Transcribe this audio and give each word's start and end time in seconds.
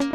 ¿Cómo 0.00 0.12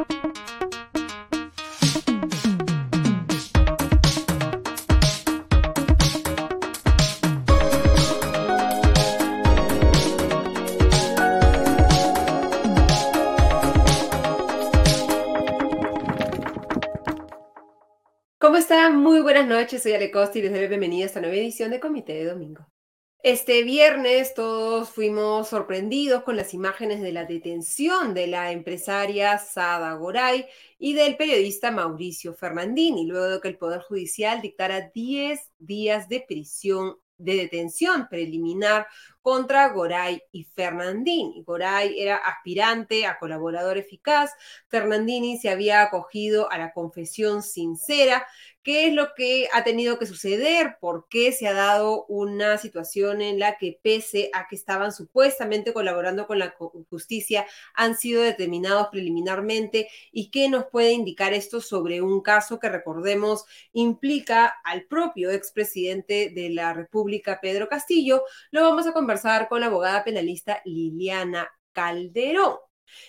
están? 18.58 18.98
Muy 18.98 19.22
buenas 19.22 19.46
noches, 19.46 19.84
soy 19.84 19.94
Ale 19.94 20.10
Costa 20.10 20.40
y 20.40 20.42
les 20.42 20.52
doy 20.52 20.68
bienvenida 20.68 21.04
a 21.04 21.08
esta 21.08 21.22
nueva 21.22 21.36
edición 21.36 21.70
de 21.70 21.80
Comité 21.80 22.14
de 22.14 22.26
Domingo. 22.26 22.66
Este 23.26 23.64
viernes 23.64 24.36
todos 24.36 24.92
fuimos 24.92 25.48
sorprendidos 25.48 26.22
con 26.22 26.36
las 26.36 26.54
imágenes 26.54 27.02
de 27.02 27.12
la 27.12 27.26
detención 27.26 28.14
de 28.14 28.28
la 28.28 28.52
empresaria 28.52 29.40
Sada 29.40 29.94
Goray 29.94 30.46
y 30.78 30.94
del 30.94 31.18
periodista 31.18 31.72
Mauricio 31.72 32.36
Fernandini, 32.36 33.08
luego 33.08 33.28
de 33.30 33.42
que 33.42 33.48
el 33.48 33.58
Poder 33.58 33.82
Judicial 33.82 34.44
dictara 34.44 34.92
10 34.94 35.40
días 35.58 36.08
de 36.08 36.24
prisión 36.28 36.98
de 37.18 37.36
detención 37.36 38.08
preliminar 38.10 38.86
contra 39.26 39.70
Goray 39.70 40.22
y 40.32 40.44
Fernandini. 40.44 41.42
Goray 41.42 42.00
era 42.00 42.18
aspirante 42.18 43.08
a 43.08 43.18
colaborador 43.18 43.76
eficaz, 43.76 44.30
Fernandini 44.68 45.40
se 45.40 45.50
había 45.50 45.82
acogido 45.82 46.52
a 46.52 46.60
la 46.60 46.74
confesión 46.74 47.42
sincera 47.42 48.28
qué 48.66 48.88
es 48.88 48.94
lo 48.94 49.14
que 49.16 49.48
ha 49.54 49.64
tenido 49.64 50.00
que 50.00 50.08
suceder, 50.08 50.78
por 50.82 51.08
qué 51.08 51.32
se 51.32 51.48
ha 51.48 51.54
dado 51.54 52.06
una 52.08 52.58
situación 52.58 53.22
en 53.22 53.38
la 53.38 53.60
que 53.60 53.80
pese 53.82 54.32
a 54.34 54.48
que 54.48 54.56
estaban 54.56 54.92
supuestamente 54.92 55.72
colaborando 55.72 56.26
con 56.26 56.40
la 56.40 56.56
justicia, 56.90 57.46
han 57.76 57.96
sido 57.96 58.24
determinados 58.24 58.88
preliminarmente 58.88 59.88
y 60.12 60.32
qué 60.32 60.50
nos 60.50 60.66
puede 60.66 60.94
indicar 60.94 61.34
esto 61.34 61.62
sobre 61.62 62.02
un 62.02 62.22
caso 62.22 62.60
que 62.60 62.70
recordemos 62.70 63.46
implica 63.72 64.56
al 64.64 64.86
propio 64.86 65.30
expresidente 65.30 66.32
de 66.34 66.50
la 66.50 66.74
República, 66.74 67.40
Pedro 67.40 67.70
Castillo. 67.70 68.24
Lo 68.50 68.64
vamos 68.64 68.88
a 68.88 68.94
conversar 68.94 69.15
con 69.48 69.62
la 69.62 69.68
abogada 69.68 70.04
penalista 70.04 70.62
Liliana 70.66 71.50
Calderón. 71.72 72.58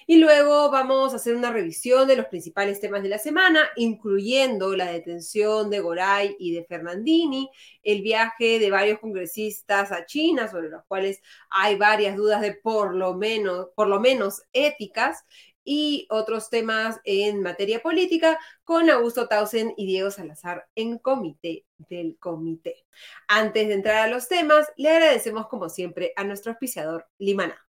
Y 0.07 0.19
luego 0.19 0.71
vamos 0.71 1.13
a 1.13 1.17
hacer 1.17 1.35
una 1.37 1.53
revisión 1.53 2.09
de 2.09 2.17
los 2.17 2.27
principales 2.27 2.81
temas 2.81 3.03
de 3.03 3.09
la 3.09 3.19
semana, 3.19 3.69
incluyendo 3.77 4.75
la 4.75 4.91
detención 4.91 5.71
de 5.71 5.81
Goray 5.81 6.35
y 6.39 6.55
de 6.55 6.65
Fernandini, 6.65 7.51
el 7.83 8.03
viaje 8.03 8.59
de 8.59 8.71
varios 8.71 8.99
congresistas 8.99 9.93
a 9.93 10.07
China, 10.07 10.49
sobre 10.49 10.71
los 10.71 10.83
cuales 10.87 11.21
hay 11.51 11.77
varias 11.77 12.17
dudas 12.17 12.41
de 12.41 12.55
por 12.55 12.95
lo 12.95 13.15
menos, 13.15 13.69
por 13.75 13.89
lo 13.89 14.01
menos 14.01 14.43
éticas, 14.53 15.25
y 15.67 16.07
otros 16.09 16.49
temas 16.49 17.01
en 17.05 17.43
materia 17.43 17.83
política 17.83 18.39
con 18.65 18.89
Augusto 18.89 19.29
Tausen 19.29 19.75
y 19.77 19.85
Diego 19.85 20.11
Salazar 20.11 20.67
en 20.75 20.99
comité 20.99 21.67
del 21.91 22.17
comité. 22.19 22.87
Antes 23.29 23.69
de 23.69 23.75
entrar 23.75 23.97
a 23.97 24.09
los 24.09 24.29
temas, 24.29 24.67
le 24.77 24.89
agradecemos 24.89 25.49
como 25.49 25.69
siempre 25.69 26.13
a 26.17 26.25
nuestro 26.25 26.53
auspiciador 26.53 27.07
Limana. 27.19 27.67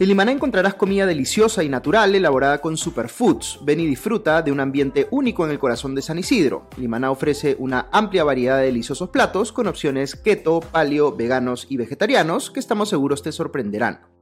En 0.00 0.08
Limaná 0.08 0.32
encontrarás 0.32 0.76
comida 0.76 1.04
deliciosa 1.04 1.62
y 1.62 1.68
natural 1.68 2.14
elaborada 2.14 2.62
con 2.62 2.78
superfoods. 2.78 3.58
Ven 3.64 3.80
y 3.80 3.86
disfruta 3.86 4.40
de 4.40 4.50
un 4.50 4.60
ambiente 4.60 5.06
único 5.10 5.44
en 5.44 5.50
el 5.50 5.58
corazón 5.58 5.94
de 5.94 6.00
San 6.00 6.18
Isidro. 6.18 6.70
Limaná 6.78 7.10
ofrece 7.10 7.54
una 7.58 7.86
amplia 7.92 8.24
variedad 8.24 8.56
de 8.56 8.64
deliciosos 8.64 9.10
platos 9.10 9.52
con 9.52 9.66
opciones 9.66 10.16
keto, 10.16 10.60
paleo, 10.60 11.14
veganos 11.14 11.66
y 11.68 11.76
vegetarianos 11.76 12.50
que 12.50 12.60
estamos 12.60 12.88
seguros 12.88 13.22
te 13.22 13.30
sorprenderán. 13.30 14.19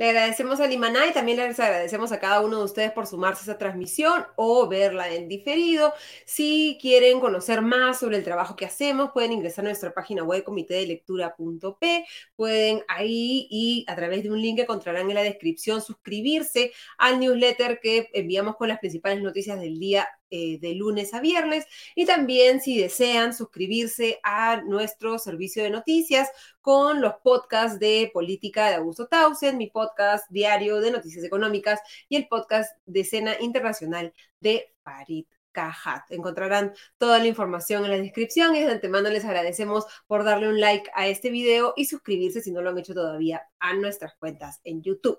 Le 0.00 0.08
agradecemos 0.08 0.58
a 0.60 0.66
Limaná 0.66 1.08
y 1.08 1.12
también 1.12 1.36
les 1.36 1.60
agradecemos 1.60 2.10
a 2.10 2.18
cada 2.18 2.40
uno 2.40 2.56
de 2.60 2.64
ustedes 2.64 2.90
por 2.90 3.06
sumarse 3.06 3.40
a 3.40 3.52
esta 3.52 3.58
transmisión 3.58 4.24
o 4.34 4.66
verla 4.66 5.12
en 5.12 5.28
diferido. 5.28 5.92
Si 6.24 6.78
quieren 6.80 7.20
conocer 7.20 7.60
más 7.60 8.00
sobre 8.00 8.16
el 8.16 8.24
trabajo 8.24 8.56
que 8.56 8.64
hacemos, 8.64 9.10
pueden 9.12 9.32
ingresar 9.32 9.66
a 9.66 9.68
nuestra 9.68 9.92
página 9.92 10.24
web 10.24 10.42
comitedelectura.p. 10.42 12.06
Pueden 12.34 12.82
ahí 12.88 13.46
y 13.50 13.84
a 13.88 13.94
través 13.94 14.22
de 14.22 14.30
un 14.30 14.40
link 14.40 14.60
encontrarán 14.60 15.10
en 15.10 15.16
la 15.16 15.22
descripción 15.22 15.82
suscribirse 15.82 16.72
al 16.96 17.20
newsletter 17.20 17.78
que 17.78 18.08
enviamos 18.14 18.56
con 18.56 18.68
las 18.68 18.78
principales 18.78 19.22
noticias 19.22 19.60
del 19.60 19.78
día 19.78 20.08
eh, 20.30 20.58
de 20.60 20.74
lunes 20.74 21.12
a 21.14 21.20
viernes 21.20 21.66
y 21.94 22.06
también 22.06 22.60
si 22.60 22.78
desean 22.78 23.34
suscribirse 23.34 24.20
a 24.22 24.62
nuestro 24.62 25.18
servicio 25.18 25.62
de 25.62 25.70
noticias 25.70 26.28
con 26.60 27.00
los 27.00 27.14
podcasts 27.22 27.78
de 27.78 28.10
política 28.12 28.68
de 28.68 28.76
Augusto 28.76 29.08
Tausen, 29.08 29.58
mi 29.58 29.68
podcast 29.68 30.30
diario 30.30 30.80
de 30.80 30.90
noticias 30.90 31.24
económicas 31.24 31.80
y 32.08 32.16
el 32.16 32.28
podcast 32.28 32.76
de 32.86 33.00
escena 33.00 33.34
internacional 33.40 34.14
de 34.40 34.74
Farid 34.82 35.26
Cajat. 35.52 36.10
Encontrarán 36.10 36.74
toda 36.98 37.18
la 37.18 37.26
información 37.26 37.84
en 37.84 37.90
la 37.90 37.98
descripción 37.98 38.54
y 38.54 38.60
de 38.60 38.70
antemano 38.70 39.08
les 39.10 39.24
agradecemos 39.24 39.86
por 40.06 40.24
darle 40.24 40.48
un 40.48 40.60
like 40.60 40.90
a 40.94 41.08
este 41.08 41.30
video 41.30 41.74
y 41.76 41.86
suscribirse 41.86 42.40
si 42.42 42.52
no 42.52 42.62
lo 42.62 42.70
han 42.70 42.78
hecho 42.78 42.94
todavía 42.94 43.42
a 43.58 43.74
nuestras 43.74 44.14
cuentas 44.16 44.60
en 44.64 44.82
YouTube. 44.82 45.18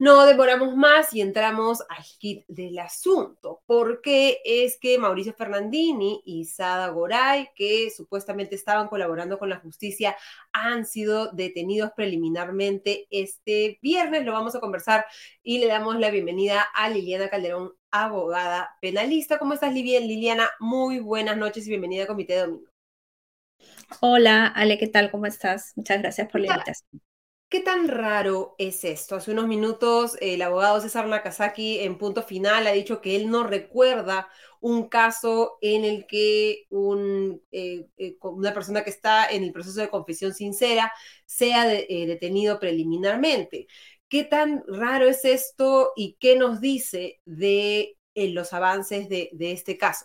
No 0.00 0.24
demoramos 0.26 0.76
más 0.76 1.12
y 1.12 1.20
entramos 1.20 1.80
al 1.88 2.04
kit 2.18 2.44
del 2.46 2.78
asunto, 2.78 3.62
porque 3.66 4.40
es 4.44 4.78
que 4.78 4.96
Mauricio 4.96 5.34
Fernandini 5.34 6.22
y 6.24 6.44
Sada 6.44 6.88
Goray, 6.90 7.48
que 7.56 7.90
supuestamente 7.90 8.54
estaban 8.54 8.86
colaborando 8.86 9.40
con 9.40 9.48
la 9.48 9.58
justicia, 9.58 10.16
han 10.52 10.86
sido 10.86 11.32
detenidos 11.32 11.90
preliminarmente 11.96 13.08
este 13.10 13.80
viernes. 13.82 14.24
Lo 14.24 14.32
vamos 14.32 14.54
a 14.54 14.60
conversar 14.60 15.04
y 15.42 15.58
le 15.58 15.66
damos 15.66 15.98
la 15.98 16.10
bienvenida 16.10 16.62
a 16.76 16.88
Liliana 16.90 17.28
Calderón, 17.28 17.72
abogada 17.90 18.76
penalista. 18.80 19.38
¿Cómo 19.40 19.54
estás, 19.54 19.74
Liliana? 19.74 20.48
Muy 20.60 21.00
buenas 21.00 21.36
noches 21.36 21.66
y 21.66 21.70
bienvenida 21.70 22.04
a 22.04 22.06
Comité 22.06 22.34
de 22.34 22.40
Domingo. 22.42 22.70
Hola, 24.00 24.46
Ale, 24.46 24.78
¿qué 24.78 24.86
tal? 24.86 25.10
¿Cómo 25.10 25.26
estás? 25.26 25.72
Muchas 25.74 25.98
gracias 26.00 26.28
por 26.30 26.40
la 26.40 26.46
invitación. 26.48 27.07
¿Qué 27.50 27.60
tan 27.60 27.88
raro 27.88 28.54
es 28.58 28.84
esto? 28.84 29.16
Hace 29.16 29.32
unos 29.32 29.46
minutos 29.46 30.18
el 30.20 30.42
abogado 30.42 30.82
César 30.82 31.06
Nakazaki 31.06 31.78
en 31.78 31.96
punto 31.96 32.22
final 32.22 32.66
ha 32.66 32.72
dicho 32.72 33.00
que 33.00 33.16
él 33.16 33.30
no 33.30 33.42
recuerda 33.42 34.28
un 34.60 34.90
caso 34.90 35.56
en 35.62 35.86
el 35.86 36.06
que 36.06 36.66
eh, 37.50 37.86
eh, 37.96 38.16
una 38.20 38.52
persona 38.52 38.84
que 38.84 38.90
está 38.90 39.30
en 39.30 39.44
el 39.44 39.52
proceso 39.52 39.80
de 39.80 39.88
confesión 39.88 40.34
sincera 40.34 40.92
sea 41.24 41.72
eh, 41.72 42.06
detenido 42.06 42.60
preliminarmente. 42.60 43.66
¿Qué 44.10 44.24
tan 44.24 44.62
raro 44.68 45.06
es 45.06 45.24
esto 45.24 45.92
y 45.96 46.18
qué 46.20 46.36
nos 46.36 46.60
dice 46.60 47.22
de 47.24 47.96
los 48.14 48.52
avances 48.52 49.08
de 49.08 49.30
este 49.40 49.78
caso? 49.78 50.04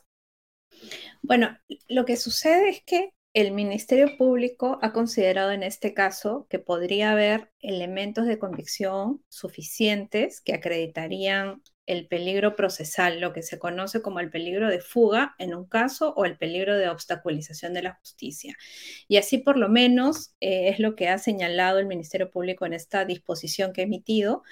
Bueno, 1.22 1.58
lo 1.90 2.06
que 2.06 2.16
sucede 2.16 2.70
es 2.70 2.84
que 2.86 3.14
el 3.34 3.52
Ministerio 3.52 4.16
Público 4.18 4.78
ha 4.82 4.94
considerado 4.94 5.52
en 5.52 5.64
este 5.64 5.94
caso 5.94 6.46
que 6.50 6.60
podría 6.60 7.12
haber 7.12 7.52
elementos 7.60 8.28
de 8.28 8.38
convicción 8.38 9.24
suficientes 9.28 10.40
que 10.40 10.54
acreditarían 10.54 11.64
el 11.86 12.08
peligro 12.08 12.56
procesal, 12.56 13.20
lo 13.20 13.34
que 13.34 13.42
se 13.42 13.60
conoce 13.60 14.02
como 14.02 14.20
el 14.20 14.30
peligro 14.30 14.70
de 14.70 14.80
fuga 14.80 15.36
en 15.40 15.54
un 15.54 15.68
caso 15.68 16.14
o 16.16 16.26
el 16.26 16.38
peligro 16.38 16.78
de 16.78 16.90
obstaculización 16.90 17.74
de 17.74 17.82
la 17.82 17.96
justicia. 17.96 18.56
Y 19.08 19.18
así 19.18 19.40
por 19.40 19.58
lo 19.58 19.68
menos 19.68 20.36
eh, 20.40 20.70
es 20.70 20.80
lo 20.80 20.96
que 20.96 21.10
ha 21.10 21.18
señalado 21.18 21.80
el 21.80 21.88
Ministerio 21.88 22.30
Público 22.30 22.66
en 22.66 22.74
esta 22.74 23.04
disposición 23.04 23.74
que 23.74 23.82
ha 23.82 23.86
emitido, 23.86 24.44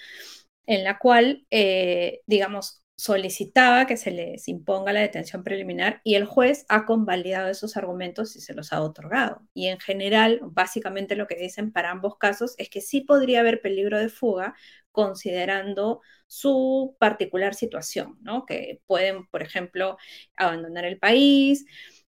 en 0.66 0.84
la 0.84 1.00
cual, 1.00 1.46
eh, 1.52 2.22
digamos, 2.26 2.81
solicitaba 3.02 3.88
que 3.88 3.98
se 3.98 4.12
les 4.12 4.48
imponga 4.48 4.94
la 4.94 5.00
detención 5.00 5.44
preliminar 5.44 6.02
y 6.04 6.14
el 6.14 6.26
juez 6.26 6.68
ha 6.70 6.86
convalidado 6.86 7.50
esos 7.50 7.76
argumentos 7.76 8.36
y 8.36 8.42
se 8.42 8.54
los 8.54 8.72
ha 8.74 8.82
otorgado. 8.84 9.42
Y 9.56 9.70
en 9.70 9.80
general, 9.80 10.40
básicamente 10.44 11.16
lo 11.16 11.26
que 11.26 11.34
dicen 11.34 11.72
para 11.72 11.90
ambos 11.90 12.20
casos 12.20 12.54
es 12.60 12.70
que 12.70 12.80
sí 12.80 13.02
podría 13.02 13.40
haber 13.40 13.60
peligro 13.60 13.98
de 13.98 14.10
fuga 14.10 14.54
considerando 14.92 16.02
su 16.28 16.96
particular 17.00 17.56
situación, 17.56 18.20
¿no? 18.22 18.46
Que 18.46 18.82
pueden, 18.86 19.26
por 19.30 19.42
ejemplo, 19.42 19.98
abandonar 20.36 20.86
el 20.86 21.00
país, 21.00 21.66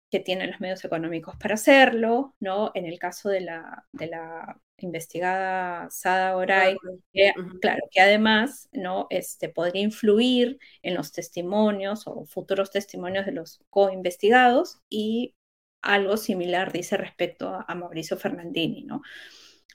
que 0.10 0.20
tienen 0.20 0.52
los 0.52 0.60
medios 0.60 0.84
económicos 0.84 1.38
para 1.38 1.54
hacerlo, 1.54 2.36
¿no? 2.42 2.72
En 2.76 2.86
el 2.86 3.00
caso 3.00 3.30
de 3.30 3.40
la, 3.40 3.86
de 3.94 4.08
la 4.08 4.60
investigada 4.86 5.90
Sada 5.90 6.36
Oray, 6.36 6.76
que, 7.14 7.34
claro, 7.62 7.82
que 7.92 8.02
además, 8.02 8.70
¿no? 8.72 9.08
Este, 9.10 9.50
podría 9.50 9.84
influir 9.84 10.60
en 10.82 10.96
los 10.96 11.12
testimonios 11.12 12.04
o 12.08 12.26
futuros 12.26 12.72
testimonios 12.72 13.26
de 13.26 13.34
los 13.34 13.60
co-investigados 13.70 14.82
y 14.90 15.36
algo 15.82 16.18
similar 16.18 16.72
dice 16.72 16.98
respecto 16.98 17.50
a, 17.50 17.66
a 17.68 17.76
Mauricio 17.76 18.18
Fernandini, 18.18 18.84
¿no? 18.84 19.02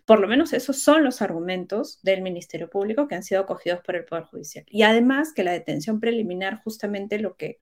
Por 0.07 0.21
lo 0.21 0.29
menos 0.29 0.53
esos 0.53 0.79
son 0.79 1.03
los 1.03 1.21
argumentos 1.21 2.01
del 2.03 2.23
Ministerio 2.23 2.71
Público 2.71 3.09
que 3.09 3.17
han 3.17 3.25
sido 3.25 3.41
acogidos 3.41 3.81
por 3.85 3.97
el 3.97 4.05
Poder 4.05 4.25
Judicial. 4.25 4.65
Y 4.69 4.83
además 4.83 5.33
que 5.33 5.43
la 5.43 5.53
detención 5.53 5.99
preliminar 5.99 6.63
justamente 6.63 7.19
lo 7.19 7.37
que 7.37 7.59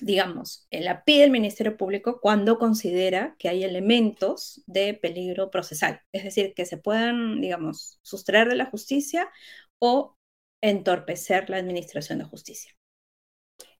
digamos, 0.00 0.66
la 0.70 1.04
pide 1.04 1.24
el 1.24 1.30
Ministerio 1.30 1.76
Público 1.76 2.20
cuando 2.20 2.58
considera 2.58 3.36
que 3.38 3.48
hay 3.48 3.64
elementos 3.64 4.62
de 4.66 4.94
peligro 4.94 5.50
procesal, 5.50 6.00
es 6.12 6.24
decir, 6.24 6.54
que 6.54 6.66
se 6.66 6.78
puedan, 6.78 7.40
digamos, 7.40 7.98
sustraer 8.02 8.48
de 8.48 8.56
la 8.56 8.66
justicia 8.66 9.30
o 9.78 10.16
entorpecer 10.60 11.50
la 11.50 11.58
administración 11.58 12.18
de 12.18 12.24
justicia. 12.24 12.74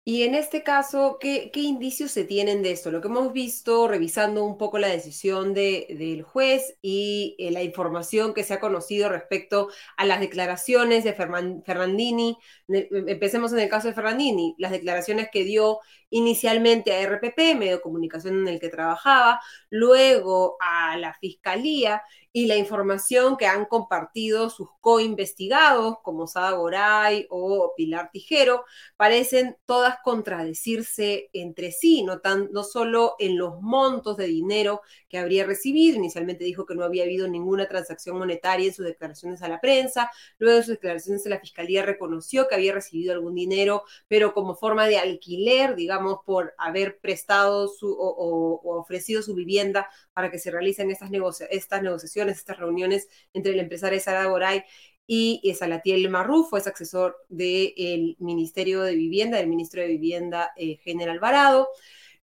Y 0.06 0.25
en 0.25 0.35
este 0.35 0.62
caso, 0.62 1.17
¿qué, 1.19 1.51
indicios 1.55 2.11
se 2.11 2.25
tienen 2.25 2.62
de 2.62 2.73
esto? 2.73 2.91
Lo 2.91 3.01
que 3.01 3.09
hemos 3.09 3.33
visto 3.33 3.89
revisando 3.89 4.45
un 4.45 4.59
poco 4.59 4.79
la 4.79 4.89
decisión 4.89 5.55
del 5.55 6.23
juez 6.23 6.77
y 6.83 7.37
eh, 7.39 7.51
la 7.51 7.62
información 7.62 8.35
que 8.35 8.45
se 8.45 8.53
ha 8.53 8.61
conocido 8.61 9.09
respecto 9.09 9.71
a 9.97 10.05
las 10.05 10.21
declaraciones 10.21 11.05
de 11.05 11.15
Fernandini. 11.15 12.37
Empecemos 12.69 13.55
en 13.55 13.61
el 13.61 13.71
caso 13.71 13.89
de 13.89 13.95
Fernandini, 13.95 14.55
las 14.59 14.73
declaraciones 14.73 15.29
que 15.33 15.43
dio 15.43 15.79
inicialmente 16.11 16.93
a 16.93 17.00
RPP, 17.00 17.57
medio 17.57 17.77
de 17.77 17.81
comunicación 17.81 18.41
en 18.41 18.49
el 18.49 18.61
que 18.61 18.69
trabajaba, 18.69 19.41
luego 19.71 20.59
a 20.61 20.99
la 20.99 21.15
Fiscalía 21.15 22.03
y 22.37 22.47
la 22.47 22.57
información 22.57 23.37
que 23.37 23.47
han 23.47 23.65
compartido 23.65 24.51
sus 24.51 24.69
co-investigados, 24.81 25.99
como 26.03 26.27
Sada 26.27 26.51
Goray 26.51 27.29
o 27.31 27.73
Pilar 27.77 28.11
Tijero, 28.11 28.65
parecen 28.97 29.57
todas 29.67 29.99
contradecirse 30.03 31.31
entre 31.33 31.71
sí, 31.71 32.03
no, 32.03 32.19
tan, 32.19 32.51
no 32.51 32.65
solo 32.65 33.15
en 33.21 33.39
los 33.39 33.61
montos 33.63 34.17
de 34.17 34.27
dinero 34.27 34.83
que 35.09 35.19
habría 35.19 35.47
recibido, 35.47 35.97
inicialmente 35.97 36.43
dijo 36.43 36.67
que 36.67 36.75
no 36.75 36.83
había 36.83 37.05
habido 37.05 37.29
ninguna 37.29 37.69
transacción 37.69 38.19
monetaria 38.19 38.67
en 38.67 38.75
sus 38.75 38.85
declaraciones 38.85 39.41
a 39.43 39.49
la 39.49 39.61
prensa, 39.61 40.11
luego 40.39 40.57
en 40.57 40.65
sus 40.65 40.75
declaraciones 40.75 41.25
a 41.27 41.29
la 41.29 41.39
Fiscalía 41.39 41.87
reconoció 41.87 42.49
que 42.49 42.57
había 42.57 42.75
recibido 42.75 43.13
algún 43.13 43.37
dinero, 43.37 43.85
pero 44.09 44.35
como 44.35 44.57
forma 44.57 44.89
de 44.89 44.99
alquiler, 44.99 45.77
digamos, 45.77 46.19
por 46.27 46.53
haber 46.59 46.99
prestado 46.99 47.69
su, 47.69 47.93
o, 47.97 48.61
ofrecido 48.77 49.23
su 49.23 49.37
vivienda 49.37 49.89
para 50.13 50.33
que 50.33 50.41
se 50.41 50.51
realicen 50.51 50.91
estas, 50.91 51.13
estas 51.49 51.81
negociaciones 51.81 52.24
estas 52.29 52.59
reuniones 52.59 53.09
entre 53.32 53.53
el 53.53 53.61
empresario 53.61 54.00
Sara 54.00 54.26
Goray 54.26 54.65
y 55.06 55.55
Salatiel 55.59 56.09
Marrufo, 56.09 56.56
es 56.56 56.67
asesor 56.67 57.17
del 57.29 58.17
Ministerio 58.19 58.82
de 58.82 58.94
Vivienda, 58.94 59.38
del 59.38 59.49
ministro 59.49 59.82
de 59.82 59.88
Vivienda 59.88 60.53
eh, 60.56 60.79
General 60.82 61.17
Alvarado, 61.17 61.69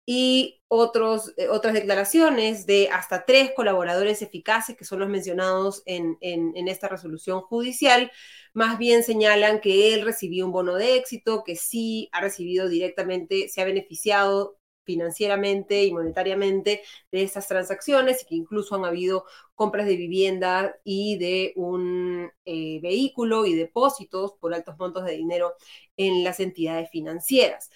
y 0.05 0.61
otros, 0.67 1.33
eh, 1.37 1.47
otras 1.49 1.73
declaraciones 1.73 2.65
de 2.65 2.89
hasta 2.89 3.25
tres 3.25 3.51
colaboradores 3.55 4.21
eficaces 4.21 4.75
que 4.77 4.85
son 4.85 4.99
los 4.99 5.09
mencionados 5.09 5.81
en, 5.85 6.17
en, 6.21 6.67
esta 6.67 6.87
resolución 6.87 7.41
judicial, 7.41 8.11
más 8.53 8.77
bien 8.77 9.03
señalan 9.03 9.61
que 9.61 9.93
él 9.93 10.03
recibió 10.03 10.45
un 10.45 10.51
bono 10.51 10.75
de 10.75 10.95
éxito, 10.95 11.43
que 11.43 11.55
sí 11.55 12.09
ha 12.11 12.21
recibido 12.21 12.69
directamente, 12.69 13.49
se 13.49 13.61
ha 13.61 13.65
beneficiado 13.65 14.57
financieramente 14.85 15.83
y 15.83 15.91
monetariamente 15.93 16.81
de 17.11 17.23
estas 17.23 17.47
transacciones 17.47 18.23
y 18.23 18.25
que 18.25 18.35
incluso 18.35 18.75
han 18.75 18.85
habido 18.85 19.25
compras 19.55 19.87
de 19.87 19.95
vivienda 19.97 20.75
y 20.83 21.17
de 21.17 21.53
un 21.55 22.31
eh, 22.45 22.79
vehículo 22.81 23.45
y 23.45 23.55
depósitos 23.55 24.33
por 24.39 24.53
altos 24.53 24.77
montos 24.77 25.05
de 25.05 25.13
dinero 25.13 25.55
en 25.97 26.23
las 26.23 26.39
entidades 26.39 26.89
financieras. 26.89 27.69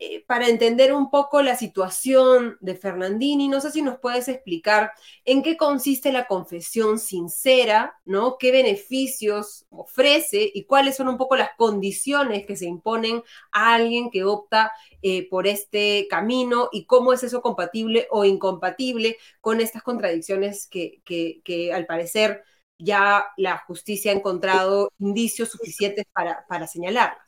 Eh, 0.00 0.24
para 0.26 0.46
entender 0.48 0.92
un 0.92 1.10
poco 1.10 1.42
la 1.42 1.56
situación 1.56 2.56
de 2.60 2.76
Fernandini, 2.76 3.48
no 3.48 3.60
sé 3.60 3.72
si 3.72 3.82
nos 3.82 3.98
puedes 3.98 4.28
explicar 4.28 4.92
en 5.24 5.42
qué 5.42 5.56
consiste 5.56 6.12
la 6.12 6.28
confesión 6.28 7.00
sincera, 7.00 7.98
¿no? 8.04 8.38
¿Qué 8.38 8.52
beneficios 8.52 9.66
ofrece 9.70 10.50
y 10.54 10.66
cuáles 10.66 10.96
son 10.96 11.08
un 11.08 11.16
poco 11.18 11.34
las 11.36 11.50
condiciones 11.56 12.46
que 12.46 12.54
se 12.56 12.66
imponen 12.66 13.24
a 13.50 13.74
alguien 13.74 14.10
que 14.10 14.22
opta 14.24 14.70
eh, 15.02 15.28
por 15.28 15.48
este 15.48 16.06
camino 16.08 16.68
y 16.70 16.86
cómo 16.86 17.12
es 17.12 17.24
eso 17.24 17.42
compatible 17.42 18.06
o 18.10 18.24
incompatible 18.24 19.16
con 19.40 19.60
estas 19.60 19.82
contradicciones 19.82 20.68
que, 20.68 21.02
que, 21.04 21.72
al 21.72 21.86
parecer 21.86 22.44
ya 22.78 23.26
la 23.36 23.58
justicia 23.66 24.12
ha 24.12 24.14
encontrado 24.14 24.92
indicios 24.98 25.50
suficientes 25.50 26.04
para, 26.12 26.46
para 26.48 26.68
señalarlas? 26.68 27.27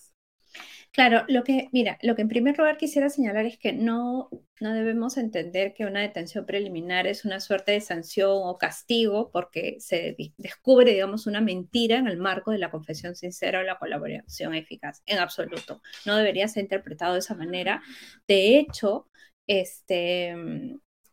Claro, 0.92 1.24
lo 1.28 1.44
que, 1.44 1.68
mira, 1.72 1.98
lo 2.02 2.16
que 2.16 2.22
en 2.22 2.28
primer 2.28 2.58
lugar 2.58 2.76
quisiera 2.76 3.08
señalar 3.08 3.46
es 3.46 3.56
que 3.58 3.72
no, 3.72 4.28
no 4.60 4.74
debemos 4.74 5.16
entender 5.18 5.72
que 5.72 5.86
una 5.86 6.00
detención 6.00 6.46
preliminar 6.46 7.06
es 7.06 7.24
una 7.24 7.38
suerte 7.38 7.70
de 7.72 7.80
sanción 7.80 8.32
o 8.32 8.58
castigo 8.58 9.30
porque 9.30 9.76
se 9.78 10.16
descubre, 10.36 10.92
digamos, 10.92 11.28
una 11.28 11.40
mentira 11.40 11.96
en 11.98 12.08
el 12.08 12.16
marco 12.16 12.50
de 12.50 12.58
la 12.58 12.72
confesión 12.72 13.14
sincera 13.14 13.60
o 13.60 13.62
la 13.62 13.78
colaboración 13.78 14.52
eficaz. 14.54 15.00
En 15.06 15.18
absoluto. 15.18 15.80
No 16.06 16.16
debería 16.16 16.48
ser 16.48 16.64
interpretado 16.64 17.12
de 17.12 17.20
esa 17.20 17.36
manera. 17.36 17.82
De 18.26 18.58
hecho, 18.58 19.08
este, 19.46 20.34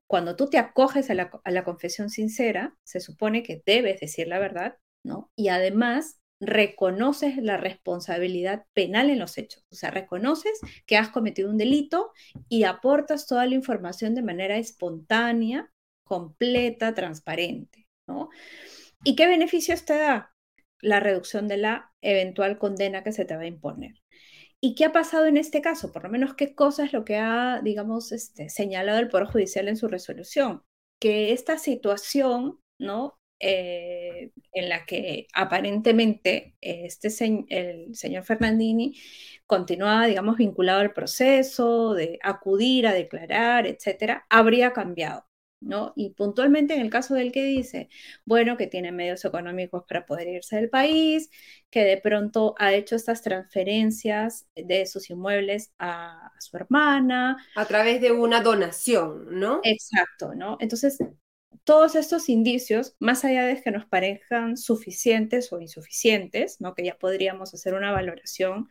cuando 0.07 0.35
tú 0.35 0.49
te 0.49 0.57
acoges 0.57 1.09
a 1.09 1.13
la, 1.13 1.29
a 1.43 1.51
la 1.51 1.63
confesión 1.63 2.09
sincera, 2.09 2.75
se 2.83 2.99
supone 2.99 3.43
que 3.43 3.61
debes 3.65 3.99
decir 3.99 4.27
la 4.27 4.39
verdad, 4.39 4.77
¿no? 5.03 5.31
Y 5.35 5.49
además 5.49 6.19
reconoces 6.39 7.37
la 7.37 7.57
responsabilidad 7.57 8.65
penal 8.73 9.09
en 9.09 9.19
los 9.19 9.37
hechos. 9.37 9.63
O 9.71 9.75
sea, 9.75 9.91
reconoces 9.91 10.59
que 10.85 10.97
has 10.97 11.09
cometido 11.09 11.49
un 11.49 11.57
delito 11.57 12.11
y 12.47 12.63
aportas 12.63 13.27
toda 13.27 13.45
la 13.45 13.55
información 13.55 14.15
de 14.15 14.21
manera 14.21 14.57
espontánea, 14.57 15.71
completa, 16.03 16.93
transparente. 16.93 17.87
¿no? 18.07 18.29
¿Y 19.03 19.15
qué 19.15 19.27
beneficios 19.27 19.85
te 19.85 19.97
da? 19.97 20.33
La 20.81 20.99
reducción 20.99 21.47
de 21.47 21.57
la 21.57 21.91
eventual 22.01 22.57
condena 22.57 23.03
que 23.03 23.11
se 23.11 23.25
te 23.25 23.35
va 23.35 23.43
a 23.43 23.47
imponer. 23.47 23.95
¿Y 24.59 24.75
qué 24.75 24.85
ha 24.85 24.91
pasado 24.91 25.25
en 25.25 25.37
este 25.37 25.61
caso? 25.61 25.91
Por 25.91 26.03
lo 26.03 26.09
menos, 26.09 26.33
¿qué 26.33 26.55
cosa 26.55 26.83
es 26.85 26.93
lo 26.93 27.05
que 27.05 27.17
ha, 27.17 27.61
digamos, 27.63 28.11
este, 28.11 28.49
señalado 28.49 28.99
el 28.99 29.07
Poder 29.07 29.27
Judicial 29.27 29.67
en 29.67 29.77
su 29.77 29.87
resolución? 29.87 30.63
Que 30.99 31.31
esta 31.31 31.59
situación, 31.59 32.59
¿no? 32.79 33.16
Eh, 33.39 34.31
en 34.51 34.69
la 34.69 34.85
que 34.85 35.27
aparentemente 35.31 36.55
este 36.59 37.09
el 37.49 37.95
señor 37.95 38.23
Fernandini 38.23 38.95
continuaba, 39.45 40.07
digamos, 40.07 40.37
vinculado 40.37 40.79
al 40.79 40.93
proceso 40.93 41.93
de 41.93 42.17
acudir 42.23 42.87
a 42.87 42.93
declarar, 42.93 43.67
etcétera, 43.67 44.25
habría 44.29 44.73
cambiado. 44.73 45.25
¿No? 45.59 45.93
Y 45.95 46.11
puntualmente 46.11 46.75
en 46.75 46.81
el 46.81 46.91
caso 46.91 47.15
del 47.15 47.31
que 47.31 47.43
dice, 47.43 47.89
bueno, 48.25 48.57
que 48.57 48.67
tiene 48.67 48.91
medios 48.91 49.25
económicos 49.25 49.85
para 49.87 50.05
poder 50.05 50.27
irse 50.27 50.55
del 50.55 50.69
país, 50.69 51.31
que 51.71 51.83
de 51.83 51.97
pronto 51.97 52.53
ha 52.59 52.73
hecho 52.73 52.95
estas 52.95 53.23
transferencias 53.23 54.47
de 54.55 54.85
sus 54.85 55.09
inmuebles 55.09 55.73
a, 55.79 56.27
a 56.27 56.41
su 56.41 56.57
hermana. 56.57 57.43
A 57.55 57.65
través 57.65 58.01
de 58.01 58.11
una 58.11 58.41
donación, 58.41 59.39
¿no? 59.39 59.59
Exacto, 59.63 60.35
¿no? 60.35 60.57
Entonces, 60.59 60.99
todos 61.63 61.95
estos 61.95 62.29
indicios, 62.29 62.95
más 62.99 63.25
allá 63.25 63.45
de 63.45 63.61
que 63.61 63.71
nos 63.71 63.85
parezcan 63.85 64.57
suficientes 64.57 65.51
o 65.51 65.59
insuficientes, 65.59 66.61
¿no? 66.61 66.73
que 66.73 66.85
ya 66.85 66.97
podríamos 66.97 67.53
hacer 67.53 67.73
una 67.73 67.91
valoración, 67.91 68.69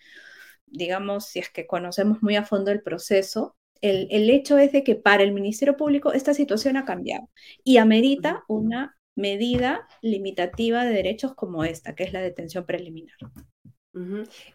digamos, 0.67 1.27
si 1.27 1.39
es 1.41 1.51
que 1.51 1.67
conocemos 1.67 2.23
muy 2.23 2.37
a 2.37 2.45
fondo 2.45 2.71
el 2.71 2.83
proceso, 2.83 3.57
el, 3.83 4.31
hecho 4.31 4.59
es 4.59 4.73
de 4.73 4.83
que 4.83 4.95
para 4.95 5.23
el 5.23 5.33
Ministerio 5.33 5.77
Público 5.77 6.13
esta 6.13 6.35
situación 6.35 6.77
ha 6.77 6.85
cambiado 6.85 7.29
y 7.63 7.77
amerita 7.77 8.45
una 8.49 8.97
medida 9.15 9.87
limitativa 10.01 10.85
de 10.85 10.95
derechos 10.95 11.35
como 11.35 11.65
esta, 11.65 11.95
que 11.95 12.05
es 12.05 12.13
la 12.13 12.21
detención 12.21 12.65
preliminar. 12.65 13.17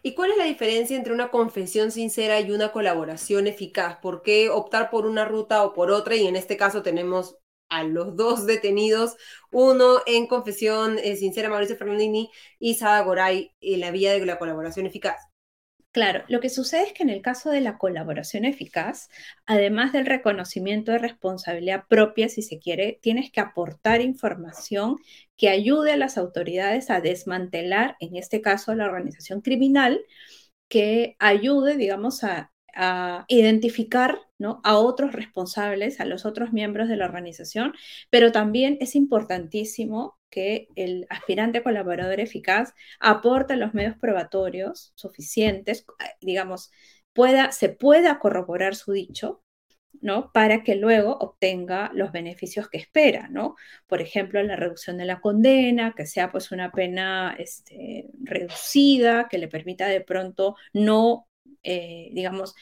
¿Y 0.02 0.14
cuál 0.14 0.30
es 0.30 0.36
la 0.36 0.44
diferencia 0.44 0.96
entre 0.96 1.12
una 1.12 1.30
confesión 1.30 1.90
sincera 1.90 2.40
y 2.40 2.52
una 2.52 2.70
colaboración 2.70 3.48
eficaz? 3.48 3.98
¿Por 4.00 4.22
qué 4.22 4.50
optar 4.50 4.88
por 4.88 5.04
una 5.04 5.24
ruta 5.24 5.64
o 5.64 5.72
por 5.72 5.90
otra? 5.90 6.14
Y 6.14 6.26
en 6.28 6.36
este 6.36 6.56
caso 6.56 6.82
tenemos 6.82 7.41
a 7.72 7.84
los 7.84 8.16
dos 8.16 8.46
detenidos, 8.46 9.16
uno 9.50 10.00
en 10.06 10.26
confesión 10.26 10.98
eh, 10.98 11.16
sincera, 11.16 11.48
Mauricio 11.48 11.76
Fernandini, 11.76 12.30
y 12.58 12.74
Sada 12.74 13.00
Goray 13.02 13.52
en 13.60 13.80
la 13.80 13.90
vía 13.90 14.12
de 14.12 14.24
la 14.26 14.38
colaboración 14.38 14.86
eficaz. 14.86 15.16
Claro, 15.90 16.24
lo 16.28 16.40
que 16.40 16.48
sucede 16.48 16.84
es 16.84 16.92
que 16.94 17.02
en 17.02 17.10
el 17.10 17.20
caso 17.20 17.50
de 17.50 17.60
la 17.60 17.76
colaboración 17.76 18.46
eficaz, 18.46 19.10
además 19.44 19.92
del 19.92 20.06
reconocimiento 20.06 20.92
de 20.92 20.98
responsabilidad 20.98 21.84
propia, 21.86 22.30
si 22.30 22.40
se 22.40 22.58
quiere, 22.58 22.98
tienes 23.02 23.30
que 23.30 23.40
aportar 23.40 24.00
información 24.00 24.96
que 25.36 25.50
ayude 25.50 25.92
a 25.92 25.98
las 25.98 26.16
autoridades 26.16 26.88
a 26.88 27.02
desmantelar, 27.02 27.96
en 28.00 28.16
este 28.16 28.40
caso, 28.40 28.74
la 28.74 28.86
organización 28.86 29.42
criminal, 29.42 30.02
que 30.68 31.16
ayude, 31.18 31.76
digamos, 31.76 32.24
a 32.24 32.51
a 32.74 33.24
identificar 33.28 34.18
¿no? 34.38 34.60
a 34.64 34.76
otros 34.76 35.12
responsables, 35.12 36.00
a 36.00 36.04
los 36.04 36.24
otros 36.26 36.52
miembros 36.52 36.88
de 36.88 36.96
la 36.96 37.04
organización, 37.04 37.74
pero 38.10 38.32
también 38.32 38.78
es 38.80 38.94
importantísimo 38.96 40.18
que 40.30 40.68
el 40.76 41.06
aspirante 41.10 41.62
colaborador 41.62 42.18
eficaz 42.20 42.74
aporte 43.00 43.56
los 43.56 43.74
medios 43.74 43.96
probatorios 43.98 44.92
suficientes, 44.96 45.84
digamos, 46.20 46.70
pueda, 47.12 47.52
se 47.52 47.68
pueda 47.68 48.18
corroborar 48.18 48.74
su 48.74 48.92
dicho, 48.92 49.42
¿no? 50.00 50.32
Para 50.32 50.64
que 50.64 50.74
luego 50.74 51.16
obtenga 51.18 51.90
los 51.94 52.12
beneficios 52.12 52.68
que 52.68 52.78
espera, 52.78 53.28
¿no? 53.28 53.56
Por 53.86 54.00
ejemplo, 54.00 54.42
la 54.42 54.56
reducción 54.56 54.96
de 54.98 55.04
la 55.04 55.20
condena, 55.20 55.94
que 55.96 56.06
sea 56.06 56.32
pues 56.32 56.50
una 56.50 56.72
pena 56.72 57.36
este, 57.38 58.10
reducida, 58.22 59.28
que 59.28 59.38
le 59.38 59.48
permita 59.48 59.86
de 59.86 60.00
pronto 60.00 60.56
no 60.72 61.28
eh, 61.62 62.10
digamos, 62.12 62.54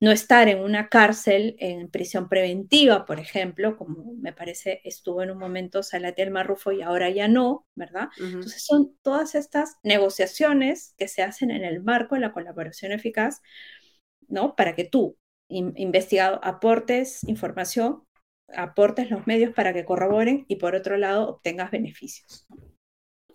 no 0.00 0.10
estar 0.10 0.48
en 0.48 0.60
una 0.60 0.88
cárcel 0.88 1.56
en 1.58 1.88
prisión 1.88 2.28
preventiva, 2.28 3.06
por 3.06 3.18
ejemplo, 3.18 3.76
como 3.76 4.14
me 4.14 4.32
parece 4.32 4.80
estuvo 4.84 5.22
en 5.22 5.30
un 5.30 5.38
momento 5.38 5.82
Salatiel 5.82 6.30
Marrufo 6.30 6.72
y 6.72 6.82
ahora 6.82 7.08
ya 7.10 7.28
no, 7.28 7.66
¿verdad? 7.74 8.08
Entonces 8.18 8.64
son 8.64 8.96
todas 9.02 9.34
estas 9.34 9.76
negociaciones 9.82 10.94
que 10.98 11.08
se 11.08 11.22
hacen 11.22 11.50
en 11.50 11.64
el 11.64 11.82
marco 11.82 12.14
de 12.14 12.20
la 12.20 12.32
colaboración 12.32 12.92
eficaz, 12.92 13.40
¿no? 14.28 14.54
Para 14.54 14.74
que 14.74 14.84
tú, 14.84 15.16
investigado, 15.48 16.40
aportes 16.42 17.24
información, 17.24 18.02
aportes 18.54 19.10
los 19.10 19.26
medios 19.26 19.54
para 19.54 19.72
que 19.72 19.84
corroboren 19.84 20.44
y 20.48 20.56
por 20.56 20.74
otro 20.74 20.98
lado 20.98 21.28
obtengas 21.28 21.70
beneficios. 21.70 22.46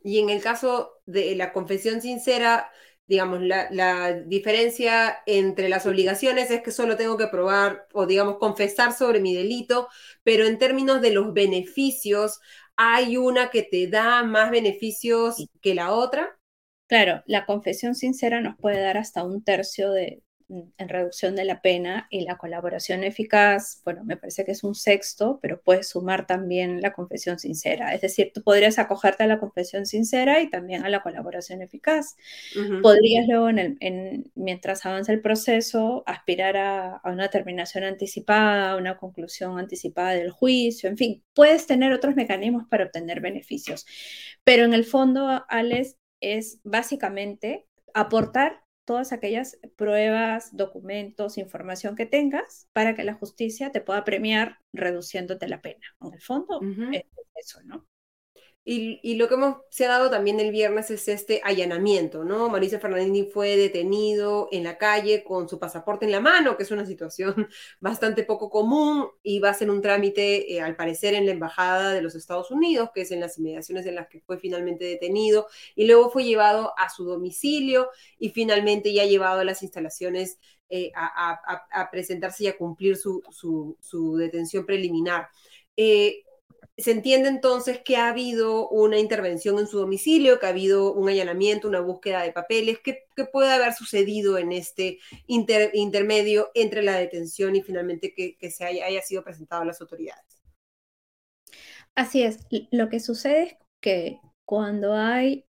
Y 0.04 0.20
en 0.20 0.30
el 0.30 0.42
caso 0.42 0.92
de 1.06 1.36
la 1.36 1.54
confesión 1.54 2.02
sincera, 2.02 2.72
digamos, 3.12 3.42
la, 3.42 4.14
diferencia 4.26 5.18
entre 5.26 5.68
las 5.68 5.86
obligaciones 5.86 6.50
es 6.50 6.62
que 6.62 6.72
solo 6.72 6.96
tengo 6.96 7.18
que 7.18 7.28
probar 7.28 7.86
o, 7.92 8.06
digamos, 8.06 8.38
confesar 8.38 8.94
sobre 8.94 9.20
mi 9.20 9.36
delito, 9.36 9.90
pero 10.24 10.46
en 10.46 10.58
términos 10.58 11.02
de 11.02 11.12
los 11.12 11.34
beneficios, 11.34 12.40
¿hay 12.78 13.18
una 13.18 13.50
que 13.50 13.64
te 13.64 13.88
da 13.88 14.24
más 14.24 14.50
beneficios 14.50 15.46
que 15.62 15.76
la 15.76 15.92
otra? 15.92 16.40
Claro, 16.88 17.22
la 17.26 17.46
confesión 17.46 17.96
sincera 17.96 18.40
nos 18.40 18.56
puede 18.58 18.80
dar 18.80 18.98
hasta 18.98 19.26
un 19.26 19.44
tercio 19.44 19.92
de, 19.92 20.24
en 20.78 20.90
reducción 20.90 21.36
de 21.36 21.46
la 21.46 21.62
pena 21.62 22.08
y 22.10 22.22
la 22.22 22.38
colaboración 22.38 23.04
eficaz, 23.04 23.82
bueno, 23.86 24.04
me 24.04 24.18
parece 24.18 24.44
que 24.44 24.52
es 24.52 24.64
un 24.64 24.76
sexto, 24.76 25.40
pero 25.42 25.62
puedes 25.62 25.90
sumar 25.90 26.28
también 26.28 26.82
la 26.82 26.94
confesión 26.94 27.40
sincera. 27.40 27.94
Es 27.94 28.02
decir, 28.02 28.32
tú 28.34 28.44
podrías 28.44 28.78
acogerte 28.78 29.24
a 29.24 29.28
la 29.28 29.40
confesión 29.40 29.86
sincera 29.86 30.42
y 30.42 30.50
también 30.50 30.84
a 30.84 30.90
la 30.90 31.02
colaboración 31.02 31.62
eficaz. 31.62 32.16
Podrías 32.82 33.28
luego, 33.28 33.50
en 33.50 34.32
mientras 34.36 34.86
avanza 34.86 35.14
el 35.14 35.22
proceso, 35.22 36.04
aspirar 36.06 36.58
a, 36.58 36.98
a, 36.98 37.12
una 37.12 37.30
terminación 37.30 37.84
anticipada, 37.84 38.72
a 38.72 38.78
una 38.78 38.98
conclusión 38.98 39.58
anticipada 39.58 40.12
del 40.12 40.32
juicio, 40.32 40.90
en 40.90 40.98
fin, 40.98 41.24
puedes 41.34 41.68
tener 41.68 41.94
otros 41.94 42.16
mecanismos 42.16 42.68
para 42.68 42.86
obtener 42.86 43.22
beneficios. 43.22 43.86
Pero 44.44 44.66
en 44.66 44.74
el 44.74 44.86
fondo, 44.86 45.46
Alex, 45.48 45.98
es 46.20 46.60
básicamente 46.64 47.68
aportar 47.94 48.62
todas 48.92 49.14
aquellas 49.14 49.58
pruebas, 49.78 50.54
documentos, 50.54 51.38
información 51.38 51.96
que 51.96 52.06
tengas 52.06 52.68
para 52.74 52.94
que 52.94 53.06
la 53.06 53.14
justicia 53.14 53.72
te 53.72 53.80
pueda 53.80 54.04
premiar 54.04 54.58
reduciéndote 54.74 55.48
la 55.48 55.62
pena. 55.62 55.96
En 56.02 56.14
el 56.14 56.20
fondo, 56.22 56.60
es 56.92 57.06
eso, 57.36 57.62
¿no? 57.64 57.88
Y, 58.64 59.16
lo 59.16 59.28
que 59.28 59.34
hemos, 59.34 59.58
se 59.72 59.86
ha 59.86 59.90
dado 59.90 60.12
también 60.12 60.40
el 60.40 60.52
viernes 60.52 60.92
es 60.92 61.08
este 61.08 61.42
allanamiento, 61.44 62.24
¿no? 62.24 62.48
Mauricio 62.48 62.80
Fernández 62.80 63.28
fue 63.34 63.58
detenido 63.58 64.50
en 64.52 64.64
la 64.64 64.78
calle 64.78 65.24
con 65.24 65.50
su 65.50 65.58
pasaporte 65.58 66.06
en 66.06 66.12
la 66.12 66.20
mano, 66.20 66.58
que 66.58 66.64
es 66.64 66.70
una 66.70 66.86
situación 66.86 67.50
bastante 67.80 68.24
poco 68.24 68.52
común, 68.52 69.08
y 69.24 69.40
va 69.40 69.50
a 69.50 69.56
ser 69.56 69.72
un 69.72 69.82
trámite, 69.82 70.54
eh, 70.54 70.62
al 70.62 70.76
parecer, 70.76 71.16
en 71.16 71.26
la 71.26 71.32
Embajada 71.32 71.92
de 71.92 72.04
los 72.04 72.14
Estados 72.14 72.52
Unidos, 72.52 72.92
que 72.94 73.02
es 73.02 73.12
en 73.12 73.20
las 73.20 73.40
inmediaciones 73.40 73.88
en 73.88 73.96
las 73.96 74.08
que 74.08 74.22
fue 74.22 74.38
finalmente 74.38 74.86
detenido, 74.86 75.48
y 75.76 75.88
luego 75.88 76.12
fue 76.12 76.24
llevado 76.24 76.74
a 76.78 76.90
su 76.90 77.04
domicilio 77.06 77.90
y 78.20 78.30
finalmente 78.30 78.94
ya 78.94 79.06
llevado 79.06 79.40
a 79.40 79.44
las 79.44 79.64
instalaciones 79.64 80.38
eh, 80.70 80.92
a, 80.96 81.90
presentarse 81.92 82.44
y 82.44 82.48
a 82.48 82.58
cumplir 82.58 82.96
su, 82.96 83.24
su, 83.82 84.16
detención 84.18 84.66
preliminar. 84.66 85.30
Eh, 85.76 86.24
se 86.78 86.92
entiende 86.92 87.30
entonces 87.30 87.82
que 87.84 87.98
ha 87.98 88.10
habido 88.10 88.70
una 88.70 88.98
intervención 88.98 89.60
en 89.60 89.68
su 89.68 89.80
domicilio, 89.80 90.40
que 90.40 90.46
ha 90.46 90.50
habido 90.50 90.94
un 90.94 91.10
allanamiento, 91.10 91.68
una 91.68 91.82
búsqueda 91.82 92.24
de 92.24 92.32
papeles, 92.32 92.80
que, 92.80 93.06
puede 93.32 93.52
haber 93.52 93.74
sucedido 93.74 94.40
en 94.40 94.52
este 94.52 94.98
intermedio 95.28 96.50
entre 96.56 96.82
la 96.82 96.98
detención 96.98 97.56
y 97.56 97.62
finalmente 97.62 98.16
que, 98.16 98.52
se 98.52 98.66
haya, 98.66 98.86
haya 98.88 99.02
sido 99.04 99.24
presentado 99.24 99.62
a 99.62 99.66
las 99.66 99.80
autoridades. 99.80 100.42
Así 101.94 102.24
es, 102.24 102.40
lo 102.72 102.90
que 102.90 103.00
sucede 103.00 103.44
es 103.44 103.56
que 103.80 104.20
cuando 104.44 104.96
hay 104.96 105.46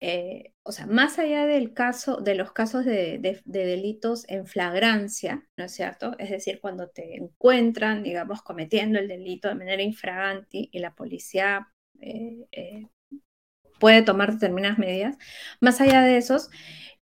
eh, 0.00 0.52
o 0.62 0.70
sea, 0.70 0.86
más 0.86 1.18
allá 1.18 1.46
del 1.46 1.74
caso, 1.74 2.18
de 2.18 2.36
los 2.36 2.52
casos 2.52 2.84
de, 2.84 3.40
delitos 3.44 4.28
en 4.28 4.46
flagrancia, 4.46 5.44
¿no 5.56 5.64
es 5.64 5.72
cierto? 5.72 6.14
Es 6.18 6.30
decir, 6.30 6.60
cuando 6.60 6.88
te 6.88 7.16
encuentran, 7.16 8.02
digamos, 8.04 8.42
cometiendo 8.42 8.98
el 8.98 9.08
delito 9.08 9.48
de 9.48 9.56
manera 9.56 9.82
infraganti 9.82 10.68
y 10.72 10.78
la 10.78 10.94
policía 10.94 11.72
eh, 12.00 12.46
eh, 12.52 12.86
puede 13.80 14.02
tomar 14.02 14.34
determinadas 14.34 14.78
medidas, 14.78 15.16
más 15.60 15.80
allá 15.80 16.02
de 16.02 16.16
esos, 16.18 16.50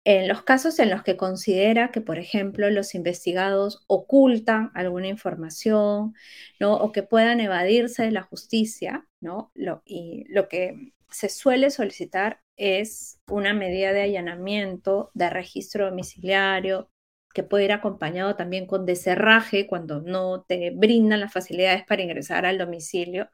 en 0.04 0.28
los 0.28 0.44
casos 0.44 0.80
en 0.80 0.90
los 0.90 1.04
que 1.04 1.18
considera 1.18 1.92
que, 1.92 2.02
por 2.02 2.18
ejemplo, 2.20 2.70
los 2.72 2.96
investigados 2.96 3.84
ocultan 3.88 4.72
alguna 4.74 5.08
información, 5.08 6.16
¿no? 6.60 6.76
O 6.76 6.92
que 6.92 7.04
puedan 7.04 7.40
evadirse 7.40 8.04
de 8.04 8.12
la 8.12 8.24
justicia, 8.24 9.08
¿no? 9.22 9.52
Y 9.86 10.26
lo 10.30 10.48
que 10.50 10.94
se 11.12 11.30
suele 11.30 11.70
solicitar 11.70 12.41
es 12.58 13.20
una 13.28 13.54
medida 13.54 13.94
de 13.94 14.02
allanamiento, 14.04 15.12
de 15.14 15.30
registro 15.30 15.86
domiciliario, 15.90 16.90
que 17.34 17.44
puede 17.44 17.66
ir 17.66 17.72
acompañado 17.72 18.36
también 18.36 18.68
con 18.68 18.86
deserraje 18.86 19.68
cuando 19.68 20.02
no 20.02 20.44
te 20.44 20.72
brindan 20.72 21.22
las 21.22 21.34
facilidades 21.34 21.84
para 21.86 22.02
ingresar 22.04 22.46
al 22.46 22.58
domicilio, 22.58 23.30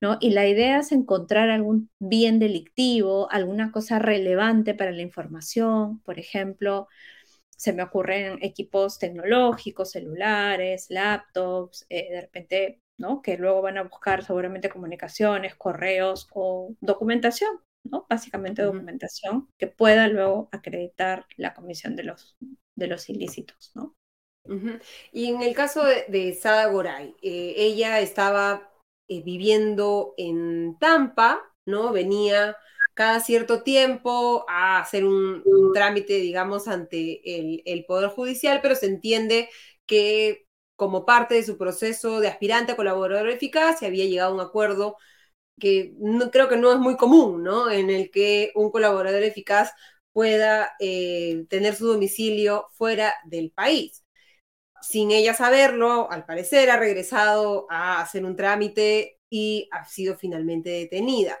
¿no? 0.00 0.18
Y 0.20 0.30
la 0.30 0.46
idea 0.48 0.80
es 0.80 0.92
encontrar 0.92 1.50
algún 1.50 1.90
bien 1.98 2.38
delictivo, 2.38 3.30
alguna 3.30 3.72
cosa 3.72 3.98
relevante 3.98 4.74
para 4.74 4.92
la 4.92 5.02
información, 5.02 6.00
por 6.02 6.18
ejemplo, 6.18 6.88
se 7.56 7.72
me 7.72 7.82
ocurren 7.82 8.38
equipos 8.42 8.98
tecnológicos, 8.98 9.90
celulares, 9.92 10.86
laptops, 10.90 11.86
eh, 11.90 12.08
de 12.12 12.20
repente 12.22 12.80
¿no? 12.98 13.22
Que 13.22 13.36
luego 13.38 13.62
van 13.62 13.78
a 13.78 13.84
buscar 13.84 14.24
seguramente 14.24 14.68
comunicaciones, 14.68 15.54
correos 15.54 16.28
o 16.32 16.74
documentación, 16.80 17.48
¿no? 17.90 18.06
Básicamente 18.08 18.62
documentación 18.62 19.48
que 19.58 19.66
pueda 19.66 20.08
luego 20.08 20.48
acreditar 20.52 21.26
la 21.36 21.54
comisión 21.54 21.96
de 21.96 22.04
los, 22.04 22.36
de 22.74 22.86
los 22.86 23.08
ilícitos, 23.08 23.72
¿no? 23.74 23.94
Y 25.12 25.26
en 25.26 25.42
el 25.42 25.54
caso 25.54 25.84
de, 25.84 26.34
Sada 26.40 26.66
Goray, 26.66 27.14
eh, 27.20 27.54
ella 27.56 28.00
estaba 28.00 28.70
eh, 29.06 29.22
viviendo 29.22 30.14
en 30.16 30.78
Tampa, 30.78 31.42
¿no? 31.66 31.92
Venía 31.92 32.56
cada 32.94 33.20
cierto 33.20 33.62
tiempo 33.62 34.46
a 34.48 34.80
hacer 34.80 35.04
un, 35.04 35.42
trámite, 35.74 36.14
digamos, 36.14 36.66
ante 36.66 37.20
el, 37.38 37.62
el, 37.66 37.84
Poder 37.84 38.08
Judicial, 38.10 38.60
pero 38.62 38.74
se 38.74 38.86
entiende 38.86 39.48
que 39.86 40.46
como 40.76 41.04
parte 41.04 41.34
de 41.34 41.42
su 41.42 41.58
proceso 41.58 42.20
de 42.20 42.28
aspirante 42.28 42.72
a 42.72 42.76
colaborador 42.76 43.28
eficaz, 43.28 43.82
y 43.82 43.86
había 43.86 44.06
llegado 44.06 44.30
a 44.30 44.34
un 44.34 44.40
acuerdo 44.40 44.96
que 45.58 45.94
no, 45.98 46.30
creo 46.30 46.48
que 46.48 46.56
no 46.56 46.72
es 46.72 46.78
muy 46.78 46.96
común, 46.96 47.42
¿no? 47.42 47.70
En 47.70 47.90
el 47.90 48.10
que 48.10 48.52
un 48.54 48.70
colaborador 48.70 49.22
eficaz 49.22 49.72
pueda 50.12 50.72
eh, 50.80 51.46
tener 51.48 51.74
su 51.76 51.86
domicilio 51.86 52.68
fuera 52.74 53.14
del 53.26 53.50
país. 53.52 54.04
Sin 54.82 55.10
ella 55.10 55.34
saberlo, 55.34 56.10
al 56.10 56.24
parecer 56.26 56.70
ha 56.70 56.78
regresado 56.78 57.66
a 57.70 58.00
hacer 58.00 58.24
un 58.24 58.36
trámite 58.36 59.18
y 59.30 59.68
ha 59.72 59.84
sido 59.84 60.16
finalmente 60.16 60.70
detenida. 60.70 61.38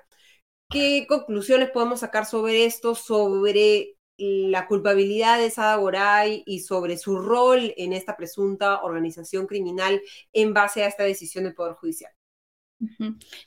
¿Qué 0.70 1.06
conclusiones 1.08 1.70
podemos 1.70 2.00
sacar 2.00 2.26
sobre 2.26 2.66
esto, 2.66 2.94
sobre 2.94 3.96
la 4.18 4.66
culpabilidad 4.66 5.38
de 5.38 5.50
Sada 5.50 5.76
Goray 5.76 6.42
y 6.46 6.60
sobre 6.60 6.98
su 6.98 7.18
rol 7.18 7.72
en 7.76 7.92
esta 7.92 8.16
presunta 8.16 8.82
organización 8.82 9.46
criminal 9.46 10.02
en 10.32 10.52
base 10.54 10.82
a 10.82 10.88
esta 10.88 11.04
decisión 11.04 11.44
del 11.44 11.54
Poder 11.54 11.74
Judicial. 11.74 12.17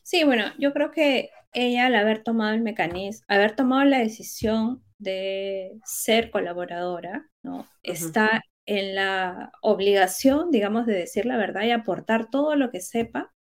Sí, 0.04 0.24
bueno, 0.24 0.46
yo 0.60 0.74
creo 0.74 0.92
que 0.92 1.30
ella 1.54 1.88
al 1.88 1.96
haber 1.96 2.24
tomado 2.24 2.54
el 2.54 2.62
mecanismo, 2.62 3.26
haber 3.28 3.56
tomado 3.56 3.86
la 3.86 4.00
decisión 4.00 4.84
de 4.98 5.80
ser 5.86 6.32
colaboradora, 6.32 7.28
¿no? 7.42 7.68
Está 7.82 8.44
en 8.66 8.96
la 8.96 9.52
obligación, 9.62 10.52
digamos, 10.52 10.86
de 10.86 10.94
decir 10.94 11.26
la 11.26 11.38
verdad 11.38 11.64
y 11.64 11.72
aportar 11.72 12.30
todo 12.30 12.56
lo 12.56 12.72
que 12.72 12.82
sepa, 12.82 13.34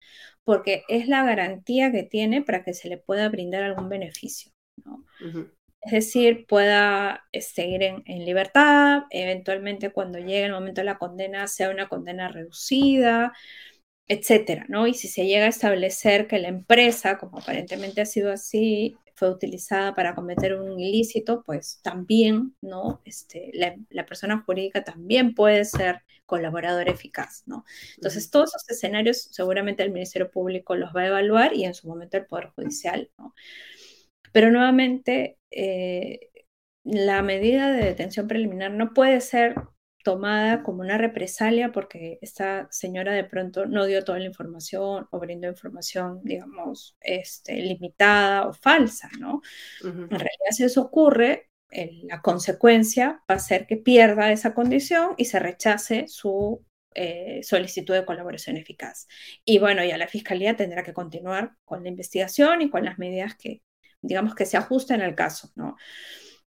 porque 0.44 0.82
es 0.88 1.06
la 1.06 1.24
garantía 1.24 1.92
que 1.92 2.02
tiene 2.02 2.42
para 2.42 2.64
que 2.64 2.74
se 2.74 2.88
le 2.88 2.96
pueda 2.96 3.28
brindar 3.28 3.62
algún 3.62 3.88
beneficio, 3.88 4.52
¿no? 4.84 5.04
es 5.82 5.92
decir, 5.92 6.46
pueda 6.46 7.24
eh, 7.32 7.40
seguir 7.40 7.82
en, 7.82 8.04
libertad, 8.06 9.04
eventualmente 9.10 9.90
cuando 9.90 10.18
llegue 10.18 10.44
el 10.44 10.52
momento 10.52 10.82
de 10.82 10.84
la 10.84 10.98
condena 10.98 11.46
sea 11.46 11.70
una 11.70 11.88
condena 11.88 12.28
reducida, 12.28 13.32
etcétera, 14.10 14.66
¿no? 14.68 14.88
Y 14.88 14.94
si 14.94 15.06
se 15.06 15.24
llega 15.24 15.46
a 15.46 15.48
establecer 15.50 16.26
que 16.26 16.40
la 16.40 16.48
empresa, 16.48 17.16
como 17.16 17.38
aparentemente 17.38 18.00
ha 18.00 18.06
sido 18.06 18.32
así, 18.32 18.96
fue 19.14 19.30
utilizada 19.30 19.94
para 19.94 20.16
cometer 20.16 20.56
un 20.56 20.80
ilícito, 20.80 21.44
pues 21.46 21.78
también, 21.80 22.56
¿no? 22.60 23.02
Este, 23.04 23.52
la, 23.54 24.06
persona 24.06 24.42
jurídica 24.44 24.82
también 24.82 25.32
puede 25.32 25.64
ser 25.64 26.02
colaborador 26.26 26.88
eficaz, 26.88 27.44
¿no? 27.46 27.64
Entonces, 27.94 28.30
todos 28.30 28.50
esos 28.50 28.68
escenarios 28.68 29.28
seguramente 29.30 29.84
el 29.84 29.92
Ministerio 29.92 30.28
Público 30.28 30.74
los 30.74 30.90
va 30.94 31.02
a 31.02 31.06
evaluar 31.06 31.54
y 31.54 31.64
en 31.64 31.74
su 31.74 31.86
momento 31.86 32.16
el 32.16 32.26
Poder 32.26 32.48
Judicial, 32.48 33.12
¿no? 33.16 33.32
Pero 34.32 34.50
nuevamente, 34.50 35.38
eh, 35.52 36.30
la 36.82 37.22
medida 37.22 37.70
de 37.70 37.84
detención 37.84 38.26
preliminar 38.26 38.72
no 38.72 38.92
puede 38.92 39.20
ser 39.20 39.54
tomada 40.02 40.62
como 40.62 40.80
una 40.80 40.98
represalia 40.98 41.72
porque 41.72 42.18
esta 42.22 42.68
señora 42.70 43.12
de 43.12 43.24
pronto 43.24 43.66
no 43.66 43.86
dio 43.86 44.04
toda 44.04 44.18
la 44.18 44.26
información 44.26 45.06
o 45.10 45.18
brindó 45.18 45.48
información, 45.48 46.20
digamos, 46.22 46.96
este, 47.00 47.56
limitada 47.56 48.46
o 48.46 48.52
falsa, 48.52 49.10
¿no? 49.18 49.42
En 49.82 50.08
realidad, 50.08 50.50
si 50.50 50.64
eso 50.64 50.82
ocurre, 50.82 51.50
la 51.70 52.20
consecuencia 52.20 53.22
va 53.30 53.36
a 53.36 53.38
ser 53.38 53.66
que 53.66 53.76
pierda 53.76 54.32
esa 54.32 54.54
condición 54.54 55.14
y 55.16 55.26
se 55.26 55.38
rechace 55.38 56.06
su 56.08 56.64
eh, 56.94 57.40
solicitud 57.44 57.94
de 57.94 58.04
colaboración 58.04 58.56
eficaz. 58.56 59.06
Y 59.44 59.58
bueno, 59.58 59.84
ya 59.84 59.96
la 59.96 60.08
Fiscalía 60.08 60.56
tendrá 60.56 60.82
que 60.82 60.92
continuar 60.92 61.52
con 61.64 61.84
la 61.84 61.88
investigación 61.88 62.62
y 62.62 62.70
con 62.70 62.84
las 62.84 62.98
medidas 62.98 63.36
que, 63.36 63.62
digamos, 64.00 64.34
que 64.34 64.46
se 64.46 64.56
ajusten 64.56 65.00
al 65.00 65.14
caso, 65.14 65.52
¿no? 65.54 65.76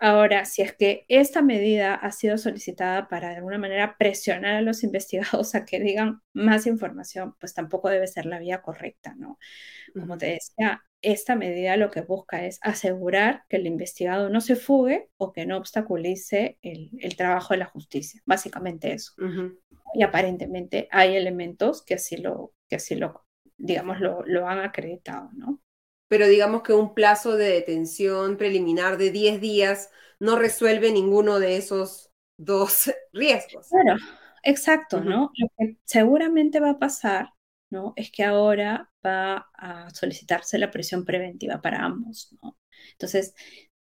Ahora, 0.05 0.43
si 0.43 0.61
es 0.61 0.73
que 0.73 1.05
esta 1.07 1.41
medida 1.41 1.95
ha 1.95 2.11
sido 2.11 2.37
solicitada 2.37 3.07
para 3.07 3.29
de 3.29 3.37
alguna 3.37 3.57
manera 3.57 3.95
presionar 3.97 4.55
a 4.55 4.61
los 4.61 4.83
investigados 4.83 5.55
a 5.55 5.63
que 5.63 5.79
digan 5.79 6.21
más 6.33 6.67
información, 6.67 7.35
pues 7.39 7.53
tampoco 7.53 7.87
debe 7.87 8.07
ser 8.07 8.25
la 8.25 8.37
vía 8.37 8.61
correcta, 8.61 9.15
¿no? 9.15 9.39
Como 9.93 10.17
te 10.17 10.25
decía, 10.25 10.83
esta 11.01 11.37
medida 11.37 11.77
lo 11.77 11.89
que 11.89 12.01
busca 12.01 12.45
es 12.45 12.59
asegurar 12.63 13.45
que 13.47 13.55
el 13.55 13.65
investigado 13.65 14.29
no 14.29 14.41
se 14.41 14.57
fugue 14.57 15.07
o 15.15 15.31
que 15.31 15.45
no 15.45 15.55
obstaculice 15.55 16.57
el, 16.61 17.15
trabajo 17.15 17.53
de 17.53 17.59
la 17.59 17.67
justicia, 17.67 18.21
básicamente 18.25 18.91
eso. 18.91 19.13
Y 19.93 20.03
aparentemente 20.03 20.89
hay 20.91 21.15
elementos 21.15 21.81
que 21.81 21.93
así 21.93 22.17
lo, 22.17 22.51
que 22.67 22.75
así 22.75 22.95
lo 22.95 23.25
digamos, 23.55 24.01
lo, 24.01 24.21
lo 24.25 24.49
han 24.49 24.59
acreditado, 24.59 25.29
¿no? 25.31 25.62
Pero 26.13 26.27
digamos 26.27 26.61
que 26.61 26.73
un 26.73 26.93
plazo 26.93 27.37
de 27.37 27.45
detención 27.45 28.37
preliminar 28.37 28.99
de 28.99 29.09
10 29.09 29.41
días 29.41 29.89
no 30.19 30.37
resuelve 30.37 30.91
ninguno 30.91 31.39
de 31.39 31.57
esos 31.57 32.11
dos 32.37 32.93
riesgos. 33.13 33.67
Claro, 33.69 33.99
exacto, 34.43 35.01
¿no? 35.01 35.31
Lo 35.35 35.47
que 35.57 35.77
seguramente 35.85 36.59
va 36.59 36.69
a 36.69 36.77
pasar, 36.77 37.29
¿no? 37.71 37.93
Es 37.95 38.11
que 38.11 38.23
ahora 38.23 38.91
va 39.03 39.49
a 39.57 39.89
solicitarse 39.89 40.59
la 40.59 40.69
prisión 40.69 41.03
preventiva 41.03 41.63
para 41.63 41.83
ambos, 41.83 42.37
¿no? 42.43 42.59
Entonces, 42.91 43.33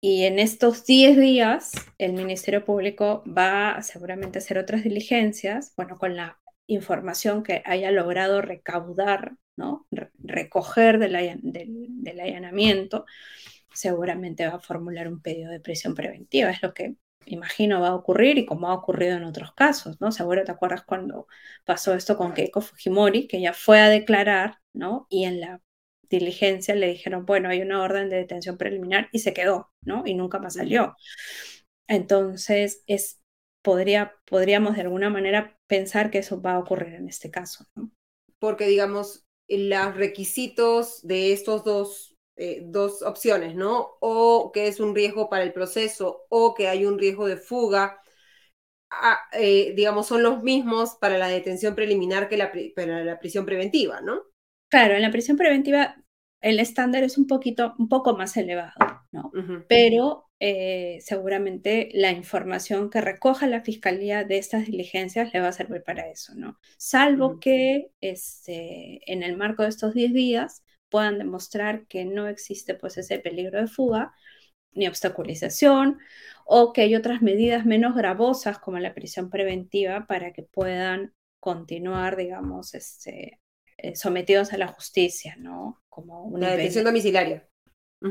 y 0.02 0.24
en 0.24 0.40
estos 0.40 0.88
10 0.88 1.18
días, 1.18 1.74
el 2.00 2.14
Ministerio 2.14 2.66
Público 2.66 3.24
va 3.28 3.74
a 3.74 3.84
seguramente 3.84 4.40
hacer 4.40 4.58
otras 4.58 4.84
diligencias, 4.84 5.72
bueno, 5.78 6.00
con 6.00 6.16
la 6.16 6.40
información 6.66 7.44
que 7.44 7.62
haya 7.64 7.92
logrado 7.92 8.42
recaudar 8.42 9.38
¿no? 9.58 9.88
recoger 10.20 11.00
del, 11.00 11.16
allanamiento, 11.16 13.06
seguramente 13.74 14.48
va 14.48 14.56
a 14.56 14.60
formular 14.60 15.08
un 15.08 15.22
pedido 15.22 15.52
de 15.52 15.60
prisión 15.60 15.96
preventiva. 15.96 16.52
Es 16.52 16.62
lo 16.62 16.74
que 16.74 16.96
imagino 17.26 17.82
va 17.82 17.90
a 17.90 17.96
ocurrir 17.96 18.38
y 18.38 18.46
como 18.46 18.70
ha 18.70 18.74
ocurrido 18.74 19.18
en 19.18 19.26
otros 19.26 19.54
casos, 19.54 20.00
¿no? 20.00 20.12
Seguro 20.12 20.44
te 20.46 20.52
acuerdas 20.52 20.84
cuando 20.86 21.28
pasó 21.66 21.94
esto 21.94 22.18
con 22.18 22.34
Keiko 22.34 22.62
Fujimori, 22.62 23.28
que 23.28 23.38
ella 23.38 23.54
fue 23.54 23.80
a 23.80 23.90
declarar, 23.90 24.60
¿no? 24.74 25.08
Y 25.10 25.26
en 25.26 25.42
la 25.42 25.62
diligencia 26.10 26.74
le 26.76 26.88
dijeron, 26.88 27.26
bueno, 27.26 27.50
hay 27.50 27.62
una 27.62 27.82
orden 27.82 28.10
de 28.10 28.18
detención 28.18 28.58
preliminar 28.58 29.10
y 29.12 29.20
se 29.20 29.34
quedó, 29.34 29.72
¿no? 29.82 30.04
Y 30.06 30.14
nunca 30.14 30.40
más 30.40 30.54
salió. 30.54 30.96
Entonces, 31.88 32.84
es, 32.88 33.22
podría, 33.62 34.14
podríamos 34.26 34.76
de 34.76 34.82
alguna 34.82 35.10
manera 35.10 35.58
pensar 35.68 36.12
que 36.12 36.20
eso 36.20 36.42
va 36.42 36.54
a 36.54 36.60
ocurrir 36.60 36.96
en 36.96 37.10
este 37.10 37.30
caso. 37.30 37.66
Porque, 38.40 38.68
digamos, 38.68 39.27
los 39.48 39.96
requisitos 39.96 41.06
de 41.06 41.34
estos 41.34 41.64
dos, 41.64 42.16
eh, 42.36 42.62
dos 42.66 43.02
opciones, 43.02 43.56
¿no? 43.56 43.98
O 44.00 44.52
que 44.52 44.68
es 44.68 44.80
un 44.80 44.96
riesgo 44.96 45.30
para 45.30 45.44
el 45.44 45.54
proceso 45.54 46.26
o 46.30 46.54
que 46.54 46.68
hay 46.68 46.86
un 46.86 47.00
riesgo 47.00 47.28
de 47.28 47.38
fuga, 47.38 48.02
ah, 48.92 49.20
eh, 49.34 49.74
digamos, 49.76 50.08
son 50.08 50.24
los 50.24 50.44
mismos 50.44 50.96
para 51.00 51.18
la 51.18 51.28
detención 51.28 51.76
preliminar 51.76 52.30
que 52.30 52.38
la, 52.38 52.52
para 52.76 53.04
la 53.04 53.20
prisión 53.20 53.46
preventiva, 53.46 54.02
¿no? 54.02 54.24
Claro, 54.70 54.96
en 54.96 55.02
la 55.02 55.12
prisión 55.12 55.38
preventiva 55.38 55.96
el 56.42 56.60
estándar 56.60 57.04
es 57.04 57.18
un 57.18 57.28
poquito, 57.28 57.74
un 57.80 57.90
poco 57.90 58.16
más 58.16 58.38
elevado, 58.38 58.74
¿no? 59.12 59.32
Pero 59.68 60.27
eh, 60.40 61.00
seguramente 61.02 61.90
la 61.94 62.12
información 62.12 62.90
que 62.90 63.02
recoja 63.02 63.48
la 63.48 63.62
fiscalía 63.62 64.24
de 64.24 64.38
estas 64.38 64.68
diligencias 64.68 65.34
le 65.34 65.40
va 65.40 65.48
a 65.48 65.54
servir 65.54 65.84
para 65.84 66.10
eso, 66.10 66.36
¿no? 66.36 66.60
Salvo 66.78 67.40
que 67.40 67.88
este, 68.02 69.02
en 69.12 69.24
el 69.24 69.36
marco 69.36 69.64
de 69.64 69.70
estos 69.70 69.94
10 69.94 70.14
días 70.14 70.64
puedan 70.90 71.18
demostrar 71.18 71.88
que 71.88 72.06
no 72.06 72.28
existe 72.28 72.76
pues 72.76 72.98
ese 72.98 73.20
peligro 73.20 73.60
de 73.60 73.68
fuga 73.68 74.14
ni 74.72 74.88
obstaculización 74.88 75.98
o 76.46 76.72
que 76.72 76.82
hay 76.82 76.96
otras 76.96 77.22
medidas 77.22 77.66
menos 77.66 77.96
gravosas 77.96 78.60
como 78.60 78.78
la 78.80 78.94
prisión 78.94 79.30
preventiva 79.30 80.06
para 80.08 80.34
que 80.34 80.44
puedan 80.44 81.14
continuar, 81.40 82.16
digamos, 82.16 82.74
este, 82.74 83.40
eh, 83.78 83.96
sometidos 83.96 84.54
a 84.54 84.58
la 84.58 84.68
justicia, 84.68 85.36
¿no? 85.38 85.82
Como 85.90 86.24
una 86.26 86.52
detención 86.52 86.86
domiciliaria. 86.86 87.48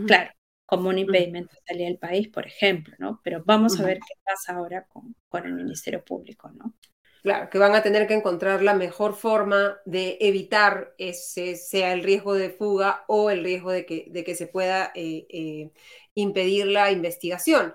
Claro, 0.07 0.31
como 0.66 0.88
un 0.88 0.98
impedimento 0.98 1.55
de 1.55 1.62
salir 1.64 1.87
del 1.87 1.98
país, 1.98 2.29
por 2.29 2.46
ejemplo, 2.46 2.94
¿no? 2.98 3.20
Pero 3.22 3.42
vamos 3.46 3.79
a 3.79 3.85
ver 3.85 3.98
qué 3.98 4.14
pasa 4.24 4.55
ahora 4.57 4.87
con, 4.88 5.14
el 5.44 5.52
Ministerio 5.52 6.05
Público, 6.05 6.50
¿no? 6.50 6.74
Claro, 7.22 7.50
que 7.50 7.59
van 7.59 7.74
a 7.74 7.83
tener 7.83 8.07
que 8.07 8.14
encontrar 8.14 8.62
la 8.62 8.74
mejor 8.74 9.14
forma 9.14 9.79
de 9.85 10.16
evitar 10.20 10.94
ese, 10.96 11.57
sea 11.57 11.92
el 11.92 12.02
riesgo 12.02 12.35
de 12.35 12.50
fuga 12.50 13.05
o 13.07 13.31
el 13.31 13.44
riesgo 13.44 13.70
de 13.70 13.85
que, 13.85 14.07
de 14.11 14.24
que 14.24 14.35
se 14.35 14.46
pueda 14.46 14.92
eh, 14.94 15.26
eh, 15.29 15.70
impedir 16.14 16.66
la 16.66 16.90
investigación. 16.90 17.74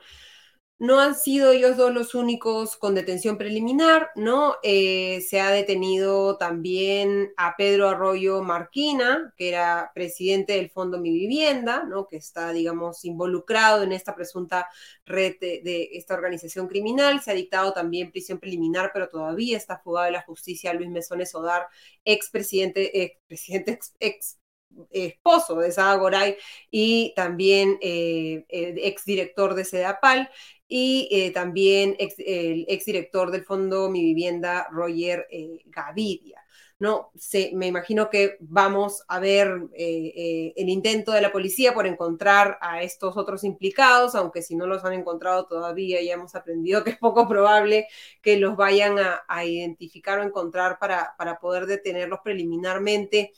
No 0.82 1.00
han 1.00 1.14
sido 1.14 1.52
ellos 1.52 1.78
dos 1.78 1.94
los 1.94 2.16
únicos 2.16 2.76
con 2.76 2.96
detención 2.96 3.38
preliminar, 3.38 4.10
¿no? 4.16 4.56
Eh, 4.64 5.22
se 5.22 5.40
ha 5.40 5.52
detenido 5.52 6.38
también 6.38 7.32
a 7.38 7.56
Pedro 7.56 7.88
Arroyo 7.88 8.42
Marquina, 8.42 9.32
que 9.38 9.50
era 9.50 9.92
presidente 9.94 10.54
del 10.54 10.72
Fondo 10.72 11.00
Mi 11.00 11.12
Vivienda, 11.12 11.84
¿no? 11.84 12.08
Que 12.08 12.18
está, 12.18 12.52
digamos, 12.52 13.06
involucrado 13.06 13.84
en 13.84 13.92
esta 13.92 14.16
presunta 14.16 14.70
red 15.06 15.36
de, 15.40 15.90
esta 15.94 16.16
organización 16.16 16.68
criminal. 16.68 17.22
Se 17.22 17.30
ha 17.30 17.36
dictado 17.36 17.74
también 17.74 18.10
prisión 18.10 18.40
preliminar, 18.40 18.90
pero 18.92 19.08
todavía 19.08 19.58
está 19.58 19.78
fugado 19.78 20.08
de 20.08 20.14
la 20.14 20.24
justicia 20.24 20.74
Luis 20.74 20.90
Mesones 20.90 21.36
Odar, 21.36 21.68
expresidente, 22.06 23.04
expresidente, 23.04 23.74
ex, 23.74 23.94
ex 24.00 24.41
esposo 24.90 25.60
de 25.60 25.72
Sada 25.72 25.96
Goray 25.96 26.38
y 26.70 27.14
también 27.16 27.78
eh, 27.82 28.46
eh, 28.50 28.76
exdirector 28.78 29.54
de 29.56 29.66
Sedapal 29.66 30.30
y 30.72 31.10
eh, 31.12 31.32
también 31.32 31.98
el 32.00 32.66
exdirector 32.70 33.30
del 33.30 33.44
Fondo 33.44 33.90
Mi 33.90 34.02
Vivienda, 34.04 34.70
Roger 34.72 35.28
eh, 35.30 35.60
Gaviria. 35.66 36.42
¿no? 36.80 37.12
Se, 37.14 37.52
me 37.54 37.68
imagino 37.68 38.10
que 38.10 38.38
vamos 38.40 39.04
a 39.10 39.20
ver 39.20 39.68
eh, 39.74 40.54
el 40.56 40.70
intento 40.70 41.12
de 41.12 41.22
la 41.22 41.34
policía 41.34 41.74
por 41.74 41.86
encontrar 41.88 42.58
a 42.62 42.82
estos 42.84 43.18
otros 43.18 43.44
implicados, 43.44 44.16
aunque 44.16 44.42
si 44.42 44.56
no 44.56 44.66
los 44.66 44.86
han 44.86 44.94
encontrado 44.94 45.46
todavía 45.46 46.02
ya 46.02 46.14
hemos 46.14 46.36
aprendido 46.36 46.86
que 46.86 46.92
es 46.92 46.98
poco 46.98 47.28
probable 47.28 47.88
que 48.22 48.38
los 48.38 48.56
vayan 48.56 48.96
a, 48.98 49.46
identificar 49.46 50.20
o 50.20 50.24
encontrar 50.24 50.80
para, 50.80 51.16
para 51.18 51.38
poder 51.38 51.66
detenerlos 51.66 52.22
preliminarmente. 52.24 53.34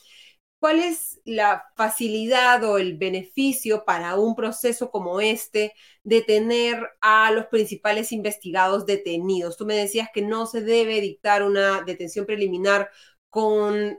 ¿Cuál 0.64 0.80
es 0.80 1.20
la 1.26 1.66
facilidad 1.76 2.64
o 2.64 2.78
el 2.78 2.98
beneficio 2.98 3.84
para 3.84 4.16
un 4.16 4.34
proceso 4.34 4.92
como 4.92 5.20
este 5.20 5.74
de 6.06 6.22
tener 6.22 6.88
a 7.02 7.32
los 7.32 7.48
principales 7.48 8.14
investigados 8.14 8.86
detenidos? 8.86 9.58
Tú 9.58 9.66
me 9.66 9.76
decías 9.76 10.08
que 10.14 10.22
no 10.22 10.46
se 10.46 10.62
debe 10.62 11.02
dictar 11.02 11.44
una 11.44 11.82
detención 11.82 12.26
preliminar 12.26 12.90
con 13.30 13.98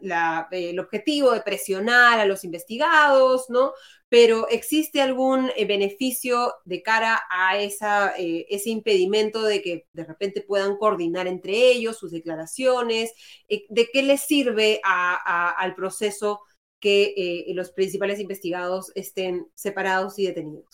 el 0.53 0.79
objetivo 0.79 1.33
de 1.33 1.43
presionar 1.43 2.19
a 2.19 2.25
los 2.25 2.45
investigados, 2.45 3.51
¿no? 3.51 3.73
Pero 4.09 4.49
¿existe 4.49 5.03
algún 5.03 5.51
eh, 5.57 5.67
beneficio 5.67 6.55
de 6.65 6.83
cara 6.83 7.21
a 7.29 7.59
eh, 7.59 8.47
ese 8.49 8.71
impedimento 8.71 9.43
de 9.43 9.61
que 9.61 9.87
de 9.93 10.05
repente 10.05 10.41
puedan 10.41 10.79
coordinar 10.79 11.27
entre 11.27 11.73
ellos 11.73 11.99
sus 11.99 12.11
declaraciones? 12.13 13.13
Eh, 13.49 13.67
¿De 13.69 13.91
qué 13.93 14.03
les 14.03 14.23
sirve 14.23 14.81
al 14.83 15.75
proceso? 15.75 16.41
Que 16.85 17.15
eh, 17.17 17.55
los 17.55 17.73
principales 17.73 18.21
investigados 18.21 18.93
estén 18.95 19.47
separados 19.55 20.19
y 20.19 20.27
detenidos? 20.27 20.69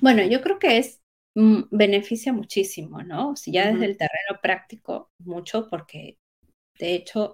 Bueno, 0.00 0.24
yo 0.24 0.40
creo 0.40 0.58
que 0.58 0.78
es 0.78 1.00
mm, 1.36 1.68
beneficia 1.70 2.32
muchísimo, 2.32 3.04
¿no? 3.04 3.36
Si 3.36 3.52
ya 3.52 3.70
desde 3.70 3.84
el 3.84 3.96
terreno 3.96 4.40
práctico, 4.42 5.12
mucho, 5.20 5.68
porque 5.70 6.16
de 6.80 6.94
hecho 6.94 7.32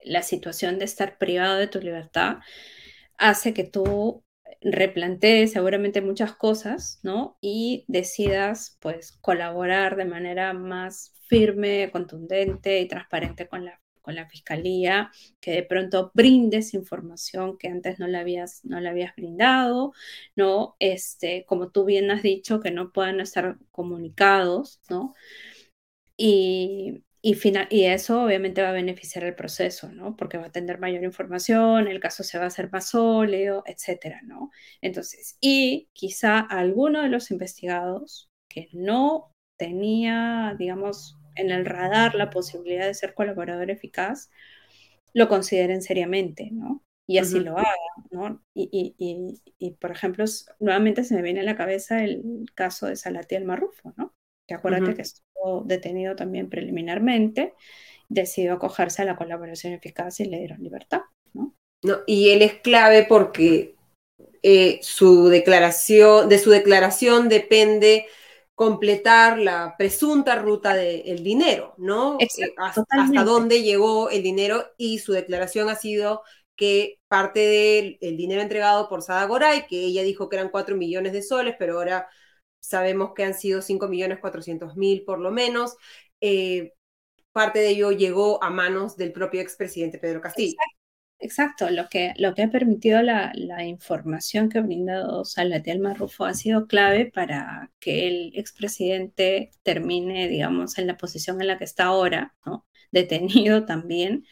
la 0.00 0.22
situación 0.22 0.78
de 0.78 0.84
estar 0.84 1.16
privado 1.16 1.56
de 1.56 1.66
tu 1.66 1.80
libertad 1.80 2.40
hace 3.16 3.54
que 3.54 3.64
tú 3.64 4.22
replantees 4.60 5.52
seguramente 5.52 6.02
muchas 6.02 6.36
cosas, 6.36 7.00
¿no? 7.02 7.38
Y 7.40 7.86
decidas, 7.88 8.76
pues, 8.82 9.12
colaborar 9.22 9.96
de 9.96 10.04
manera 10.04 10.52
más 10.52 11.14
firme, 11.26 11.90
contundente 11.90 12.80
y 12.80 12.86
transparente 12.88 13.48
con 13.48 13.64
la 13.64 13.80
con 14.06 14.14
la 14.14 14.28
fiscalía, 14.28 15.10
que 15.40 15.50
de 15.50 15.62
pronto 15.64 16.12
brindes 16.14 16.74
información 16.74 17.58
que 17.58 17.66
antes 17.66 17.98
no 17.98 18.06
le 18.06 18.18
habías, 18.18 18.64
no 18.64 18.78
le 18.80 18.88
habías 18.88 19.16
brindado, 19.16 19.92
¿no? 20.36 20.76
Este, 20.78 21.44
como 21.44 21.70
tú 21.70 21.84
bien 21.84 22.08
has 22.12 22.22
dicho, 22.22 22.60
que 22.60 22.70
no 22.70 22.92
puedan 22.92 23.18
estar 23.20 23.58
comunicados, 23.72 24.80
¿no? 24.88 25.14
y, 26.16 27.04
y, 27.22 27.84
eso 27.84 28.22
obviamente 28.22 28.62
va 28.62 28.70
a 28.70 28.72
beneficiar 28.72 29.24
el 29.24 29.34
proceso, 29.34 29.90
¿no? 29.92 30.16
Porque 30.16 30.38
va 30.38 30.46
a 30.46 30.52
tener 30.52 30.78
mayor 30.78 31.02
información, 31.04 31.88
el 31.88 32.00
caso 32.00 32.22
se 32.22 32.38
va 32.38 32.44
a 32.44 32.48
hacer 32.48 32.70
más 32.72 32.90
sólido, 32.90 33.64
etcétera, 33.66 34.20
¿no? 34.24 34.50
Entonces, 34.80 35.36
y 35.40 35.88
quizá 35.92 36.38
alguno 36.40 37.02
de 37.02 37.08
los 37.08 37.30
investigados 37.30 38.30
que 38.48 38.68
no 38.72 39.32
tenía, 39.58 40.54
digamos, 40.58 41.18
en 41.36 41.50
el 41.50 41.64
radar 41.64 42.14
la 42.14 42.30
posibilidad 42.30 42.86
de 42.86 42.94
ser 42.94 43.14
colaborador 43.14 43.70
eficaz, 43.70 44.30
lo 45.12 45.28
consideren 45.28 45.82
seriamente, 45.82 46.50
¿no? 46.52 46.82
Y 47.08 47.18
así 47.18 47.38
lo 47.38 47.56
hagan, 47.56 47.74
¿no? 48.10 48.42
Y, 48.52 48.94
y, 48.98 49.40
y, 49.58 49.70
por 49.72 49.92
ejemplo, 49.92 50.24
nuevamente 50.58 51.04
se 51.04 51.14
me 51.14 51.22
viene 51.22 51.40
a 51.40 51.44
la 51.44 51.56
cabeza 51.56 52.02
el 52.02 52.46
caso 52.54 52.86
de 52.86 52.96
Salatiel 52.96 53.44
Marrufo, 53.44 53.94
¿no? 53.96 54.12
Que 54.48 54.54
acuérdate 54.54 54.94
que 54.94 55.02
estuvo 55.02 55.62
detenido 55.64 56.16
también 56.16 56.50
preliminarmente, 56.50 57.54
decidió 58.08 58.54
acogerse 58.54 59.02
a 59.02 59.04
la 59.04 59.16
colaboración 59.16 59.72
eficaz 59.72 60.20
y 60.20 60.24
le 60.24 60.38
dieron 60.38 60.62
libertad, 60.62 61.02
¿no? 61.32 61.54
no 61.82 61.98
y 62.06 62.30
él 62.30 62.42
es 62.42 62.54
clave 62.54 63.06
porque 63.08 63.74
eh, 64.42 64.78
su 64.82 65.28
declaración, 65.28 66.28
de 66.28 66.38
su 66.38 66.50
declaración 66.50 67.28
depende 67.28 68.06
completar 68.56 69.38
la 69.38 69.74
presunta 69.76 70.36
ruta 70.36 70.74
del 70.74 71.22
dinero, 71.22 71.74
¿no? 71.76 72.16
Eh, 72.18 72.26
hasta, 72.56 73.22
dónde 73.22 73.62
llegó 73.62 74.08
el 74.08 74.22
dinero 74.22 74.64
y 74.78 74.98
su 74.98 75.12
declaración 75.12 75.68
ha 75.68 75.76
sido 75.76 76.22
que 76.56 76.98
parte 77.06 77.98
del 78.00 78.16
dinero 78.16 78.40
entregado 78.40 78.88
por 78.88 79.02
Sada 79.02 79.26
Goray, 79.26 79.66
que 79.66 79.84
ella 79.84 80.02
dijo 80.02 80.30
que 80.30 80.36
eran 80.36 80.48
4 80.48 80.74
millones 80.74 81.12
de 81.12 81.22
soles, 81.22 81.54
pero 81.58 81.74
ahora 81.74 82.08
sabemos 82.58 83.12
que 83.14 83.24
han 83.24 83.34
sido 83.34 83.60
5 83.60 83.88
millones 83.88 84.20
400 84.20 84.74
mil 84.74 85.04
por 85.04 85.20
lo 85.20 85.30
menos, 85.30 85.76
eh, 86.22 86.72
parte 87.32 87.58
de 87.58 87.68
ello 87.68 87.92
llegó 87.92 88.42
a 88.42 88.48
manos 88.48 88.96
del 88.96 89.12
propio 89.12 89.42
expresidente 89.42 89.98
Pedro 89.98 90.22
Castillo. 90.22 90.54
Exacto, 90.54 90.75
lo 91.70 91.88
que, 91.88 92.12
lo 92.18 92.34
que 92.34 92.42
ha 92.42 92.50
permitido 92.50 93.02
la, 93.02 93.32
información 93.64 94.48
que 94.48 94.58
ha 94.58 94.62
brindado 94.62 95.24
Salatiel 95.24 95.80
Marrufo 95.80 96.24
ha 96.24 96.34
sido 96.34 96.66
clave 96.66 97.10
para 97.10 97.72
que 97.80 98.08
el 98.08 98.32
expresidente 98.34 99.50
termine, 99.62 100.28
digamos, 100.28 100.78
en 100.78 100.86
la 100.86 100.96
posición 100.96 101.40
en 101.40 101.48
la 101.48 101.58
que 101.58 101.64
está 101.64 101.84
ahora, 101.84 102.34
¿no? 102.44 102.66
detenido 102.92 103.64
también. 103.66 104.26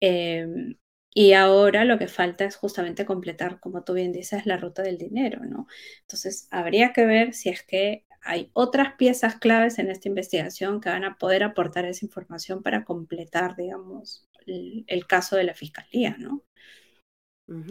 Em, 0.00 0.76
y 1.14 1.32
ahora 1.32 1.84
lo 1.84 1.98
que 1.98 2.08
falta 2.08 2.44
es 2.44 2.56
justamente 2.56 3.06
completar, 3.06 3.60
como 3.60 3.82
tú 3.84 3.94
bien 3.94 4.12
dices, 4.12 4.46
la 4.46 4.56
ruta 4.56 4.82
del 4.82 4.98
dinero, 4.98 5.44
¿no? 5.44 5.66
Entonces, 6.02 6.48
habría 6.50 6.92
que 6.92 7.06
ver 7.06 7.34
si 7.34 7.48
es 7.50 7.62
que 7.64 8.06
hay 8.22 8.50
otras 8.52 8.94
piezas 8.94 9.36
claves 9.36 9.78
en 9.78 9.90
esta 9.90 10.08
investigación 10.08 10.80
que 10.80 10.88
van 10.88 11.04
a 11.04 11.16
poder 11.18 11.42
aportar 11.42 11.84
esa 11.84 12.04
información 12.04 12.62
para 12.62 12.84
completar, 12.84 13.56
digamos, 13.56 14.28
el, 14.46 15.06
caso 15.06 15.36
de 15.36 15.44
la 15.44 15.54
fiscalía, 15.54 16.16
¿no? 16.18 16.42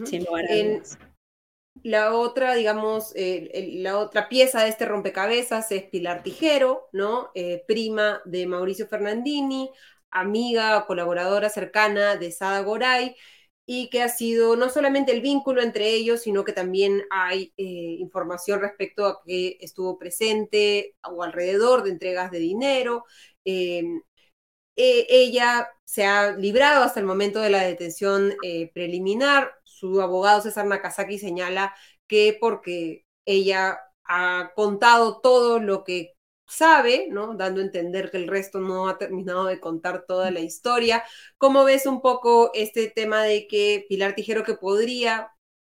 Sin 0.04 0.24
lugar 0.24 0.46
a 0.46 0.82
La 1.82 2.14
otra, 2.14 2.54
digamos, 2.54 3.14
la 3.14 3.98
otra 3.98 4.28
pieza 4.28 4.62
de 4.62 4.70
este 4.70 4.86
rompecabezas 4.86 5.70
es 5.70 5.84
Pilar 5.84 6.22
Tijero, 6.22 6.88
¿no? 6.92 7.30
Eh, 7.34 7.64
prima 7.66 8.20
de 8.24 8.46
Mauricio 8.46 8.88
Fernandini, 8.88 9.70
amiga, 10.10 10.84
colaboradora 10.86 11.48
cercana 11.48 12.16
de 12.16 12.32
Sada 12.32 12.60
Goray, 12.60 13.14
y 13.70 13.90
que 13.90 14.02
ha 14.02 14.08
sido 14.08 14.56
no 14.56 14.70
solamente 14.70 15.12
el 15.12 15.20
vínculo 15.20 15.60
entre 15.60 15.90
ellos, 15.90 16.22
sino 16.22 16.42
que 16.42 16.54
también 16.54 17.02
hay 17.10 17.52
eh, 17.58 17.64
información 17.98 18.60
respecto 18.62 19.04
a 19.06 19.20
que 19.22 19.58
estuvo 19.60 19.98
presente 19.98 20.96
o 21.04 21.22
alrededor 21.22 21.82
de 21.82 21.90
entregas 21.90 22.30
de 22.30 22.38
dinero. 22.38 23.04
Em, 23.44 24.00
e, 24.76 25.06
ella 25.10 25.68
se 25.84 26.06
ha 26.06 26.32
librado 26.32 26.84
hasta 26.84 27.00
el 27.00 27.06
momento 27.06 27.40
de 27.40 27.50
la 27.50 27.62
detención 27.62 28.34
eh, 28.42 28.70
preliminar. 28.72 29.52
Su 29.64 30.00
abogado 30.00 30.40
César 30.42 30.66
Nakazaki 30.66 31.18
señala 31.18 31.74
que 32.06 32.38
porque 32.40 33.06
ella 33.26 33.80
ha 34.04 34.52
contado 34.56 35.20
todo 35.20 35.60
lo 35.60 35.84
que 35.84 36.14
sabe, 36.48 37.08
¿no? 37.10 37.34
Dando 37.34 37.60
a 37.60 37.64
entender 37.64 38.10
que 38.10 38.16
el 38.16 38.28
resto 38.28 38.58
no 38.60 38.88
ha 38.88 38.98
terminado 38.98 39.44
de 39.46 39.60
contar 39.60 40.04
toda 40.06 40.30
la 40.30 40.40
historia. 40.40 41.04
¿Cómo 41.36 41.64
ves 41.64 41.86
un 41.86 42.00
poco 42.00 42.50
este 42.54 42.88
tema 42.90 43.22
de 43.22 43.46
que 43.46 43.86
Pilar 43.88 44.14
Tijero 44.14 44.44
que 44.44 44.54
podría 44.54 45.30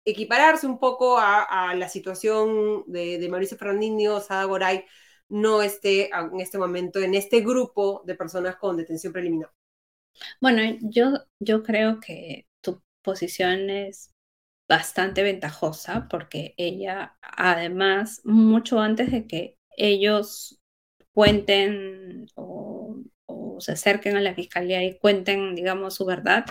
equipararse 0.05 0.67
un 0.67 0.79
poco 0.79 1.17
a, 1.17 1.73
la 1.75 1.87
situación 1.89 2.83
de, 2.87 3.25
Mauricio 3.29 3.57
Fernandinho, 3.57 4.19
Sada 4.19 4.43
Goray, 4.45 4.85
no 5.29 5.61
esté 5.61 6.09
en 6.13 6.39
este 6.39 6.57
momento 6.57 6.99
en 6.99 7.15
este 7.15 7.41
grupo 7.41 8.03
de 8.05 8.15
personas 8.15 8.57
con 8.57 8.75
detención 8.77 9.13
preliminar? 9.13 9.51
Bueno, 10.41 10.61
yo, 10.81 11.13
yo 11.39 11.63
creo 11.63 11.99
que 11.99 12.47
tu 12.61 12.81
posición 13.01 13.69
es 13.69 14.11
bastante 14.67 15.23
ventajosa 15.23 16.07
porque 16.09 16.53
ella, 16.57 17.17
además, 17.21 18.21
mucho 18.25 18.79
antes 18.79 19.11
de 19.11 19.27
que 19.27 19.57
ellos 19.77 20.59
cuenten 21.13 22.27
o, 22.35 22.97
se 23.59 23.73
acerquen 23.73 24.17
a 24.17 24.21
la 24.21 24.35
fiscalía 24.35 24.83
y 24.83 24.97
cuenten, 24.97 25.55
digamos, 25.55 25.95
su 25.95 26.05
verdad, 26.05 26.45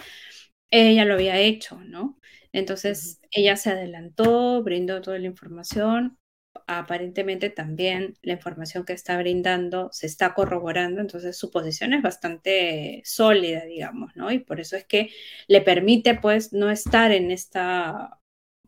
ella 0.71 1.05
lo 1.05 1.15
había 1.15 1.39
hecho, 1.39 1.81
¿no? 1.85 2.19
Entonces, 2.53 3.21
ella 3.31 3.57
se 3.57 3.71
adelantó, 3.71 4.63
brindó 4.63 5.03
toda 5.03 5.19
la 5.19 5.27
información, 5.27 6.19
aparentemente 6.67 7.51
también 7.51 8.15
la 8.23 8.35
información 8.35 8.85
que 8.85 8.93
está 8.93 9.19
brindando 9.19 9.91
se 9.93 10.07
está 10.07 10.35
corroborando, 10.35 11.01
entonces 11.01 11.37
su 11.37 11.51
posición 11.51 11.93
es 11.95 12.03
bastante 12.03 13.03
sólida, 13.05 13.65
digamos, 13.65 14.13
¿no? 14.17 14.31
Y 14.31 14.39
por 14.41 14.61
eso 14.61 14.77
es 14.77 14.85
que 14.85 15.11
le 15.49 15.61
permite, 15.63 16.15
pues, 16.15 16.53
no 16.53 16.71
estar 16.71 17.13
en 17.13 17.31
esta 17.31 18.22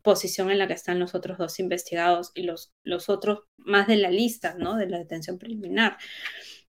posición 0.04 0.50
en 0.50 0.58
la 0.58 0.68
que 0.68 0.74
están 0.74 1.00
los 1.00 1.16
otros 1.16 1.38
dos 1.38 1.58
investigados 1.58 2.30
y 2.34 2.44
los, 2.44 2.72
los 2.84 3.08
otros 3.08 3.40
más 3.56 3.88
de 3.88 3.96
la 3.96 4.10
lista, 4.10 4.54
¿no? 4.56 4.76
De 4.76 4.86
la 4.86 4.98
detención 4.98 5.38
preliminar. 5.38 5.96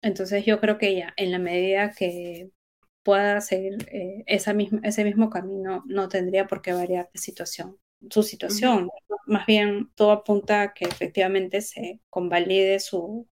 Entonces 0.01 0.45
yo 0.45 0.59
creo 0.59 0.77
que 0.77 0.87
ella, 0.87 1.13
en 1.17 1.31
la 1.31 1.39
medida 1.39 1.91
que 1.91 2.49
pueda 3.03 3.41
seguir 3.41 3.77
eh, 3.91 4.23
esa 4.27 4.53
misma, 4.53 4.79
ese 4.83 5.03
mismo 5.03 5.29
camino, 5.29 5.83
no 5.87 6.07
tendría 6.07 6.47
por 6.47 6.61
qué 6.61 6.73
variar 6.73 7.09
de 7.13 7.19
situación, 7.19 7.77
su 8.09 8.23
situación. 8.23 8.89
Más 9.25 9.45
bien 9.45 9.91
todo 9.95 10.11
apunta 10.11 10.61
a 10.61 10.73
que 10.73 10.85
efectivamente 10.85 11.61
se 11.61 11.99
convalide 12.09 12.79
su, 12.79 13.27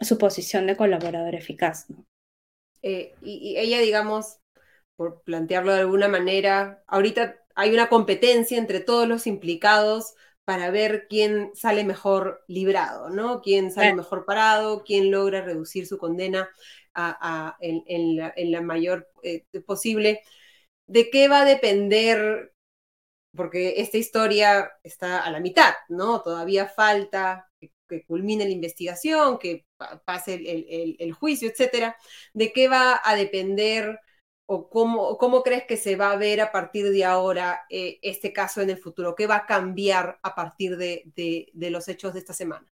su 0.00 0.16
posición 0.16 0.66
de 0.66 0.76
colaborador 0.76 1.34
eficaz, 1.34 1.90
¿no? 1.90 2.06
Eh, 2.80 3.12
y, 3.22 3.50
y 3.50 3.58
ella, 3.58 3.80
digamos, 3.80 4.38
por 4.96 5.22
plantearlo 5.22 5.74
de 5.74 5.80
alguna 5.80 6.08
manera, 6.08 6.82
ahorita 6.86 7.36
hay 7.58 7.74
una 7.74 7.88
competencia 7.88 8.56
entre 8.56 8.78
todos 8.78 9.08
los 9.08 9.26
implicados 9.26 10.14
para 10.44 10.70
ver 10.70 11.08
quién 11.08 11.50
sale 11.56 11.82
mejor 11.82 12.44
librado, 12.46 13.10
¿no? 13.10 13.42
Quién 13.42 13.72
sale 13.72 13.94
mejor 13.94 14.24
parado, 14.24 14.84
quién 14.84 15.10
logra 15.10 15.42
reducir 15.42 15.84
su 15.84 15.98
condena 15.98 16.48
a, 16.94 17.56
en, 17.60 18.16
la, 18.16 18.62
mayor 18.62 19.08
eh, 19.24 19.44
posible. 19.66 20.22
¿De 20.86 21.10
qué 21.10 21.26
va 21.26 21.40
a 21.40 21.44
depender? 21.44 22.52
Porque 23.34 23.74
esta 23.78 23.98
historia 23.98 24.70
está 24.84 25.24
a 25.24 25.30
la 25.32 25.40
mitad, 25.40 25.74
¿no? 25.88 26.22
Todavía 26.22 26.68
falta 26.68 27.50
que, 27.88 28.04
culmine 28.06 28.44
la 28.44 28.52
investigación, 28.52 29.36
que 29.38 29.66
pase 30.04 30.34
el, 30.34 30.96
el 30.96 31.12
juicio, 31.12 31.50
etcétera. 31.50 31.96
¿De 32.32 32.52
qué 32.52 32.68
va 32.68 33.00
a 33.04 33.16
depender 33.16 33.98
o 34.50 34.70
cómo, 34.70 35.18
cómo 35.18 35.42
crees 35.42 35.64
que 35.64 35.76
se 35.76 35.94
va 35.94 36.10
a 36.10 36.16
ver 36.16 36.40
a 36.40 36.50
partir 36.50 36.90
de 36.90 37.04
ahora 37.04 37.66
eh, 37.68 37.98
este 38.00 38.32
caso 38.32 38.62
en 38.62 38.70
el 38.70 38.78
futuro? 38.78 39.14
¿Qué 39.14 39.26
va 39.26 39.36
a 39.36 39.46
cambiar 39.46 40.18
a 40.22 40.34
partir 40.34 40.78
de, 40.78 41.02
de, 41.14 41.70
los 41.70 41.86
hechos 41.88 42.14
de 42.14 42.20
esta 42.20 42.32
semana? 42.32 42.66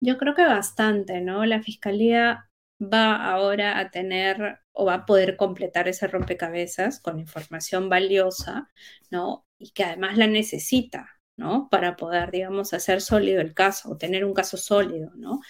Yo 0.00 0.16
creo 0.16 0.36
que 0.36 0.44
bastante, 0.44 1.20
¿no? 1.20 1.44
La 1.44 1.60
fiscalía 1.60 2.48
va 2.80 3.16
ahora 3.16 3.80
a 3.80 3.90
tener 3.90 4.60
o 4.70 4.84
va 4.84 4.94
a 4.94 5.06
poder 5.06 5.36
completar 5.36 5.88
ese 5.88 6.06
rompecabezas 6.06 7.00
con 7.00 7.18
información 7.18 7.88
valiosa, 7.88 8.70
¿no? 9.10 9.44
Y 9.58 9.72
que 9.72 9.82
además 9.82 10.16
la 10.16 10.28
necesita, 10.28 11.08
¿no? 11.36 11.68
Para 11.68 11.96
poder, 11.96 12.30
digamos, 12.30 12.74
hacer 12.74 13.00
sólido 13.00 13.40
el 13.40 13.54
caso 13.54 13.90
o 13.90 13.96
tener 13.96 14.24
un 14.24 14.34
caso 14.34 14.56
sólido, 14.56 15.10
¿no? 15.16 15.40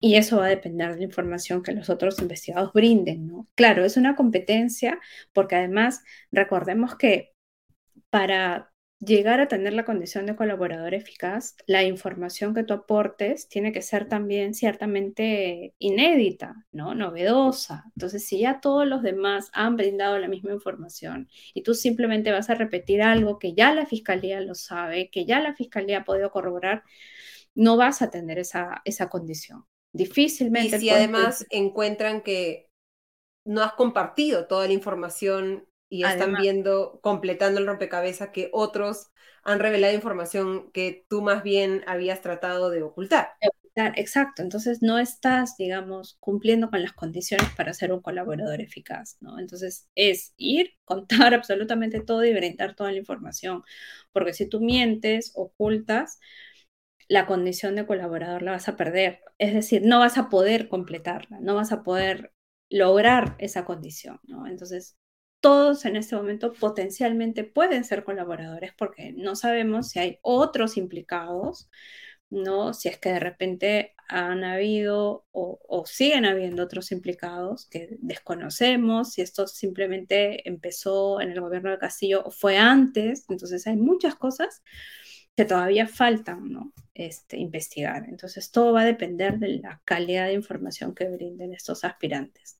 Y 0.00 0.16
eso 0.16 0.38
va 0.38 0.46
a 0.46 0.48
depender 0.48 0.90
de 0.92 0.98
la 0.98 1.04
información 1.04 1.62
que 1.62 1.72
los 1.72 1.88
otros 1.90 2.20
investigados 2.20 2.72
brinden, 2.72 3.26
¿no? 3.26 3.48
Claro, 3.54 3.84
es 3.84 3.96
una 3.96 4.14
competencia 4.16 5.00
porque 5.32 5.56
además 5.56 6.02
recordemos 6.30 6.96
que 6.96 7.32
para 8.10 8.72
llegar 9.00 9.40
a 9.40 9.48
tener 9.48 9.74
la 9.74 9.84
condición 9.84 10.26
de 10.26 10.36
colaborador 10.36 10.94
eficaz, 10.94 11.56
la 11.66 11.82
información 11.82 12.54
que 12.54 12.64
tú 12.64 12.74
aportes 12.74 13.48
tiene 13.48 13.72
que 13.72 13.82
ser 13.82 14.08
también 14.08 14.54
ciertamente 14.54 15.74
inédita, 15.78 16.66
¿no? 16.72 16.94
Novedosa. 16.94 17.84
Entonces, 17.94 18.26
si 18.26 18.40
ya 18.40 18.60
todos 18.60 18.86
los 18.86 19.02
demás 19.02 19.50
han 19.52 19.76
brindado 19.76 20.18
la 20.18 20.28
misma 20.28 20.52
información 20.52 21.28
y 21.54 21.62
tú 21.62 21.74
simplemente 21.74 22.32
vas 22.32 22.50
a 22.50 22.54
repetir 22.54 23.02
algo 23.02 23.38
que 23.38 23.54
ya 23.54 23.74
la 23.74 23.86
fiscalía 23.86 24.40
lo 24.40 24.54
sabe, 24.54 25.10
que 25.10 25.26
ya 25.26 25.40
la 25.40 25.54
fiscalía 25.54 25.98
ha 25.98 26.04
podido 26.04 26.30
corroborar, 26.30 26.82
no 27.54 27.76
vas 27.76 28.02
a 28.02 28.10
tener 28.10 28.38
esa, 28.38 28.82
esa 28.84 29.08
condición. 29.08 29.66
Difícilmente. 29.96 30.76
Y 30.76 30.80
si 30.80 30.90
además 30.90 31.46
encuentran 31.50 32.22
que 32.22 32.68
no 33.44 33.62
has 33.62 33.72
compartido 33.72 34.46
toda 34.46 34.66
la 34.66 34.72
información 34.72 35.66
y 35.88 36.04
están 36.04 36.34
viendo, 36.34 37.00
completando 37.00 37.60
el 37.60 37.66
rompecabezas 37.66 38.30
que 38.30 38.50
otros 38.52 39.10
han 39.44 39.60
revelado 39.60 39.94
información 39.94 40.72
que 40.72 41.06
tú 41.08 41.22
más 41.22 41.44
bien 41.44 41.84
habías 41.86 42.20
tratado 42.20 42.70
de 42.70 42.82
ocultar. 42.82 43.34
Exacto, 43.76 44.42
entonces 44.42 44.80
no 44.80 44.98
estás, 44.98 45.56
digamos, 45.58 46.16
cumpliendo 46.18 46.70
con 46.70 46.82
las 46.82 46.94
condiciones 46.94 47.48
para 47.56 47.74
ser 47.74 47.92
un 47.92 48.00
colaborador 48.00 48.62
eficaz, 48.62 49.18
¿no? 49.20 49.38
Entonces 49.38 49.86
es 49.94 50.32
ir, 50.38 50.72
contar 50.84 51.34
absolutamente 51.34 52.00
todo 52.00 52.24
y 52.24 52.32
brindar 52.32 52.74
toda 52.74 52.90
la 52.90 52.98
información, 52.98 53.62
porque 54.12 54.32
si 54.32 54.48
tú 54.48 54.60
mientes, 54.60 55.32
ocultas, 55.34 56.18
la 57.08 57.26
condición 57.26 57.76
de 57.76 57.86
colaborador 57.86 58.42
la 58.42 58.52
vas 58.52 58.68
a 58.68 58.76
perder, 58.76 59.20
es 59.38 59.54
decir, 59.54 59.82
no 59.84 60.00
vas 60.00 60.18
a 60.18 60.28
poder 60.28 60.68
completarla, 60.68 61.40
no 61.40 61.54
vas 61.54 61.72
a 61.72 61.82
poder 61.82 62.32
lograr 62.68 63.36
esa 63.38 63.64
condición. 63.64 64.20
Entonces, 64.46 64.96
todos 65.40 65.84
en 65.84 65.96
este 65.96 66.16
momento 66.16 66.52
potencialmente 66.52 67.44
pueden 67.44 67.84
ser 67.84 68.04
colaboradores 68.04 68.72
porque 68.76 69.12
no 69.12 69.36
sabemos 69.36 69.88
si 69.90 69.98
hay 70.00 70.18
otros 70.22 70.76
implicados, 70.76 71.70
¿no? 72.30 72.74
Si 72.74 72.88
es 72.88 72.98
que 72.98 73.10
de 73.10 73.20
repente 73.20 73.94
han 74.08 74.44
habido 74.44 75.26
o, 75.32 75.84
siguen 75.86 76.24
habiendo 76.24 76.64
otros 76.64 76.90
implicados 76.92 77.66
que 77.66 77.96
desconocemos, 78.00 79.12
si 79.12 79.22
esto 79.22 79.46
simplemente 79.46 80.48
empezó 80.48 81.20
en 81.20 81.30
el 81.30 81.40
gobierno 81.40 81.70
de 81.70 81.78
Castillo 81.78 82.24
o 82.24 82.30
fue 82.30 82.56
antes, 82.58 83.24
entonces 83.28 83.66
hay 83.66 83.76
muchas 83.76 84.16
cosas 84.16 84.62
que 85.36 85.44
todavía 85.44 85.86
faltan, 85.86 86.50
¿no? 86.50 86.72
Este, 86.94 87.36
investigar. 87.36 88.06
Entonces 88.08 88.50
todo 88.50 88.72
va 88.72 88.82
a 88.82 88.84
depender 88.86 89.38
de 89.38 89.58
la 89.58 89.80
calidad 89.84 90.26
de 90.26 90.34
información 90.34 90.94
que 90.94 91.08
brinden 91.08 91.52
estos 91.52 91.84
aspirantes. 91.84 92.58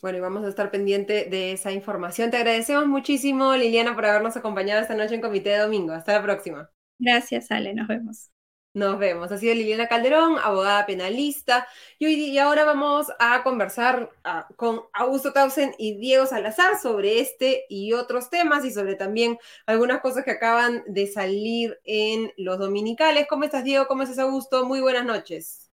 Bueno, 0.00 0.18
y 0.18 0.20
vamos 0.20 0.44
a 0.44 0.48
estar 0.48 0.70
pendiente 0.70 1.26
de 1.30 1.52
esa 1.52 1.72
información. 1.72 2.30
Te 2.30 2.36
agradecemos 2.36 2.86
muchísimo, 2.86 3.54
Liliana, 3.54 3.94
por 3.94 4.04
habernos 4.06 4.36
acompañado 4.36 4.82
esta 4.82 4.94
noche 4.94 5.14
en 5.14 5.20
Comité 5.22 5.50
de 5.50 5.58
Domingo. 5.58 5.92
Hasta 5.92 6.12
la 6.14 6.22
próxima. 6.22 6.70
Gracias, 6.98 7.50
Ale. 7.50 7.74
Nos 7.74 7.88
vemos. 7.88 8.33
Nos 8.74 8.98
vemos. 8.98 9.30
Ha 9.30 9.38
sido 9.38 9.54
Liliana 9.54 9.86
Calderón, 9.86 10.36
abogada 10.42 10.84
penalista. 10.84 11.64
Y, 12.00 12.06
hoy, 12.06 12.14
y 12.14 12.38
ahora 12.38 12.64
vamos 12.64 13.06
a 13.20 13.44
conversar 13.44 14.10
ah, 14.24 14.48
con 14.56 14.80
Augusto 14.92 15.32
Tausen 15.32 15.76
y 15.78 15.96
Diego 15.96 16.26
Salazar 16.26 16.76
sobre 16.76 17.20
este 17.20 17.66
y 17.68 17.92
otros 17.92 18.30
temas 18.30 18.64
y 18.64 18.72
sobre 18.72 18.96
también 18.96 19.38
algunas 19.66 20.00
cosas 20.00 20.24
que 20.24 20.32
acaban 20.32 20.82
de 20.88 21.06
salir 21.06 21.78
en 21.84 22.32
los 22.36 22.58
dominicales. 22.58 23.28
¿Cómo 23.28 23.44
estás, 23.44 23.62
Diego? 23.62 23.86
¿Cómo 23.86 24.02
estás, 24.02 24.18
Augusto? 24.18 24.66
Muy 24.66 24.80
buenas 24.80 25.04
noches. 25.04 25.70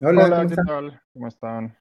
Hola, 0.00 0.46
¿qué 0.48 0.54
tal? 0.64 1.02
¿Cómo 1.12 1.26
están? 1.26 1.76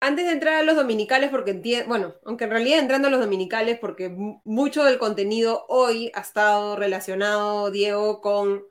Antes 0.00 0.24
de 0.24 0.32
entrar 0.32 0.54
a 0.54 0.62
los 0.64 0.74
dominicales, 0.74 1.30
porque 1.30 1.52
entiendo, 1.52 1.86
bueno, 1.86 2.14
aunque 2.24 2.44
en 2.44 2.50
realidad 2.50 2.80
entrando 2.80 3.06
a 3.06 3.10
los 3.12 3.20
dominicales, 3.20 3.78
porque 3.78 4.08
mucho 4.44 4.82
del 4.82 4.98
contenido 4.98 5.66
hoy 5.68 6.10
ha 6.14 6.20
estado 6.20 6.74
relacionado, 6.74 7.70
Diego, 7.70 8.20
con 8.20 8.64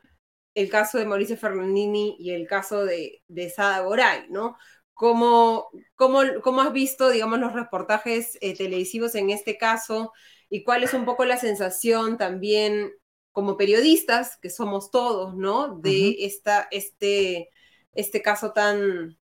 el 0.55 0.69
caso 0.69 0.97
de 0.97 1.05
Mauricio 1.05 1.37
Fernandini 1.37 2.15
y 2.19 2.31
el 2.31 2.47
caso 2.47 2.85
de, 2.85 3.23
de 3.27 3.49
Sada 3.49 3.81
Goray, 3.81 4.27
¿no? 4.29 4.57
¿Cómo, 4.93 5.69
cómo, 5.95 6.21
cómo 6.43 6.61
has 6.61 6.73
visto, 6.73 7.09
digamos, 7.09 7.39
los 7.39 7.53
reportajes 7.53 8.37
eh, 8.41 8.55
televisivos 8.55 9.15
en 9.15 9.29
este 9.29 9.57
caso 9.57 10.11
y 10.49 10.63
cuál 10.63 10.83
es 10.83 10.93
un 10.93 11.05
poco 11.05 11.25
la 11.25 11.37
sensación 11.37 12.17
también 12.17 12.91
como 13.31 13.55
periodistas, 13.57 14.37
que 14.41 14.49
somos 14.49 14.91
todos, 14.91 15.35
¿no? 15.35 15.79
De 15.79 16.25
esta, 16.25 16.67
este, 16.71 17.49
este 17.93 18.21
caso 18.21 18.51
tan, 18.51 19.17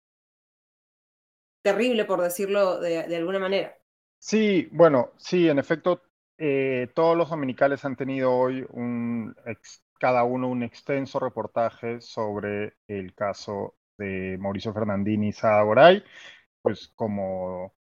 terrible, 1.64 2.06
por 2.06 2.22
decirlo 2.22 2.80
de, 2.80 3.16
alguna 3.16 3.40
manera. 3.40 3.76
Sí, 4.20 4.70
bueno, 4.72 5.14
sí, 5.18 5.50
en 5.50 5.58
efecto, 5.58 6.04
eh, 6.38 6.90
todos 6.94 7.18
los 7.18 7.30
dominicales 7.30 7.84
han 7.86 7.96
tenido 7.96 8.32
hoy 8.32 8.64
un, 8.70 9.36
cada 10.00 10.24
uno 10.24 10.50
un 10.50 10.64
extenso 10.64 11.20
reportaje 11.20 12.02
sobre 12.02 12.76
el 12.88 13.14
caso 13.14 13.76
de 13.98 14.38
Mauricio 14.40 14.74
Fernandini 14.74 15.30
y 15.30 15.34
Sada 15.34 15.62
Goray. 15.64 16.04
Pues 16.62 16.92
como 16.96 17.74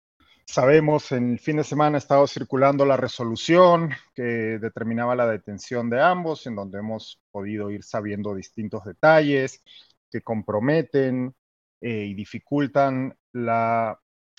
sabemos, 0.46 1.12
en 1.12 1.33
el 1.33 1.38
fin 1.38 1.57
de 1.57 1.64
semana 1.64 1.96
ha 1.96 1.98
estado 1.98 2.27
circulando 2.27 2.85
la 2.85 2.96
resolución 2.96 3.90
que 4.14 4.59
determinaba 4.59 5.16
la 5.16 5.27
detención 5.27 5.88
de 5.90 6.03
ambos, 6.03 6.46
en 6.46 6.57
donde 6.57 6.79
hemos 6.79 7.20
podido 7.31 7.70
ir 7.70 7.83
sabiendo 7.83 8.35
distintos 8.35 8.85
detalles 8.85 9.62
que 10.11 10.22
comprometen 10.22 11.35
eh, 11.81 12.07
y 12.07 12.14
dificultan 12.14 13.16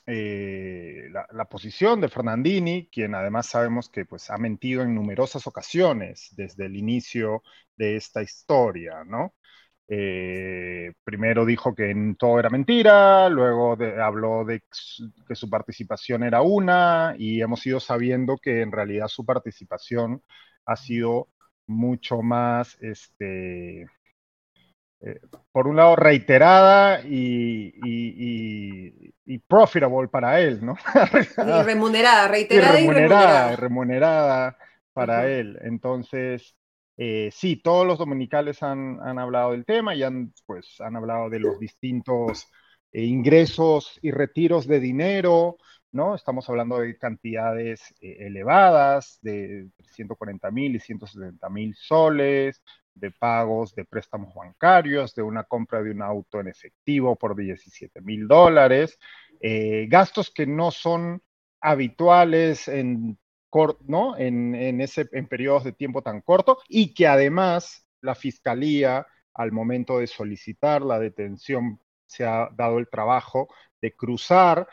eh, 0.06 1.10
la, 1.12 1.46
posición 1.46 2.02
de 2.02 2.10
Fernandini, 2.10 2.90
quien 2.92 3.16
además 3.16 3.48
sabemos 3.48 3.90
que 3.90 4.06
pues, 4.06 4.30
ha 4.30 4.38
mentido 4.38 4.84
en 4.84 4.96
numerosas 4.96 5.48
ocasiones 5.48 6.30
desde 6.36 6.66
el 6.66 6.76
inicio 6.76 7.44
de 7.78 7.96
esta 7.96 8.22
historia, 8.22 9.04
¿no? 9.06 9.34
Eh, 9.88 10.94
primero 11.04 11.46
dijo 11.46 11.76
que 11.76 11.94
todo 12.18 12.40
era 12.40 12.50
mentira, 12.50 13.30
luego 13.30 13.78
habló 14.02 14.46
de 14.46 14.62
que 15.28 15.36
su 15.36 15.50
participación 15.50 16.24
era 16.24 16.42
una 16.42 17.16
y 17.18 17.42
hemos 17.42 17.66
ido 17.66 17.80
sabiendo 17.80 18.38
que 18.38 18.62
en 18.62 18.72
realidad 18.72 19.08
su 19.08 19.26
participación 19.26 20.24
ha 20.66 20.76
sido 20.78 21.30
mucho 21.68 22.22
más 22.22 22.78
este, 22.82 23.88
eh, 25.06 25.20
por 25.52 25.68
un 25.68 25.76
lado, 25.76 25.98
reiterada 25.98 27.02
y, 27.02 27.74
y, 29.26 29.38
profitable 29.40 30.08
para 30.08 30.40
él, 30.40 30.66
¿no? 30.66 30.78
y 30.96 31.64
remunerada, 31.64 32.28
reiterada 32.30 32.80
y 32.80 32.88
remunerada. 32.88 33.56
remunerada, 33.58 34.58
para 34.94 35.30
él. 35.30 35.60
Entonces, 35.62 36.56
eh, 36.96 37.30
sí, 37.34 37.58
todos 37.58 37.86
los 37.86 37.98
dominicales 37.98 38.64
han, 38.64 39.00
han, 39.02 39.20
hablado 39.20 39.52
del 39.52 39.66
tema 39.66 39.94
y 39.94 40.04
han, 40.04 40.34
pues, 40.46 40.80
han 40.80 40.96
hablado 40.96 41.30
de 41.30 41.40
los 41.40 41.60
distintos 41.60 42.48
eh, 42.94 43.02
ingresos 43.04 44.00
y 44.02 44.12
retiros 44.12 44.68
de 44.68 44.80
dinero, 44.80 45.58
¿no? 45.92 46.16
Estamos 46.16 46.50
hablando 46.50 46.80
de 46.80 46.98
cantidades 46.98 47.94
elevadas, 48.00 49.20
de 49.22 49.68
140 49.92 50.50
mil 50.52 50.76
y 50.76 50.80
170 50.80 51.50
mil 51.50 51.76
soles, 51.76 52.64
de 52.96 53.12
pagos 53.12 53.74
de 53.76 53.86
préstamos 53.86 54.34
bancarios, 54.34 55.16
de 55.16 55.22
una 55.22 55.44
compra 55.44 55.82
de 55.82 55.92
un 55.92 56.02
auto 56.02 56.40
en 56.40 56.48
efectivo 56.48 57.16
por 57.16 57.36
17 57.36 58.02
mil 58.02 58.28
dólares, 58.28 59.00
eh, 59.40 59.88
gastos 59.90 60.32
que 60.32 60.46
no 60.46 60.72
son 60.72 61.22
habituales 61.60 62.68
en, 62.68 63.18
¿no? 63.88 64.18
en, 64.18 64.56
en, 64.56 64.82
ese, 64.82 65.10
en 65.12 65.28
periodos 65.28 65.64
de 65.64 65.74
tiempo 65.74 66.02
tan 66.02 66.22
corto 66.22 66.60
y 66.68 66.94
que 66.94 67.08
además 67.08 67.88
la 68.02 68.16
fiscalía 68.16 69.08
al 69.34 69.52
momento 69.52 70.00
de 70.00 70.08
solicitar 70.08 70.82
la 70.82 71.00
detención 71.00 71.80
se 72.06 72.26
ha 72.26 72.50
dado 72.56 72.78
el 72.78 72.90
trabajo 72.90 73.48
de 73.82 73.96
cruzar 73.96 74.68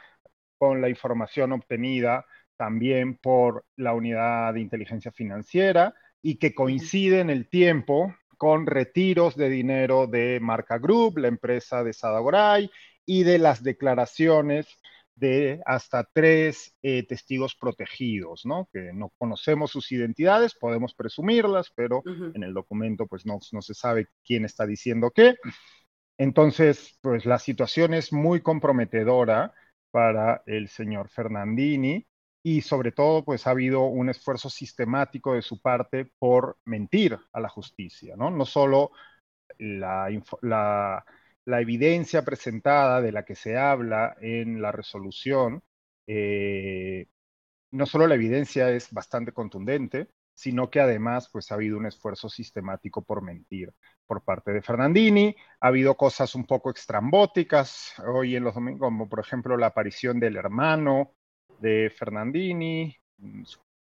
con 0.58 0.80
la 0.80 0.88
información 0.88 1.52
obtenida 1.52 2.26
también 2.56 3.16
por 3.16 3.64
la 3.76 3.94
unidad 3.94 4.52
de 4.52 4.60
inteligencia 4.60 5.10
financiera 5.10 5.94
y 6.22 6.36
que 6.36 6.54
coincide 6.54 7.20
en 7.20 7.30
el 7.30 7.48
tiempo 7.48 8.14
con 8.36 8.66
retiros 8.66 9.36
de 9.36 9.50
dinero 9.50 10.06
de 10.06 10.40
Marca 10.40 10.78
Group, 10.78 11.18
la 11.18 11.28
empresa 11.28 11.84
de 11.84 11.92
Sadagoray, 11.92 12.70
y 13.04 13.24
de 13.24 13.38
las 13.38 13.62
declaraciones 13.62 14.66
de 15.14 15.60
hasta 15.66 16.08
tres 16.12 16.74
eh, 16.82 17.06
testigos 17.06 17.54
protegidos, 17.54 18.46
¿no? 18.46 18.68
Que 18.72 18.92
no 18.94 19.12
conocemos 19.18 19.70
sus 19.70 19.92
identidades, 19.92 20.54
podemos 20.54 20.94
presumirlas, 20.94 21.70
pero 21.74 22.02
en 22.06 22.42
el 22.42 22.54
documento 22.54 23.06
pues 23.06 23.26
no, 23.26 23.38
no 23.52 23.60
se 23.60 23.74
sabe 23.74 24.06
quién 24.24 24.44
está 24.44 24.66
diciendo 24.66 25.10
qué. 25.10 25.36
Entonces, 26.16 26.98
pues 27.02 27.26
la 27.26 27.38
situación 27.38 27.92
es 27.94 28.12
muy 28.12 28.40
comprometedora 28.40 29.52
para 29.90 30.42
el 30.46 30.68
señor 30.68 31.08
Fernandini 31.08 32.06
y 32.42 32.62
sobre 32.62 32.92
todo 32.92 33.24
pues 33.24 33.46
ha 33.46 33.50
habido 33.50 33.82
un 33.82 34.08
esfuerzo 34.08 34.48
sistemático 34.50 35.34
de 35.34 35.42
su 35.42 35.60
parte 35.60 36.10
por 36.18 36.58
mentir 36.64 37.18
a 37.32 37.40
la 37.40 37.48
justicia, 37.48 38.16
¿no? 38.16 38.30
No 38.30 38.46
solo 38.46 38.92
la, 39.58 40.08
la, 41.44 41.60
evidencia 41.60 42.24
presentada 42.24 43.00
de 43.02 43.12
la 43.12 43.24
que 43.24 43.34
se 43.34 43.58
habla 43.58 44.16
en 44.20 44.62
la 44.62 44.72
resolución, 44.72 45.62
eh, 46.06 47.06
no 47.72 47.86
solo 47.86 48.06
la 48.06 48.14
evidencia 48.14 48.70
es 48.70 48.92
bastante 48.92 49.32
contundente, 49.32 50.08
sino 50.34 50.70
que 50.70 50.80
además 50.80 51.28
pues 51.30 51.52
ha 51.52 51.56
habido 51.56 51.76
un 51.76 51.86
esfuerzo 51.86 52.28
sistemático 52.28 53.04
por 53.04 53.22
mentir 53.22 53.72
por 54.06 54.24
parte 54.24 54.52
de 54.52 54.62
Fernandini. 54.62 55.36
Ha 55.60 55.68
habido 55.68 55.96
cosas 55.96 56.34
un 56.34 56.46
poco 56.46 56.70
extrambóticas 56.70 57.94
hoy 58.06 58.36
en 58.36 58.44
los 58.44 58.54
domingos, 58.54 58.80
como 58.80 59.08
por 59.08 59.20
ejemplo 59.20 59.56
la 59.56 59.66
aparición 59.66 60.18
del 60.20 60.36
hermano 60.36 61.14
de 61.60 61.92
Fernandini, 61.96 62.96
mm, 63.18 63.42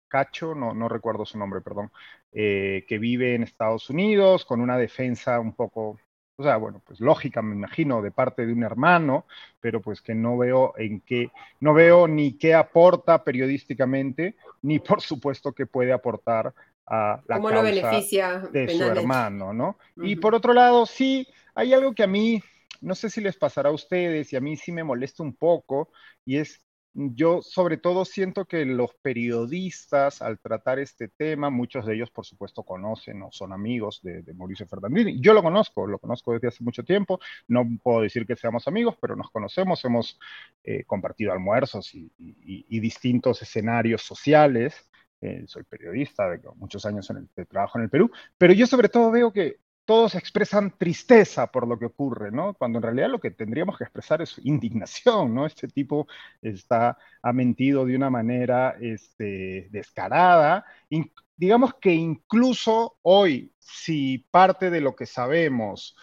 Cacho, 0.07 0.55
no, 0.55 0.73
no 0.73 0.87
recuerdo 0.87 1.25
su 1.25 1.37
nombre, 1.37 1.61
perdón, 1.61 1.91
eh, 2.31 2.85
que 2.87 2.97
vive 2.97 3.35
en 3.35 3.43
Estados 3.43 3.89
Unidos 3.89 4.45
con 4.45 4.61
una 4.61 4.77
defensa 4.77 5.39
un 5.39 5.53
poco 5.53 5.97
o 6.37 6.43
sea, 6.43 6.57
bueno, 6.57 6.81
pues 6.85 6.99
lógica, 6.99 7.41
me 7.41 7.55
imagino, 7.55 8.01
de 8.01 8.11
parte 8.11 8.45
de 8.45 8.51
un 8.51 8.63
hermano, 8.63 9.25
pero 9.61 9.81
pues 9.81 10.01
que 10.01 10.13
no 10.13 10.37
veo 10.37 10.73
en 10.77 10.99
qué, 10.99 11.31
no 11.61 11.73
veo 11.73 12.07
ni 12.07 12.33
qué 12.33 12.53
aporta 12.53 13.23
periodísticamente, 13.23 14.35
ni 14.61 14.79
por 14.79 15.01
supuesto 15.01 15.53
que 15.53 15.65
puede 15.65 15.93
aportar 15.93 16.53
a 16.87 17.21
la 17.27 17.35
¿Cómo 17.35 17.49
causa 17.49 17.63
lo 17.63 17.63
beneficia 17.63 18.39
de 18.51 18.67
su 18.67 18.83
hermano, 18.83 19.53
¿no? 19.53 19.77
Y 19.95 20.17
por 20.17 20.35
otro 20.35 20.53
lado, 20.53 20.85
sí, 20.85 21.25
hay 21.53 21.73
algo 21.73 21.95
que 21.95 22.03
a 22.03 22.07
mí, 22.07 22.43
no 22.81 22.95
sé 22.95 23.09
si 23.09 23.21
les 23.21 23.37
pasará 23.37 23.69
a 23.69 23.73
ustedes 23.73 24.33
y 24.33 24.35
a 24.35 24.41
mí 24.41 24.57
sí 24.57 24.73
me 24.73 24.83
molesta 24.83 25.23
un 25.23 25.33
poco, 25.33 25.89
y 26.25 26.37
es 26.37 26.61
yo 26.95 27.41
sobre 27.41 27.75
todo 27.77 28.05
siento 28.05 28.45
que 28.45 28.63
los 28.63 28.93
periodistas 29.01 30.21
al 30.21 30.39
tratar 30.39 30.79
este 30.79 31.09
tema, 31.09 31.49
muchos 31.49 31.85
de 31.85 31.95
ellos 31.95 32.09
por 32.09 32.25
supuesto 32.25 32.63
conocen 32.63 33.21
o 33.21 33.29
son 33.31 33.51
amigos 33.51 33.99
de, 34.01 34.23
Mauricio 34.33 34.65
Fernandini. 34.65 35.19
Yo 35.19 35.33
lo 35.33 35.43
conozco, 35.43 35.85
lo 35.87 35.99
conozco 35.99 36.33
desde 36.33 36.47
hace 36.47 36.63
mucho 36.63 36.83
tiempo, 36.83 37.19
no 37.49 37.67
puedo 37.83 38.01
decir 38.01 38.25
que 38.25 38.37
seamos 38.37 38.67
amigos, 38.67 38.95
pero 39.01 39.15
nos 39.17 39.29
conocemos, 39.29 39.83
hemos 39.83 40.17
eh, 40.63 40.85
compartido 40.85 41.33
almuerzos 41.33 41.93
y, 41.93 42.11
y, 42.17 42.65
y, 42.69 42.79
distintos 42.79 43.41
escenarios 43.41 44.01
sociales. 44.01 44.89
Eh, 45.21 45.43
soy 45.47 45.63
periodista 45.63 46.29
de 46.29 46.39
muchos 46.55 46.85
años 46.85 47.09
en 47.09 47.17
el, 47.17 47.29
de 47.35 47.45
trabajo 47.45 47.77
en 47.77 47.85
el 47.85 47.89
Perú, 47.89 48.09
pero 48.37 48.53
yo 48.53 48.67
sobre 48.67 48.89
todo 48.89 49.11
veo 49.11 49.33
que 49.33 49.57
todos 49.85 50.15
expresan 50.15 50.77
tristeza 50.77 51.47
por 51.51 51.67
lo 51.67 51.77
que 51.79 51.85
ocurre, 51.85 52.31
¿no? 52.31 52.53
Cuando 52.55 52.79
en 52.79 52.83
realidad 52.83 53.09
lo 53.09 53.19
que 53.19 53.31
tendríamos 53.31 53.77
que 53.77 53.83
expresar 53.83 54.21
es 54.21 54.39
indignación, 54.43 55.33
¿no? 55.33 55.45
Este 55.45 55.67
tipo 55.67 56.07
está, 56.41 56.97
ha 57.21 57.33
mentido 57.33 57.85
de 57.85 57.95
una 57.95 58.09
manera 58.09 58.75
este, 58.79 59.67
descarada. 59.71 60.65
In, 60.89 61.11
digamos 61.35 61.75
que 61.75 61.93
incluso 61.93 62.97
hoy, 63.03 63.53
si 63.59 64.27
parte 64.31 64.69
de 64.69 64.81
lo 64.81 64.95
que 64.95 65.05
sabemos 65.05 65.95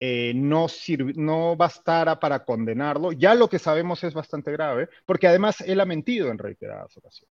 eh, 0.00 0.32
no, 0.34 0.66
no 1.16 1.56
bastara 1.56 2.18
para 2.18 2.44
condenarlo, 2.44 3.12
ya 3.12 3.34
lo 3.34 3.48
que 3.48 3.58
sabemos 3.58 4.02
es 4.04 4.14
bastante 4.14 4.52
grave, 4.52 4.88
porque 5.06 5.28
además 5.28 5.60
él 5.60 5.80
ha 5.80 5.84
mentido 5.84 6.30
en 6.30 6.38
reiteradas 6.38 6.96
ocasiones. 6.96 7.34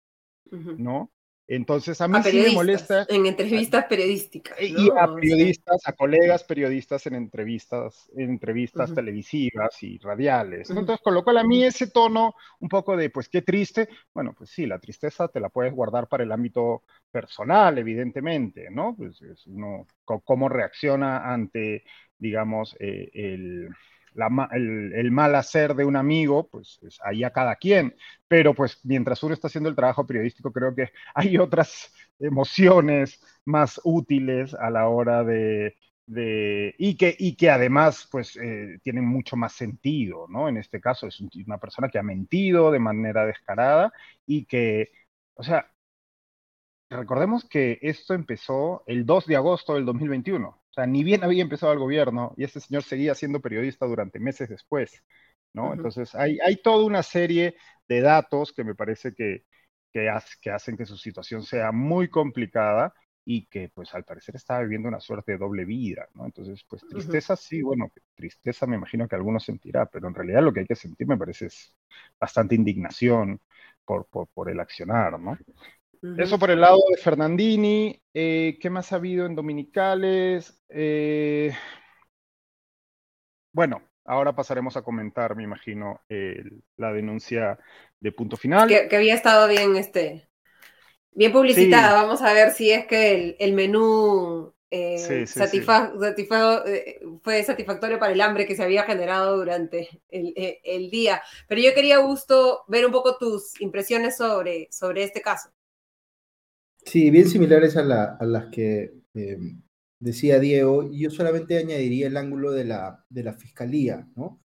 ¿no? 0.52 1.12
Entonces, 1.50 2.02
a 2.02 2.10
mí 2.10 2.18
a 2.18 2.24
sí 2.24 2.42
me 2.42 2.52
molesta. 2.52 3.06
En 3.10 3.26
entrevistas 3.26 3.86
periodísticas. 3.86 4.58
¿no? 4.60 4.66
Y 4.68 4.90
a 4.90 5.16
periodistas, 5.16 5.82
a 5.86 5.94
colegas 5.94 6.44
periodistas 6.44 7.08
en 7.08 7.16
entrevistas, 7.16 8.12
en 8.18 8.32
entrevistas 8.32 8.90
uh 8.90 8.94
-huh. 8.94 8.96
televisivas 8.96 9.82
y 9.84 9.98
radiales. 10.00 10.70
Uh 10.70 10.74
-huh. 10.74 10.80
Entonces, 10.80 11.04
con 11.04 11.14
lo 11.14 11.24
cual 11.24 11.38
a 11.38 11.44
mí 11.44 11.64
ese 11.64 11.88
tono 11.88 12.36
un 12.60 12.68
poco 12.68 12.98
de, 12.98 13.10
pues 13.10 13.30
qué 13.30 13.42
triste, 13.42 13.88
bueno, 14.14 14.34
pues 14.38 14.50
sí, 14.50 14.66
la 14.66 14.80
tristeza 14.80 15.30
te 15.30 15.40
la 15.40 15.50
puedes 15.50 15.74
guardar 15.74 16.08
para 16.08 16.24
el 16.24 16.32
ámbito 16.34 16.84
personal, 17.10 17.78
evidentemente, 17.78 18.70
¿no? 18.70 18.96
Pues 18.98 19.22
es 19.22 19.48
uno, 19.48 19.88
cómo 20.04 20.50
reacciona 20.50 21.34
ante, 21.34 21.84
digamos, 22.18 22.76
eh, 22.80 23.10
el 23.14 23.70
la, 24.14 24.50
el, 24.54 25.12
mal 25.12 25.36
hacer 25.36 25.76
de 25.76 25.86
un 25.86 25.96
amigo, 25.96 26.48
pues 26.50 26.80
es 26.84 27.00
ahí 27.04 27.24
a 27.24 27.32
cada 27.32 27.56
quien. 27.56 27.96
Pero 28.28 28.54
pues 28.54 28.80
mientras 28.84 29.22
uno 29.24 29.34
está 29.34 29.48
haciendo 29.48 29.70
el 29.70 29.76
trabajo 29.76 30.06
periodístico, 30.06 30.52
creo 30.52 30.76
que 30.76 30.92
hay 31.16 31.38
otras 31.38 31.94
emociones 32.20 33.22
más 33.46 33.80
útiles 33.84 34.54
a 34.54 34.70
la 34.70 34.88
hora 34.90 35.24
de, 35.24 35.78
de 36.06 36.74
y, 36.78 36.98
que, 36.98 37.16
y 37.18 37.36
que 37.36 37.50
además 37.50 38.08
pues 38.12 38.38
eh, 38.38 38.80
tienen 38.84 39.06
mucho 39.06 39.36
más 39.36 39.54
sentido, 39.54 40.28
¿no? 40.30 40.50
En 40.50 40.58
este 40.58 40.82
caso 40.82 41.08
es 41.08 41.20
una 41.46 41.60
persona 41.60 41.90
que 41.90 42.00
ha 42.00 42.04
mentido 42.04 42.72
de 42.72 42.80
manera 42.80 43.26
descarada 43.26 43.92
y 44.26 44.46
que, 44.46 44.92
o 45.36 45.44
sea, 45.44 45.70
recordemos 46.90 47.46
que 47.46 47.80
esto 47.82 48.14
empezó 48.14 48.84
el 48.88 49.06
2 49.06 49.26
de 49.28 49.36
agosto 49.36 49.76
del 49.76 49.86
2021. 49.86 50.48
O 50.48 50.74
sea, 50.74 50.86
ni 50.86 51.04
bien 51.04 51.24
había 51.24 51.42
empezado 51.42 51.74
el 51.74 51.80
gobierno 51.80 52.34
y 52.38 52.44
este 52.44 52.60
señor 52.60 52.84
seguía 52.84 53.16
siendo 53.16 53.42
periodista 53.42 53.86
durante 53.86 54.20
meses 54.20 54.50
después, 54.50 55.04
¿no? 55.54 55.66
Uh 55.66 55.70
-huh. 55.70 55.74
Entonces, 55.74 56.16
hay, 56.16 56.38
hay, 56.46 56.58
toda 56.62 56.86
una 56.86 57.04
serie 57.04 57.56
de 57.88 58.02
datos 58.02 58.54
que 58.54 58.64
me 58.64 58.76
parece 58.76 59.14
que, 59.14 59.46
que, 59.92 60.10
que, 60.42 60.52
hacen 60.52 60.78
que 60.78 60.86
su 60.86 60.98
situación 60.98 61.44
sea 61.44 61.72
muy 61.72 62.10
complicada 62.10 62.94
y 63.26 63.48
que, 63.48 63.70
pues, 63.74 63.94
al 63.94 64.06
parecer 64.06 64.36
estaba 64.36 64.62
viviendo 64.62 64.88
una 64.88 65.00
suerte 65.02 65.34
de 65.34 65.38
doble 65.40 65.66
vida, 65.66 66.08
¿no? 66.14 66.26
Entonces, 66.26 66.64
pues, 66.70 66.84
tristeza, 66.88 67.34
uh 67.34 67.38
-huh. 67.38 67.40
sí, 67.40 67.62
bueno, 67.62 67.92
tristeza 68.16 68.68
me 68.68 68.78
imagino 68.78 69.08
que 69.08 69.16
algunos 69.16 69.44
sentirá, 69.44 69.86
pero 69.88 70.08
en 70.08 70.16
realidad 70.16 70.42
lo 70.44 70.54
que 70.54 70.62
hay 70.62 70.68
que 70.68 70.76
sentir 70.76 71.08
me 71.08 71.18
parece 71.18 71.48
es 71.48 71.74
bastante 72.20 72.56
indignación 72.56 73.42
por, 73.84 74.06
por, 74.08 74.28
por 74.30 74.50
el 74.50 74.60
accionar, 74.60 75.20
¿no? 75.20 75.38
Uh 76.02 76.08
-huh. 76.08 76.24
Eso 76.24 76.40
por 76.40 76.52
el 76.52 76.62
lado 76.62 76.80
de 76.90 76.98
Fernandini. 76.98 78.02
Eh, 78.14 78.58
¿Qué 78.62 78.70
más 78.70 78.92
ha 78.92 78.98
habido 78.98 79.26
en 79.26 79.36
Dominicales? 79.36 80.62
Eh, 80.70 81.54
bueno, 83.52 83.82
ahora 84.06 84.36
pasaremos 84.36 84.78
a 84.78 84.82
comentar, 84.82 85.36
me 85.36 85.44
imagino, 85.44 86.02
la 86.78 86.94
denuncia 86.94 87.58
de 88.00 88.12
punto 88.12 88.38
final. 88.38 88.68
Que, 88.68 88.88
que, 88.88 88.96
había 88.96 89.16
estado 89.16 89.48
bien, 89.48 89.76
este, 89.76 90.30
bien 91.12 91.32
publicitada. 91.32 91.90
Sí. 91.90 91.96
Vamos 91.96 92.22
a 92.22 92.34
ver 92.34 92.52
si 92.52 92.72
es 92.72 92.86
que 92.86 93.14
el, 93.14 93.36
el 93.40 93.54
menú 93.54 94.54
eh, 94.70 94.98
sí, 94.98 95.26
sí, 95.26 95.40
satisfa 95.40 95.94
satisfa 95.98 96.62
fue 97.22 97.42
satisfactorio 97.42 98.00
para 98.00 98.12
el 98.12 98.20
hambre 98.20 98.46
que 98.46 98.56
se 98.56 98.64
había 98.64 98.84
generado 98.84 99.38
durante 99.38 100.02
el, 100.10 100.34
el, 100.36 100.90
día. 100.90 101.22
Pero 101.48 101.62
yo 101.62 101.74
quería, 101.74 102.00
Gusto, 102.00 102.64
ver 102.68 102.86
un 102.86 102.92
poco 102.92 103.18
tus 103.18 103.60
impresiones 103.62 104.18
sobre, 104.18 104.68
sobre 104.72 105.04
este 105.04 105.22
caso. 105.22 105.50
Sí, 106.88 107.12
bien 107.12 107.28
similares 107.28 107.76
a, 107.76 107.84
la, 107.84 108.16
a 108.16 108.26
las 108.26 108.46
que 108.46 108.94
eh, 109.14 109.38
decía 110.00 110.40
Diego. 110.40 110.90
Yo 110.90 111.10
solamente 111.12 111.58
añadiría 111.58 112.08
el 112.08 112.16
ángulo 112.16 112.54
de 112.54 112.64
la, 112.64 113.06
de 113.10 113.24
la 113.24 113.34
fiscalía, 113.34 114.08
¿no? 114.16 114.40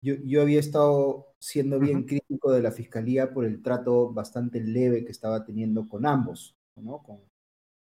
Yo, 0.00 0.14
yo 0.24 0.42
había 0.42 0.60
estado 0.60 1.34
siendo 1.40 1.80
bien 1.80 1.98
uh 1.98 2.00
-huh. 2.02 2.06
crítico 2.06 2.52
de 2.52 2.62
la 2.62 2.70
fiscalía 2.70 3.32
por 3.34 3.44
el 3.44 3.62
trato 3.62 4.12
bastante 4.12 4.60
leve 4.60 5.04
que 5.04 5.10
estaba 5.10 5.44
teniendo 5.44 5.88
con 5.88 6.06
ambos, 6.06 6.56
¿no? 6.76 7.02
Con, 7.02 7.18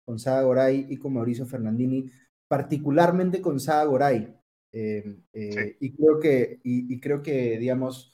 con 0.04 0.18
Sada 0.18 0.42
Goray 0.42 0.86
y 0.90 0.98
con 0.98 1.14
Mauricio 1.14 1.46
Fernandini, 1.46 2.10
particularmente 2.48 3.40
con 3.40 3.60
Sada 3.60 3.84
Goray. 3.84 4.36
Eh, 4.74 5.20
eh, 5.32 5.52
sí. 5.52 5.86
y, 5.86 5.92
creo 5.92 6.20
que, 6.20 6.60
y, 6.64 6.94
y, 6.94 7.00
creo 7.00 7.22
que, 7.22 7.58
digamos, 7.58 8.12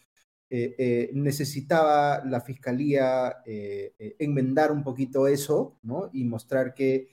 eh, 0.50 0.74
eh, 0.78 1.11
necesitaba 1.12 2.24
la 2.24 2.40
fiscalía 2.40 3.37
eh, 3.44 4.16
enmendar 4.18 4.72
un 4.72 4.82
poquito 4.82 5.28
eso, 5.28 5.78
¿no? 5.82 6.08
Y 6.12 6.24
mostrar 6.24 6.74
que 6.74 7.08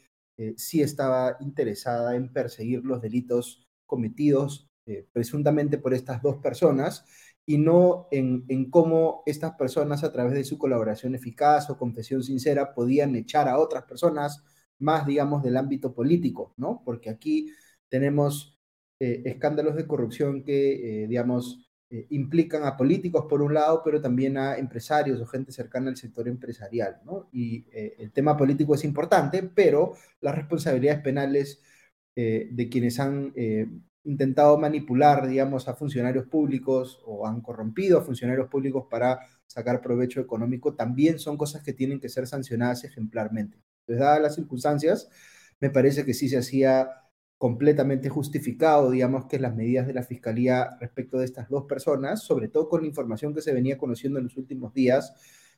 sí 0.57 0.81
estaba 0.81 1.37
interesada 1.39 2.15
en 2.15 2.31
perseguir 2.33 2.83
los 2.83 3.01
delitos 3.01 3.69
cometidos 3.85 4.69
presuntamente 5.13 5.77
por 5.77 5.93
estas 5.93 6.21
dos 6.21 6.37
personas 6.37 7.05
y 7.45 7.57
no 7.57 8.09
en, 8.11 8.43
en, 8.49 8.69
cómo 8.69 9.23
estas 9.25 9.53
personas 9.53 10.03
a 10.03 10.11
través 10.11 10.33
de 10.33 10.43
su 10.43 10.57
colaboración 10.57 11.15
eficaz 11.15 11.69
o 11.69 11.77
confesión 11.77 12.21
sincera 12.21 12.73
podían 12.73 13.15
echar 13.15 13.47
a 13.47 13.57
otras 13.57 13.85
personas 13.85 14.43
más, 14.77 15.07
digamos, 15.07 15.41
del 15.41 15.55
ámbito 15.55 15.93
político, 15.93 16.53
¿no? 16.57 16.81
Porque 16.83 17.09
aquí 17.09 17.49
tenemos 17.87 18.59
escándalos 18.99 19.75
de 19.75 19.87
corrupción 19.87 20.43
que, 20.43 21.05
digamos, 21.07 21.64
eh, 21.95 22.07
implican 22.09 22.63
a 22.65 22.75
políticos 22.75 23.25
por 23.29 23.41
un 23.41 23.53
lado, 23.53 23.81
pero 23.81 24.01
también 24.01 24.37
a 24.37 24.57
empresarios 24.57 25.21
o 25.21 25.25
gente 25.25 25.53
cercana 25.53 25.89
al 25.89 25.95
sector 25.95 26.27
empresarial, 26.27 26.99
¿no? 27.05 27.29
Y 27.31 27.65
eh, 27.71 27.95
el 27.99 28.11
tema 28.11 28.35
político 28.35 28.75
es 28.75 28.83
importante, 28.83 29.43
pero 29.43 29.93
las 30.19 30.35
responsabilidades 30.35 31.01
penales 31.01 31.61
eh, 32.17 32.49
de 32.51 32.67
quienes 32.67 32.99
han 32.99 33.33
intentado 34.03 34.57
manipular, 34.57 35.25
digamos, 35.25 35.69
a 35.69 35.75
funcionarios 35.75 36.25
públicos 36.27 37.01
o 37.05 37.25
han 37.25 37.39
corrompido 37.39 37.99
a 37.99 38.03
funcionarios 38.03 38.49
públicos 38.49 38.87
para 38.91 39.21
sacar 39.47 39.79
provecho 39.79 40.19
económico 40.19 40.75
también 40.75 41.17
son 41.17 41.37
cosas 41.37 41.63
que 41.63 41.71
tienen 41.71 42.01
que 42.01 42.09
ser 42.09 42.27
sancionadas 42.27 42.83
ejemplarmente. 42.83 43.61
Entonces, 43.81 44.01
dadas 44.01 44.21
las 44.21 44.35
circunstancias, 44.35 45.09
me 45.61 45.69
parece 45.69 46.03
que 46.03 46.13
sí 46.13 46.27
se 46.27 46.39
hacía 46.39 47.04
completamente 47.37 48.09
justificado, 48.09 48.91
digamos, 48.91 49.25
que 49.25 49.39
las 49.39 49.55
medidas 49.55 49.87
de 49.87 49.93
la 49.93 50.03
Fiscalía 50.03 50.77
respecto 50.79 51.17
de 51.17 51.25
estas 51.25 51.49
dos 51.49 51.65
personas, 51.65 52.23
sobre 52.23 52.47
todo 52.47 52.69
con 52.69 52.81
la 52.81 52.87
información 52.87 53.33
que 53.33 53.41
se 53.41 53.53
venía 53.53 53.77
conociendo 53.77 54.19
en 54.19 54.25
los 54.25 54.37
últimos 54.37 54.73
días, 54.73 55.13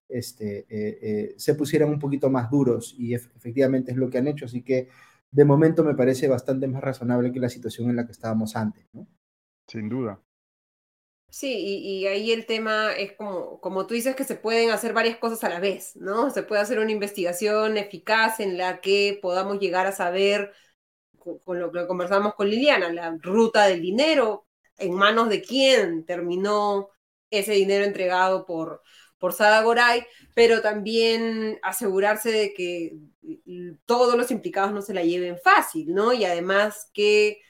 este, 0.09 0.59
eh, 0.69 0.99
eh, 1.01 1.33
se 1.37 1.55
pusieran 1.55 1.89
un 1.89 1.99
poquito 1.99 2.29
más 2.29 2.49
duros 2.49 2.95
y 2.97 3.13
efectivamente 3.13 3.91
es 3.91 3.97
lo 3.97 4.09
que 4.09 4.17
han 4.17 4.27
hecho. 4.27 4.45
Así 4.45 4.63
que 4.63 4.87
de 5.31 5.45
momento 5.45 5.83
me 5.83 5.95
parece 5.95 6.27
bastante 6.27 6.67
más 6.67 6.81
razonable 6.81 7.31
que 7.31 7.39
la 7.39 7.49
situación 7.49 7.89
en 7.89 7.97
la 7.97 8.05
que 8.05 8.13
estábamos 8.13 8.55
antes. 8.55 8.85
¿no? 8.93 9.07
Sin 9.67 9.89
duda. 9.89 10.21
Sí, 11.29 11.53
y, 11.53 11.99
y, 11.99 12.07
ahí 12.07 12.31
el 12.31 12.45
tema 12.45 12.93
es 12.93 13.11
como, 13.11 13.59
como 13.59 13.85
tú 13.85 13.93
dices 13.93 14.15
que 14.15 14.23
se 14.23 14.35
pueden 14.35 14.71
hacer 14.71 14.93
varias 14.93 15.17
cosas 15.17 15.43
a 15.43 15.49
la 15.49 15.59
vez, 15.59 15.97
¿no? 15.97 16.29
Se 16.31 16.41
puede 16.41 16.61
hacer 16.61 16.79
una 16.79 16.91
investigación 16.91 17.77
eficaz 17.77 18.39
en 18.39 18.57
la 18.57 18.79
que 18.79 19.19
podamos 19.21 19.59
llegar 19.59 19.87
a 19.87 19.91
saber 19.91 20.53
con 21.43 21.59
lo 21.59 21.71
que 21.71 21.87
conversamos 21.87 22.33
con 22.35 22.49
Liliana, 22.49 22.91
la 22.91 23.17
ruta 23.21 23.67
del 23.67 23.81
dinero, 23.81 24.47
en 24.77 24.93
manos 24.93 25.29
de 25.29 25.41
quién 25.41 26.05
terminó 26.05 26.89
ese 27.29 27.53
dinero 27.53 27.83
entregado 27.83 28.45
por, 28.45 28.81
por 29.17 29.33
Sada 29.33 29.61
Goray, 29.61 30.05
pero 30.35 30.61
también 30.61 31.59
asegurarse 31.63 32.31
de 32.31 32.53
que 32.53 32.97
todos 33.85 34.15
los 34.15 34.31
implicados 34.31 34.71
no 34.71 34.81
se 34.81 34.93
la 34.93 35.03
lleven 35.03 35.37
fácil, 35.37 35.93
¿no? 35.93 36.13
Y 36.13 36.25
además 36.25 36.89
que 36.93 37.41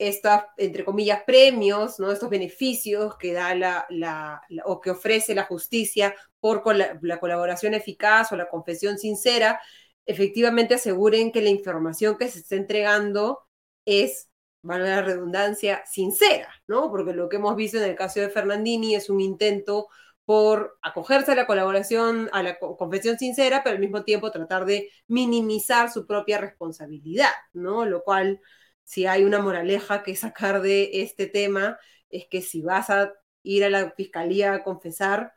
estos, 0.00 0.32
entre 0.56 0.84
comillas, 0.84 1.22
premios, 1.26 2.00
¿no? 2.00 2.10
estos 2.10 2.30
beneficios 2.30 3.16
que 3.18 3.34
da 3.34 3.54
la, 3.54 3.86
la, 3.90 4.40
o 4.64 4.80
que 4.80 4.90
ofrece 4.90 5.34
la 5.34 5.44
justicia 5.44 6.14
por 6.40 6.62
la, 6.74 7.20
colaboración 7.20 7.74
eficaz 7.74 8.32
o 8.32 8.36
la 8.36 8.48
confesión 8.48 8.98
sincera, 8.98 9.60
efectivamente 10.06 10.74
aseguren 10.74 11.32
que 11.32 11.42
la 11.42 11.50
información 11.50 12.16
que 12.18 12.28
se 12.28 12.40
está 12.40 12.56
entregando 12.56 13.40
es, 13.84 14.30
valga 14.62 14.96
la 14.96 15.02
redundancia, 15.02 15.82
sincera, 15.86 16.52
¿no? 16.66 16.90
Porque 16.90 17.12
lo 17.12 17.28
que 17.28 17.36
hemos 17.36 17.56
visto 17.56 17.78
en 17.78 17.84
el 17.84 17.96
caso 17.96 18.20
de 18.20 18.30
Fernandini 18.30 18.94
es 18.94 19.10
un 19.10 19.20
intento 19.20 19.88
por 20.24 20.78
acogerse 20.82 21.32
a 21.32 21.34
la 21.34 21.46
colaboración, 21.46 22.28
a 22.32 22.42
la 22.42 22.58
confesión 22.58 23.18
sincera, 23.18 23.62
pero 23.64 23.74
al 23.74 23.80
mismo 23.80 24.04
tiempo 24.04 24.30
tratar 24.30 24.64
de 24.64 24.90
minimizar 25.08 25.90
su 25.90 26.06
propia 26.06 26.38
responsabilidad, 26.38 27.32
¿no? 27.52 27.84
Lo 27.84 28.02
cual 28.04 28.40
si 28.84 29.06
hay 29.06 29.24
una 29.24 29.40
moraleja 29.40 30.02
que 30.02 30.14
sacar 30.16 30.62
de 30.62 31.02
este 31.02 31.26
tema, 31.26 31.78
es 32.10 32.26
que 32.30 32.42
si 32.42 32.62
vas 32.62 32.90
a 32.90 33.12
ir 33.42 33.64
a 33.64 33.70
la 33.70 33.90
fiscalía 33.92 34.54
a 34.54 34.62
confesar, 34.62 35.34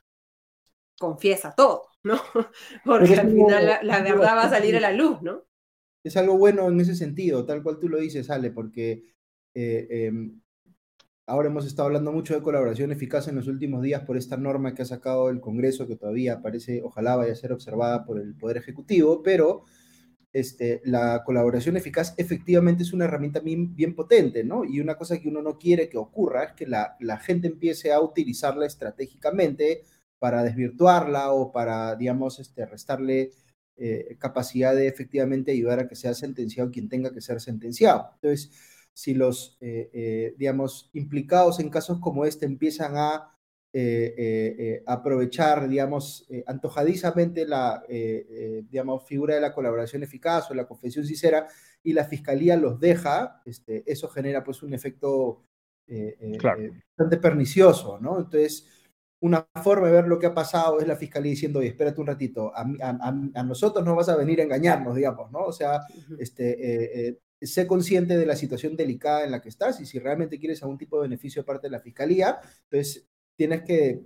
confiesa 1.03 1.53
todo, 1.55 1.89
¿no? 2.03 2.17
Porque 2.85 3.15
al 3.15 3.29
final 3.29 3.79
la, 3.83 4.01
verdad 4.01 4.37
va 4.37 4.43
a 4.43 4.49
salir 4.49 4.77
a 4.77 4.79
la 4.79 4.93
luz, 4.93 5.21
¿no? 5.21 5.43
Es 6.03 6.15
algo 6.17 6.37
bueno 6.37 6.67
en 6.69 6.79
ese 6.79 6.95
sentido, 6.95 7.45
tal 7.45 7.61
cual 7.61 7.79
tú 7.79 7.89
lo 7.89 7.97
dices, 7.97 8.29
Ale, 8.29 8.51
porque 8.51 9.03
eh, 9.53 9.87
em, 9.89 10.41
ahora 11.25 11.47
hemos 11.47 11.65
estado 11.65 11.87
hablando 11.87 12.11
mucho 12.11 12.33
de 12.33 12.41
colaboración 12.41 12.91
eficaz 12.91 13.29
en 13.29 13.35
los 13.35 13.47
últimos 13.47 13.81
días 13.81 14.03
por 14.03 14.17
esta 14.17 14.35
norma 14.35 14.73
que 14.73 14.81
ha 14.81 14.85
sacado 14.85 15.29
el 15.29 15.39
Congreso, 15.39 15.87
que 15.87 15.95
todavía 15.95 16.41
parece, 16.41 16.81
ojalá 16.83 17.15
vaya 17.15 17.31
a 17.31 17.37
ser 17.37 17.53
observada 17.53 18.03
por 18.03 18.19
el 18.19 18.35
Poder 18.35 18.57
Ejecutivo, 18.57 19.23
pero 19.23 19.63
este, 20.33 20.81
la 20.83 21.23
colaboración 21.23 21.77
eficaz 21.77 22.15
efectivamente 22.17 22.81
es 22.81 22.91
una 22.91 23.05
herramienta 23.05 23.39
bien, 23.39 23.75
bien, 23.75 23.93
potente, 23.93 24.43
¿no? 24.43 24.65
Y 24.65 24.79
una 24.79 24.97
cosa 24.97 25.19
que 25.19 25.29
uno 25.29 25.43
no 25.43 25.59
quiere 25.59 25.89
que 25.89 25.99
ocurra 25.99 26.45
es 26.45 26.53
que 26.53 26.65
la, 26.65 26.97
gente 27.21 27.47
empiece 27.47 27.93
a 27.93 28.01
utilizarla 28.01 28.65
estratégicamente 28.65 29.83
para 30.23 30.41
desvirtuarla 30.41 31.33
o 31.33 31.51
para, 31.51 31.97
digamos, 31.97 32.39
este, 32.39 32.65
restarle 32.65 33.31
eh, 33.75 34.15
capacidad 34.17 34.73
de 34.73 34.87
efectivamente 34.87 35.51
ayudar 35.51 35.81
a 35.81 35.87
que 35.89 35.97
sea 35.97 36.13
sentenciado 36.13 36.71
quien 36.71 36.87
tenga 36.87 37.11
que 37.11 37.19
ser 37.19 37.41
sentenciado. 37.41 38.11
Entonces, 38.13 38.49
si 38.93 39.15
los, 39.15 39.57
eh, 39.59 39.89
eh, 39.91 40.33
digamos, 40.37 40.89
implicados 40.93 41.59
en 41.59 41.69
casos 41.69 41.99
como 41.99 42.23
este 42.23 42.45
empiezan 42.45 42.93
a 42.95 43.37
aprovechar, 44.85 45.67
digamos, 45.67 46.25
antojadizamente 46.45 47.45
la, 47.45 47.83
digamos, 47.89 49.03
figura 49.05 49.35
de 49.35 49.41
la 49.41 49.53
colaboración 49.53 50.03
eficaz 50.03 50.49
o 50.49 50.53
la 50.53 50.67
confesión 50.67 51.05
sincera 51.05 51.47
y 51.83 51.91
la 51.91 52.05
fiscalía 52.05 52.55
los 52.55 52.79
deja, 52.79 53.41
este, 53.43 53.83
eso 53.91 54.07
genera 54.07 54.41
pues 54.41 54.63
un 54.63 54.73
efecto 54.73 55.43
bastante 56.41 57.17
pernicioso, 57.17 57.99
¿no? 57.99 58.19
Entonces, 58.19 58.69
una 59.23 59.47
forma 59.63 59.87
de 59.87 59.93
ver 59.93 60.07
lo 60.09 60.19
que 60.19 60.25
ha 60.25 60.33
pasado 60.33 60.81
es 60.81 60.87
la 60.87 60.97
fiscalía 60.97 61.29
diciendo, 61.29 61.59
oye, 61.59 61.69
espérate 61.69 62.01
un 62.01 62.07
ratito, 62.07 62.51
a, 62.53 62.65
a, 62.81 63.43
nosotros 63.43 63.85
no 63.85 63.95
vas 63.95 64.09
a 64.09 64.17
venir 64.17 64.41
a 64.41 64.43
engañarnos, 64.43 64.95
digamos, 64.97 65.31
¿no? 65.31 65.45
O 65.45 65.53
sea, 65.53 65.79
este, 66.19 67.17
sé 67.41 67.65
consciente 67.65 68.17
de 68.17 68.25
la 68.25 68.35
situación 68.35 68.75
delicada 68.75 69.23
en 69.23 69.31
la 69.31 69.41
que 69.41 69.47
estás 69.47 69.79
y 69.79 69.85
si 69.85 69.97
realmente 69.97 70.39
quieres 70.39 70.61
algún 70.61 70.77
tipo 70.77 70.97
de 70.97 71.03
beneficio 71.03 71.41
de 71.41 71.45
parte 71.45 71.67
de 71.67 71.71
la 71.71 71.79
fiscalía, 71.79 72.39
entonces 72.63 73.07
tienes 73.37 73.61
que 73.61 74.01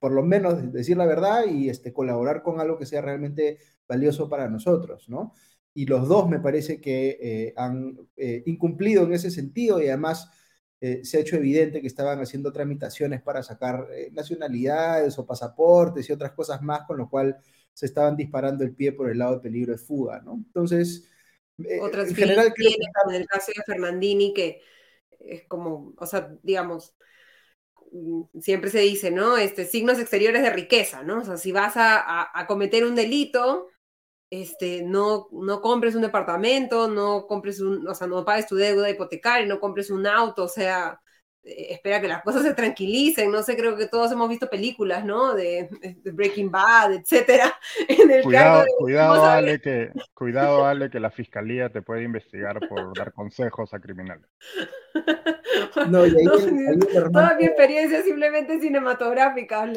por 0.00 0.10
lo 0.10 0.24
menos 0.24 0.72
decir 0.72 0.96
la 0.96 1.06
verdad 1.06 1.44
y 1.46 1.68
este, 1.68 1.92
colaborar 1.92 2.42
con 2.42 2.58
algo 2.58 2.76
que 2.76 2.86
sea 2.86 3.02
realmente 3.02 3.58
valioso 3.86 4.28
para 4.28 4.48
nosotros, 4.48 5.08
¿no? 5.08 5.32
Y 5.72 5.86
los 5.86 6.08
dos 6.08 6.28
me 6.28 6.40
parece 6.40 6.80
que 6.80 7.18
eh, 7.22 7.54
han 7.56 7.96
eh, 8.16 8.42
incumplido 8.46 9.04
en 9.04 9.12
ese 9.12 9.30
sentido 9.30 9.80
y 9.80 9.86
además 9.86 10.28
eh, 10.80 11.04
se 11.04 11.18
ha 11.18 11.20
hecho 11.20 11.36
evidente 11.36 11.80
que 11.80 11.86
estaban 11.86 12.20
haciendo 12.20 12.52
tramitaciones 12.52 13.22
para 13.22 13.42
sacar 13.42 13.86
nacionalidades 14.12 15.18
o 15.18 15.26
pasaportes 15.26 16.08
y 16.08 16.12
otras 16.12 16.32
cosas 16.32 16.62
más, 16.62 16.86
con 16.86 16.98
lo 16.98 17.08
cual 17.08 17.36
se 17.72 17.86
estaban 17.86 18.16
disparando 18.16 18.64
el 18.64 18.74
pie 18.74 18.92
por 18.92 19.10
el 19.10 19.18
lado 19.18 19.36
de 19.36 19.40
peligro 19.40 19.72
de 19.72 19.78
fuga, 19.78 20.20
¿no? 20.20 20.34
Entonces, 20.34 21.08
Otras 21.80 22.08
en 22.08 22.16
general... 22.16 22.52
Creo 22.54 22.70
que... 22.70 23.14
En 23.14 23.22
el 23.22 23.26
caso 23.26 23.52
de 23.54 23.62
Fernandini, 23.64 24.32
que 24.34 24.60
es 25.18 25.44
como, 25.46 25.94
o 25.96 26.06
sea, 26.06 26.34
digamos, 26.42 26.94
Mm, 27.92 28.22
siempre 28.40 28.70
se 28.70 28.80
dice, 28.80 29.10
¿no? 29.10 29.36
Este, 29.36 29.66
signos 29.66 29.98
exteriores 29.98 30.42
de 30.42 30.50
riqueza, 30.50 31.02
¿no? 31.02 31.20
O 31.20 31.24
sea, 31.24 31.36
si 31.36 31.52
vas 31.52 31.76
a, 31.76 32.30
a, 32.38 32.46
cometer 32.46 32.84
un 32.84 32.94
delito, 32.94 33.68
este, 34.30 34.82
no, 34.82 35.28
no 35.32 35.60
compres 35.60 35.94
un 35.94 36.02
departamento, 36.02 36.88
no 36.88 37.26
compres 37.26 37.60
un, 37.60 37.86
o 37.88 37.94
sea, 37.94 38.06
no 38.06 38.24
pagues 38.24 38.46
tu 38.46 38.56
deuda 38.56 38.88
hipotecaria, 38.88 39.46
no 39.46 39.60
compres 39.60 39.90
un 39.90 40.06
auto, 40.06 40.44
o 40.44 40.48
sea, 40.48 41.00
espera 41.42 42.00
que 42.00 42.08
las 42.08 42.22
cosas 42.22 42.42
se 42.42 42.54
tranquilicen, 42.54 43.30
no 43.30 43.42
sé, 43.42 43.56
creo 43.56 43.76
que 43.76 43.86
todos 43.86 44.12
hemos 44.12 44.28
visto 44.28 44.50
películas, 44.50 45.04
¿no? 45.04 45.34
De, 45.34 45.68
Breaking 46.04 46.50
Bad, 46.50 46.94
etcétera. 46.94 47.54
cuidado, 48.22 48.66
cuidado, 48.78 49.24
Ale, 49.24 49.60
que, 49.60 49.90
cuidado, 50.14 50.66
Ale, 50.66 50.90
que 50.90 51.00
la 51.00 51.10
fiscalía 51.10 51.70
te 51.70 51.82
puede 51.82 52.02
investigar 52.02 52.60
por 52.68 52.96
dar 52.96 53.12
consejos 53.12 53.72
a 53.74 53.80
criminales. 53.80 54.26
No, 55.88 56.06
y 56.06 56.14
toda 57.12 57.34
mi 57.34 57.44
experiencia 57.44 57.98
es 57.98 58.04
simplemente 58.04 58.60
cinematográfica, 58.60 59.70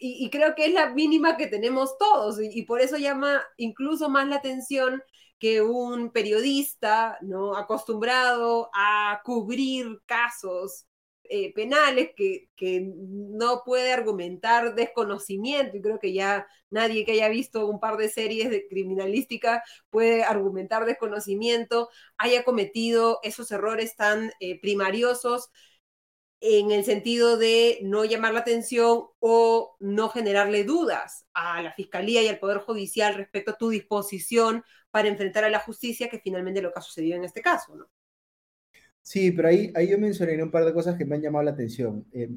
y, 0.00 0.24
y, 0.24 0.30
creo 0.30 0.54
que 0.54 0.66
es 0.66 0.74
la 0.74 0.90
mínima 0.90 1.36
que 1.36 1.46
tenemos 1.46 1.96
todos, 1.98 2.40
y, 2.40 2.50
y 2.52 2.62
por 2.64 2.80
eso 2.80 2.96
llama 2.96 3.42
incluso 3.56 4.08
más 4.08 4.26
la 4.28 4.36
atención 4.36 5.02
que 5.42 5.60
un 5.60 6.12
periodista, 6.12 7.18
¿no? 7.20 7.56
Acostumbrado 7.56 8.70
a 8.72 9.20
cubrir 9.24 10.00
casos 10.06 10.86
eh, 11.24 11.52
penales 11.52 12.10
que, 12.16 12.48
que, 12.54 12.92
no 12.94 13.62
puede 13.64 13.92
argumentar 13.92 14.76
desconocimiento, 14.76 15.76
y 15.76 15.82
creo 15.82 15.98
que 15.98 16.12
ya 16.12 16.46
nadie 16.70 17.04
que 17.04 17.12
haya 17.12 17.28
visto 17.28 17.66
un 17.66 17.80
par 17.80 17.96
de 17.96 18.08
series 18.08 18.50
de 18.50 18.68
criminalística 18.68 19.64
puede 19.90 20.22
argumentar 20.22 20.84
desconocimiento, 20.84 21.88
haya 22.18 22.44
cometido 22.44 23.18
esos 23.24 23.50
errores 23.50 23.96
tan 23.96 24.30
eh, 24.38 24.60
primariosos 24.60 25.50
en 26.38 26.70
el 26.70 26.84
sentido 26.84 27.36
de 27.36 27.80
no 27.82 28.04
llamar 28.04 28.34
la 28.34 28.40
atención 28.40 29.06
o 29.18 29.76
no 29.80 30.08
generarle 30.08 30.62
dudas 30.64 31.26
a 31.34 31.62
la 31.62 31.72
Fiscalía 31.72 32.22
y 32.22 32.28
al 32.28 32.38
Poder 32.38 32.58
Judicial 32.58 33.14
respecto 33.14 33.52
a 33.52 33.58
tu 33.58 33.70
disposición 33.70 34.64
para 34.92 35.08
enfrentar 35.08 35.42
a 35.42 35.50
la 35.50 35.58
justicia, 35.58 36.08
que 36.08 36.20
finalmente 36.20 36.62
lo 36.62 36.72
que 36.72 36.78
ha 36.78 36.82
sucedido 36.82 37.16
en 37.16 37.24
este 37.24 37.40
caso, 37.40 37.74
¿no? 37.74 37.86
Sí, 39.00 39.32
pero 39.32 39.48
ahí, 39.48 39.72
ahí 39.74 39.88
yo 39.88 39.98
mencioné 39.98 40.40
un 40.40 40.52
par 40.52 40.64
de 40.64 40.72
cosas 40.72 40.96
que 40.96 41.04
me 41.04 41.16
han 41.16 41.22
llamado 41.22 41.44
la 41.44 41.50
atención. 41.50 42.06
Eh, 42.12 42.30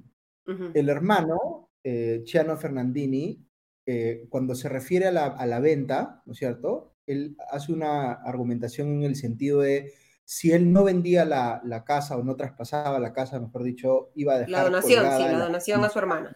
el 0.74 0.89
hermano, 0.89 1.70
eh, 1.84 2.22
Chiano 2.24 2.58
Fernandini, 2.58 3.45
eh, 3.86 4.26
cuando 4.30 4.56
se 4.56 4.68
refiere 4.70 5.06
a 5.06 5.12
la, 5.12 5.28
a 5.28 5.45
la 5.45 5.60
venta, 5.60 6.24
¿no 6.26 6.34
es 6.34 6.39
cierto? 6.39 6.95
Él 7.06 7.38
hace 7.51 7.72
una 7.72 8.14
argumentación 8.14 8.88
en 8.88 9.03
el 9.03 9.16
sentido 9.16 9.62
de 9.62 9.93
si 10.24 10.51
él 10.51 10.74
no 10.74 10.84
vendía 10.84 11.24
la, 11.24 11.62
la, 11.64 11.84
casa 11.84 12.18
o 12.18 12.24
no 12.24 12.36
traspasaba 12.36 12.97
la 12.97 13.14
casa, 13.14 13.39
mejor 13.39 13.62
dicho, 13.62 14.10
iba 14.16 14.34
a 14.34 14.39
dejar. 14.39 14.51
La 14.51 14.64
donación, 14.64 15.06
sí, 15.06 15.24
la, 15.24 15.39
donación 15.39 15.84
a 15.84 15.89
su 15.89 15.99
hermana. 15.99 16.36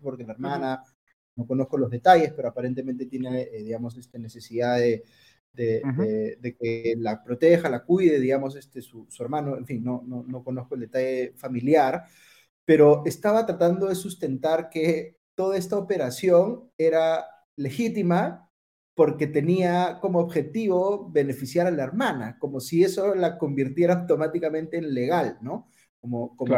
Porque 0.00 0.24
la 0.24 0.32
hermana 0.32 0.82
no 1.36 1.46
conozco 1.46 1.76
los 1.76 1.90
detalles, 1.90 2.32
pero 2.32 2.48
aparentemente 2.48 3.06
tiene, 3.06 3.42
eh, 3.42 3.62
digamos, 3.62 3.96
esta 3.98 4.18
necesidad 4.18 4.78
de, 4.78 5.04
de, 5.54 6.56
que 6.60 6.94
la 6.98 7.22
proteja, 7.22 7.68
la 7.68 7.84
cuide, 7.84 8.18
digamos, 8.20 8.56
este, 8.56 8.82
su, 8.82 9.06
su 9.08 9.22
hermano, 9.22 9.56
en 9.56 9.66
fin, 9.66 9.84
no, 9.84 10.02
no, 10.06 10.24
no, 10.26 10.42
conozco 10.42 10.74
el 10.74 10.82
detalle 10.82 11.32
familiar, 11.36 12.04
pero 12.64 13.02
estaba 13.06 13.46
tratando 13.46 13.86
de 13.86 13.94
sustentar 13.94 14.68
que 14.68 15.18
toda 15.34 15.56
esta 15.56 15.78
operación 15.78 16.70
era 16.76 17.26
legítima 17.56 18.50
porque 18.94 19.26
tenía 19.26 19.98
como 20.00 20.20
objetivo 20.20 21.10
beneficiar 21.10 21.66
a 21.66 21.70
la 21.70 21.82
hermana, 21.82 22.38
como 22.38 22.60
si 22.60 22.84
eso 22.84 23.14
la 23.14 23.38
convirtiera 23.38 23.94
automáticamente 23.94 24.76
en 24.76 24.94
legal, 24.94 25.38
¿no? 25.40 25.68
Como, 26.00 26.36
como 26.36 26.54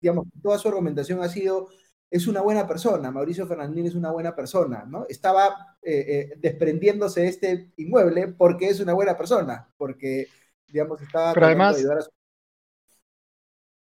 digamos, 0.00 0.26
toda 0.42 0.58
su 0.58 0.68
argumentación 0.68 1.22
ha 1.22 1.28
sido 1.28 1.68
es 2.10 2.26
una 2.26 2.40
buena 2.40 2.66
persona, 2.66 3.10
Mauricio 3.10 3.46
Fernández 3.46 3.86
es 3.86 3.94
una 3.94 4.10
buena 4.10 4.34
persona, 4.34 4.84
¿no? 4.88 5.04
Estaba 5.08 5.76
eh, 5.82 6.04
eh, 6.08 6.34
desprendiéndose 6.38 7.22
de 7.22 7.28
este 7.28 7.72
inmueble 7.76 8.28
porque 8.28 8.68
es 8.68 8.80
una 8.80 8.94
buena 8.94 9.16
persona, 9.16 9.68
porque, 9.76 10.28
digamos, 10.66 11.00
estaba 11.02 11.34
pero 11.34 11.46
además, 11.46 11.76
ayudar 11.76 11.98
a 11.98 12.02
su... 12.02 12.10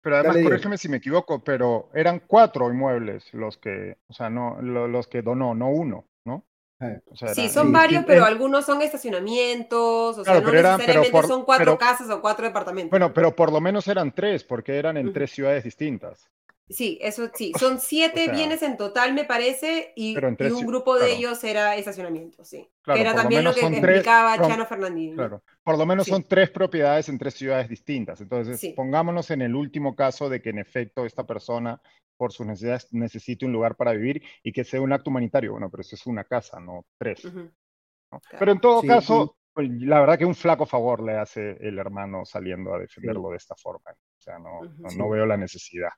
Pero 0.01 0.17
además, 0.17 0.37
corrígeme 0.43 0.77
si 0.77 0.87
me 0.87 0.97
equivoco, 0.97 1.43
pero 1.43 1.89
eran 1.93 2.21
cuatro 2.25 2.69
inmuebles 2.69 3.33
los 3.33 3.57
que, 3.57 3.97
o 4.07 4.13
sea, 4.13 4.29
no, 4.29 4.61
los 4.61 5.07
que 5.07 5.21
donó, 5.21 5.53
no 5.53 5.69
uno, 5.69 6.05
¿no? 6.25 6.45
Sí, 7.33 7.49
son 7.49 7.71
varios, 7.71 8.05
pero 8.05 8.23
algunos 8.23 8.65
son 8.65 8.81
estacionamientos, 8.81 10.17
o 10.17 10.23
sea, 10.23 10.39
no 10.39 10.51
necesariamente 10.51 11.21
son 11.23 11.43
cuatro 11.43 11.77
casas 11.77 12.09
o 12.11 12.21
cuatro 12.21 12.45
departamentos. 12.45 12.91
Bueno, 12.91 13.13
pero 13.13 13.35
por 13.35 13.51
lo 13.51 13.59
menos 13.59 13.87
eran 13.87 14.13
tres, 14.13 14.43
porque 14.43 14.77
eran 14.77 14.95
en 14.95 15.11
tres 15.11 15.31
ciudades 15.31 15.63
distintas. 15.63 16.29
Sí, 16.69 16.97
eso 17.01 17.29
sí. 17.33 17.51
Son 17.59 17.79
siete 17.79 18.29
bienes 18.29 18.61
en 18.63 18.77
total, 18.77 19.13
me 19.13 19.25
parece, 19.25 19.93
y, 19.95 20.17
un 20.17 20.65
grupo 20.65 20.97
de 20.97 21.13
ellos 21.13 21.43
era 21.43 21.75
estacionamiento, 21.75 22.43
sí. 22.43 22.67
que 22.83 22.99
era 23.01 23.13
también 23.13 23.43
lo, 23.43 23.53
que 23.53 23.61
explicaba 23.61 24.37
Chano 24.37 24.65
Fernández. 24.65 25.15
Claro, 25.15 25.43
por 25.63 25.77
lo 25.77 25.85
menos 25.85 26.07
son 26.07 26.23
tres 26.23 26.49
propiedades 26.49 27.09
en 27.09 27.17
tres 27.17 27.35
ciudades 27.35 27.69
distintas. 27.69 28.21
Entonces, 28.21 28.73
pongámonos 28.75 29.29
en 29.31 29.41
el 29.41 29.55
último 29.55 29.95
caso 29.95 30.29
de 30.29 30.41
que 30.41 30.49
en 30.49 30.59
efecto 30.59 31.05
esta 31.05 31.25
persona, 31.25 31.81
por 32.17 32.31
sus 32.31 32.45
necesidades, 32.45 32.87
necesite 32.91 33.45
un 33.45 33.51
lugar 33.51 33.75
para 33.75 33.91
vivir 33.91 34.23
y 34.41 34.51
que 34.51 34.63
sea 34.63 34.81
un 34.81 34.93
acto 34.93 35.09
humanitario. 35.09 35.51
Bueno, 35.51 35.69
pero 35.69 35.81
eso 35.81 35.95
es 35.95 36.05
una 36.07 36.23
casa, 36.23 36.59
no 36.59 36.85
tres. 36.97 37.27
Pero 38.39 38.51
en 38.51 38.59
todo 38.59 38.81
caso, 38.81 39.37
pues, 39.53 39.69
la 39.81 39.99
verdad 39.99 40.17
que 40.17 40.25
un 40.25 40.35
flaco 40.35 40.65
favor 40.65 41.03
le 41.03 41.17
hace 41.17 41.57
el 41.59 41.77
hermano 41.77 42.25
saliendo 42.25 42.73
a 42.73 42.79
defenderlo 42.79 43.31
de 43.31 43.37
esta 43.37 43.55
forma. 43.55 43.91
O 43.91 44.21
sea, 44.21 44.39
no, 44.39 44.61
no 44.97 45.09
veo 45.09 45.25
la 45.25 45.37
necesidad. 45.37 45.91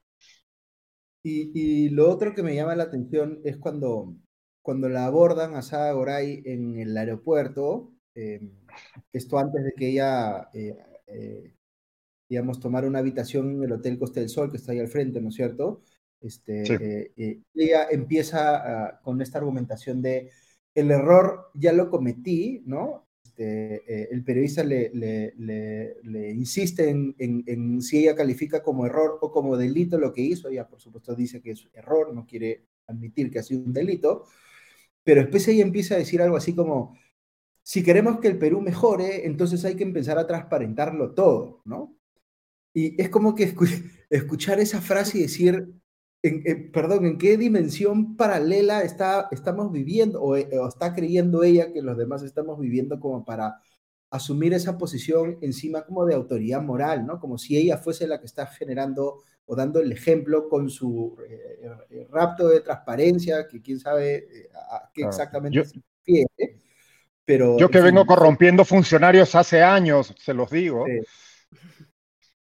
Y, 1.30 1.90
lo 1.90 2.10
otro 2.10 2.34
que 2.34 2.44
me 2.44 2.56
llama 2.56 2.76
la 2.76 2.84
atención 2.84 3.42
es 3.44 3.58
cuando, 3.58 4.16
cuando 4.62 4.88
la 4.88 5.06
abordan 5.06 5.56
a 5.56 5.62
Sada 5.62 5.92
Goray 5.92 6.42
en 6.46 6.78
el 6.80 6.96
aeropuerto, 6.98 7.94
em, 8.16 8.52
esto 9.12 9.38
antes 9.38 9.64
de 9.64 9.74
que 9.74 9.90
ella, 9.90 10.50
eh, 10.54 10.78
eh, 11.08 11.54
digamos, 12.30 12.60
tomara 12.60 12.88
una 12.88 13.00
habitación 13.00 13.52
en 13.58 13.64
el 13.64 13.74
Hotel 13.74 14.00
Costa 14.00 14.20
del 14.22 14.30
Sol, 14.30 14.52
que 14.52 14.58
está 14.58 14.72
ahí 14.72 14.80
al 14.80 14.88
frente, 14.88 15.22
¿no 15.22 15.30
es 15.30 15.36
cierto? 15.36 15.82
Este, 16.22 17.12
eh, 17.18 17.42
ella 17.54 17.88
empieza 17.92 18.88
ah, 18.88 19.00
con 19.04 19.22
esta 19.22 19.40
argumentación 19.40 20.02
de 20.02 20.32
el 20.76 20.92
error 20.92 21.52
ya 21.56 21.74
lo 21.74 21.90
cometí, 21.90 22.64
¿no? 22.66 23.07
Este, 23.38 23.84
eh, 23.88 24.10
el 24.12 24.24
periodista 24.24 24.64
le, 24.64 25.94
insiste 26.34 26.90
en, 26.90 27.82
si 27.82 28.00
ella 28.00 28.16
califica 28.16 28.64
como 28.64 28.86
error 28.86 29.20
o 29.22 29.32
como 29.32 29.56
delito 29.56 30.00
lo 30.00 30.12
que 30.12 30.22
hizo. 30.22 30.50
Ella, 30.50 30.68
por 30.68 30.82
supuesto, 30.82 31.16
dice 31.16 31.42
que 31.42 31.52
es 31.52 31.70
error, 31.74 32.14
no 32.14 32.26
quiere 32.26 32.66
admitir 32.88 33.30
que 33.30 33.40
ha 33.40 33.44
sido 33.44 33.62
un 33.62 33.74
delito. 33.74 34.26
Pero 35.04 35.22
después 35.22 35.48
ella 35.48 35.64
empieza 35.64 35.96
a 35.96 36.00
decir 36.00 36.22
algo 36.22 36.38
así 36.38 36.56
como, 36.56 36.98
si 37.64 37.84
queremos 37.84 38.20
que 38.20 38.28
el 38.28 38.40
Perú 38.40 38.62
mejore, 38.62 39.26
entonces 39.28 39.64
hay 39.66 39.76
que 39.76 39.84
empezar 39.84 40.18
a 40.18 40.28
transparentarlo 40.28 41.14
todo, 41.14 41.62
¿no? 41.66 41.96
Y 42.74 43.02
es 43.02 43.10
como 43.10 43.36
que 43.36 43.54
escuchar 44.10 44.60
esa 44.60 44.82
frase 44.82 45.20
y 45.20 45.22
decir, 45.24 45.68
en, 46.28 46.72
perdón, 46.72 47.06
¿en 47.06 47.18
qué 47.18 47.38
dimensión 47.38 48.16
paralela 48.16 48.82
está, 48.82 49.28
estamos 49.32 49.72
viviendo 49.72 50.36
eh, 50.36 50.58
o, 50.58 50.68
está 50.68 50.94
creyendo 50.94 51.44
ella 51.44 51.72
que 51.72 51.82
los 51.82 51.98
demás 51.98 52.24
estamos 52.24 52.60
viviendo 52.60 53.00
como 53.00 53.26
para 53.26 53.56
asumir 54.10 54.54
esa 54.54 54.78
posición 54.78 55.38
encima 55.42 55.84
como 55.84 56.06
de 56.06 56.16
autoridad 56.16 56.62
moral, 56.62 57.06
¿no? 57.06 57.20
Como 57.20 57.38
si 57.38 57.58
ella 57.58 57.78
fuese 57.78 58.08
la 58.08 58.20
que 58.20 58.26
está 58.26 58.48
generando 58.48 59.24
o 59.46 59.56
dando 59.56 59.80
el 59.80 59.92
ejemplo 59.92 60.50
con 60.50 60.70
su 60.70 61.18
eh, 61.28 61.68
eh, 61.90 62.08
rapto 62.10 62.48
de 62.50 62.62
transparencia, 62.62 63.48
que 63.48 63.62
quién 63.62 63.80
sabe 63.80 64.50
a 64.72 64.90
qué 64.94 65.04
exactamente 65.04 65.64
se 65.66 65.82
refiere. 66.00 66.58
Pero, 67.26 67.58
yo 67.58 67.70
que 67.70 67.82
vengo 67.82 68.06
corrompiendo 68.06 68.64
funcionarios 68.64 69.36
hace 69.36 69.62
años, 69.62 70.14
se 70.18 70.34
los 70.34 70.50
digo. 70.50 70.86
Sí, 70.86 71.02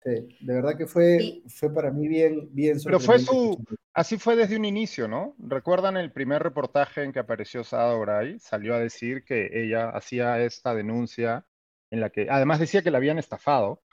de 0.03 0.53
verdad 0.53 0.75
que 0.77 0.87
fue, 0.87 1.43
fue 1.47 1.73
para 1.73 1.91
mí 1.91 2.07
bien, 2.07 2.49
bien 2.51 2.77
Pero 2.83 2.99
fue 2.99 3.19
su, 3.19 3.63
así 3.93 4.17
fue 4.17 4.35
desde 4.35 4.57
un 4.57 4.65
inicio, 4.65 5.07
¿no? 5.07 5.35
¿Recuerdan 5.37 5.95
el 5.95 6.11
primer 6.11 6.41
reportaje 6.41 7.03
en 7.03 7.11
que 7.11 7.19
apareció 7.19 7.63
Sada 7.63 7.95
Oray? 7.95 8.39
Salió 8.39 8.73
a 8.73 8.79
decir 8.79 9.23
que 9.23 9.49
ella 9.53 9.89
hacía 9.89 10.41
esta 10.43 10.73
denuncia 10.73 11.45
en 11.91 11.99
la 11.99 12.09
que, 12.09 12.27
además 12.29 12.59
decía 12.59 12.81
que 12.81 12.89
la 12.89 12.97
habían 12.97 13.19
estafado, 13.19 13.83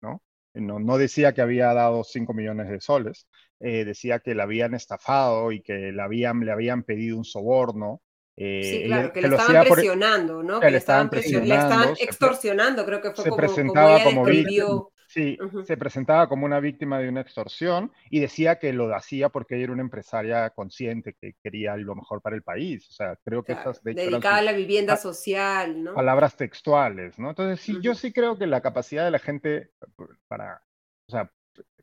¿no? 0.00 0.22
No, 0.54 0.78
no 0.78 0.98
decía 0.98 1.34
que 1.34 1.42
había 1.42 1.74
dado 1.74 2.04
5 2.04 2.32
millones 2.32 2.68
de 2.68 2.80
soles, 2.80 3.26
eh, 3.58 3.84
decía 3.84 4.20
que 4.20 4.34
la 4.34 4.44
habían 4.44 4.74
estafado 4.74 5.50
y 5.50 5.62
que 5.62 5.90
la 5.92 6.04
habían, 6.04 6.40
le 6.40 6.52
habían 6.52 6.84
pedido 6.84 7.16
un 7.18 7.24
soborno. 7.24 8.02
Eh, 8.36 8.62
sí, 8.62 8.86
claro, 8.86 9.12
que, 9.12 9.22
le 9.22 9.28
estaban 9.28 9.64
presionando, 9.64 10.42
¿no? 10.42 10.60
Que, 10.60 10.70
le 10.70 10.76
estaban, 10.76 11.10
presionando, 11.10 11.54
le 11.54 11.60
estaban 11.60 11.94
extorsionando, 11.98 12.86
creo 12.86 13.00
que 13.00 13.10
fue 13.10 13.24
se 13.24 13.30
como, 13.30 13.36
presentaba 13.36 14.02
como, 14.04 14.24
como 14.24 14.90
Sí, 15.16 15.38
se 15.64 15.78
presentaba 15.78 16.28
como 16.28 16.44
una 16.44 16.60
víctima 16.60 16.98
de 16.98 17.08
una 17.08 17.22
extorsión 17.22 17.90
y 18.10 18.20
decía 18.20 18.58
que 18.58 18.74
lo 18.74 18.94
hacía 18.94 19.30
porque 19.30 19.54
ella 19.54 19.64
era 19.64 19.72
una 19.72 19.80
empresaria 19.80 20.50
consciente 20.50 21.16
que 21.18 21.32
quería 21.42 21.74
lo 21.78 21.94
mejor 21.94 22.20
para 22.20 22.36
el 22.36 22.42
país. 22.42 22.86
O 22.90 22.92
sea, 22.92 23.18
creo 23.24 23.42
que 23.42 23.52
esas... 23.52 23.82
De 23.82 23.94
dedicada 23.94 24.36
a 24.36 24.42
la 24.42 24.52
vivienda 24.52 24.98
social, 24.98 25.82
¿no? 25.82 25.94
Palabras 25.94 26.36
textuales, 26.36 27.18
¿no? 27.18 27.30
Entonces, 27.30 27.64
sí, 27.64 27.78
yo 27.80 27.94
sí 27.94 28.12
creo 28.12 28.36
que 28.36 28.46
la 28.46 28.60
capacidad 28.60 29.06
de 29.06 29.10
la 29.10 29.18
gente 29.18 29.70
para, 30.28 30.62
o 31.08 31.10
sea, 31.10 31.32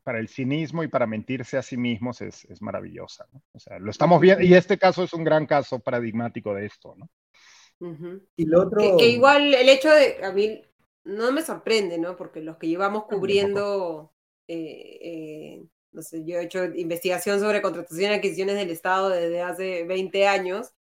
para 0.04 0.20
el 0.20 0.28
cinismo 0.28 0.84
y 0.84 0.88
para 0.88 1.08
mentirse 1.08 1.58
a 1.58 1.62
sí 1.62 1.76
mismos 1.76 2.20
es, 2.20 2.44
es 2.44 2.62
maravillosa, 2.62 3.26
¿no? 3.32 3.42
O 3.52 3.58
sea, 3.58 3.80
lo 3.80 3.90
estamos 3.90 4.20
viendo, 4.20 4.44
y 4.44 4.54
este 4.54 4.78
caso 4.78 5.02
es 5.02 5.12
un 5.12 5.24
gran 5.24 5.46
caso 5.46 5.80
paradigmático 5.80 6.54
de 6.54 6.66
esto, 6.66 6.94
¿no? 6.96 7.10
Y 8.36 8.46
lo 8.46 8.62
otro... 8.62 8.96
Que, 8.96 9.08
igual 9.08 9.52
el 9.52 9.68
hecho 9.68 9.90
de, 9.90 10.24
a 10.24 10.30
mí 10.30 10.62
no 11.04 11.32
me 11.32 11.42
sorprende, 11.42 11.98
¿no? 11.98 12.16
Porque 12.16 12.40
los 12.40 12.56
que 12.56 12.68
llevamos 12.68 13.04
cubriendo, 13.04 14.12
eh, 14.48 14.98
eh, 15.02 15.64
no 15.92 16.02
sé, 16.02 16.24
yo 16.24 16.38
he 16.38 16.44
hecho 16.44 16.64
investigación 16.64 17.40
sobre 17.40 17.62
contratación 17.62 18.12
y 18.12 18.14
adquisiciones 18.14 18.56
del 18.56 18.70
Estado 18.70 19.10
desde 19.10 19.42
hace 19.42 19.84
20 19.84 20.26
años, 20.26 20.72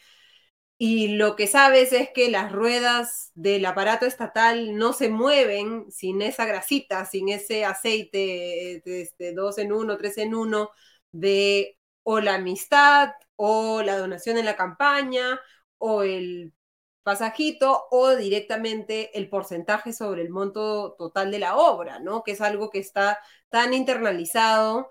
y 0.78 1.16
lo 1.16 1.36
que 1.36 1.48
sabes 1.48 1.94
es 1.94 2.10
que 2.14 2.30
las 2.30 2.52
ruedas 2.52 3.32
del 3.36 3.66
aparato 3.66 4.06
estatal 4.06 4.76
no 4.76 4.92
se 4.94 5.10
mueven 5.10 5.90
sin 5.92 6.22
esa 6.22 6.46
grasita, 6.46 7.06
sin 7.06 7.30
ese 7.30 7.64
aceite 7.64 8.82
de 8.84 9.02
este, 9.02 9.34
dos 9.34 9.58
en 9.60 9.72
uno, 9.72 9.98
tres 9.98 10.18
en 10.18 10.36
uno, 10.36 10.72
de 11.12 11.78
o 12.04 12.20
la 12.20 12.36
amistad, 12.36 13.12
o 13.36 13.82
la 13.82 13.98
donación 13.98 14.38
en 14.38 14.46
la 14.46 14.58
campaña, 14.58 15.40
o 15.78 16.04
el 16.04 16.54
pasajito 17.04 17.86
o 17.92 18.16
directamente 18.16 19.18
el 19.18 19.30
porcentaje 19.30 19.94
sobre 19.94 20.22
el 20.22 20.30
monto 20.30 20.94
total 20.98 21.32
de 21.32 21.40
la 21.40 21.58
obra, 21.58 22.00
¿no? 22.00 22.24
Que 22.24 22.32
es 22.32 22.42
algo 22.42 22.70
que 22.70 22.80
está 22.80 23.20
tan 23.50 23.74
internalizado 23.74 24.90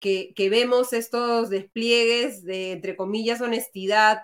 que, 0.00 0.34
que 0.34 0.50
vemos 0.50 0.92
estos 0.92 1.50
despliegues 1.50 2.44
de, 2.44 2.72
entre 2.72 2.96
comillas, 2.96 3.40
honestidad 3.40 4.22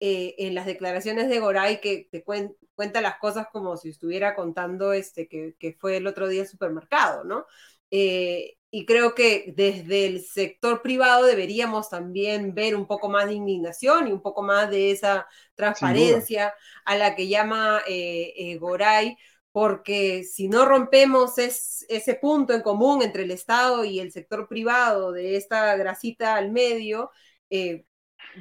eh, 0.00 0.34
en 0.38 0.54
las 0.54 0.66
declaraciones 0.66 1.28
de 1.30 1.40
Goray 1.40 1.80
que 1.80 2.06
te 2.10 2.22
cuenta 2.22 3.00
las 3.00 3.18
cosas 3.18 3.46
como 3.50 3.76
si 3.78 3.88
estuviera 3.88 4.34
contando 4.34 4.92
este, 4.92 5.26
que, 5.26 5.76
fue 5.80 5.96
el 5.96 6.06
otro 6.06 6.28
día 6.28 6.42
el 6.42 6.48
supermercado, 6.48 7.24
¿no? 7.24 7.46
Eh, 7.90 8.55
y 8.76 8.84
creo 8.84 9.14
que 9.14 9.54
desde 9.56 10.04
el 10.04 10.22
sector 10.22 10.82
privado 10.82 11.24
deberíamos 11.24 11.88
también 11.88 12.54
ver 12.54 12.76
un 12.76 12.86
poco 12.86 13.08
más 13.08 13.24
de 13.24 13.32
indignación 13.32 14.06
y 14.06 14.12
un 14.12 14.20
poco 14.20 14.42
más 14.42 14.68
de 14.68 14.90
esa 14.90 15.26
transparencia 15.54 16.52
a 16.84 16.94
la 16.94 17.14
que 17.16 17.26
llama 17.26 17.80
eh, 17.88 18.34
eh, 18.36 18.58
Goray, 18.58 19.16
porque 19.50 20.24
si 20.24 20.48
no 20.48 20.66
rompemos 20.66 21.38
ese 21.38 22.14
punto 22.20 22.52
en 22.52 22.60
común 22.60 23.00
entre 23.00 23.22
el 23.22 23.30
Estado 23.30 23.82
y 23.82 23.98
el 23.98 24.12
sector 24.12 24.46
privado 24.46 25.10
de 25.10 25.36
esta 25.36 25.74
grasita 25.76 26.34
al 26.34 26.52
medio, 26.52 27.10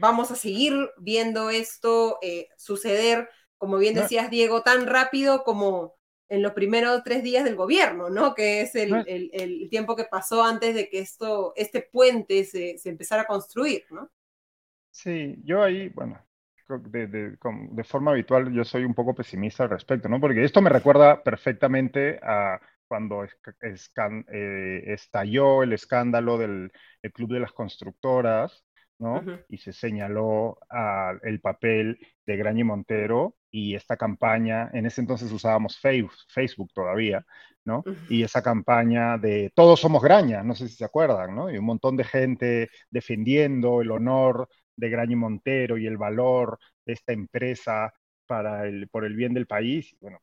vamos 0.02 0.32
a 0.32 0.36
seguir 0.36 0.74
viendo 0.98 1.50
esto 1.50 2.20
suceder, 2.58 3.30
como 3.58 3.78
bien 3.78 3.96
decías, 3.96 4.30
Diego, 4.30 4.64
tan 4.64 4.86
rápido 4.86 5.46
como 5.46 5.95
en 6.28 6.42
los 6.42 6.54
primeros 6.54 7.04
tres 7.04 7.24
días 7.24 7.44
del 7.44 7.56
gobierno, 7.56 8.10
¿no? 8.10 8.34
Que 8.34 8.62
es 8.62 8.76
el, 8.76 9.04
el, 9.08 9.70
tiempo 9.70 9.96
que 9.96 10.06
pasó 10.06 10.44
antes 10.44 10.74
de 10.74 10.90
que 10.90 11.00
esto, 11.00 11.54
este 11.56 11.82
puente 11.82 12.44
se, 12.44 12.78
se 12.78 12.90
empezara 12.90 13.24
a 13.24 13.28
construir, 13.28 13.84
¿no? 13.92 14.10
Sí, 14.90 15.36
yo 15.44 15.62
ahí, 15.62 15.90
bueno, 15.90 16.20
de, 16.68 17.08
de, 17.08 17.38
de, 17.38 17.84
forma 17.84 18.12
habitual 18.12 18.52
yo 18.52 18.64
soy 18.64 18.86
un 18.86 18.94
poco 18.94 19.14
pesimista 19.14 19.64
al 19.64 19.70
respecto, 19.70 20.10
¿no? 20.10 20.20
Porque 20.20 20.44
esto 20.44 20.62
me 20.62 20.70
recuerda 20.70 21.22
perfectamente 21.22 22.20
a 22.24 22.60
cuando 22.88 23.24
eh, 23.24 24.84
estalló 24.88 25.64
el 25.64 25.74
escándalo 25.74 26.38
del 26.38 26.72
Club 27.14 27.34
de 27.34 27.40
las 27.40 27.52
Constructoras, 27.52 28.64
¿no? 29.00 29.24
Y 29.50 29.58
se 29.58 29.74
señaló 29.74 30.58
el 31.24 31.42
papel 31.42 32.00
de 32.26 32.38
Grañi 32.38 32.64
Montero 32.64 33.36
y 33.56 33.74
esta 33.74 33.96
campaña, 33.96 34.70
en 34.74 34.86
ese 34.86 35.00
entonces 35.00 35.32
usábamos 35.32 35.80
Facebook 35.80 36.74
todavía, 36.74 37.26
¿no? 37.64 37.86
Y 38.10 38.22
esa 38.22 38.42
campaña 38.42 39.18
de 39.18 39.50
Todos 39.56 39.80
somos 39.80 40.04
Graña, 40.04 40.44
no 40.44 40.56
sé 40.56 40.68
si 40.68 40.76
se 40.76 40.84
acuerdan, 40.84 41.34
¿no? 41.34 41.50
Y 41.50 41.58
un 41.58 41.64
montón 41.64 41.96
de 41.96 42.04
gente 42.04 42.70
defendiendo 42.90 43.80
el 43.80 43.92
honor 43.92 44.50
de 44.76 44.90
Grañi 44.90 45.16
Montero 45.16 45.78
y 45.78 45.88
el 45.88 45.96
valor 45.96 46.60
de 46.86 46.94
esta 46.94 47.14
empresa 47.14 47.94
para 48.28 48.68
el, 48.68 48.90
por 48.90 49.06
el 49.06 49.16
bien 49.16 49.34
del 49.34 49.48
país. 49.48 49.96
Bueno, 50.02 50.20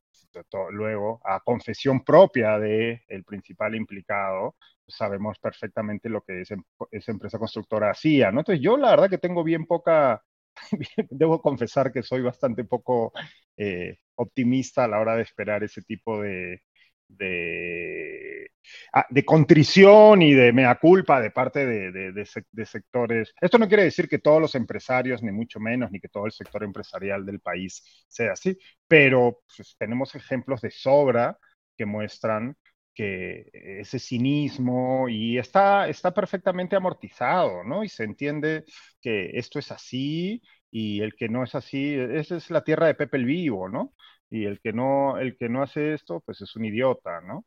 luego, 0.71 1.23
a 1.25 1.41
confesión 1.41 2.05
propia 2.05 2.59
del 2.59 3.01
el 3.09 3.25
principal 3.25 3.75
implicado, 3.75 4.57
sabemos 4.87 5.39
perfectamente 5.39 6.11
lo 6.11 6.21
que 6.21 6.43
esa, 6.43 6.57
esa 6.91 7.13
empresa 7.13 7.39
constructora 7.39 7.91
hacía, 7.93 8.31
¿no? 8.31 8.41
Entonces 8.41 8.63
yo 8.63 8.77
la 8.77 8.91
verdad 8.91 9.09
que 9.09 9.17
tengo 9.17 9.43
bien 9.43 9.65
poca, 9.65 10.23
debo 11.11 11.41
confesar 11.41 11.93
que 11.93 12.03
soy 12.03 12.23
bastante 12.23 12.65
poco 12.65 13.13
eh, 13.57 13.99
optimista 14.17 14.85
a 14.85 14.89
la 14.89 15.01
hora 15.01 15.17
de 15.17 15.23
esperar 15.23 15.65
ese 15.65 15.83
tipo 15.83 16.21
de, 16.21 16.63
de, 17.09 18.51
ah, 18.93 19.07
contrición 19.25 20.23
y 20.23 20.33
de 20.35 20.53
mea 20.53 20.79
culpa 20.79 21.21
de 21.21 21.31
parte 21.31 21.67
de, 21.67 22.67
sectores. 22.67 23.35
Esto 23.41 23.59
no 23.59 23.69
quiere 23.69 23.85
decir 23.85 24.09
que 24.09 24.19
todos 24.19 24.41
los 24.41 24.55
empresarios, 24.55 25.23
ni 25.23 25.33
mucho 25.33 25.61
menos, 25.61 25.91
ni 25.91 26.01
que 26.01 26.09
todo 26.09 26.27
el 26.27 26.33
sector 26.33 26.65
empresarial 26.65 27.25
del 27.27 27.41
país 27.41 27.83
sea 28.09 28.33
así, 28.33 28.59
pero 28.87 29.41
pues, 29.57 29.77
tenemos 29.79 30.15
ejemplos 30.15 30.61
de 30.61 30.71
sobra 30.71 31.39
que 31.77 31.87
muestran 31.87 32.57
que 32.95 33.51
ese 33.53 33.99
cinismo 33.99 35.09
y 35.09 35.39
está, 35.39 35.89
está 35.89 36.13
perfectamente 36.13 36.77
amortizado, 36.77 37.65
¿no? 37.65 37.85
Y 37.85 37.89
se 37.89 38.05
entiende 38.05 38.65
que 39.01 39.31
esto 39.39 39.59
es 39.59 39.71
así 39.73 40.43
y 40.71 41.01
el 41.01 41.15
que 41.15 41.29
no 41.29 41.45
es 41.45 41.55
así, 41.55 41.95
esa 41.95 42.37
es 42.37 42.51
la 42.51 42.65
tierra 42.65 42.87
de 42.87 42.95
Pepe 42.95 43.17
el 43.19 43.25
Vivo, 43.27 43.69
¿no? 43.69 43.95
Y 44.31 44.45
el 44.47 44.61
que 44.61 44.73
no, 44.73 45.19
el 45.19 45.37
que 45.37 45.49
no 45.49 45.63
hace 45.63 45.95
esto, 45.95 46.23
pues 46.25 46.41
es 46.41 46.57
un 46.57 46.65
idiota, 46.65 47.21
¿no? 47.21 47.45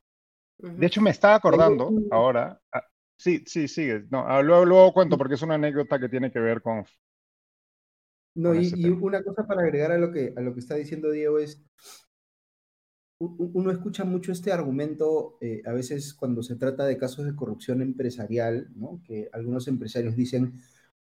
De 0.57 0.85
hecho, 0.85 1.01
me 1.01 1.09
estaba 1.09 1.35
acordando 1.35 1.91
ahora, 2.11 2.59
ah, 2.71 2.83
sí, 3.17 3.43
sí, 3.45 3.67
sigue, 3.67 4.05
no, 4.09 4.25
ah, 4.27 4.41
luego, 4.41 4.65
luego 4.65 4.93
cuento 4.93 5.17
porque 5.17 5.33
es 5.35 5.41
una 5.41 5.55
anécdota 5.55 5.99
que 5.99 6.09
tiene 6.09 6.31
que 6.31 6.39
ver 6.39 6.61
con... 6.61 6.85
No, 8.35 8.53
y, 8.53 8.71
y 8.75 8.89
una 8.89 9.23
cosa 9.23 9.47
para 9.47 9.61
agregar 9.61 9.91
a 9.91 9.97
lo 9.97 10.11
que, 10.11 10.33
a 10.35 10.41
lo 10.41 10.53
que 10.53 10.59
está 10.59 10.75
diciendo 10.75 11.09
Diego 11.09 11.39
es, 11.39 11.63
uno 13.19 13.71
escucha 13.71 14.03
mucho 14.03 14.31
este 14.31 14.51
argumento 14.51 15.37
eh, 15.39 15.61
a 15.65 15.71
veces 15.71 16.13
cuando 16.13 16.43
se 16.43 16.55
trata 16.55 16.85
de 16.85 16.97
casos 16.97 17.25
de 17.25 17.35
corrupción 17.35 17.81
empresarial, 17.81 18.69
¿no? 18.75 19.01
que 19.05 19.29
algunos 19.31 19.67
empresarios 19.67 20.15
dicen, 20.15 20.59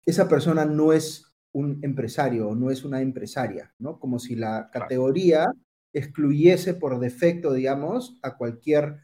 esa 0.06 0.28
persona 0.28 0.64
no 0.64 0.92
es 0.92 1.32
un 1.52 1.80
empresario 1.82 2.48
o 2.48 2.54
no 2.54 2.70
es 2.70 2.84
una 2.84 3.00
empresaria, 3.00 3.74
¿no? 3.78 3.98
como 3.98 4.18
si 4.18 4.36
la 4.36 4.70
categoría 4.72 5.46
excluyese 5.92 6.74
por 6.74 7.00
defecto, 7.00 7.52
digamos, 7.52 8.18
a 8.22 8.36
cualquier 8.36 8.98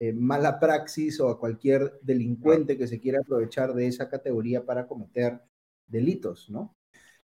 eh, 0.00 0.12
mala 0.12 0.58
praxis 0.58 1.20
o 1.20 1.28
a 1.28 1.38
cualquier 1.38 2.00
delincuente 2.02 2.78
que 2.78 2.88
se 2.88 2.98
quiera 2.98 3.20
aprovechar 3.20 3.74
de 3.74 3.86
esa 3.86 4.08
categoría 4.08 4.64
para 4.64 4.86
cometer 4.86 5.40
delitos, 5.86 6.48
¿no? 6.50 6.74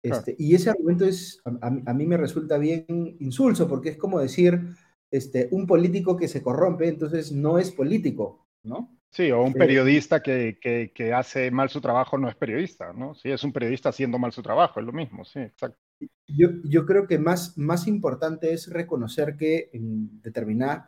Este, 0.04 0.36
y 0.38 0.54
ese 0.54 0.70
argumento 0.70 1.06
es, 1.06 1.42
a, 1.46 1.68
a, 1.68 1.94
mí 1.94 2.06
me 2.06 2.18
resulta 2.18 2.60
bien 2.60 2.86
insulso, 3.20 3.68
porque 3.68 3.90
es 3.90 3.98
como 3.98 4.20
decir, 4.20 4.76
este, 5.18 5.48
un 5.52 5.66
político 5.66 6.18
que 6.18 6.28
se 6.28 6.42
corrompe, 6.42 6.88
entonces 6.88 7.32
no 7.32 7.58
es 7.58 7.72
político, 7.72 8.48
¿no? 8.64 8.96
Sí, 9.10 9.32
o 9.32 9.42
un 9.44 9.52
eh, 9.52 9.58
periodista 9.58 10.22
que, 10.22 10.60
que, 10.62 11.14
hace 11.14 11.50
mal 11.50 11.70
su 11.70 11.80
trabajo 11.80 12.18
no 12.18 12.28
es 12.28 12.36
periodista, 12.36 12.92
¿no? 12.92 13.16
Sí, 13.16 13.32
es 13.32 13.44
un 13.44 13.54
periodista 13.54 13.90
haciendo 13.90 14.20
mal 14.20 14.34
su 14.34 14.42
trabajo, 14.42 14.80
es 14.80 14.86
lo 14.86 14.92
mismo, 14.92 15.24
sí, 15.24 15.40
exacto. 15.40 15.80
Yo, 16.28 16.50
yo 16.66 16.86
creo 16.86 17.08
que 17.08 17.18
más, 17.18 17.58
más 17.58 17.88
importante 17.88 18.52
es 18.52 18.70
reconocer 18.70 19.38
que 19.38 19.70
en 19.72 20.22
determinadas 20.22 20.84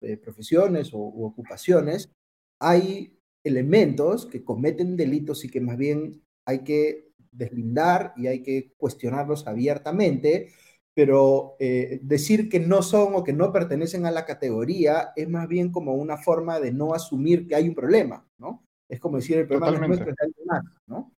eh, 0.00 0.16
profesiones 0.16 0.94
o 0.94 1.00
ocupaciones 1.00 2.12
hay 2.60 3.18
elementos 3.42 4.26
que 4.26 4.44
cometen 4.44 4.96
delitos 4.96 5.44
y 5.44 5.48
que 5.48 5.60
más 5.60 5.76
bien 5.76 6.22
hay 6.46 6.62
que 6.62 7.12
deslindar 7.32 8.12
y 8.16 8.28
hay 8.28 8.42
que 8.42 8.74
cuestionarlos 8.76 9.46
abiertamente 9.48 10.52
pero 10.94 11.56
eh, 11.58 12.00
decir 12.02 12.48
que 12.48 12.60
no 12.60 12.82
son 12.82 13.14
o 13.14 13.24
que 13.24 13.32
no 13.32 13.52
pertenecen 13.52 14.04
a 14.06 14.10
la 14.10 14.26
categoría 14.26 15.12
es 15.16 15.28
más 15.28 15.48
bien 15.48 15.72
como 15.72 15.94
una 15.94 16.18
forma 16.18 16.60
de 16.60 16.72
no 16.72 16.92
asumir 16.94 17.46
que 17.46 17.54
hay 17.54 17.68
un 17.68 17.74
problema, 17.74 18.26
¿no? 18.38 18.66
Es 18.88 19.00
como 19.00 19.16
decir 19.16 19.38
el 19.38 19.46
problema 19.46 19.70
no 19.70 19.82
es 19.82 19.88
nuestro, 19.88 20.10
es 20.10 20.16
alguien 20.20 20.46
más, 20.46 20.62
¿no? 20.86 21.14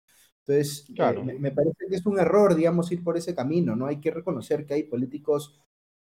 Entonces, 0.46 0.86
eh, 0.94 1.38
me, 1.38 1.50
parece 1.50 1.86
que 1.88 1.96
es 1.96 2.06
un 2.06 2.18
error, 2.18 2.54
digamos, 2.54 2.92
ir 2.92 3.02
por 3.02 3.16
ese 3.16 3.34
camino, 3.34 3.74
¿no? 3.74 3.86
Hay 3.86 4.00
que 4.00 4.10
reconocer 4.10 4.66
que 4.66 4.74
hay 4.74 4.82
políticos 4.84 5.60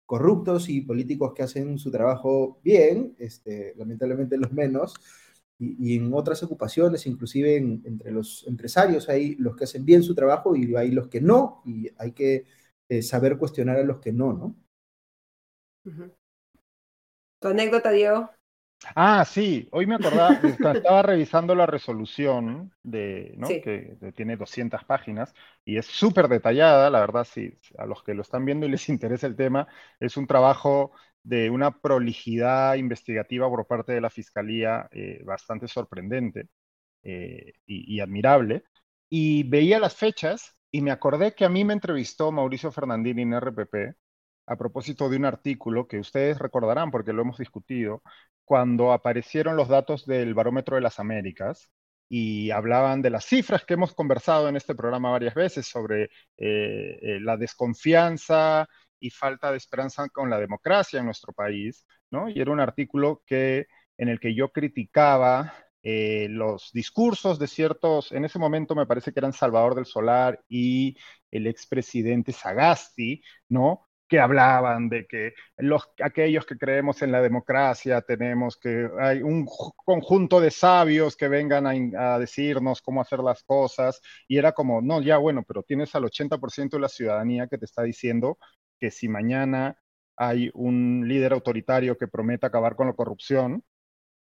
corruptos 0.06 0.70
y 0.70 0.82
políticos 0.82 1.34
que 1.34 1.44
hacen 1.44 1.80
su 1.80 1.90
trabajo 1.90 2.60
bien, 2.64 3.16
este, 3.18 3.74
lamentablemente 3.78 4.38
los 4.38 4.52
menos, 4.52 4.94
y, 5.58 5.96
en 5.96 6.14
otras 6.14 6.44
ocupaciones, 6.44 7.08
inclusive 7.08 7.56
entre 7.56 8.12
los 8.12 8.46
empresarios, 8.46 9.08
hay 9.08 9.36
los 9.36 9.56
que 9.56 9.64
hacen 9.64 9.86
bien 9.86 10.04
su 10.04 10.14
trabajo 10.14 10.54
y 10.54 10.76
hay 10.76 10.92
los 10.92 11.08
que 11.08 11.22
no, 11.22 11.62
y 11.66 11.90
hay 11.98 12.12
que 12.12 12.46
eh, 12.90 13.02
saber 13.02 13.38
cuestionar 13.38 13.78
a 13.78 13.84
los 13.84 14.00
que 14.00 14.12
no, 14.12 14.34
¿no? 14.34 14.56
¿Tu 17.40 17.48
anécdota, 17.48 17.92
Diego? 17.92 18.30
Ah, 18.96 19.26
sí, 19.26 19.68
hoy 19.72 19.88
me 19.88 19.96
acordaba, 19.96 20.30
estaba 20.84 21.02
revisando 21.02 21.56
la 21.56 21.66
resolución 21.66 22.74
de, 22.84 23.34
¿no? 23.38 23.48
que, 23.48 23.98
tiene 24.16 24.38
200 24.38 24.84
páginas 24.84 25.34
y 25.64 25.78
es 25.78 25.86
súper 25.86 26.28
detallada, 26.28 26.90
la 26.90 27.00
verdad, 27.00 27.24
sí, 27.24 27.58
a 27.78 27.86
los 27.86 28.04
que 28.04 28.14
lo 28.14 28.22
están 28.22 28.46
viendo 28.46 28.66
y 28.66 28.70
les 28.70 28.90
interesa 28.90 29.28
el 29.28 29.36
tema, 29.36 29.68
es 30.00 30.18
un 30.18 30.28
trabajo 30.28 30.92
de 31.24 31.50
una 31.50 31.80
prolijidad 31.80 32.76
investigativa 32.76 33.50
por 33.50 33.66
parte 33.66 33.94
de 33.94 34.02
la 34.02 34.12
Fiscalía 34.12 34.88
eh, 34.92 35.22
bastante 35.24 35.68
sorprendente 35.68 36.50
eh, 37.04 37.54
y, 37.66 37.96
y 37.96 38.00
admirable. 38.00 38.64
Y 39.10 39.44
veía 39.44 39.80
las 39.80 39.96
fechas 39.96 40.56
y 40.76 40.82
me 40.82 40.92
acordé 40.92 41.34
que 41.34 41.46
a 41.46 41.50
mí 41.50 41.64
me 41.64 41.72
entrevistó 41.72 42.34
Mauricio 42.34 42.70
Fernandini 42.70 43.22
en 43.22 43.40
RPP 43.40 43.96
a 44.46 44.58
propósito 44.58 45.08
de 45.08 45.16
un 45.16 45.24
artículo 45.24 45.88
que 45.88 46.00
ustedes 46.00 46.38
recordarán 46.38 46.92
porque 46.92 47.14
lo 47.14 47.22
hemos 47.22 47.38
discutido, 47.38 48.04
cuando 48.44 48.92
aparecieron 48.92 49.56
los 49.56 49.70
datos 49.70 50.06
del 50.06 50.34
Barómetro 50.34 50.76
de 50.76 50.82
las 50.82 51.00
Américas 51.00 51.72
y 52.10 52.52
hablaban 52.52 53.02
de 53.02 53.10
las 53.10 53.24
cifras 53.24 53.64
que 53.64 53.76
hemos 53.76 53.94
conversado 53.94 54.50
en 54.50 54.58
este 54.58 54.76
programa 54.76 55.12
varias 55.12 55.34
veces 55.34 55.66
sobre 55.66 56.04
eh, 56.04 56.10
eh, 57.02 57.20
la 57.22 57.38
desconfianza 57.38 58.68
y 59.00 59.12
falta 59.12 59.52
de 59.52 59.58
esperanza 59.58 60.10
con 60.10 60.30
la 60.30 60.42
democracia 60.42 61.00
en 61.00 61.06
nuestro 61.06 61.32
país, 61.32 61.88
¿no? 62.12 62.28
Y 62.28 62.42
era 62.42 62.52
un 62.52 62.60
artículo 62.60 63.24
que, 63.26 63.68
en 63.98 64.10
el 64.10 64.20
que 64.20 64.36
yo 64.36 64.52
criticaba 64.52 65.54
eh, 65.88 66.28
los 66.32 66.72
discursos 66.74 67.38
de 67.38 67.46
ciertos, 67.46 68.12
en 68.12 68.26
ese 68.26 68.40
momento 68.40 68.74
me 68.74 68.88
parece 68.88 69.14
que 69.14 69.20
eran 69.20 69.34
Salvador 69.34 69.76
del 69.76 69.86
Solar 69.86 70.44
y 70.50 70.98
el 71.30 71.46
expresidente 71.46 72.34
Sagasti, 72.34 73.22
¿no? 73.50 73.88
que 74.08 74.20
hablaban 74.20 74.90
de 74.90 75.06
que 75.06 75.34
los, 75.58 75.88
aquellos 76.04 76.46
que 76.48 76.58
creemos 76.58 77.04
en 77.04 77.12
la 77.12 77.22
democracia 77.22 78.02
tenemos 78.02 78.58
que, 78.58 78.90
hay 79.00 79.22
un 79.22 79.46
conjunto 79.76 80.42
de 80.42 80.50
sabios 80.50 81.16
que 81.16 81.28
vengan 81.28 81.68
a, 81.68 82.16
a, 82.16 82.20
decirnos 82.20 82.82
cómo 82.82 83.02
hacer 83.02 83.20
las 83.20 83.44
cosas, 83.44 84.02
y 84.28 84.38
era 84.38 84.54
como, 84.54 84.82
no, 84.82 85.02
ya 85.04 85.18
bueno, 85.18 85.44
pero 85.48 85.62
tienes 85.62 85.94
al 85.94 86.06
80% 86.06 86.78
de 86.78 86.80
la 86.80 86.90
ciudadanía 86.90 87.48
que 87.48 87.60
te 87.60 87.66
está 87.66 87.84
diciendo 87.84 88.40
que 88.80 88.90
si 88.90 89.08
mañana 89.08 89.78
hay 90.18 90.50
un 90.56 91.08
líder 91.08 91.34
autoritario 91.34 91.96
que 91.98 92.08
promete 92.08 92.48
acabar 92.48 92.76
con 92.76 92.88
la 92.88 92.94
corrupción, 92.94 93.64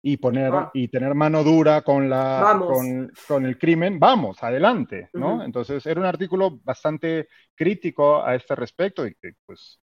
y 0.06 0.18
poner 0.18 0.54
ah. 0.54 0.72
y 0.74 0.90
tener 0.90 1.16
mano 1.16 1.46
dura 1.46 1.82
con 1.82 2.10
la 2.10 2.58
con, 2.60 3.10
con, 3.26 3.46
el 3.46 3.58
crimen, 3.58 3.98
vamos, 4.00 4.44
adelante, 4.44 5.10
¿no? 5.14 5.42
Entonces 5.42 5.86
era 5.86 6.02
un 6.02 6.06
artículo 6.06 6.60
bastante 6.62 7.30
crítico 7.56 8.22
a 8.22 8.36
este 8.36 8.54
respecto 8.54 9.08
y 9.08 9.16
que 9.16 9.32
pues 9.46 9.80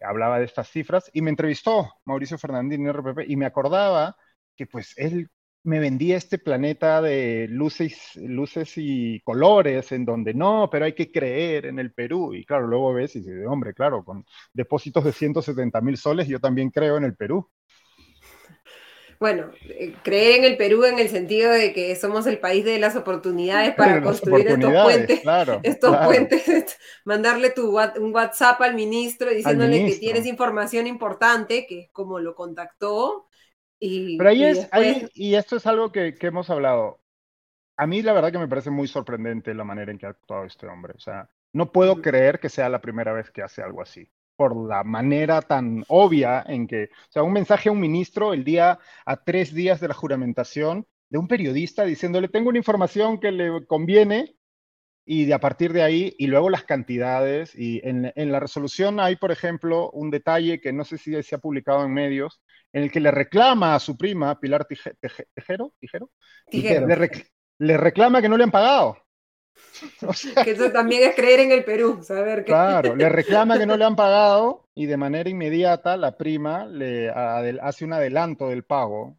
hablaba 0.00 0.38
de 0.38 0.46
estas 0.46 0.70
cifras 0.70 1.10
y 1.12 1.20
me 1.20 1.28
entrevistó 1.28 1.92
Mauricio 2.06 2.38
Fernández 2.38 2.78
en 2.78 2.88
RPP 2.88 3.28
y 3.28 3.36
me 3.36 3.44
acordaba 3.44 4.16
que 4.56 4.66
pues 4.66 4.94
él 4.96 5.28
me 5.64 5.80
vendía 5.80 6.16
este 6.16 6.38
planeta 6.38 7.02
de 7.02 7.46
luces, 7.50 8.16
luces 8.16 8.72
y 8.76 9.20
colores 9.20 9.92
en 9.92 10.06
donde 10.06 10.32
no, 10.32 10.70
pero 10.72 10.86
hay 10.86 10.94
que 10.94 11.12
creer 11.12 11.66
en 11.66 11.78
el 11.78 11.92
Perú. 11.92 12.32
Y 12.32 12.46
claro, 12.46 12.66
luego 12.66 12.94
ves 12.94 13.16
y 13.16 13.18
dices, 13.18 13.46
hombre, 13.46 13.74
claro, 13.74 14.02
con 14.02 14.24
depósitos 14.54 15.04
de 15.04 15.12
170 15.12 15.78
mil 15.82 15.98
soles 15.98 16.26
yo 16.26 16.40
también 16.40 16.70
creo 16.70 16.96
en 16.96 17.04
el 17.04 17.16
Perú 17.16 17.50
bueno, 19.18 19.50
eh, 19.62 19.94
cree 20.04 20.36
en 20.38 20.44
el 20.44 20.56
Perú 20.56 20.84
en 20.84 20.98
el 20.98 21.08
sentido 21.08 21.50
de 21.50 21.72
que 21.72 21.96
somos 21.96 22.26
el 22.26 22.38
país 22.38 22.64
de 22.64 22.78
las 22.78 22.94
oportunidades 22.94 23.74
para 23.74 24.00
construir 24.00 24.46
estos 24.46 24.72
puentes, 24.72 25.22
estos 25.64 25.96
puentes, 26.04 26.78
mandarle 27.04 27.50
tu 27.50 27.78
un 27.78 28.14
WhatsApp 28.14 28.60
al 28.62 28.74
ministro 28.74 29.30
diciéndole 29.30 29.86
que 29.86 29.96
tienes 29.96 30.24
información 30.26 30.86
importante, 30.86 31.66
que 31.66 31.80
es 31.80 31.90
como 31.90 32.20
lo 32.20 32.34
contactó. 32.34 33.28
Y, 33.80 34.18
Pero 34.18 34.30
ahí 34.30 34.44
es, 34.44 34.68
y 35.14 35.34
esto 35.34 35.56
es 35.56 35.66
algo 35.66 35.90
que, 35.90 36.14
hemos 36.20 36.48
hablado. 36.50 37.00
A 37.76 37.86
mí 37.86 38.02
la 38.02 38.12
verdad 38.12 38.32
que 38.32 38.38
me 38.38 38.48
parece 38.48 38.70
muy 38.70 38.86
sorprendente 38.88 39.54
la 39.54 39.64
manera 39.64 39.90
en 39.90 39.98
que 39.98 40.06
ha 40.06 40.10
actuado 40.10 40.44
este 40.44 40.66
hombre. 40.66 40.94
O 40.96 41.00
sea, 41.00 41.28
no 41.52 41.72
puedo 41.72 42.00
creer 42.02 42.38
que 42.38 42.48
sea 42.48 42.68
la 42.68 42.80
primera 42.80 43.12
vez 43.12 43.30
que 43.30 43.42
hace 43.42 43.62
algo 43.62 43.82
así 43.82 44.08
por 44.38 44.56
la 44.68 44.84
manera 44.84 45.42
tan 45.42 45.84
obvia 45.88 46.44
en 46.46 46.68
que, 46.68 46.84
o 46.84 47.10
sea, 47.10 47.24
un 47.24 47.32
mensaje 47.32 47.68
a 47.68 47.72
un 47.72 47.80
ministro 47.80 48.32
el 48.32 48.44
día, 48.44 48.78
a 49.04 49.16
tres 49.24 49.52
días 49.52 49.80
de 49.80 49.88
la 49.88 49.94
juramentación, 49.94 50.86
de 51.10 51.18
un 51.18 51.26
periodista 51.26 51.84
diciéndole, 51.84 52.28
tengo 52.28 52.50
una 52.50 52.58
información 52.58 53.18
que 53.18 53.32
le 53.32 53.66
conviene, 53.66 54.36
y 55.04 55.24
de 55.24 55.34
a 55.34 55.40
partir 55.40 55.72
de 55.72 55.82
ahí, 55.82 56.14
y 56.18 56.28
luego 56.28 56.50
las 56.50 56.62
cantidades, 56.62 57.52
y 57.56 57.80
en, 57.82 58.12
la 58.14 58.38
resolución 58.38 59.00
hay, 59.00 59.16
por 59.16 59.32
ejemplo, 59.32 59.90
un 59.90 60.10
detalle 60.10 60.60
que 60.60 60.72
no 60.72 60.84
sé 60.84 60.98
si 60.98 61.20
se 61.20 61.34
ha 61.34 61.38
publicado 61.38 61.84
en 61.84 61.92
medios, 61.92 62.40
en 62.72 62.84
el 62.84 62.92
que 62.92 63.00
le 63.00 63.10
reclama 63.10 63.74
a 63.74 63.80
su 63.80 63.96
prima, 63.96 64.38
Pilar 64.38 64.68
Tijero, 64.68 65.72
¿Tijero? 65.80 66.10
le 67.58 67.76
reclama 67.76 68.22
que 68.22 68.28
no 68.28 68.36
le 68.36 68.44
han 68.44 68.52
pagado. 68.52 68.98
que 70.44 70.50
eso 70.50 70.70
también 70.70 71.08
es 71.08 71.14
creer 71.14 71.40
en 71.40 71.52
el 71.52 71.64
Perú, 71.64 72.00
saber 72.02 72.44
que... 72.44 72.52
Claro, 72.52 72.96
le 72.96 73.08
reclama 73.08 73.58
que 73.58 73.66
no 73.66 73.76
le 73.76 73.84
han 73.84 73.96
pagado 73.96 74.64
y 74.74 74.86
de 74.86 74.96
manera 74.96 75.28
inmediata 75.28 75.96
la 75.96 76.16
prima 76.16 76.66
le 76.66 77.10
hace 77.10 77.84
un 77.84 77.92
adelanto 77.92 78.48
del 78.48 78.64
pago 78.64 79.16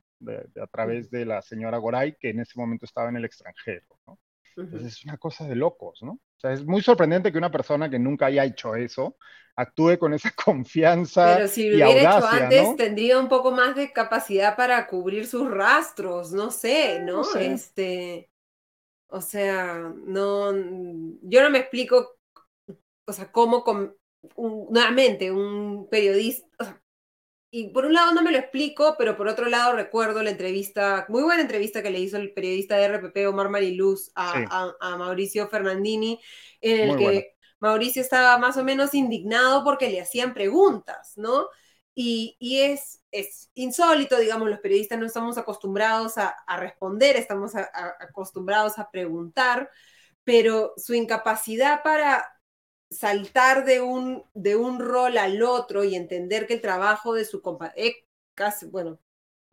a 0.61 0.67
través 0.67 1.09
de 1.09 1.25
la 1.25 1.41
señora 1.41 1.77
Goray, 1.77 2.15
que 2.19 2.29
en 2.29 2.41
ese 2.41 2.53
momento 2.57 2.85
estaba 2.85 3.09
en 3.09 3.17
el 3.17 3.25
extranjero. 3.25 3.85
¿no? 4.07 4.19
Entonces 4.57 4.93
es 4.93 5.05
una 5.05 5.17
cosa 5.17 5.47
de 5.47 5.55
locos, 5.55 5.99
¿no? 6.01 6.11
O 6.11 6.39
sea, 6.39 6.51
es 6.53 6.65
muy 6.65 6.81
sorprendente 6.81 7.31
que 7.31 7.37
una 7.37 7.51
persona 7.51 7.89
que 7.89 7.99
nunca 7.99 8.27
haya 8.27 8.43
hecho 8.45 8.75
eso 8.75 9.17
actúe 9.55 9.97
con 9.97 10.13
esa 10.13 10.31
confianza. 10.45 11.35
Pero 11.35 11.47
si 11.47 11.69
lo 11.69 11.89
hubiera 11.89 12.17
hecho 12.17 12.27
antes, 12.27 12.75
tendría 12.75 13.19
un 13.19 13.27
poco 13.27 13.51
más 13.51 13.75
de 13.75 13.91
capacidad 13.91 14.55
para 14.55 14.87
cubrir 14.87 15.27
sus 15.27 15.49
rastros, 15.49 16.31
no 16.31 16.51
sé, 16.51 17.01
¿no? 17.01 17.23
Este. 17.35 18.29
O 19.09 19.21
sea, 19.21 19.93
no. 20.05 20.53
Yo 21.21 21.43
no 21.43 21.49
me 21.49 21.59
explico, 21.59 22.17
o 23.05 23.13
sea, 23.13 23.31
cómo 23.31 23.63
con, 23.63 23.95
nuevamente 24.37 25.31
un 25.31 25.87
periodista, 25.89 26.47
y 27.51 27.69
por 27.69 27.85
un 27.85 27.93
lado 27.93 28.13
no 28.13 28.21
me 28.21 28.31
lo 28.31 28.37
explico, 28.37 28.95
pero 28.97 29.17
por 29.17 29.27
otro 29.27 29.47
lado 29.49 29.73
recuerdo 29.73 30.21
la 30.21 30.29
entrevista, 30.29 31.05
muy 31.09 31.23
buena 31.23 31.41
entrevista 31.41 31.81
que 31.81 31.89
le 31.89 31.99
hizo 31.99 32.17
el 32.17 32.31
periodista 32.33 32.77
de 32.77 32.87
RPP 32.87 33.27
Omar 33.27 33.49
Mariluz 33.49 34.11
a, 34.13 34.75
a, 34.79 34.97
Mauricio 34.97 35.47
Fernandini, 35.47 36.19
en 36.61 36.89
el 36.89 36.97
que 36.97 37.35
Mauricio 37.59 38.03
estaba 38.03 38.37
más 38.37 38.57
o 38.57 38.63
menos 38.63 38.93
indignado 38.93 39.63
porque 39.63 39.89
le 39.89 40.01
hacían 40.01 40.35
preguntas, 40.35 41.13
¿no? 41.15 41.47
Y, 41.95 42.37
es, 42.61 43.03
es, 43.11 43.51
insólito, 43.55 44.17
digamos, 44.17 44.49
los 44.49 44.59
periodistas 44.59 44.97
no 44.99 45.05
estamos 45.05 45.37
acostumbrados 45.37 46.17
a, 46.17 46.29
a 46.29 46.57
responder, 46.57 47.17
estamos 47.17 47.53
acostumbrados 47.55 48.79
a 48.79 48.89
preguntar, 48.89 49.69
pero 50.23 50.73
su 50.77 50.93
incapacidad 50.93 51.83
para 51.83 52.25
saltar 52.89 53.65
de 53.65 53.81
un, 53.81 54.23
de 54.33 54.55
un 54.55 54.79
rol 54.79 55.17
al 55.17 55.41
otro 55.43 55.83
y 55.83 55.95
entender 55.95 56.47
que 56.47 56.55
el 56.55 56.61
trabajo 56.61 57.13
de 57.13 57.25
su 57.25 57.41
compañero, 57.41 57.95
bueno, 58.71 58.99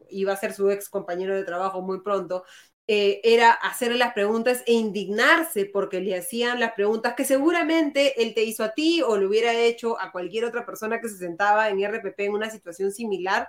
iba 0.09 0.33
a 0.33 0.37
ser 0.37 0.53
su 0.53 0.71
ex 0.71 0.89
compañero 0.89 1.35
de 1.35 1.45
trabajo 1.45 1.83
muy 1.83 2.01
pronto, 2.01 2.45
eh, 2.89 3.21
era 3.25 3.51
hacerle 3.51 3.99
las 3.99 4.13
preguntas 4.13 4.63
e 4.67 4.73
indignarse 4.75 5.67
porque 5.67 6.01
le 6.01 6.17
hacían 6.17 6.61
las 6.61 6.73
preguntas 6.73 7.15
que 7.15 7.25
seguramente 7.25 8.23
él 8.23 8.33
te 8.35 8.45
hizo 8.45 8.63
a 8.65 8.75
ti 8.75 9.03
o 9.03 9.17
le 9.17 9.27
hubiera 9.27 9.53
hecho 9.55 10.01
a 10.01 10.13
cualquier 10.13 10.45
otra 10.45 10.65
persona 10.65 11.01
que 11.01 11.09
se 11.09 11.19
sentaba 11.19 11.69
en 11.69 11.83
RPP 11.83 12.21
en 12.21 12.35
una 12.35 12.51
situación 12.51 12.93
similar, 12.93 13.49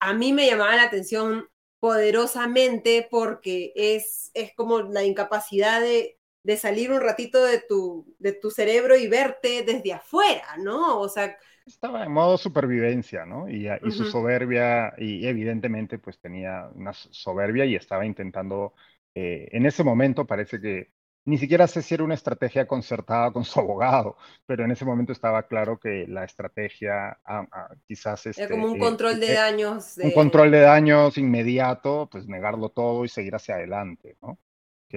a 0.00 0.14
mí 0.14 0.32
me 0.32 0.46
llamaba 0.46 0.76
la 0.76 0.84
atención 0.84 1.48
poderosamente 1.80 3.08
porque 3.10 3.72
es, 3.76 4.30
es 4.34 4.54
como 4.54 4.80
la 4.82 5.04
incapacidad 5.04 5.80
de, 5.80 6.18
de 6.42 6.56
salir 6.56 6.92
un 6.92 7.00
ratito 7.00 7.44
de 7.44 7.60
tu, 7.60 8.06
de 8.18 8.32
tu 8.32 8.50
cerebro 8.50 8.96
y 8.96 9.08
verte 9.08 9.62
desde 9.64 9.92
afuera, 9.92 10.56
¿no? 10.58 11.00
O 11.00 11.08
sea... 11.08 11.36
Estaba 11.66 12.04
en 12.04 12.12
modo 12.12 12.36
supervivencia, 12.38 13.24
¿no? 13.24 13.48
Y, 13.48 13.68
y 13.68 13.90
su 13.90 14.04
soberbia, 14.04 14.94
y 14.98 15.26
evidentemente 15.26 15.98
pues 15.98 16.18
tenía 16.18 16.68
una 16.74 16.92
soberbia 16.92 17.64
y 17.64 17.76
estaba 17.76 18.04
intentando, 18.04 18.74
eh, 19.14 19.48
en 19.52 19.66
ese 19.66 19.84
momento 19.84 20.26
parece 20.26 20.60
que 20.60 20.90
ni 21.24 21.38
siquiera 21.38 21.68
sé 21.68 21.82
si 21.82 21.94
era 21.94 22.02
una 22.02 22.14
estrategia 22.14 22.66
concertada 22.66 23.32
con 23.32 23.44
su 23.44 23.60
abogado, 23.60 24.16
pero 24.46 24.64
en 24.64 24.72
ese 24.72 24.84
momento 24.84 25.12
estaba 25.12 25.46
claro 25.46 25.78
que 25.78 26.06
la 26.08 26.24
estrategia 26.24 27.18
ah, 27.24 27.46
ah, 27.52 27.68
quizás... 27.86 28.26
Este, 28.26 28.42
era 28.42 28.50
como 28.50 28.66
un 28.66 28.76
eh, 28.76 28.80
control 28.80 29.20
de 29.20 29.32
eh, 29.32 29.34
daños. 29.34 29.98
Un 30.02 30.10
control 30.12 30.50
de 30.50 30.60
daños 30.60 31.16
inmediato, 31.18 32.08
pues 32.10 32.26
negarlo 32.26 32.70
todo 32.70 33.04
y 33.04 33.08
seguir 33.08 33.34
hacia 33.34 33.54
adelante, 33.54 34.16
¿no? 34.20 34.38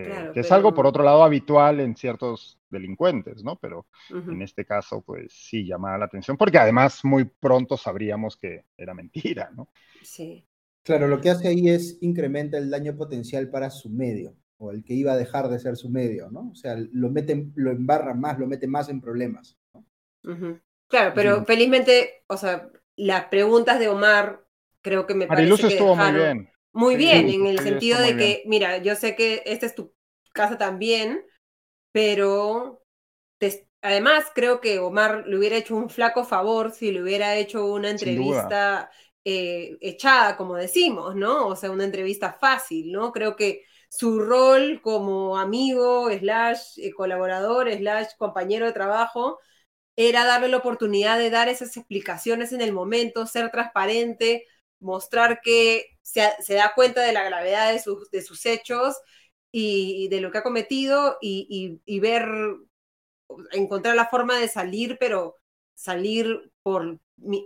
Que, 0.04 0.40
es 0.40 0.52
algo, 0.52 0.74
por 0.74 0.86
otro 0.86 1.04
lado, 1.04 1.24
habitual 1.24 1.80
en 1.80 1.96
ciertos 1.96 2.60
delincuentes, 2.70 3.44
¿no? 3.44 3.56
Pero 3.58 3.88
en 4.10 4.42
este 4.42 4.66
caso, 4.66 5.02
pues 5.02 5.32
sí, 5.32 5.66
llamaba 5.66 5.98
la 5.98 6.06
atención, 6.06 6.36
porque 6.36 6.58
además 6.58 7.06
muy 7.06 7.26
pronto 7.26 7.78
sabríamos 7.78 8.36
que 8.36 8.66
era 8.78 8.94
mentira, 8.94 9.52
¿no? 9.56 9.70
Sí. 10.04 10.46
Claro, 10.84 11.08
lo 11.08 11.20
que 11.20 11.30
hace 11.30 11.48
ahí 11.48 11.70
es 11.70 11.98
incrementa 12.02 12.58
el 12.58 12.70
daño 12.70 12.96
potencial 12.96 13.50
para 13.50 13.70
su 13.70 13.90
medio, 13.90 14.36
o 14.58 14.72
el 14.72 14.84
que 14.84 14.94
iba 14.94 15.14
a 15.14 15.18
dejar 15.18 15.48
de 15.48 15.60
ser 15.60 15.78
su 15.78 15.90
medio, 15.90 16.30
¿no? 16.30 16.50
O 16.52 16.56
sea, 16.56 16.76
lo 16.92 17.10
mete, 17.10 17.48
lo 17.56 17.72
embarra 17.72 18.14
más, 18.14 18.38
lo 18.38 18.48
mete 18.48 18.68
más 18.68 18.90
en 18.90 19.02
problemas. 19.02 19.58
Claro, 20.88 21.14
pero 21.16 21.46
felizmente, 21.46 22.24
o 22.28 22.38
sea, 22.38 22.70
las 22.96 23.26
preguntas 23.26 23.80
de 23.80 23.88
Omar 23.88 24.46
creo 24.82 25.08
que 25.08 25.16
me 25.16 25.26
Mariluz 25.26 25.62
parece 25.62 25.68
que 25.68 25.74
estuvo 25.82 25.96
muy 25.96 26.12
bien. 26.12 26.50
Muy 26.76 26.98
bien, 26.98 27.30
en 27.30 27.46
el 27.46 27.60
sentido 27.60 28.00
de 28.00 28.18
que, 28.18 28.44
mira, 28.46 28.80
yo 28.80 28.96
sé 28.96 29.16
que 29.16 29.42
esta 29.46 29.66
es 29.66 29.76
tu 29.76 29.94
casa 30.34 30.58
también, 30.58 31.24
pero 31.94 32.82
además 33.82 34.26
creo 34.36 34.60
que 34.60 34.80
Omar 34.80 35.26
le 35.28 35.38
hubiera 35.38 35.56
hecho 35.56 35.76
un 35.76 35.90
flaco 35.90 36.26
favor 36.26 36.72
si 36.72 36.92
le 36.92 37.02
hubiera 37.02 37.36
hecho 37.38 37.66
una 37.66 37.92
entrevista 37.92 38.92
eh, 39.24 39.78
echada, 39.80 40.36
como 40.36 40.56
decimos, 40.56 41.16
¿no? 41.16 41.48
O 41.48 41.56
sea, 41.56 41.72
una 41.72 41.86
entrevista 41.86 42.34
fácil, 42.34 42.92
¿no? 42.92 43.12
Creo 43.14 43.36
que 43.38 43.64
su 43.90 44.20
rol 44.20 44.82
como 44.82 45.38
amigo, 45.38 46.10
slash 46.12 46.78
eh, 46.80 46.92
colaborador, 46.92 47.72
slash 47.72 48.08
compañero 48.18 48.66
de 48.66 48.74
trabajo, 48.74 49.40
era 49.96 50.26
darle 50.26 50.50
la 50.50 50.58
oportunidad 50.58 51.18
de 51.18 51.30
dar 51.30 51.48
esas 51.50 51.78
explicaciones 51.78 52.52
en 52.52 52.62
el 52.62 52.74
momento, 52.74 53.26
ser 53.28 53.52
transparente, 53.52 54.46
mostrar 54.80 55.42
que 55.42 55.95
se, 56.06 56.54
da 56.54 56.74
cuenta 56.76 57.02
de 57.02 57.14
la 57.14 57.24
gravedad 57.24 57.74
de 57.74 57.80
sus, 57.80 58.12
de 58.12 58.22
sus 58.22 58.46
hechos 58.46 58.96
y, 59.52 60.08
de 60.10 60.22
lo 60.22 60.32
que 60.32 60.38
ha 60.38 60.44
cometido 60.44 61.18
y, 61.20 62.00
ver, 62.00 62.28
encontrar 63.52 63.96
la 63.96 64.08
forma 64.08 64.40
de 64.40 64.48
salir, 64.48 64.98
pero 65.00 65.36
salir 65.74 66.52
por 66.62 67.00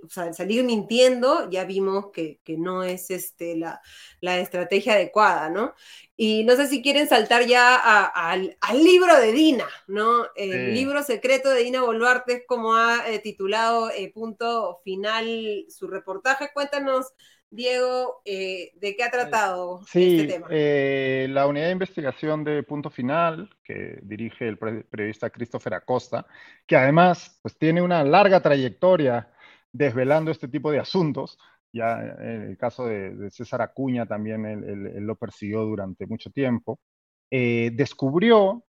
salir 0.09 0.63
mintiendo, 0.63 1.49
ya 1.49 1.63
vimos 1.63 2.07
que, 2.11 2.41
que 2.43 2.57
no 2.57 2.83
es 2.83 3.11
este, 3.11 3.55
la, 3.55 3.81
la, 4.19 4.39
estrategia 4.39 4.93
adecuada, 4.93 5.49
¿no? 5.49 5.73
Y 6.17 6.43
no 6.43 6.55
sé 6.55 6.67
si 6.67 6.81
quieren 6.81 7.07
saltar 7.07 7.45
ya 7.45 7.75
al, 7.75 8.57
libro 8.73 9.15
de 9.19 9.31
Dina, 9.31 9.67
¿no? 9.87 10.25
El 10.35 10.73
libro 10.73 11.03
secreto 11.03 11.49
de 11.49 11.63
Dina 11.63 11.83
Boluarte 11.83 12.33
es 12.33 12.43
como 12.47 12.75
ha 12.75 13.07
eh, 13.09 13.19
titulado 13.19 13.89
eh, 13.91 14.11
punto 14.11 14.81
final 14.83 15.65
su 15.69 15.87
reportaje. 15.87 16.49
Cuéntanos 16.53 17.13
Diego, 17.51 18.21
eh, 18.25 18.71
¿de 18.75 18.95
qué 18.95 19.03
ha 19.03 19.09
tratado 19.09 19.81
este 19.81 20.27
tema? 20.27 20.47
Eh, 20.51 21.27
la 21.29 21.47
unidad 21.47 21.65
de 21.65 21.71
investigación 21.71 22.43
de 22.43 22.61
Punto 22.61 22.91
Final, 22.91 23.49
que 23.63 23.99
dirige 24.03 24.47
el 24.47 24.57
periodista 24.57 25.31
Christopher 25.31 25.73
Acosta, 25.73 26.27
que 26.67 26.75
además 26.75 27.39
pues, 27.41 27.57
tiene 27.57 27.81
una 27.81 28.03
larga 28.03 28.39
trayectoria 28.41 29.31
desvelando 29.71 30.29
este 30.29 30.47
tipo 30.47 30.71
de 30.71 30.79
asuntos. 30.79 31.39
Ya 31.71 31.99
en 31.99 32.43
el 32.43 32.57
caso 32.57 32.85
de, 32.85 33.29
César 33.31 33.61
Acuña 33.61 34.05
también 34.05 34.45
él, 34.45 35.05
lo 35.05 35.15
persiguió 35.15 35.61
durante 35.61 36.05
mucho 36.05 36.29
tiempo. 36.29 36.79
Eh, 37.31 37.71
descubrió 37.73 38.63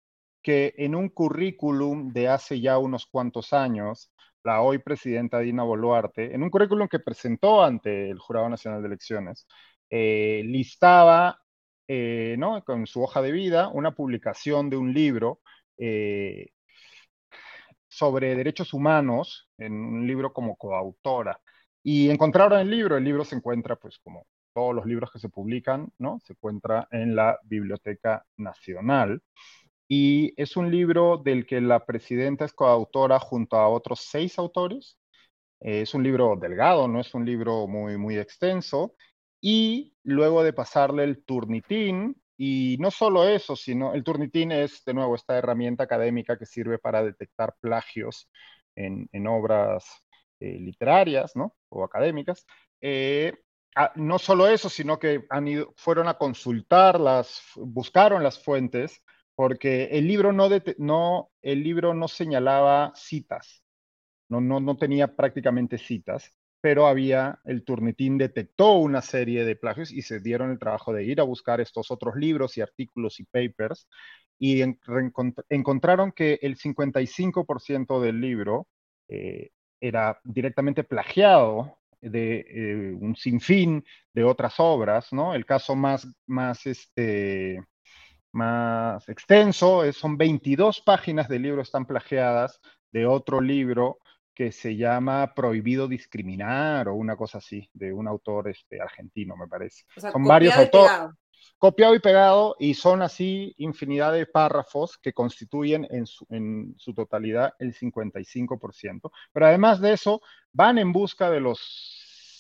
que 0.44 0.76
en 0.78 0.96
un 0.96 1.10
currículum 1.10 2.14
de 2.14 2.28
hace 2.28 2.62
ya 2.62 2.78
unos 2.78 3.08
cuantos 3.08 3.54
años, 3.54 4.12
la 4.48 4.62
hoy 4.62 4.78
presidenta 4.78 5.40
Dina 5.40 5.64
Boluarte, 5.64 6.34
en 6.34 6.42
un 6.42 6.50
currículum 6.50 6.88
que 6.88 7.00
presentó 7.00 7.62
ante 7.62 8.10
el 8.10 8.18
Jurado 8.18 8.48
Nacional 8.48 8.82
de 8.82 8.88
Elecciones, 8.88 9.46
eh, 9.90 10.42
listaba 10.46 11.42
eh, 11.86 12.38
¿no? 12.40 12.64
con 12.64 12.88
su 12.88 13.04
hoja 13.04 13.22
de 13.22 13.34
vida 13.34 13.68
una 13.68 13.92
publicación 13.94 14.70
de 14.70 14.78
un 14.78 14.94
libro 14.94 15.42
eh, 15.78 16.52
sobre 17.90 18.36
derechos 18.36 18.74
humanos, 18.74 19.50
en 19.58 19.74
un 19.74 20.08
libro 20.08 20.32
como 20.32 20.56
coautora. 20.56 21.42
Y 21.84 22.10
encontraron 22.10 22.60
el 22.62 22.70
libro, 22.70 22.96
el 22.96 23.04
libro 23.04 23.26
se 23.26 23.36
encuentra, 23.36 23.76
pues 23.76 24.00
como 24.00 24.28
todos 24.54 24.74
los 24.74 24.86
libros 24.86 25.12
que 25.12 25.20
se 25.20 25.28
publican, 25.30 25.92
¿no? 26.00 26.20
Se 26.26 26.34
encuentra 26.34 26.88
en 26.92 27.18
la 27.18 27.38
Biblioteca 27.44 28.26
Nacional 28.38 29.22
y 29.88 30.34
es 30.42 30.58
un 30.58 30.72
libro 30.72 31.18
del 31.18 31.46
que 31.46 31.62
la 31.62 31.86
presidenta 31.86 32.46
es 32.46 32.54
coautora 32.54 33.20
junto 33.20 33.58
a 33.58 33.70
otros 33.70 34.02
seis 34.02 34.38
autores. 34.40 34.98
es 35.60 35.94
un 35.94 36.04
libro 36.04 36.36
delgado, 36.40 36.88
no 36.88 37.00
es 37.02 37.14
un 37.14 37.26
libro 37.26 37.68
muy, 37.68 37.98
muy 37.98 38.18
extenso. 38.18 38.96
Y 39.42 39.96
luego 40.04 40.44
de 40.44 40.54
pasarle 40.54 41.04
el 41.04 41.24
turnitín, 41.24 42.22
y 42.38 42.78
no 42.80 42.92
solo 42.92 43.28
eso, 43.28 43.56
sino 43.56 43.94
el 43.94 44.04
turnitín 44.04 44.52
es, 44.52 44.84
de 44.86 44.94
nuevo, 44.94 45.16
esta 45.16 45.38
herramienta 45.38 45.84
académica 45.84 46.38
que 46.38 46.46
sirve 46.46 46.78
para 46.80 47.04
detectar 47.04 47.56
plagios 47.60 48.30
en, 48.76 49.28
obras 49.28 49.86
eh, 50.40 50.60
literarias 50.60 51.36
¿no? 51.36 51.56
o 51.70 51.84
académicas. 51.84 52.46
Eh, 52.82 53.34
ah, 53.76 53.92
no 53.96 54.20
solo 54.20 54.48
eso, 54.48 54.70
sino 54.70 55.00
que 55.00 55.26
han 55.30 55.48
ido, 55.48 55.74
fueron 55.78 56.08
a 56.08 56.18
consultarlas, 56.18 57.42
buscaron 57.56 58.24
las 58.24 58.44
fuentes 58.44 59.02
porque 59.38 59.84
el 59.92 60.08
libro 60.08 60.34
no, 60.34 60.50
no, 60.80 61.30
el 61.44 61.64
libro 61.64 61.94
no 61.94 62.08
señalaba 62.08 62.92
citas, 62.96 63.64
no, 64.30 64.42
no, 64.42 64.60
no 64.60 64.78
tenía 64.78 65.16
prácticamente 65.16 65.78
citas, 65.78 66.34
pero 66.60 66.88
había, 66.88 67.40
el 67.46 67.64
Turnitín 67.64 68.18
detectó 68.18 68.74
una 68.80 69.04
serie 69.04 69.46
de 69.46 69.56
plagios 69.56 69.92
y 69.92 70.02
se 70.02 70.22
dieron 70.22 70.50
el 70.50 70.58
trabajo 70.58 70.92
de 70.92 71.04
ir 71.04 71.22
a 71.22 71.24
buscar 71.24 71.62
estos 71.62 71.92
otros 71.92 72.16
libros 72.16 72.58
y 72.58 72.62
artículos 72.62 73.20
y 73.20 73.26
papers 73.26 73.88
y 74.40 74.64
encontraron 75.50 76.14
que 76.14 76.40
el 76.42 76.58
55% 76.58 78.02
del 78.02 78.20
libro 78.20 78.68
eh, 79.08 79.52
era 79.80 80.20
directamente 80.24 80.84
plagiado 80.84 81.78
de 82.02 82.40
eh, 82.40 82.98
un 83.00 83.16
sinfín 83.16 83.86
de 84.14 84.24
otras 84.24 84.56
obras, 84.58 85.14
¿no? 85.14 85.36
El 85.36 85.46
caso 85.46 85.76
más, 85.76 86.08
más, 86.26 86.66
este, 86.66 87.62
más 88.38 89.10
extenso 89.10 89.92
son 89.92 90.18
22 90.18 90.82
páginas 90.82 91.28
del 91.28 91.42
libro 91.42 91.62
están 91.62 91.86
plagiadas 91.86 92.62
de 92.92 93.06
otro 93.06 93.42
libro 93.42 93.98
que 94.34 94.52
se 94.52 94.76
llama 94.76 95.34
Prohibido 95.34 95.88
discriminar 95.88 96.88
o 96.88 96.94
una 96.94 97.16
cosa 97.16 97.40
así, 97.40 97.68
de 97.74 97.92
un 97.92 98.08
autor 98.08 98.50
este, 98.50 98.80
argentino, 98.80 99.36
me 99.36 99.48
parece. 99.48 99.86
son 100.00 100.24
varios 100.24 100.56
autores 100.56 100.92
copiado 101.58 101.96
y 101.96 102.00
pegado 102.00 102.56
y 102.60 102.74
son 102.76 103.02
así 103.02 103.54
infinidad 103.58 104.14
de 104.14 104.26
párrafos 104.26 104.98
que 104.98 105.14
constituyen 105.14 105.88
en 105.90 106.06
su, 106.06 106.26
en 106.30 106.76
su 106.78 106.94
totalidad 106.94 107.54
el 107.60 107.74
55%. 107.74 109.12
Pero 109.34 109.46
además 109.46 109.82
de 109.82 109.94
eso, 109.94 110.22
van 110.54 110.78
en 110.78 110.94
busca 110.94 111.32
de 111.32 111.40
los 111.40 111.60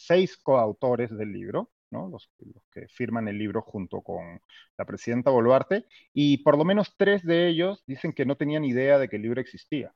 seis 0.05 0.37
coautores 0.37 1.15
del 1.17 1.31
libro, 1.31 1.71
Los, 1.91 2.29
los, 2.39 2.63
que 2.71 2.87
firman 2.89 3.27
el 3.27 3.37
libro 3.37 3.61
junto 3.61 4.01
con 4.01 4.41
la 4.77 4.85
presidenta 4.85 5.31
Boluarte, 5.31 5.85
y 6.13 6.39
por 6.39 6.57
lo 6.57 6.65
menos 6.65 6.95
tres 6.97 7.23
de 7.23 7.47
ellos 7.47 7.83
dicen 7.87 8.13
que 8.13 8.25
no 8.25 8.35
tenían 8.35 8.65
idea 8.65 8.99
de 8.99 9.09
que 9.09 9.15
el 9.17 9.21
libro 9.23 9.41
existía. 9.41 9.93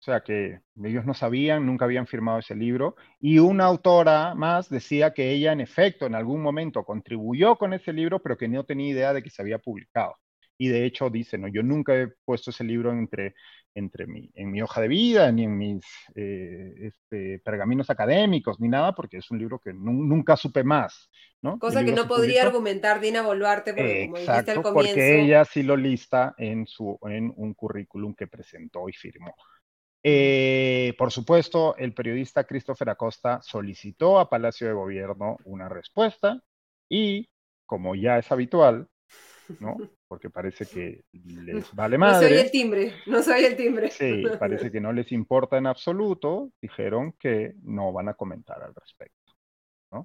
O 0.00 0.04
sea 0.04 0.20
que 0.22 0.60
ellos 0.82 1.06
no 1.06 1.14
sabían, 1.14 1.64
nunca 1.64 1.86
habían 1.86 2.06
firmado 2.06 2.38
ese 2.38 2.54
libro. 2.54 2.94
Y 3.20 3.38
una 3.38 3.64
autora 3.64 4.34
más 4.34 4.68
decía 4.68 5.14
que 5.14 5.30
ella 5.30 5.52
en 5.52 5.62
efecto 5.62 6.04
en 6.04 6.14
algún 6.14 6.42
momento 6.42 6.84
contribuyó 6.84 7.56
con 7.56 7.72
ese 7.72 7.92
libro, 7.94 8.20
pero 8.20 8.36
que 8.36 8.46
no 8.46 8.64
tenía 8.64 8.90
idea 8.90 9.12
de 9.14 9.22
que 9.22 9.30
se 9.30 9.40
había 9.40 9.58
publicado. 9.58 10.16
Y 10.56 10.68
de 10.68 10.84
hecho 10.84 11.10
dice, 11.10 11.38
no, 11.38 11.48
yo 11.48 11.62
nunca 11.62 11.94
he 11.94 12.08
puesto 12.24 12.50
ese 12.50 12.64
libro 12.64 12.92
entre, 12.92 13.34
entre 13.74 14.06
mi, 14.06 14.30
en 14.34 14.52
mi 14.52 14.62
hoja 14.62 14.80
de 14.80 14.88
vida, 14.88 15.32
ni 15.32 15.44
en 15.44 15.58
mis 15.58 15.84
eh, 16.14 16.74
este, 16.80 17.40
pergaminos 17.40 17.90
académicos, 17.90 18.60
ni 18.60 18.68
nada, 18.68 18.94
porque 18.94 19.18
es 19.18 19.30
un 19.30 19.38
libro 19.38 19.58
que 19.58 19.72
nunca 19.72 20.36
supe 20.36 20.62
más. 20.62 21.10
¿no? 21.42 21.58
Cosa 21.58 21.84
que 21.84 21.92
no 21.92 22.06
podría 22.06 22.42
argumentar 22.42 23.00
Dina 23.00 23.22
Boluarte, 23.22 23.74
porque 23.74 24.06
como 24.06 24.18
dijiste 24.18 24.50
al 24.50 24.62
comienzo... 24.62 24.72
porque 24.72 25.20
ella 25.20 25.44
sí 25.44 25.62
lo 25.62 25.76
lista 25.76 26.34
en, 26.38 26.66
su, 26.66 26.98
en 27.02 27.32
un 27.36 27.54
currículum 27.54 28.14
que 28.14 28.26
presentó 28.26 28.88
y 28.88 28.92
firmó. 28.92 29.34
Eh, 30.06 30.94
por 30.98 31.10
supuesto, 31.10 31.76
el 31.76 31.94
periodista 31.94 32.44
Christopher 32.44 32.90
Acosta 32.90 33.40
solicitó 33.42 34.18
a 34.18 34.28
Palacio 34.28 34.66
de 34.66 34.74
Gobierno 34.74 35.38
una 35.44 35.68
respuesta 35.68 36.42
y, 36.90 37.28
como 37.64 37.94
ya 37.94 38.18
es 38.18 38.30
habitual, 38.30 38.86
¿no? 39.60 39.76
Porque 40.06 40.30
parece 40.30 40.66
que 40.66 41.04
les 41.12 41.74
vale 41.74 41.98
más. 41.98 42.20
No 42.20 42.28
se 42.28 42.40
el 42.40 42.50
timbre, 42.50 42.92
no 43.06 43.22
se 43.22 43.46
el 43.46 43.56
timbre. 43.56 43.90
Sí, 43.90 44.22
parece 44.38 44.70
que 44.70 44.80
no 44.80 44.92
les 44.92 45.10
importa 45.12 45.56
en 45.56 45.66
absoluto. 45.66 46.50
Dijeron 46.60 47.12
que 47.18 47.54
no 47.62 47.92
van 47.92 48.08
a 48.08 48.14
comentar 48.14 48.62
al 48.62 48.74
respecto, 48.74 49.32
¿no? 49.90 50.04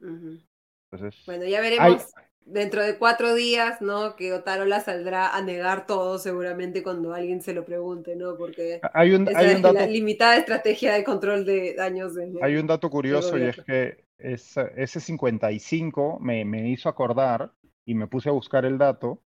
Entonces, 0.91 1.23
bueno, 1.25 1.45
ya 1.45 1.61
veremos 1.61 2.11
dentro 2.45 2.83
de 2.83 2.97
cuatro 2.97 3.35
días, 3.35 3.81
¿no? 3.81 4.15
Que 4.15 4.33
Otarola 4.33 4.79
saldrá 4.81 5.35
a 5.35 5.41
negar 5.41 5.85
todo 5.85 6.17
seguramente 6.17 6.83
cuando 6.83 7.13
alguien 7.13 7.41
se 7.41 7.53
lo 7.53 7.65
pregunte, 7.65 8.15
¿no? 8.15 8.35
Porque 8.37 8.79
hay 8.93 9.13
un, 9.13 9.27
hay 9.35 9.55
un 9.55 9.61
dato, 9.61 9.73
la 9.73 9.87
limitada 9.87 10.37
estrategia 10.37 10.93
de 10.93 11.03
control 11.03 11.45
de 11.45 11.75
daños. 11.75 12.13
hay 12.41 12.55
un 12.55 12.67
dato 12.67 12.89
curioso 12.89 13.37
y 13.37 13.43
es 13.43 13.61
que 13.61 14.05
ese 14.17 14.99
55 14.99 16.19
me, 16.19 16.43
me 16.43 16.69
hizo 16.69 16.89
acordar 16.89 17.51
y 17.85 17.93
me 17.95 18.07
puse 18.07 18.29
a 18.29 18.33
buscar 18.33 18.65
el 18.65 18.77
dato 18.77 19.21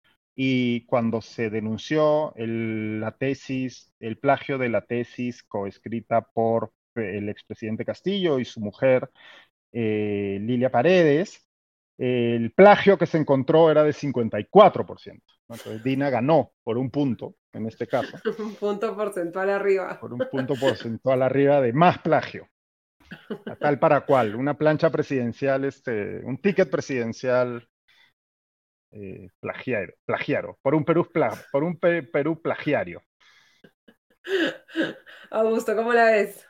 y 0.43 0.87
cuando 0.87 1.21
se 1.21 1.51
denunció 1.51 2.35
el, 2.35 2.99
la 2.99 3.13
tesis, 3.13 3.93
el 4.01 4.17
plagio 4.17 4.57
de 4.57 4.71
la 4.71 4.81
tesis 4.81 5.43
coescrita 5.43 6.23
por 6.23 6.73
el 6.95 7.29
expresidente 7.29 7.85
Castillo 7.85 8.39
y 8.39 8.47
su 8.47 8.59
mujer 8.61 9.11
eh, 9.71 10.39
Lilia 10.41 10.71
Paredes, 10.71 11.47
el 11.99 12.53
plagio 12.53 12.97
que 12.97 13.05
se 13.05 13.19
encontró 13.19 13.71
era 13.71 13.85
de 13.85 13.91
54%. 13.91 15.21
Entonces 15.51 15.85
Dina 15.85 16.09
ganó 16.09 16.53
por 16.65 16.79
un 16.79 16.91
punto, 16.91 17.35
en 17.53 17.67
este 17.67 17.87
caso. 17.87 18.17
un 18.39 18.55
punto 18.55 18.97
porcentual 18.97 19.51
arriba. 19.51 20.01
Por 20.01 20.15
un 20.15 20.27
punto 20.31 20.55
porcentual 20.55 21.21
arriba 21.21 21.61
de 21.61 21.75
más 21.75 21.99
plagio. 21.99 22.49
tal 23.59 23.79
para 23.79 24.07
cual, 24.07 24.35
una 24.35 24.57
plancha 24.57 24.89
presidencial, 24.89 25.67
este, 25.67 26.21
un 26.25 26.39
ticket 26.39 26.71
presidencial 26.71 27.69
eh, 28.93 29.29
plagiario, 29.41 29.95
plagiaro, 30.05 30.59
por 30.63 30.75
un 30.75 30.85
Perú, 30.85 31.09
por 31.53 31.65
un 31.65 31.79
Perú 31.79 32.41
plagiario. 32.41 33.03
Augusto, 35.31 35.77
¿cómo 35.77 35.93
la 35.93 36.07
ves? 36.07 36.47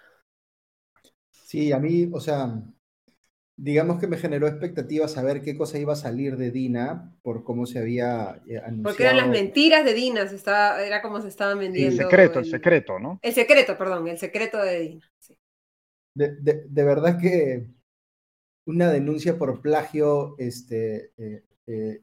Sí, 1.31 1.73
a 1.73 1.79
mí, 1.79 2.09
o 2.13 2.21
sea, 2.21 2.63
digamos 3.57 4.01
que 4.01 4.07
me 4.07 4.17
generó 4.17 4.49
expectativas 4.49 5.13
saber 5.13 5.43
qué 5.43 5.57
cosa 5.57 5.79
iba 5.79 5.93
a 5.93 5.97
salir 5.97 6.37
de 6.37 6.51
Dina 6.51 7.15
por 7.23 7.45
cómo 7.45 7.67
se 7.67 7.79
había 7.79 8.31
anunciado. 8.31 8.79
Eh, 8.79 8.83
Porque 8.83 9.03
eran 9.03 9.17
las 9.19 9.29
mentiras 9.29 9.85
de 9.85 9.93
Dina, 9.93 10.23
estaba, 10.23 10.83
era 10.83 11.03
como 11.03 11.21
se 11.21 11.29
estaban 11.29 11.59
vendiendo. 11.59 11.91
el 11.91 12.09
secreto, 12.09 12.39
el, 12.39 12.47
secreto, 12.47 12.99
¿no? 12.99 13.19
El 13.21 13.35
secreto, 13.35 13.77
perdón, 13.77 14.09
el 14.09 14.19
secreto 14.19 14.63
de 14.63 14.81
Dina. 14.81 15.11
De, 16.15 16.85
verdad 16.85 17.19
que 17.21 17.67
una 18.65 18.91
denuncia 18.91 19.37
por 19.39 19.61
plagio 19.61 20.37
este, 20.39 21.13
eh, 21.19 21.45
eh, 21.67 22.03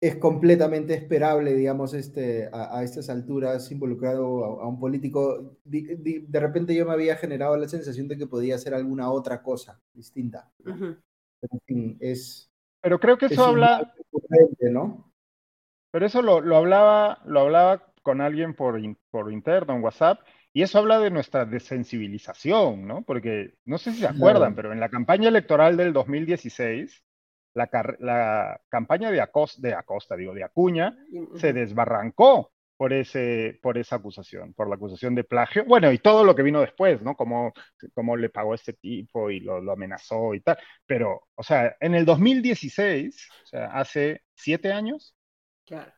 es 0.00 0.16
completamente 0.16 0.94
esperable, 0.94 1.54
digamos, 1.54 1.92
este, 1.92 2.48
a, 2.52 2.82
estas 2.82 3.10
alturas, 3.10 3.70
involucrado 3.70 4.60
a, 4.60 4.66
un 4.66 4.80
político. 4.80 5.58
De, 5.64 6.26
repente 6.32 6.74
yo 6.74 6.86
me 6.86 6.92
había 6.92 7.16
generado 7.16 7.56
la 7.58 7.68
sensación 7.68 8.08
de 8.08 8.16
que 8.16 8.26
podía 8.26 8.54
hacer 8.54 8.72
alguna 8.72 9.10
otra 9.10 9.42
cosa 9.42 9.78
distinta. 9.92 10.50
Pero, 10.64 11.02
en 11.42 11.60
fin, 11.66 11.98
es. 12.00 12.50
Pero 12.80 12.98
creo 12.98 13.18
que 13.18 13.26
eso 13.26 13.44
habla. 13.44 13.92
¿no? 14.60 15.12
Pero 15.90 16.06
eso 16.06 16.22
lo, 16.22 16.40
lo, 16.40 16.56
hablaba, 16.56 17.20
lo 17.26 17.40
hablaba 17.40 17.92
con 18.02 18.22
alguien 18.22 18.54
por, 18.54 18.80
por 19.10 19.30
interno, 19.30 19.74
en 19.74 19.82
WhatsApp, 19.82 20.20
y 20.54 20.62
eso 20.62 20.78
habla 20.78 20.98
de 20.98 21.10
nuestra 21.10 21.44
desensibilización, 21.44 22.86
¿no? 22.86 23.02
Porque 23.02 23.58
no 23.66 23.76
sé 23.76 23.92
si 23.92 23.98
se 23.98 24.06
acuerdan, 24.06 24.54
pero 24.54 24.72
en 24.72 24.80
la 24.80 24.88
campaña 24.88 25.28
electoral 25.28 25.76
del 25.76 25.92
2016 25.92 27.04
la, 27.54 28.60
campaña 28.68 29.10
de 29.10 29.20
Acosta, 29.20 29.60
de 29.60 29.74
Acosta, 29.74 30.16
digo, 30.16 30.34
de 30.34 30.44
Acuña, 30.44 30.96
se 31.36 31.52
desbarrancó 31.52 32.52
por, 32.76 32.94
ese, 32.94 33.58
por 33.62 33.76
esa 33.76 33.96
acusación, 33.96 34.54
por 34.54 34.66
la 34.66 34.76
acusación 34.76 35.14
de 35.14 35.24
plagio. 35.24 35.66
Bueno, 35.66 35.92
y 35.92 35.98
todo 35.98 36.24
lo 36.24 36.34
que 36.34 36.42
vino 36.42 36.62
después, 36.62 37.02
¿no? 37.02 37.14
Como, 37.14 37.52
como 37.94 38.16
le 38.16 38.30
pagó 38.30 38.52
a 38.52 38.54
este 38.54 38.72
tipo 38.72 39.30
y 39.30 39.40
lo, 39.40 39.70
amenazó 39.70 40.34
y 40.34 40.40
tal. 40.40 40.58
Pero, 40.86 41.28
o 41.34 41.42
sea, 41.42 41.76
en 41.78 41.94
el 41.94 42.06
2016, 42.06 43.28
o 43.42 43.46
sea, 43.46 43.66
hace 43.66 44.22
siete 44.34 44.72
años, 44.72 45.14
claro. 45.66 45.92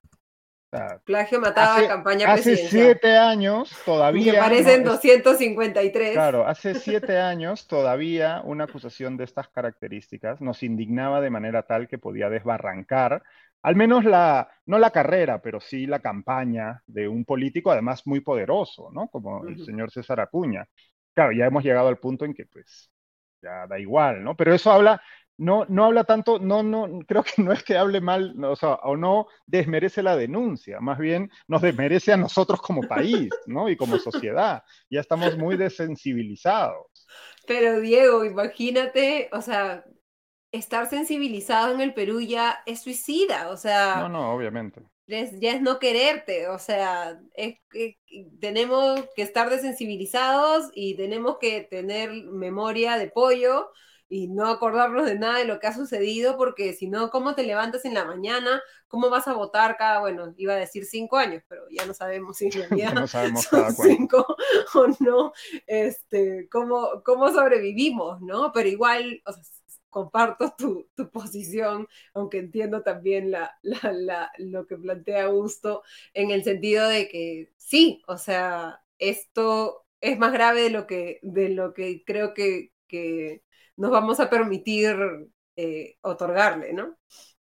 Plagio 1.05 1.39
mataba 1.39 1.77
hace, 1.77 1.87
campaña 1.87 2.33
Hace 2.33 2.57
siete 2.57 3.17
años 3.19 3.71
todavía. 3.85 4.33
Que 4.33 4.39
parecen 4.39 4.85
253. 4.85 6.13
Claro, 6.15 6.47
hace 6.47 6.75
siete 6.75 7.19
años 7.19 7.67
todavía 7.67 8.41
una 8.45 8.65
acusación 8.65 9.19
de 9.19 9.25
estas 9.25 9.49
características 9.49 10.41
nos 10.41 10.63
indignaba 10.63 11.21
de 11.21 11.29
manera 11.29 11.65
tal 11.65 11.89
que 11.89 11.99
podía 11.99 12.31
desbarrancar, 12.31 13.23
al 13.61 13.77
menos 13.77 14.05
la, 14.05 14.49
no 14.65 14.79
la 14.79 14.91
carrera, 14.91 15.43
pero 15.43 15.61
sí 15.61 15.87
la 15.87 16.01
campaña 16.01 16.83
de 16.87 17.07
un 17.07 17.27
político, 17.27 17.71
además 17.71 18.07
muy 18.07 18.21
poderoso, 18.21 18.91
¿no? 18.93 19.09
Como 19.09 19.47
el 19.47 19.63
señor 19.65 19.91
César 19.91 20.21
Acuña. 20.21 20.67
Claro, 21.15 21.33
ya 21.33 21.45
hemos 21.45 21.63
llegado 21.63 21.89
al 21.89 21.99
punto 21.99 22.25
en 22.25 22.33
que, 22.33 22.47
pues, 22.47 22.91
ya 23.43 23.67
da 23.67 23.79
igual, 23.79 24.25
¿no? 24.25 24.35
Pero 24.37 24.55
eso 24.55 24.73
habla 24.73 25.03
no, 25.39 25.65
no 25.69 25.87
habla 25.87 26.05
tanto, 26.05 26.39
no, 26.39 26.63
no, 26.63 27.01
creo 27.07 27.25
que 27.25 27.43
no 27.43 27.53
es 27.53 27.63
que 27.65 27.77
hable 27.77 28.01
mal, 28.01 28.35
o, 28.45 28.57
sea, 28.57 28.75
o 28.75 28.97
no 28.97 29.27
desmerece 29.47 30.03
la 30.03 30.17
denuncia, 30.17 30.81
más 30.81 30.99
bien 30.99 31.31
nos 31.49 31.63
desmerece 31.63 32.13
a 32.13 32.17
nosotros 32.17 32.61
como 32.61 32.83
país, 32.83 33.31
¿no? 33.47 33.69
Y 33.69 33.77
como 33.77 33.99
sociedad. 33.99 34.63
Ya 34.91 35.01
estamos 35.01 35.37
muy 35.37 35.57
desensibilizados. 35.57 36.87
Pero 37.47 37.81
Diego, 37.81 38.25
imagínate, 38.25 39.29
o 39.33 39.43
sea, 39.43 39.85
estar 40.53 40.89
sensibilizado 40.89 41.75
en 41.75 41.81
el 41.81 41.95
Perú 41.95 42.21
ya 42.21 42.63
es 42.67 42.83
suicida, 42.83 43.51
o 43.51 43.57
sea. 43.57 43.97
No, 43.97 44.09
no, 44.09 44.35
obviamente. 44.35 44.83
ya 45.07 45.53
es 45.53 45.63
no 45.63 45.79
quererte, 45.79 46.49
o 46.49 46.59
sea, 46.59 47.19
tenemos 48.41 49.01
que 49.17 49.23
estar 49.23 49.51
desensibilizados 49.51 50.71
y 50.75 50.97
tenemos 50.97 51.39
que 51.39 51.63
tener 51.63 52.13
memoria 52.13 52.97
de 52.97 53.09
pollo 53.09 53.71
y 54.13 54.29
no 54.29 54.47
acordarnos 54.47 55.07
de 55.07 55.19
nada 55.19 55.39
de 55.39 55.47
lo 55.47 55.59
que 55.59 55.67
ha 55.67 55.75
sucedido, 55.75 56.37
porque 56.37 56.75
si 56.75 56.87
no, 56.87 57.09
¿cómo 57.09 57.35
te 57.35 57.45
levantas 57.45 57.87
en 57.87 57.95
la 57.95 58.05
mañana? 58.05 58.63
¿Cómo 58.87 59.09
vas 59.09 59.27
a 59.27 59.33
votar 59.33 59.79
cada, 59.79 60.01
bueno, 60.01 60.35
iba 60.37 60.53
a 60.53 60.59
decir 60.59 60.85
cinco 60.85 61.17
años, 61.17 61.43
pero 61.49 61.63
ya 61.71 61.87
no 61.87 61.95
sabemos 61.95 62.37
si 62.37 62.49
en 62.49 62.53
realidad 62.93 63.07
son 63.07 63.75
cinco 63.75 64.27
o 64.75 64.87
no, 65.01 65.33
este, 65.67 66.47
cómo, 66.51 67.03
cómo 67.03 67.31
sobrevivimos, 67.31 68.21
¿no? 68.21 68.53
Pero 68.53 68.69
igual, 68.69 69.23
o 69.25 69.33
sea, 69.33 69.43
comparto 69.89 70.53
tu, 70.59 70.91
tu, 70.95 71.11
posición, 71.11 71.89
aunque 72.13 72.39
entiendo 72.39 72.83
también 72.83 73.31
la, 73.31 73.57
la, 73.63 73.93
la, 73.93 74.33
lo 74.37 74.67
que 74.67 74.77
plantea 74.77 75.25
Augusto, 75.25 75.85
en 76.13 76.31
el 76.31 76.45
sentido 76.45 76.87
de 76.87 77.09
que 77.09 77.51
sí, 77.57 78.03
o 78.07 78.19
sea, 78.19 78.83
esto 78.99 79.87
es 80.03 80.19
más 80.19 80.35
grave 80.35 80.65
de 80.65 80.71
lo 80.71 80.87
que, 80.87 81.19
de 81.23 81.49
lo 81.49 81.73
que 81.73 82.05
creo 82.05 82.35
que, 82.35 82.73
nos 83.77 83.91
vamos 83.91 84.21
a 84.21 84.31
permitir 84.31 84.97
eh, 85.57 85.97
otorgarle, 86.03 86.73
¿no? 86.73 86.97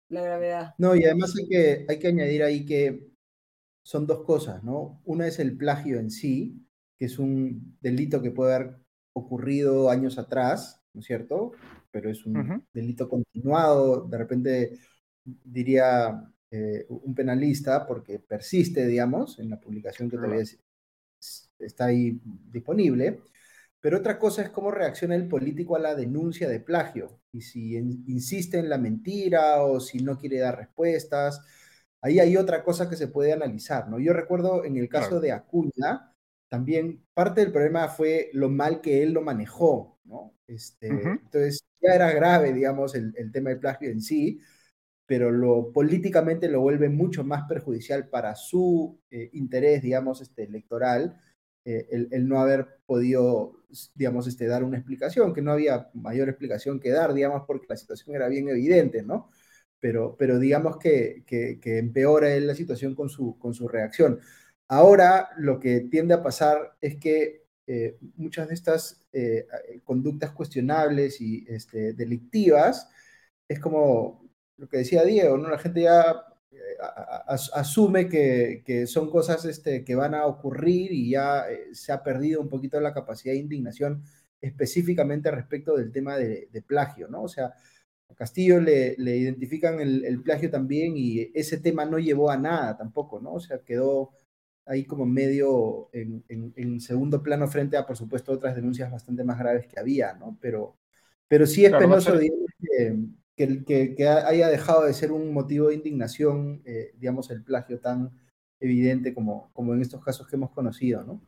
La 0.10 0.22
gravedad. 0.22 0.74
No, 0.78 0.96
y 0.96 1.04
además 1.04 1.34
hay 1.38 1.48
que, 1.48 1.86
hay 1.88 2.00
que 2.00 2.08
añadir 2.08 2.44
ahí 2.44 2.66
que 2.66 3.10
son 3.84 4.08
dos 4.08 4.24
cosas, 4.24 4.64
¿no? 4.64 5.02
Una 5.06 5.28
es 5.28 5.40
el 5.40 5.58
plagio 5.58 6.00
en 6.00 6.12
sí, 6.12 6.66
que 6.98 7.06
es 7.06 7.20
un 7.20 7.78
delito 7.82 8.22
que 8.22 8.32
puede 8.32 8.56
haber 8.56 8.80
ocurrido 9.14 9.90
años 9.90 10.18
atrás, 10.18 10.82
¿no 10.94 11.02
es 11.02 11.08
cierto? 11.08 11.54
Pero 11.92 12.10
es 12.10 12.26
un 12.26 12.68
delito 12.74 13.10
continuado, 13.10 14.08
de 14.08 14.18
repente 14.18 14.80
diría 15.24 16.32
eh, 16.52 16.86
un 16.90 17.14
penalista, 17.16 17.86
porque 17.86 18.20
persiste, 18.20 18.86
digamos, 18.86 19.40
en 19.40 19.50
la 19.50 19.60
publicación 19.60 20.10
que 20.10 20.18
todavía 20.18 20.44
está 21.60 21.86
ahí 21.86 22.20
disponible. 22.52 23.22
Pero 23.82 23.98
otra 23.98 24.20
cosa 24.20 24.42
es 24.42 24.50
cómo 24.50 24.72
reacciona 24.72 25.16
el 25.16 25.28
político 25.28 25.76
a 25.76 25.80
la 25.80 25.96
denuncia 25.96 26.50
de 26.50 26.60
plagio 26.60 27.22
y 27.32 27.42
si 27.42 27.76
insiste 27.76 28.60
en 28.60 28.70
la 28.70 28.78
mentira 28.78 29.64
o 29.64 29.80
si 29.80 30.00
no 30.00 30.18
quiere 30.18 30.40
dar 30.40 30.58
respuestas. 30.58 31.42
Ahí 32.02 32.20
hay 32.20 32.38
otra 32.38 32.64
cosa 32.64 32.90
que 32.90 32.96
se 32.96 33.08
puede 33.08 33.34
analizar, 33.34 33.90
¿no? 33.90 34.00
Yo 34.00 34.14
recuerdo 34.14 34.66
en 34.66 34.78
el 34.78 34.90
caso 34.90 35.20
de 35.20 35.32
Acuña, 35.32 36.14
también 36.50 37.06
parte 37.14 37.42
del 37.42 37.52
problema 37.52 37.88
fue 37.88 38.30
lo 38.34 38.50
mal 38.50 38.82
que 38.82 39.04
él 39.04 39.14
lo 39.14 39.22
manejó, 39.22 40.00
¿no? 40.04 40.34
Este, 40.48 40.88
Entonces 40.88 41.64
ya 41.82 41.94
era 41.94 42.12
grave, 42.12 42.54
digamos, 42.54 42.96
el, 42.96 43.14
tema 43.32 43.52
del 43.52 43.60
plagio 43.60 43.90
en 43.90 44.02
sí, 44.02 44.40
pero 45.06 45.32
lo 45.32 45.72
políticamente 45.72 46.50
lo 46.50 46.62
vuelve 46.62 46.90
mucho 46.90 47.24
más 47.24 47.48
perjudicial 47.48 48.10
para 48.10 48.36
su 48.36 49.00
eh, 49.12 49.30
interés, 49.34 49.82
digamos, 49.82 50.22
este, 50.22 50.44
electoral, 50.44 51.20
eh, 51.72 52.08
el, 52.12 52.28
no 52.28 52.40
haber 52.40 52.80
podido, 52.86 53.64
digamos, 53.96 54.28
este, 54.28 54.48
dar 54.48 54.64
una 54.64 54.78
explicación, 54.78 55.34
que 55.34 55.42
no 55.42 55.52
había 55.52 55.90
mayor 55.94 56.30
explicación 56.30 56.80
que 56.80 56.90
dar, 56.90 57.14
digamos, 57.14 57.44
porque 57.46 57.68
la 57.70 57.78
situación 57.78 58.16
era 58.16 58.28
bien 58.28 58.50
evidente, 58.50 59.04
¿no? 59.04 59.30
Pero, 59.80 60.16
pero 60.18 60.40
digamos 60.40 60.78
que, 60.78 61.24
que, 61.28 61.60
que 61.62 61.78
empeora 61.78 62.38
la 62.40 62.56
situación 62.56 62.96
con 62.96 63.10
su, 63.10 63.38
con 63.38 63.54
su 63.54 63.68
reacción. 63.68 64.20
Ahora 64.68 65.30
lo 65.38 65.60
que 65.60 65.82
tiende 65.82 66.14
a 66.16 66.24
pasar 66.24 66.76
es 66.82 66.98
que 66.98 67.46
eh, 67.68 67.98
muchas 68.16 68.48
de 68.48 68.56
estas 68.56 69.06
eh, 69.14 69.46
conductas 69.84 70.32
cuestionables 70.32 71.22
y 71.22 71.46
este, 71.48 71.94
delictivas 71.94 72.90
es 73.48 73.60
como 73.60 74.28
lo 74.58 74.68
que 74.68 74.78
decía 74.78 75.04
Diego, 75.04 75.38
¿no? 75.38 75.50
La 75.50 75.60
gente 75.60 75.84
ya 75.84 76.26
asume 77.54 78.08
que, 78.08 78.86
son 78.88 79.10
cosas 79.10 79.46
este, 79.46 79.84
que 79.84 79.96
van 79.96 80.16
a 80.16 80.26
ocurrir 80.26 80.92
y 80.92 81.12
ya 81.12 81.46
se 81.74 81.92
ha 81.92 82.04
perdido 82.04 82.42
un 82.42 82.50
poquito 82.50 82.80
la 82.80 82.94
capacidad 82.94 83.34
de 83.34 83.40
indignación 83.40 84.04
específicamente 84.42 85.32
respecto 85.32 85.76
del 85.76 85.92
tema 85.92 86.18
de, 86.18 86.64
plagio, 86.66 87.08
¿no? 87.08 87.24
O 87.24 87.28
sea, 87.28 87.54
a 88.10 88.16
Castillo 88.16 88.60
le, 88.60 88.96
identifican 88.98 89.80
el, 89.80 90.06
el, 90.06 90.22
plagio 90.22 90.50
también 90.50 90.94
y 90.96 91.32
ese 91.34 91.58
tema 91.58 91.86
no 91.86 92.00
llevó 92.00 92.32
a 92.32 92.38
nada 92.38 92.78
tampoco, 92.78 93.20
¿no? 93.20 93.34
O 93.34 93.40
sea, 93.40 93.60
quedó 93.60 94.12
ahí 94.70 94.86
como 94.86 95.06
medio 95.06 95.90
en, 95.92 96.80
segundo 96.80 97.24
plano 97.24 97.48
frente 97.48 97.76
a, 97.76 97.88
por 97.88 97.98
supuesto, 97.98 98.32
otras 98.32 98.56
denuncias 98.56 98.92
bastante 98.92 99.24
más 99.24 99.40
graves 99.40 99.68
que 99.68 99.80
había, 99.80 100.14
¿no? 100.14 100.38
Pero, 100.40 100.78
pero 101.28 101.48
sí 101.48 101.66
es 101.66 101.74
penoso, 101.74 102.14
que, 102.18 102.96
que, 103.66 104.08
haya 104.08 104.50
dejado 104.50 104.84
de 104.86 104.94
ser 104.94 105.12
un 105.12 105.34
motivo 105.34 105.70
de 105.70 105.76
indignación, 105.76 106.62
eh, 106.66 106.92
digamos, 106.98 107.30
el 107.32 107.44
plagio 107.44 107.80
tan 107.80 108.12
evidente 108.60 109.14
como, 109.14 109.52
como 109.54 109.74
en 109.74 109.82
estos 109.82 110.04
casos 110.04 110.28
que 110.28 110.36
hemos 110.36 110.52
conocido, 110.52 111.04
¿no? 111.04 111.22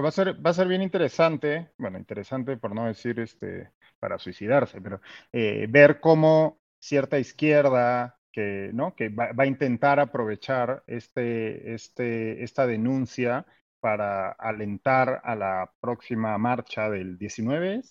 va 0.00 0.08
a, 0.08 0.12
ser, 0.12 0.44
va 0.44 0.50
a 0.50 0.54
ser 0.54 0.66
bien 0.66 0.82
interesante, 0.82 1.70
bueno, 1.78 1.98
interesante 1.98 2.56
por 2.56 2.74
no 2.74 2.86
decir 2.86 3.20
este, 3.20 3.70
para 4.00 4.18
suicidarse, 4.18 4.80
pero 4.80 5.00
eh, 5.32 5.66
ver 5.68 6.00
cómo 6.00 6.58
cierta 6.80 7.18
izquierda 7.18 8.18
que, 8.32 8.70
¿no? 8.74 8.94
que 8.96 9.08
va, 9.08 9.30
a 9.36 9.46
intentar 9.46 10.00
aprovechar 10.00 10.82
este, 10.86 11.74
este, 11.74 12.42
esta 12.42 12.66
denuncia 12.66 13.46
para 13.80 14.30
alentar 14.32 15.20
a 15.24 15.36
la 15.36 15.72
próxima 15.80 16.36
marcha 16.38 16.90
del 16.90 17.18
19, 17.18 17.82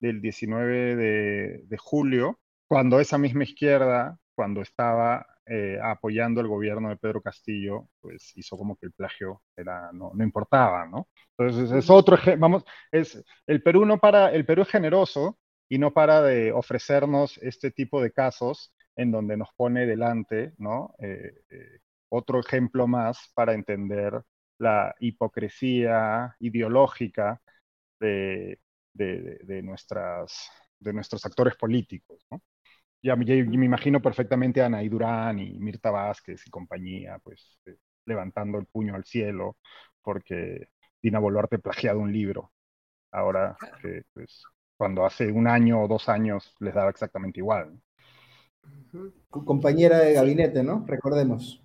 del 0.00 0.20
19 0.20 0.96
de, 0.96 1.76
julio, 1.78 2.38
cuando 2.68 3.00
esa 3.00 3.18
misma 3.18 3.44
izquierda, 3.44 4.18
cuando 4.34 4.62
estaba 4.62 5.26
eh, 5.46 5.78
apoyando 5.82 6.40
el 6.40 6.48
gobierno 6.48 6.90
de 6.90 6.96
Pedro 6.96 7.22
Castillo, 7.22 7.88
pues 8.00 8.32
hizo 8.36 8.56
como 8.58 8.76
que 8.76 8.86
el 8.86 8.92
plagio 8.92 9.42
era, 9.56 9.90
no, 9.92 10.12
no 10.14 10.22
importaba, 10.22 10.86
¿no? 10.86 11.08
Entonces 11.36 11.72
es 11.72 11.88
otro, 11.90 12.18
vamos, 12.38 12.64
es, 12.92 13.24
el 13.46 13.62
Perú 13.62 13.86
no 13.86 13.98
para, 13.98 14.30
el 14.32 14.44
Perú 14.44 14.62
es 14.62 14.68
generoso 14.68 15.38
y 15.68 15.78
no 15.78 15.92
para 15.92 16.22
de 16.22 16.52
ofrecernos 16.52 17.38
este 17.38 17.70
tipo 17.70 18.02
de 18.02 18.12
casos 18.12 18.74
en 18.96 19.10
donde 19.10 19.36
nos 19.36 19.48
pone 19.56 19.86
delante, 19.86 20.52
¿no? 20.58 20.94
Eh, 20.98 21.32
eh, 21.50 21.78
otro 22.10 22.40
ejemplo 22.40 22.86
más 22.86 23.30
para 23.34 23.54
entender 23.54 24.22
la 24.58 24.94
hipocresía 25.00 26.36
ideológica 26.40 27.40
de, 28.00 28.58
nuestras, 29.62 30.50
de 30.78 30.92
nuestros 30.92 31.24
actores 31.24 31.56
políticos, 31.56 32.26
¿no? 32.30 32.42
Ya, 33.02 33.14
me 33.16 33.24
imagino 33.64 34.02
perfectamente 34.02 34.60
a 34.60 34.66
Anaí 34.66 34.88
Durán 34.88 35.38
y 35.38 35.58
Mirta 35.58 35.90
Vázquez 35.90 36.46
y 36.46 36.50
compañía, 36.50 37.18
pues 37.22 37.58
eh, 37.66 37.76
levantando 38.06 38.58
el 38.58 38.66
puño 38.66 38.94
al 38.94 39.04
cielo 39.04 39.56
porque 40.02 40.68
Dina 41.00 41.18
Boluarte 41.18 41.58
plagiado 41.58 42.00
un 42.00 42.12
libro. 42.12 42.52
Ahora, 43.12 43.56
pues, 44.14 44.42
cuando 44.76 45.06
hace 45.06 45.30
un 45.30 45.46
año 45.46 45.82
o 45.82 45.88
dos 45.88 46.08
años 46.08 46.54
les 46.60 46.74
daba 46.74 46.90
exactamente 46.90 47.40
igual 47.40 47.80
compañera 49.30 49.98
de 49.98 50.14
gabinete, 50.14 50.62
¿no? 50.62 50.84
Recordemos. 50.86 51.62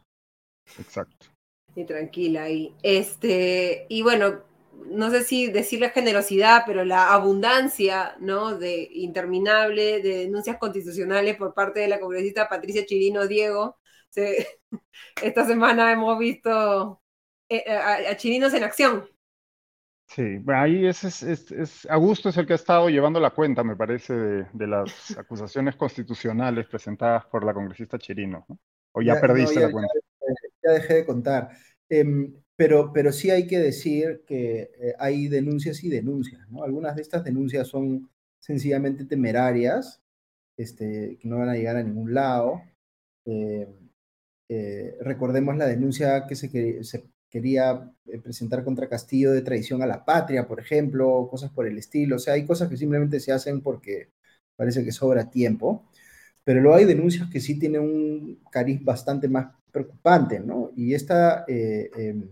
Exacto. 0.79 1.27
Y 1.75 1.85
tranquila. 1.85 2.49
Y, 2.49 2.75
este, 2.83 3.85
y 3.89 4.01
bueno, 4.01 4.41
no 4.87 5.09
sé 5.09 5.23
si 5.23 5.51
decirle 5.51 5.89
generosidad, 5.89 6.63
pero 6.65 6.85
la 6.85 7.13
abundancia, 7.13 8.15
¿no? 8.19 8.57
De 8.57 8.87
interminable 8.91 10.01
de 10.01 10.19
denuncias 10.25 10.57
constitucionales 10.57 11.37
por 11.37 11.53
parte 11.53 11.81
de 11.81 11.87
la 11.87 11.99
congresista 11.99 12.49
Patricia 12.49 12.85
Chirino 12.85 13.27
Diego. 13.27 13.77
esta 15.23 15.45
semana 15.45 15.91
hemos 15.91 16.19
visto 16.19 17.01
eh, 17.49 17.63
a 17.71 18.15
Chirinos 18.15 18.53
en 18.53 18.63
acción, 18.63 19.07
Sí, 20.07 20.43
ahí 20.47 20.85
es, 20.85 21.03
es, 21.03 21.51
es, 21.51 21.87
Augusto 21.89 22.29
es 22.29 22.37
el 22.37 22.45
que 22.45 22.53
ha 22.53 22.57
estado 22.57 22.87
llevando 22.87 23.19
la 23.19 23.31
cuenta, 23.31 23.63
me 23.63 23.75
parece, 23.75 24.13
de, 24.13 24.67
las 24.67 25.17
acusaciones 25.17 25.75
constitucionales 25.75 26.67
presentadas 26.67 27.25
por 27.25 27.43
la 27.43 27.53
congresista 27.53 27.97
Chirino. 27.97 28.45
¿O 28.91 29.01
ya, 29.01 29.19
perdiste 29.19 29.61
la 29.61 29.71
cuenta? 29.71 29.91
Ya, 30.63 30.71
dejé 30.71 30.93
de 30.93 31.05
contar. 31.07 31.49
Em, 31.89 32.31
pero, 32.55 32.91
pero 32.93 33.11
sí 33.11 33.31
hay 33.31 33.47
que 33.47 33.59
decir 33.59 34.23
que 34.27 34.71
eh, 34.79 34.93
hay 34.99 35.27
denuncias 35.27 35.83
y 35.83 35.89
denuncias. 35.89 36.47
¿no? 36.49 36.63
Algunas 36.63 36.95
de 36.95 37.01
estas 37.01 37.23
denuncias 37.23 37.67
son 37.67 38.09
sencillamente 38.39 39.05
temerarias, 39.05 40.01
este, 40.57 41.17
que 41.19 41.27
no 41.27 41.39
van 41.39 41.49
a 41.49 41.55
llegar 41.55 41.77
a 41.77 41.83
ningún 41.83 42.13
lado. 42.13 42.61
Em, 43.25 43.67
eh, 44.49 44.97
recordemos 45.01 45.57
la 45.57 45.67
denuncia 45.67 46.27
que 46.27 46.35
se, 46.35 46.83
se 46.83 47.05
quería 47.29 47.91
eh, 48.05 48.19
presentar 48.19 48.63
contra 48.63 48.89
Castillo 48.89 49.31
de 49.31 49.41
traición 49.41 49.81
a 49.81 49.87
la 49.87 50.05
patria, 50.05 50.47
por 50.47 50.59
ejemplo, 50.59 51.27
cosas 51.31 51.51
por 51.51 51.67
el 51.67 51.77
estilo. 51.77 52.17
O 52.17 52.19
sea, 52.19 52.35
hay 52.35 52.45
cosas 52.45 52.69
que 52.69 52.77
simplemente 52.77 53.19
se 53.19 53.31
hacen 53.31 53.61
porque 53.61 54.09
parece 54.55 54.83
que 54.83 54.91
sobra 54.91 55.31
tiempo, 55.31 55.89
pero 56.43 56.61
luego 56.61 56.77
hay 56.77 56.85
denuncias 56.85 57.29
que 57.31 57.39
sí 57.41 57.57
tienen 57.59 57.81
un 57.81 58.39
cariz 58.51 58.83
bastante 58.83 59.27
más 59.29 59.47
preocupante, 59.71 60.39
¿no? 60.39 60.71
Y 60.75 60.93
esta 60.93 61.45
eh, 61.47 61.89
em, 61.97 62.29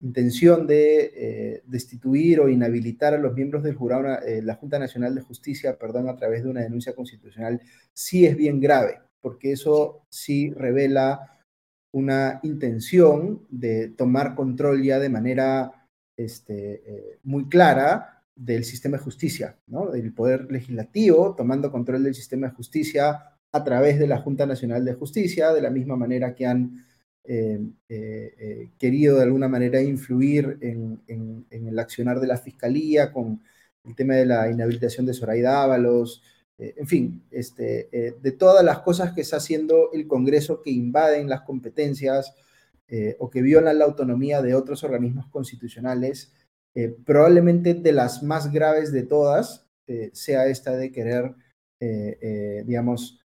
intención 0.00 0.66
de 0.66 1.12
eh, 1.14 1.62
destituir 1.66 2.40
o 2.40 2.48
inhabilitar 2.48 3.14
a 3.14 3.18
los 3.18 3.34
miembros 3.34 3.62
del 3.62 3.74
jurado, 3.74 4.02
la 4.42 4.54
Junta 4.54 4.78
Nacional 4.78 5.14
de 5.14 5.22
Justicia, 5.22 5.78
perdón, 5.78 6.08
a 6.08 6.16
través 6.16 6.42
de 6.44 6.50
una 6.50 6.62
denuncia 6.62 6.94
constitucional, 6.94 7.60
sí 7.92 8.26
es 8.26 8.36
bien 8.36 8.60
grave, 8.60 9.00
porque 9.20 9.52
eso 9.52 10.06
sí 10.10 10.52
revela 10.52 11.36
una 11.96 12.40
intención 12.42 13.46
de 13.48 13.88
tomar 13.88 14.34
control 14.34 14.82
ya 14.82 14.98
de 14.98 15.08
manera 15.08 15.88
este, 16.16 16.82
eh, 16.86 17.18
muy 17.22 17.48
clara 17.48 18.22
del 18.34 18.64
sistema 18.64 18.98
de 18.98 19.02
justicia, 19.02 19.58
¿no? 19.66 19.90
del 19.90 20.12
poder 20.12 20.50
legislativo 20.50 21.34
tomando 21.34 21.72
control 21.72 22.04
del 22.04 22.14
sistema 22.14 22.48
de 22.48 22.54
justicia 22.54 23.32
a 23.50 23.64
través 23.64 23.98
de 23.98 24.06
la 24.06 24.18
Junta 24.18 24.44
Nacional 24.44 24.84
de 24.84 24.92
Justicia, 24.92 25.52
de 25.52 25.62
la 25.62 25.70
misma 25.70 25.96
manera 25.96 26.34
que 26.34 26.46
han 26.46 26.84
eh, 27.28 27.60
eh, 27.88 28.70
querido 28.78 29.16
de 29.16 29.24
alguna 29.24 29.48
manera 29.48 29.80
influir 29.82 30.58
en, 30.60 31.00
el 31.50 31.78
accionar 31.78 32.20
de 32.20 32.26
la 32.26 32.38
Fiscalía 32.38 33.12
con 33.12 33.40
el 33.84 33.94
tema 33.94 34.14
de 34.14 34.26
la 34.26 34.50
inhabilitación 34.50 35.06
de 35.06 35.14
Zoraida 35.14 35.62
Ábalos, 35.62 36.22
eh, 36.58 36.74
en 36.78 36.86
fin, 36.86 37.22
este, 37.30 37.88
eh, 37.92 38.14
de 38.20 38.32
todas 38.32 38.64
las 38.64 38.80
cosas 38.80 39.12
que 39.12 39.20
está 39.20 39.36
haciendo 39.36 39.92
el 39.92 40.06
Congreso 40.06 40.62
que 40.62 40.70
invaden 40.70 41.28
las 41.28 41.42
competencias 41.42 42.34
eh, 42.88 43.16
o 43.18 43.28
que 43.30 43.42
violan 43.42 43.78
la 43.78 43.84
autonomía 43.84 44.42
de 44.42 44.54
otros 44.54 44.84
organismos 44.84 45.26
constitucionales, 45.28 46.32
probablemente 47.06 47.72
de 47.72 47.92
las 47.92 48.22
más 48.22 48.52
graves 48.52 48.92
de 48.92 49.02
todas 49.02 49.66
sea 50.12 50.46
esta 50.46 50.76
de 50.76 50.92
querer, 50.92 51.34
digamos, 52.66 53.18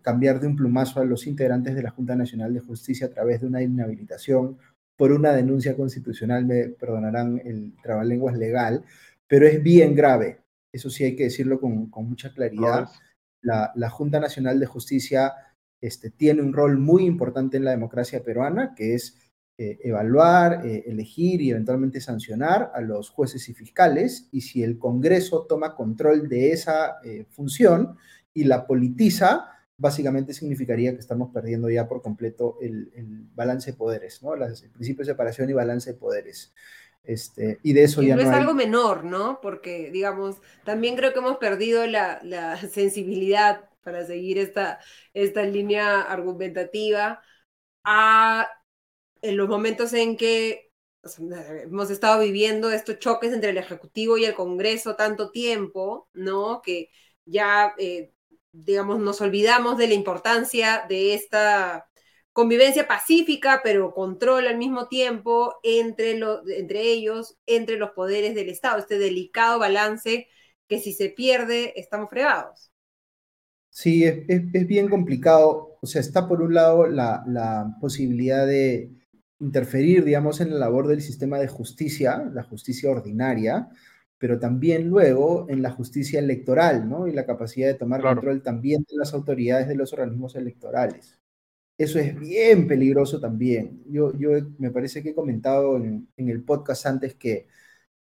cambiar 0.00 0.40
de 0.40 0.46
un 0.46 0.56
plumazo 0.56 1.00
a 1.00 1.04
los 1.04 1.26
integrantes 1.26 1.74
de 1.74 1.82
la 1.82 1.90
Junta 1.90 2.14
Nacional 2.14 2.54
de 2.54 2.60
Justicia 2.60 3.08
a 3.08 3.10
través 3.10 3.40
de 3.40 3.48
una 3.48 3.62
inhabilitación 3.62 4.58
por 4.98 5.12
una 5.12 5.32
denuncia 5.32 5.76
constitucional, 5.76 6.44
me 6.44 6.70
perdonarán 6.70 7.40
el 7.44 7.72
trabalenguas 7.80 8.36
legal, 8.36 8.84
pero 9.28 9.46
es 9.46 9.62
bien 9.62 9.94
grave. 9.94 10.40
Eso 10.72 10.90
sí 10.90 11.04
hay 11.04 11.14
que 11.14 11.24
decirlo 11.24 11.60
con, 11.60 11.88
mucha 11.88 12.34
claridad. 12.34 12.88
La, 13.40 13.90
Junta 13.90 14.18
Nacional 14.18 14.58
de 14.58 14.66
Justicia 14.66 15.34
este, 15.80 16.10
tiene 16.10 16.42
un 16.42 16.52
rol 16.52 16.78
muy 16.78 17.04
importante 17.04 17.56
en 17.56 17.64
la 17.64 17.70
democracia 17.70 18.24
peruana, 18.24 18.74
que 18.74 18.94
es 18.94 19.16
eh, 19.56 19.78
evaluar, 19.84 20.66
eh, 20.66 20.82
elegir 20.86 21.40
y 21.42 21.50
eventualmente 21.50 22.00
sancionar 22.00 22.72
a 22.74 22.80
los 22.80 23.10
jueces 23.10 23.48
y 23.48 23.54
fiscales. 23.54 24.28
Y 24.32 24.40
si 24.40 24.64
el 24.64 24.78
Congreso 24.78 25.46
toma 25.48 25.76
control 25.76 26.28
de 26.28 26.50
esa 26.50 26.96
eh, 27.04 27.24
función 27.30 27.96
y 28.38 28.44
la 28.44 28.66
politiza, 28.66 29.50
básicamente 29.76 30.32
significaría 30.32 30.92
que 30.92 31.00
estamos 31.00 31.30
perdiendo 31.32 31.68
ya 31.70 31.88
por 31.88 32.02
completo 32.02 32.56
el, 32.60 32.90
balance 33.34 33.72
de 33.72 33.76
poderes, 33.76 34.22
¿no? 34.22 34.34
el 34.34 34.70
principio 34.70 35.04
de 35.04 35.12
separación 35.12 35.50
y 35.50 35.54
balance 35.54 35.92
de 35.92 35.98
poderes. 35.98 36.54
Este, 37.02 37.58
y 37.62 37.72
de 37.72 37.82
eso 37.82 38.02
ya 38.02 38.14
no, 38.14 38.22
es 38.22 38.28
algo 38.28 38.54
menor, 38.54 39.02
¿no? 39.02 39.40
Porque, 39.40 39.90
digamos, 39.90 40.36
también 40.64 40.94
creo 40.94 41.12
que 41.12 41.18
hemos 41.18 41.38
perdido 41.38 41.86
la, 41.86 42.20
sensibilidad 42.70 43.68
para 43.82 44.06
seguir 44.06 44.38
esta, 44.38 44.78
esta 45.14 45.42
línea 45.42 46.02
argumentativa 46.02 47.22
a, 47.82 48.46
en 49.22 49.36
los 49.36 49.48
momentos 49.48 49.92
en 49.94 50.16
que 50.16 50.70
hemos 51.62 51.90
estado 51.90 52.20
viviendo 52.20 52.70
estos 52.70 52.98
choques 52.98 53.32
entre 53.32 53.50
el 53.50 53.58
Ejecutivo 53.58 54.16
y 54.16 54.26
el 54.26 54.34
Congreso 54.34 54.94
tanto 54.94 55.30
tiempo, 55.30 56.08
¿no? 56.12 56.62
Que 56.62 56.90
ya 57.24 57.74
eh, 57.78 58.12
digamos, 58.64 58.98
nos 59.00 59.20
olvidamos 59.20 59.78
de 59.78 59.88
la 59.88 59.94
importancia 59.94 60.84
de 60.88 61.14
esta 61.14 61.88
convivencia 62.32 62.86
pacífica, 62.86 63.60
pero 63.64 63.92
control 63.92 64.46
al 64.46 64.58
mismo 64.58 64.88
tiempo 64.88 65.56
entre, 65.62 66.20
entre 66.56 66.82
ellos, 66.82 67.36
entre 67.46 67.76
los 67.76 67.90
poderes 67.90 68.34
del 68.34 68.48
Estado, 68.48 68.78
este 68.78 68.98
delicado 68.98 69.58
balance 69.58 70.28
que 70.68 70.78
si 70.78 70.92
se 70.92 71.08
pierde, 71.08 71.72
estamos 71.80 72.10
fregados. 72.10 72.70
Sí, 73.70 74.04
es, 74.04 74.66
bien 74.66 74.88
complicado. 74.88 75.78
O 75.80 75.86
sea, 75.86 76.00
está 76.00 76.28
por 76.28 76.42
un 76.42 76.54
lado 76.54 76.86
la, 76.86 77.22
la 77.26 77.76
posibilidad 77.80 78.46
de 78.46 78.90
interferir, 79.40 80.04
digamos, 80.04 80.40
en 80.40 80.50
la 80.50 80.58
labor 80.58 80.88
del 80.88 81.00
sistema 81.00 81.38
de 81.38 81.48
justicia, 81.48 82.28
la 82.32 82.42
justicia 82.42 82.90
ordinaria, 82.90 83.68
pero 84.18 84.38
también 84.38 84.88
luego 84.88 85.46
en 85.48 85.62
la 85.62 85.70
justicia 85.70 86.18
electoral, 86.18 86.88
¿no? 86.88 87.06
Y 87.06 87.12
la 87.12 87.24
capacidad 87.24 87.68
de 87.68 87.74
tomar 87.74 88.02
control 88.02 88.42
también 88.42 88.84
de 88.88 88.96
las 88.96 89.14
autoridades 89.14 89.68
de 89.68 89.76
los 89.76 89.92
organismos 89.92 90.34
electorales. 90.34 91.18
Eso 91.78 92.00
es 92.00 92.18
bien 92.18 92.66
peligroso 92.66 93.20
también. 93.20 93.84
Yo, 93.86 94.12
yo 94.18 94.30
me 94.58 94.72
parece 94.72 95.02
que 95.02 95.10
he 95.10 95.14
comentado 95.14 95.76
en, 95.76 96.08
el 96.16 96.42
podcast 96.42 96.86
antes 96.86 97.14
que 97.14 97.46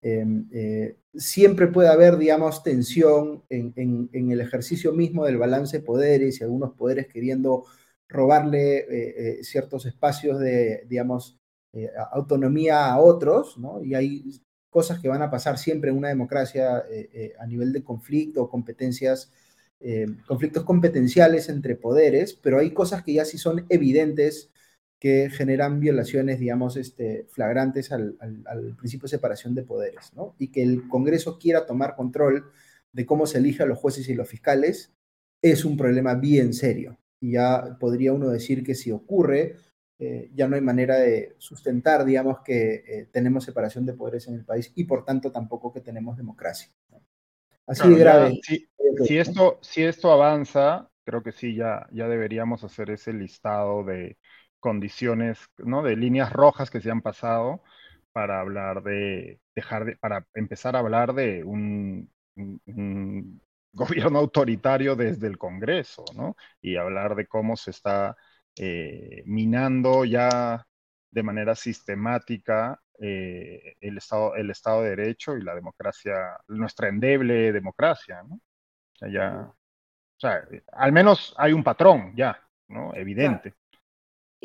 em, 0.01 0.47
eh, 0.53 0.97
siempre 1.13 1.67
puede 1.67 1.89
haber, 1.89 2.17
digamos, 2.17 2.63
tensión 2.63 3.43
en, 3.49 4.09
el 4.13 4.41
ejercicio 4.41 4.93
mismo 4.93 5.25
del 5.25 5.37
balance 5.37 5.79
de 5.79 5.83
poderes 5.83 6.39
y 6.39 6.43
algunos 6.45 6.73
poderes 6.73 7.07
queriendo 7.07 7.65
robarle 8.07 8.77
eh, 8.77 9.39
eh, 9.39 9.43
ciertos 9.43 9.85
espacios 9.85 10.39
de, 10.39 10.85
digamos, 10.87 11.39
autonomía 12.13 12.87
a 12.87 12.99
otros, 12.99 13.57
¿no? 13.57 13.83
Y 13.83 13.95
hay 13.95 14.44
cosas 14.75 14.99
que 14.99 15.07
van 15.07 15.21
a 15.21 15.31
pasar 15.31 15.57
siempre 15.57 15.89
en 15.89 15.95
una 15.95 16.09
democracia 16.09 16.83
eh, 16.91 17.09
eh, 17.13 17.33
a 17.39 17.47
nivel 17.47 17.71
de 17.71 17.81
conflicto, 17.81 18.49
competencias, 18.49 19.31
eh, 19.79 20.05
conflictos 20.27 20.65
competenciales 20.65 21.47
entre 21.47 21.77
poderes, 21.77 22.33
pero 22.33 22.59
hay 22.59 22.71
cosas 22.71 23.01
que 23.01 23.13
ya 23.13 23.23
sí 23.23 23.37
son 23.37 23.65
evidentes 23.69 24.51
que 24.99 25.29
generan 25.29 25.79
violaciones, 25.79 26.41
digamos, 26.41 26.75
este, 26.75 27.25
flagrantes 27.29 27.93
al, 27.93 28.17
principio 28.77 29.05
de 29.05 29.11
separación 29.11 29.55
de 29.55 29.63
poderes, 29.63 30.11
¿no? 30.13 30.35
Y 30.39 30.49
que 30.49 30.61
el 30.61 30.89
Congreso 30.89 31.39
quiera 31.39 31.65
tomar 31.65 31.95
control 31.95 32.51
de 32.91 33.05
cómo 33.05 33.27
se 33.27 33.37
elige 33.37 33.63
a 33.63 33.67
los 33.67 33.79
jueces 33.79 34.09
y 34.09 34.13
los 34.13 34.27
fiscales 34.27 34.91
es 35.41 35.63
un 35.63 35.77
problema 35.77 36.15
bien 36.15 36.53
serio. 36.53 36.99
Y 37.21 37.31
ya 37.31 37.77
podría 37.79 38.11
uno 38.11 38.27
decir 38.27 38.61
que 38.61 38.75
si 38.75 38.91
ocurre, 38.91 39.55
eh, 39.97 40.29
ya 40.33 40.47
no 40.47 40.55
hay 40.55 40.61
manera 40.61 40.97
de 40.97 41.35
sustentar, 41.37 42.03
digamos, 42.03 42.39
que 42.43 42.83
eh, 42.87 43.09
tenemos 43.11 43.45
separación 43.45 43.85
de 43.85 43.93
poderes 43.93 44.27
en 44.27 44.35
el 44.35 44.45
país 44.45 44.71
y 44.75 44.83
por 44.83 45.05
tanto 45.05 45.31
tampoco 45.31 45.71
que 45.71 45.81
tenemos 45.81 46.17
democracia. 46.17 46.69
Así 47.65 47.89
de 47.89 47.95
grave. 47.95 48.39
si, 48.43 49.17
esto, 49.17 49.57
si 49.61 49.83
esto 49.83 50.11
avanza, 50.11 50.89
creo 51.05 51.23
que 51.23 51.31
sí, 51.31 51.55
ya, 51.55 51.87
ya 51.91 52.07
deberíamos 52.07 52.63
hacer 52.63 52.89
ese 52.89 53.13
listado 53.13 53.83
de 53.83 54.17
condiciones, 54.59 55.39
¿no? 55.57 55.81
De 55.81 55.95
líneas 55.95 56.31
rojas 56.33 56.69
que 56.69 56.81
se 56.81 56.91
han 56.91 57.01
pasado 57.01 57.63
para 58.11 58.39
hablar 58.39 58.83
de, 58.83 59.39
dejar 59.55 59.85
de, 59.85 59.95
para 59.95 60.27
empezar 60.33 60.75
a 60.75 60.79
hablar 60.79 61.13
de 61.13 61.43
un, 61.43 62.09
un 62.35 63.41
gobierno 63.71 64.19
autoritario 64.19 64.95
desde 64.95 65.27
el 65.27 65.37
Congreso, 65.37 66.03
¿no? 66.15 66.35
Y 66.61 66.75
hablar 66.75 67.15
de 67.15 67.27
cómo 67.27 67.55
se 67.55 67.71
está 67.71 68.15
eh, 68.57 69.23
minando 69.25 70.05
ya 70.05 70.65
de 71.11 71.23
manera 71.23 71.55
sistemática 71.55 72.79
eh, 72.99 73.75
el, 73.81 73.97
estado, 73.97 74.35
el 74.35 74.49
Estado 74.49 74.83
de 74.83 74.89
Derecho 74.89 75.37
y 75.37 75.41
la 75.41 75.55
democracia, 75.55 76.37
nuestra 76.47 76.87
endeble 76.87 77.51
democracia, 77.51 78.23
¿no? 78.23 78.35
O 78.35 78.97
sea, 78.97 79.09
ya, 79.09 79.51
o 79.51 80.19
sea, 80.19 80.47
al 80.71 80.91
menos 80.93 81.33
hay 81.37 81.51
un 81.51 81.63
patrón 81.63 82.13
ya, 82.15 82.39
¿no? 82.69 82.93
Evidente. 82.95 83.53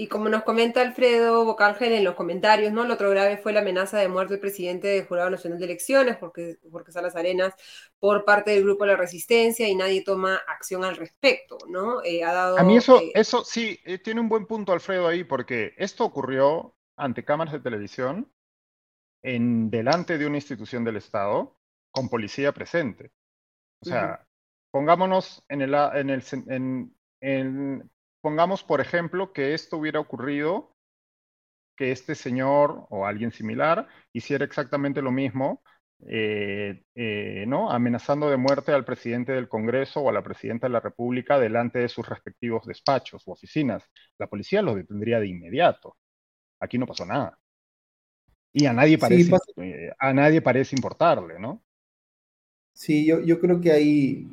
Y 0.00 0.06
como 0.06 0.30
nos 0.30 0.44
comenta 0.44 0.80
Alfredo 0.80 1.44
Bocángel 1.44 1.92
en 1.92 2.04
los 2.04 2.14
comentarios, 2.14 2.72
¿no? 2.72 2.84
Lo 2.84 2.94
otro 2.94 3.10
grave 3.10 3.36
fue 3.36 3.52
la 3.52 3.60
amenaza 3.60 3.98
de 3.98 4.08
muerte 4.08 4.32
del 4.32 4.40
presidente 4.40 4.88
del 4.88 5.06
Jurado 5.06 5.28
Nacional 5.28 5.58
de 5.58 5.66
Elecciones, 5.66 6.16
porque, 6.16 6.56
porque 6.72 6.90
Salas 6.90 7.16
Arenas, 7.16 7.52
por 7.98 8.24
parte 8.24 8.52
del 8.52 8.62
Grupo 8.64 8.84
de 8.84 8.92
la 8.92 8.96
Resistencia, 8.96 9.68
y 9.68 9.74
nadie 9.74 10.02
toma 10.02 10.36
acción 10.48 10.84
al 10.84 10.96
respecto, 10.96 11.58
¿no? 11.68 12.02
Eh, 12.02 12.24
ha 12.24 12.32
dado, 12.32 12.58
A 12.58 12.62
mí 12.62 12.78
eso, 12.78 12.98
eh, 12.98 13.12
eso 13.14 13.44
sí, 13.44 13.78
eh, 13.84 13.98
tiene 13.98 14.22
un 14.22 14.30
buen 14.30 14.46
punto 14.46 14.72
Alfredo 14.72 15.06
ahí, 15.06 15.22
porque 15.22 15.74
esto 15.76 16.06
ocurrió 16.06 16.74
ante 16.96 17.22
cámaras 17.22 17.52
de 17.52 17.60
televisión, 17.60 18.32
en 19.22 19.68
delante 19.70 20.16
de 20.16 20.26
una 20.26 20.38
institución 20.38 20.82
del 20.82 20.96
Estado, 20.96 21.58
con 21.90 22.08
policía 22.08 22.52
presente. 22.52 23.12
O 23.82 23.84
sea, 23.84 24.26
pongámonos 24.70 25.44
en 25.50 25.60
el, 25.60 25.74
en 25.74 26.08
el 26.08 26.24
en, 26.46 26.96
en, 27.20 27.90
Pongamos, 28.20 28.62
por 28.62 28.80
ejemplo, 28.80 29.32
que 29.32 29.54
esto 29.54 29.78
hubiera 29.78 30.00
ocurrido, 30.00 30.76
que 31.76 31.92
este 31.92 32.14
señor 32.14 32.86
o 32.90 33.06
alguien 33.06 33.32
similar 33.32 33.88
hiciera 34.12 34.44
exactamente 34.44 35.00
lo 35.00 35.10
mismo, 35.10 35.62
eh, 36.06 36.82
eh, 36.94 37.44
¿no? 37.46 37.70
amenazando 37.70 38.30
de 38.30 38.36
muerte 38.36 38.72
al 38.72 38.84
presidente 38.84 39.32
del 39.32 39.48
Congreso 39.48 40.00
o 40.00 40.08
a 40.08 40.12
la 40.12 40.22
presidenta 40.22 40.66
de 40.66 40.72
la 40.72 40.80
República 40.80 41.38
delante 41.38 41.78
de 41.78 41.88
sus 41.88 42.08
respectivos 42.08 42.66
despachos 42.66 43.22
o 43.26 43.32
oficinas. 43.32 43.82
La 44.18 44.26
policía 44.26 44.62
los 44.62 44.76
detendría 44.76 45.20
de 45.20 45.28
inmediato. 45.28 45.96
Aquí 46.60 46.78
no 46.78 46.86
pasó 46.86 47.06
nada. 47.06 47.38
Y 48.52 48.66
a 48.66 48.72
nadie 48.72 48.98
parece, 48.98 49.32
eh, 49.56 49.92
a 49.98 50.12
nadie 50.12 50.42
parece 50.42 50.74
importarle, 50.74 51.38
¿no? 51.38 51.62
Sí, 52.72 53.06
yo, 53.06 53.20
yo 53.20 53.38
creo 53.40 53.60
que 53.60 53.72
hay, 53.72 54.26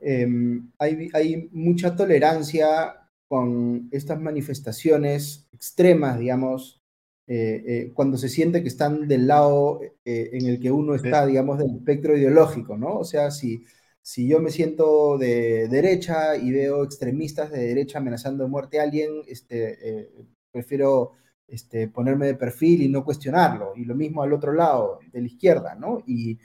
Em, 0.00 0.70
hay, 0.78 1.08
hay, 1.14 1.48
mucha 1.52 1.96
tolerancia 1.96 3.08
con 3.28 3.88
estas 3.92 4.20
manifestaciones 4.20 5.48
extremas, 5.52 6.18
digamos, 6.18 6.82
eh, 7.28 7.64
eh, 7.66 7.92
cuando 7.94 8.16
se 8.18 8.28
siente 8.28 8.62
que 8.62 8.68
están 8.68 9.08
del 9.08 9.26
lado 9.26 9.80
eh, 10.04 10.30
en 10.32 10.46
el 10.46 10.60
que 10.60 10.70
uno 10.70 10.94
está, 10.94 11.26
digamos, 11.26 11.58
del 11.58 11.74
espectro 11.76 12.16
ideológico, 12.16 12.76
¿no? 12.76 12.98
O 12.98 13.04
sea, 13.04 13.30
si, 13.32 13.64
si 14.00 14.28
yo 14.28 14.40
me 14.40 14.50
siento 14.50 15.18
de 15.18 15.66
derecha 15.68 16.36
y 16.36 16.52
veo 16.52 16.84
extremistas 16.84 17.50
de 17.50 17.66
derecha 17.66 17.98
amenazando 17.98 18.44
de 18.44 18.50
muerte 18.50 18.78
a 18.78 18.84
alguien, 18.84 19.22
este, 19.26 20.08
prefiero 20.52 21.12
este, 21.48 21.88
ponerme 21.88 22.26
de 22.26 22.34
perfil 22.36 22.82
y 22.82 22.88
no 22.88 23.04
cuestionarlo. 23.04 23.72
Y 23.76 23.84
lo 23.84 23.94
mismo 23.96 24.22
al 24.22 24.32
otro 24.32 24.52
lado, 24.52 25.00
de 25.12 25.20
la 25.20 25.26
izquierda, 25.26 25.74
¿no? 25.74 26.02
Y 26.06 26.38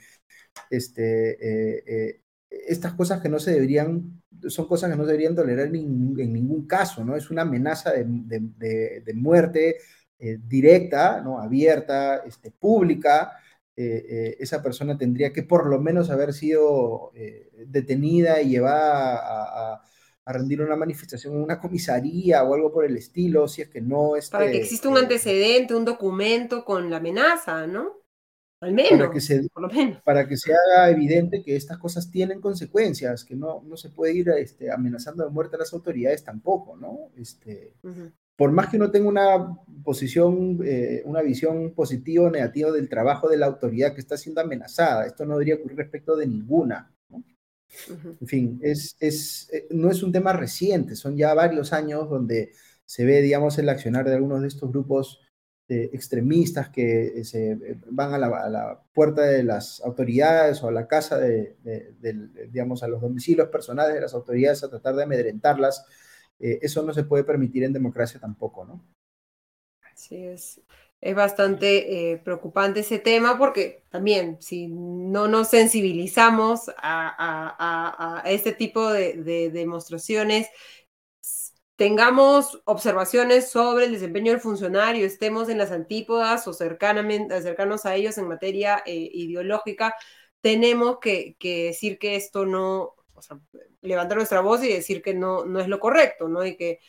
este, 0.70 2.21
estas 2.66 2.94
cosas 2.94 3.20
que 3.20 3.28
no 3.28 3.38
se 3.38 3.52
deberían, 3.52 4.22
son 4.48 4.66
cosas 4.66 4.90
que 4.90 4.96
no 4.96 5.04
se 5.04 5.12
deberían 5.12 5.34
tolerar 5.34 5.66
en 5.66 5.72
ningún, 6.32 6.66
caso, 6.66 7.04
¿no? 7.04 7.16
Es 7.16 7.30
una 7.30 7.42
amenaza 7.42 7.92
de, 7.92 9.12
muerte 9.14 9.76
eh, 10.18 10.38
directa, 10.46 11.20
¿no? 11.20 11.38
Abierta, 11.38 12.22
este, 12.26 12.50
pública. 12.50 13.32
Eh, 13.74 14.04
eh, 14.08 14.36
esa 14.38 14.62
persona 14.62 14.98
tendría 14.98 15.32
que 15.32 15.42
por 15.42 15.66
lo 15.66 15.80
menos 15.80 16.10
haber 16.10 16.34
sido 16.34 17.10
detenida 17.66 18.42
y 18.42 18.50
llevada 18.50 19.74
a, 19.74 19.82
rendir 20.24 20.62
una 20.62 20.76
manifestación 20.76 21.34
en 21.34 21.42
una 21.42 21.58
comisaría 21.58 22.44
o 22.44 22.54
algo 22.54 22.72
por 22.72 22.84
el 22.84 22.96
estilo, 22.96 23.48
si 23.48 23.62
es 23.62 23.68
que 23.68 23.80
no... 23.80 24.12
Para 24.30 24.50
que 24.50 24.58
exista 24.58 24.88
un 24.88 24.96
antecedente, 24.96 25.74
un 25.74 25.84
documento 25.84 26.64
con 26.64 26.88
la 26.90 26.98
amenaza, 26.98 27.66
¿no? 27.66 28.01
Al 28.62 28.72
menos, 28.72 28.92
para 28.92 29.10
que 29.10 29.20
se, 29.20 29.48
por 29.48 29.62
lo 29.62 29.68
menos. 29.68 30.00
Para 30.02 30.28
que 30.28 30.36
se 30.36 30.52
haga 30.52 30.88
evidente 30.88 31.42
que 31.42 31.56
estas 31.56 31.78
cosas 31.78 32.08
tienen 32.12 32.40
consecuencias, 32.40 33.24
que 33.24 33.34
no, 33.34 33.60
no 33.66 33.76
se 33.76 33.90
puede 33.90 34.14
ir 34.14 34.28
este, 34.38 34.70
amenazando 34.70 35.24
de 35.24 35.30
muerte 35.30 35.56
a 35.56 35.58
las 35.58 35.72
autoridades 35.72 36.22
tampoco, 36.22 36.76
¿no? 36.76 37.10
Este, 37.16 37.74
Por 38.36 38.52
más 38.52 38.68
que 38.68 38.76
uno 38.76 38.92
tenga 38.92 39.08
una 39.08 39.58
posición, 39.82 40.60
eh, 40.64 41.02
una 41.06 41.22
visión 41.22 41.74
positiva 41.74 42.26
o 42.26 42.30
negativa 42.30 42.70
del 42.70 42.88
trabajo 42.88 43.28
de 43.28 43.36
la 43.36 43.46
autoridad 43.46 43.94
que 43.94 44.00
está 44.00 44.16
siendo 44.16 44.40
amenazada, 44.40 45.06
esto 45.06 45.26
no 45.26 45.32
debería 45.32 45.56
ocurrir 45.56 45.78
respecto 45.78 46.14
de 46.14 46.28
ninguna. 46.28 46.94
En 48.20 48.28
fin, 48.28 48.60
es, 48.62 48.94
es, 49.00 49.50
eh, 49.52 49.66
no 49.70 49.90
es 49.90 50.04
un 50.04 50.12
tema 50.12 50.34
reciente, 50.34 50.94
son 50.94 51.16
ya 51.16 51.34
varios 51.34 51.72
años 51.72 52.08
donde 52.08 52.52
se 52.84 53.04
ve, 53.04 53.22
digamos, 53.22 53.58
el 53.58 53.68
accionar 53.68 54.04
de 54.04 54.14
algunos 54.14 54.42
de 54.42 54.48
estos 54.48 54.70
grupos 54.70 55.18
extremistas 55.68 56.68
que 56.68 57.20
eh, 57.20 57.22
eh, 57.34 57.76
van 57.86 58.14
a 58.14 58.18
la, 58.18 58.82
puerta 58.92 59.22
de 59.22 59.42
las 59.42 59.80
autoridades 59.80 60.62
o 60.62 60.68
a 60.68 60.72
la 60.72 60.86
casa 60.86 61.18
de, 61.18 61.56
digamos, 62.50 62.82
a 62.82 62.88
los 62.88 63.00
domicilios 63.00 63.48
personales 63.48 63.94
de 63.94 64.00
las 64.00 64.14
autoridades 64.14 64.62
a 64.62 64.70
tratar 64.70 64.94
de 64.96 65.04
amedrentarlas. 65.04 65.86
eso 66.38 66.82
no 66.82 66.92
se 66.92 67.04
puede 67.04 67.24
permitir 67.24 67.64
en 67.64 67.72
democracia 67.72 68.20
tampoco, 68.20 68.64
¿no? 68.64 68.84
Así 69.92 70.24
es. 70.24 70.60
Es 71.00 71.16
bastante 71.16 72.20
preocupante 72.24 72.80
ese 72.80 72.98
tema 72.98 73.36
porque 73.36 73.82
también 73.90 74.36
si 74.40 74.68
no 74.68 75.26
nos 75.26 75.48
sensibilizamos 75.48 76.70
a, 76.76 78.20
a 78.24 78.30
este 78.30 78.52
tipo 78.52 78.92
de, 78.92 79.50
demostraciones, 79.50 80.48
tengamos 81.76 82.62
observaciones 82.64 83.50
sobre 83.50 83.86
el 83.86 83.92
desempeño 83.92 84.32
del 84.32 84.40
funcionario, 84.40 85.06
estemos 85.06 85.48
en 85.48 85.58
las 85.58 85.72
antípodas 85.72 86.46
o 86.46 86.52
cercanamente, 86.52 87.40
cercanos 87.42 87.86
a 87.86 87.94
ellos 87.94 88.18
en 88.18 88.28
materia 88.28 88.82
eh, 88.86 89.10
ideológica, 89.12 89.94
tenemos 90.40 90.98
que, 91.00 91.36
decir 91.40 91.98
que 91.98 92.16
esto 92.16 92.44
no, 92.46 92.94
o 93.14 93.22
sea, 93.22 93.38
levantar 93.80 94.18
nuestra 94.18 94.40
voz 94.40 94.62
y 94.64 94.68
decir 94.68 95.02
que 95.02 95.14
no, 95.14 95.44
no 95.44 95.60
es 95.60 95.68
lo 95.68 95.80
correcto, 95.80 96.28
¿no? 96.28 96.44
Y 96.44 96.56
que 96.56 96.80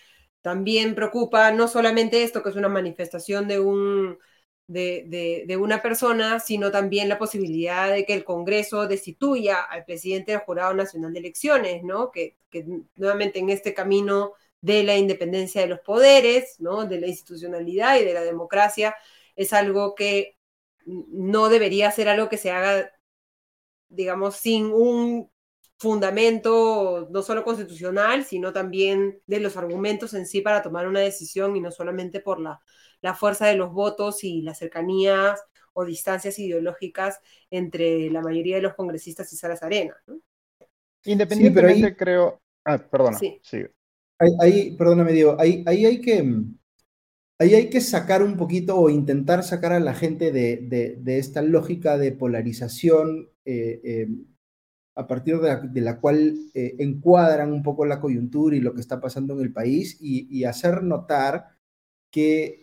también 0.41 0.95
preocupa 0.95 1.51
no 1.51 1.67
solamente 1.67 2.23
esto, 2.23 2.43
que 2.43 2.49
es 2.49 2.55
una 2.55 2.69
manifestación 2.69 3.47
de 3.47 3.59
un... 3.59 4.19
De, 4.65 5.43
de, 5.45 5.57
una 5.57 5.81
persona, 5.81 6.39
sino 6.39 6.71
también 6.71 7.09
la 7.09 7.19
posibilidad 7.19 7.91
de 7.91 8.05
que 8.05 8.13
el 8.13 8.23
Congreso 8.23 8.87
destituya 8.87 9.61
al 9.61 9.83
presidente 9.85 10.31
del 10.31 10.41
Jurado 10.41 10.73
Nacional 10.73 11.13
de 11.13 11.19
Elecciones, 11.19 11.83
¿no? 11.83 12.11
Que, 12.11 12.37
que 12.49 12.65
nuevamente 12.95 13.39
en 13.39 13.49
este 13.49 13.73
camino 13.73 14.33
de 14.63 14.81
la 14.83 14.95
independencia 14.95 15.59
de 15.59 15.67
los 15.67 15.81
poderes, 15.81 16.55
¿no? 16.59 16.85
de 16.85 17.01
la 17.01 17.07
institucionalidad 17.07 17.99
y 17.99 18.05
de 18.05 18.13
la 18.13 18.21
democracia, 18.21 18.95
es 19.35 19.51
algo 19.51 19.93
que 19.93 20.37
no 20.85 21.49
debería 21.49 21.91
ser 21.91 22.07
algo 22.07 22.29
que 22.29 22.37
se 22.37 22.51
haga, 22.51 22.89
digamos, 23.89 24.37
sin 24.37 24.67
un 24.67 25.29
fundamento 25.77 27.09
no 27.11 27.21
solo 27.23 27.43
constitucional, 27.43 28.23
sino 28.23 28.53
también 28.53 29.21
de 29.27 29.41
los 29.41 29.57
argumentos 29.57 30.13
en 30.13 30.25
sí 30.25 30.39
para 30.39 30.61
tomar 30.61 30.87
una 30.87 31.01
decisión 31.01 31.57
y 31.57 31.59
no 31.59 31.69
solamente 31.69 32.21
por 32.21 32.39
la, 32.39 32.61
la 33.01 33.13
fuerza 33.13 33.47
de 33.47 33.55
los 33.55 33.73
votos 33.73 34.23
y 34.23 34.43
las 34.43 34.59
cercanías 34.59 35.43
o 35.73 35.83
distancias 35.83 36.39
ideológicas 36.39 37.19
entre 37.51 38.09
la 38.09 38.21
mayoría 38.21 38.55
de 38.55 38.61
los 38.61 38.75
congresistas 38.75 39.33
y 39.33 39.35
Salas 39.35 39.61
Arena. 39.61 40.01
Independientemente, 41.03 41.97
creo... 41.97 42.41
Ah, 42.63 42.77
perdona. 42.77 43.17
Sí. 43.17 43.41
sí 43.43 43.65
ahí, 44.19 44.75
perdóname, 44.77 45.13
Diego, 45.13 45.35
ahí, 45.39 45.63
hay 45.67 46.01
que, 46.01 46.43
ahí 47.39 47.55
hay 47.55 47.69
que 47.69 47.81
sacar 47.81 48.23
un 48.23 48.37
poquito 48.37 48.77
o 48.77 48.89
intentar 48.89 49.43
sacar 49.43 49.73
a 49.73 49.79
la 49.79 49.93
gente 49.93 50.31
de, 50.31 51.01
esta 51.05 51.41
lógica 51.41 51.97
de 51.97 52.11
polarización 52.11 53.29
eh, 53.45 53.81
eh, 53.83 54.07
a 54.95 55.07
partir 55.07 55.39
de 55.39 55.81
la, 55.81 55.99
cual 55.99 56.35
eh, 56.53 56.75
encuadran 56.79 57.51
un 57.51 57.63
poco 57.63 57.85
la 57.85 57.99
coyuntura 57.99 58.55
y 58.55 58.59
lo 58.59 58.75
que 58.75 58.81
está 58.81 59.01
pasando 59.01 59.33
en 59.33 59.41
el 59.41 59.51
país 59.51 59.97
y, 59.99 60.43
hacer 60.43 60.83
notar 60.83 61.57
que 62.11 62.61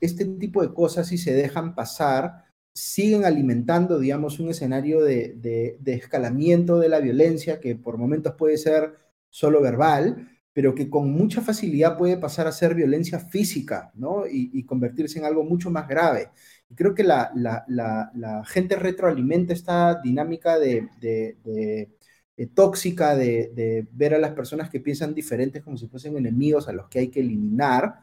este 0.00 0.24
tipo 0.26 0.62
de 0.62 0.72
cosas, 0.72 1.08
si 1.08 1.18
se 1.18 1.34
dejan 1.34 1.74
pasar, 1.74 2.44
siguen 2.72 3.24
alimentando, 3.24 3.98
digamos, 3.98 4.38
un 4.38 4.48
escenario 4.48 5.02
de, 5.02 5.34
de 5.80 5.92
escalamiento 5.92 6.78
de 6.78 6.88
la 6.88 7.00
violencia 7.00 7.60
que 7.60 7.74
por 7.74 7.98
momentos 7.98 8.34
puede 8.36 8.56
ser 8.56 8.94
solo 9.28 9.60
verbal, 9.60 10.33
pero 10.54 10.74
que 10.74 10.88
con 10.88 11.10
mucha 11.10 11.42
facilidad 11.42 11.98
puede 11.98 12.16
pasar 12.16 12.46
a 12.46 12.52
ser 12.52 12.74
violencia 12.76 13.18
física, 13.18 13.90
¿no? 13.94 14.24
Y, 14.26 14.64
convertirse 14.64 15.18
en 15.18 15.24
algo 15.24 15.42
mucho 15.42 15.68
más 15.68 15.88
grave. 15.88 16.30
Y 16.70 16.76
creo 16.76 16.94
que 16.94 17.02
la, 17.02 18.44
gente 18.46 18.76
retroalimenta 18.76 19.52
esta 19.52 20.00
dinámica 20.00 20.58
de, 20.58 20.88
eh, 21.02 22.46
tóxica 22.54 23.16
de, 23.16 23.86
ver 23.92 24.14
a 24.14 24.18
las 24.18 24.30
personas 24.30 24.70
que 24.70 24.80
piensan 24.80 25.12
diferentes 25.12 25.62
como 25.62 25.76
si 25.76 25.88
fuesen 25.88 26.16
enemigos 26.16 26.68
a 26.68 26.72
los 26.72 26.88
que 26.88 27.00
hay 27.00 27.08
que 27.08 27.20
eliminar. 27.20 27.96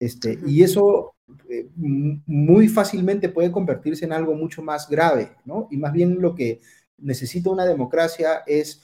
Este, 0.00 0.40
y 0.44 0.64
eso 0.64 1.14
eh, 1.48 1.68
muy 1.76 2.66
fácilmente 2.66 3.28
puede 3.28 3.52
convertirse 3.52 4.04
en 4.04 4.12
algo 4.12 4.34
mucho 4.34 4.60
más 4.60 4.88
grave, 4.88 5.36
¿no? 5.44 5.68
Y 5.70 5.76
más 5.76 5.92
bien 5.92 6.20
lo 6.20 6.34
que 6.34 6.60
necesita 6.98 7.50
una 7.50 7.64
democracia 7.64 8.42
es 8.44 8.82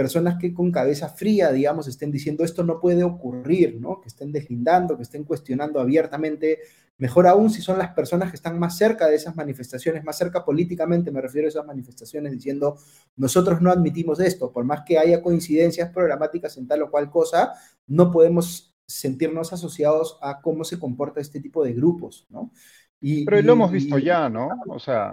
personas 0.00 0.38
que 0.40 0.54
con 0.54 0.72
cabeza 0.72 1.10
fría, 1.10 1.52
digamos, 1.52 1.86
estén 1.86 2.10
diciendo 2.10 2.42
esto 2.42 2.64
no 2.64 2.80
puede 2.80 3.04
ocurrir, 3.04 3.78
¿no? 3.78 4.00
Que 4.00 4.08
estén 4.08 4.32
deslindando, 4.32 4.96
que 4.96 5.02
estén 5.02 5.24
cuestionando 5.24 5.78
abiertamente, 5.78 6.60
mejor 6.96 7.26
aún 7.26 7.50
si 7.50 7.60
son 7.60 7.76
las 7.76 7.92
personas 7.92 8.30
que 8.30 8.36
están 8.36 8.58
más 8.58 8.78
cerca 8.78 9.08
de 9.08 9.16
esas 9.16 9.36
manifestaciones, 9.36 10.02
más 10.02 10.16
cerca 10.16 10.42
políticamente, 10.42 11.10
me 11.10 11.20
refiero 11.20 11.48
a 11.48 11.50
esas 11.50 11.66
manifestaciones, 11.66 12.32
diciendo 12.32 12.78
nosotros 13.16 13.60
no 13.60 13.70
admitimos 13.70 14.20
esto, 14.20 14.50
por 14.50 14.64
más 14.64 14.84
que 14.86 14.98
haya 14.98 15.20
coincidencias 15.20 15.90
programáticas 15.90 16.56
en 16.56 16.66
tal 16.66 16.80
o 16.80 16.90
cual 16.90 17.10
cosa, 17.10 17.52
no 17.86 18.10
podemos 18.10 18.74
sentirnos 18.86 19.52
asociados 19.52 20.18
a 20.22 20.40
cómo 20.40 20.64
se 20.64 20.78
comporta 20.78 21.20
este 21.20 21.40
tipo 21.40 21.62
de 21.62 21.74
grupos, 21.74 22.26
¿no? 22.30 22.52
Y, 23.02 23.26
Pero 23.26 23.42
lo 23.42 23.52
hemos 23.52 23.70
visto 23.70 23.98
ya, 23.98 24.30
¿no? 24.30 24.48
O 24.66 24.78
sea, 24.78 25.10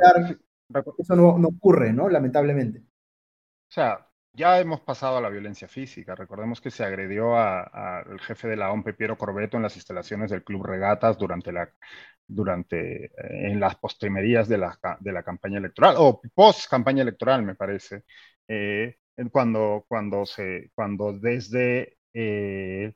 eso 0.97 1.13
no, 1.13 1.37
no 1.37 1.49
ocurre, 1.49 1.91
¿no? 1.91 2.07
Lamentablemente. 2.07 2.79
O 2.79 3.73
sea, 3.73 4.06
ya 4.37 4.59
hemos 4.59 4.81
pasado 4.81 5.17
a 5.17 5.21
la 5.21 5.29
violencia 5.29 5.67
física. 5.67 6.15
Recordemos 6.15 6.61
que 6.61 6.69
se 6.71 6.83
agredió 6.83 7.35
al 7.35 8.19
jefe 8.21 8.47
de 8.47 8.55
la 8.55 8.71
OMP, 8.71 8.93
Piero 8.93 9.17
Corbeto, 9.17 9.57
en 9.57 9.63
las 9.63 9.75
instalaciones 9.75 10.29
del 10.29 10.43
Club 10.43 10.63
Regatas 10.63 11.17
durante 11.17 13.05
eh, 13.05 13.11
en 13.17 13.59
las 13.59 13.75
postrimerías 13.75 14.47
de 14.47 14.59
la, 14.59 14.77
de 14.99 15.11
la 15.11 15.23
campaña 15.23 15.57
electoral, 15.57 15.95
o 15.97 16.21
post 16.35 16.69
campaña 16.69 17.01
electoral, 17.01 17.43
me 17.43 17.55
parece, 17.55 18.03
eh, 18.47 18.97
cuando, 19.31 19.85
cuando, 19.87 20.25
se, 20.25 20.71
cuando 20.75 21.13
desde 21.13 21.97
eh, 22.13 22.93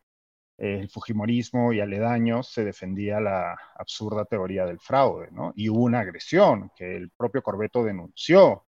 el 0.58 0.90
Fujimorismo 0.90 1.74
y 1.74 1.80
aledaños 1.80 2.50
se 2.50 2.64
defendía 2.64 3.20
la 3.20 3.58
absurda 3.76 4.26
teoría 4.26 4.66
del 4.66 4.80
fraude, 4.80 5.30
¿no? 5.32 5.54
Y 5.56 5.70
hubo 5.70 5.82
una 5.84 6.02
agresión 6.02 6.72
que 6.76 6.96
el 6.98 7.10
propio 7.12 7.42
Corbeto 7.42 7.84
denunció. 7.84 8.68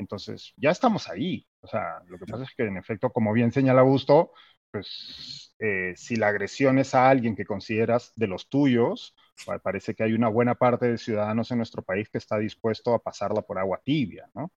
Entonces, 0.00 0.52
ya 0.56 0.70
estamos 0.70 1.08
ahí. 1.08 1.46
O 1.60 1.68
sea, 1.68 2.02
lo 2.08 2.18
que 2.18 2.26
pasa 2.26 2.44
es 2.44 2.50
que 2.56 2.64
en 2.64 2.76
efecto, 2.76 3.10
como 3.10 3.32
bien 3.32 3.52
señala 3.52 3.82
Augusto, 3.82 4.32
pues 4.70 5.54
eh, 5.58 5.92
si 5.96 6.16
la 6.16 6.28
agresión 6.28 6.78
es 6.78 6.94
a 6.94 7.08
alguien 7.08 7.36
que 7.36 7.44
consideras 7.44 8.12
de 8.16 8.26
los 8.26 8.48
tuyos, 8.48 9.14
parece 9.62 9.94
que 9.94 10.02
hay 10.02 10.12
una 10.12 10.28
buena 10.28 10.54
parte 10.54 10.86
de 10.86 10.98
ciudadanos 10.98 11.50
en 11.50 11.58
nuestro 11.58 11.82
país 11.82 12.08
que 12.08 12.18
está 12.18 12.38
dispuesto 12.38 12.94
a 12.94 13.02
pasarla 13.02 13.42
por 13.42 13.58
agua 13.58 13.80
tibia, 13.84 14.28
¿no? 14.34 14.50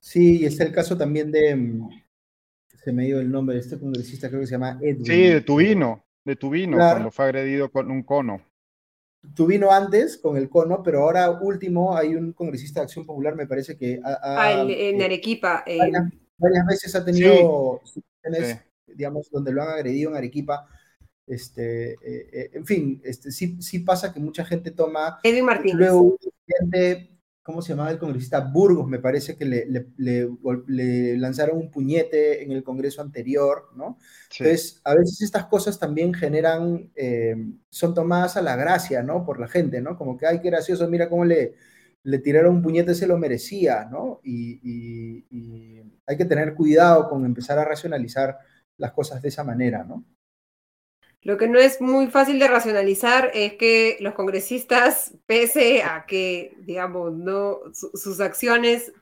Sí, 0.00 0.40
y 0.40 0.44
es 0.44 0.60
el 0.60 0.72
caso 0.72 0.96
también 0.96 1.32
de, 1.32 1.56
mm, 1.56 1.88
se 2.84 2.92
me 2.92 3.06
dio 3.06 3.20
el 3.20 3.30
nombre 3.30 3.56
de 3.56 3.62
este 3.62 3.78
congresista, 3.78 4.28
creo 4.28 4.40
que 4.40 4.46
se 4.46 4.52
llama 4.52 4.78
Edwin. 4.80 5.04
Sí, 5.04 5.22
de 5.22 5.40
Tubino, 5.40 6.06
de 6.24 6.36
Tubino, 6.36 6.76
cuando 6.76 7.10
fue 7.10 7.24
agredido 7.26 7.70
con 7.70 7.90
un 7.90 8.02
cono. 8.02 8.42
Tuvino 9.34 9.70
antes 9.70 10.16
con 10.16 10.36
el 10.36 10.48
cono, 10.48 10.82
pero 10.82 11.02
ahora 11.02 11.30
último 11.30 11.96
hay 11.96 12.14
un 12.14 12.32
congresista 12.32 12.80
de 12.80 12.84
Acción 12.84 13.04
Popular, 13.04 13.34
me 13.34 13.46
parece 13.46 13.76
que... 13.76 14.00
ah, 14.04 14.64
en 14.68 15.00
eh, 15.00 15.04
Arequipa. 15.04 15.64
Eh. 15.66 15.78
Varias, 16.38 16.66
veces 16.66 16.94
ha 16.94 17.04
tenido 17.04 17.80
situaciones, 17.84 18.62
digamos, 18.86 19.28
donde 19.30 19.52
lo 19.52 19.62
han 19.62 19.70
agredido 19.70 20.10
en 20.10 20.16
Arequipa. 20.16 20.68
Este, 21.26 21.92
eh, 21.94 22.50
en 22.54 22.64
fin, 22.64 23.00
este, 23.04 23.32
sí, 23.32 23.60
sí 23.60 23.80
pasa 23.80 24.12
que 24.12 24.20
mucha 24.20 24.44
gente 24.44 24.70
toma... 24.70 25.18
Edwin 25.24 25.44
Martínez. 25.44 25.76
Luego, 25.76 26.16
¿cómo 27.48 27.62
se 27.62 27.70
llamaba 27.70 27.90
el 27.90 27.98
congresista? 27.98 28.40
Burgos, 28.40 28.86
me 28.86 28.98
parece 28.98 29.34
que 29.34 29.46
le, 29.46 29.66
le, 29.96 31.16
lanzaron 31.16 31.56
un 31.56 31.70
puñete 31.70 32.42
en 32.42 32.52
el 32.52 32.62
Congreso 32.62 33.00
anterior, 33.00 33.70
¿no? 33.74 33.96
Entonces, 34.38 34.82
a 34.84 34.94
veces 34.94 35.22
estas 35.22 35.46
cosas 35.46 35.78
también 35.78 36.12
generan, 36.12 36.92
eh, 36.94 37.34
son 37.70 37.94
tomadas 37.94 38.36
a 38.36 38.42
la 38.42 38.54
gracia, 38.54 39.02
¿no? 39.02 39.24
Por 39.24 39.40
la 39.40 39.48
gente, 39.48 39.80
¿no? 39.80 39.96
Como 39.96 40.18
que, 40.18 40.26
ay, 40.26 40.42
qué 40.42 40.50
gracioso, 40.50 40.86
mira 40.88 41.08
cómo 41.08 41.24
le, 41.24 41.54
le 42.02 42.18
tiraron 42.18 42.56
un 42.56 42.62
puñete, 42.62 42.94
se 42.94 43.06
lo 43.06 43.16
merecía, 43.16 43.86
¿no? 43.90 44.20
Y, 44.22 44.60
y 45.30 45.82
hay 46.06 46.16
que 46.18 46.26
tener 46.26 46.54
cuidado 46.54 47.08
con 47.08 47.24
empezar 47.24 47.58
a 47.58 47.64
racionalizar 47.64 48.38
las 48.76 48.92
cosas 48.92 49.22
de 49.22 49.28
esa 49.28 49.42
manera, 49.42 49.84
¿no? 49.84 50.04
Lo 51.28 51.36
que 51.36 51.46
no 51.46 51.58
es 51.58 51.82
muy 51.82 52.06
fácil 52.06 52.38
de 52.38 52.48
racionalizar 52.48 53.30
es 53.34 53.52
que 53.56 53.98
los 54.00 54.14
congresistas, 54.14 55.12
pese 55.26 55.82
a 55.82 56.06
que, 56.06 56.56
digamos, 56.60 57.12
no, 57.12 57.58
sus 57.74 58.18
acciones 58.20 58.94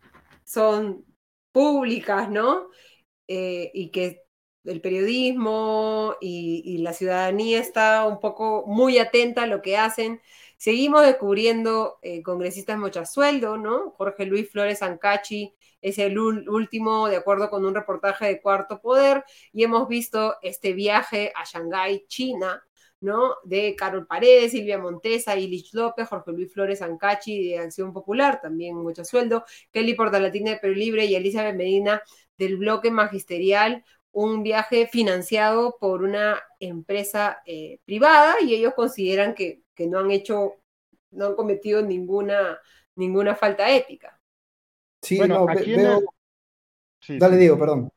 son 0.42 1.04
públicas, 1.52 2.28
¿no? 2.28 2.68
Eh, 3.28 3.70
y 3.72 3.92
que 3.92 4.24
el 4.64 4.80
periodismo 4.80 6.16
y, 6.20 6.78
la 6.78 6.94
ciudadanía 6.94 7.60
está 7.60 8.04
un 8.08 8.18
poco 8.18 8.64
muy 8.66 8.98
atenta 8.98 9.44
a 9.44 9.46
lo 9.46 9.62
que 9.62 9.76
hacen. 9.76 10.20
Seguimos 10.56 11.02
descubriendo 11.06 12.00
eh, 12.02 12.24
congresistas 12.24 12.76
mochasueldo, 12.76 13.56
¿no? 13.56 13.92
Jorge 13.92 14.26
Luis 14.26 14.50
Flores 14.50 14.82
Ancachi 14.82 15.54
es 15.80 15.98
el 15.98 16.18
último, 16.18 17.08
de 17.08 17.16
acuerdo 17.16 17.50
con 17.50 17.64
un 17.64 17.74
reportaje 17.74 18.26
de 18.26 18.40
Cuarto 18.40 18.80
Poder, 18.80 19.24
y 19.52 19.64
hemos 19.64 19.88
visto 19.88 20.36
este 20.42 20.72
viaje 20.72 21.32
a 21.34 21.44
Shanghái, 21.44 22.06
China, 22.08 22.62
¿no? 23.00 23.34
De 23.44 23.76
Carol 23.76 24.06
Paredes, 24.06 24.52
Silvia 24.52 24.78
Montesa, 24.78 25.36
Ilich 25.36 25.72
López, 25.74 26.08
Jorge 26.08 26.32
Luis 26.32 26.52
Flores 26.52 26.82
Ancachi 26.82 27.48
de 27.48 27.58
Acción 27.58 27.92
Popular, 27.92 28.40
también 28.40 28.76
mucho 28.76 29.04
sueldo, 29.04 29.44
Kelly 29.70 29.94
Portalatina 29.94 30.52
de 30.52 30.56
Perú 30.58 30.74
Libre 30.74 31.04
y 31.04 31.14
Elizabeth 31.14 31.56
Medina 31.56 32.02
del 32.38 32.56
bloque 32.56 32.90
magisterial, 32.90 33.84
un 34.12 34.42
viaje 34.42 34.86
financiado 34.86 35.76
por 35.78 36.02
una 36.02 36.42
empresa 36.58 37.42
eh, 37.46 37.80
privada 37.84 38.36
y 38.40 38.54
ellos 38.54 38.74
consideran 38.74 39.34
que, 39.34 39.62
no 39.78 39.98
han 39.98 40.10
hecho, 40.10 40.54
no 41.10 41.26
han 41.26 41.36
cometido 41.36 41.82
ninguna, 41.82 42.58
ninguna 42.94 43.34
falta 43.36 43.70
ética. 43.70 44.15
Sí, 45.06 45.18
bueno, 45.18 45.46
aquí 45.48 45.76
veo... 45.76 46.02
Dale, 47.08 47.36
Diego, 47.36 47.56
perdón. 47.58 47.92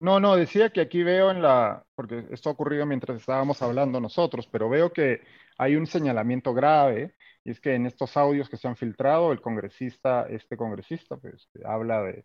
No, 0.00 0.18
no, 0.18 0.36
decía 0.36 0.70
que 0.70 0.80
aquí 0.80 1.02
veo 1.02 1.30
en 1.30 1.42
la, 1.42 1.84
porque 1.94 2.24
esto 2.30 2.48
ha 2.48 2.52
ocurrido 2.52 2.86
mientras 2.86 3.20
estábamos 3.20 3.60
hablando 3.60 4.00
nosotros, 4.00 4.48
pero 4.50 4.68
veo 4.68 4.92
que 4.92 5.20
hay 5.58 5.76
un 5.76 5.86
señalamiento 5.86 6.54
grave, 6.54 7.16
y 7.44 7.50
es 7.50 7.60
que 7.60 7.74
en 7.74 7.84
estos 7.84 8.16
audios 8.16 8.48
que 8.48 8.56
se 8.56 8.68
han 8.68 8.76
filtrado, 8.76 9.32
el 9.32 9.40
congresista, 9.42 10.26
este 10.30 10.56
congresista, 10.56 11.16
pues 11.16 11.50
habla 11.64 12.02
de, 12.02 12.24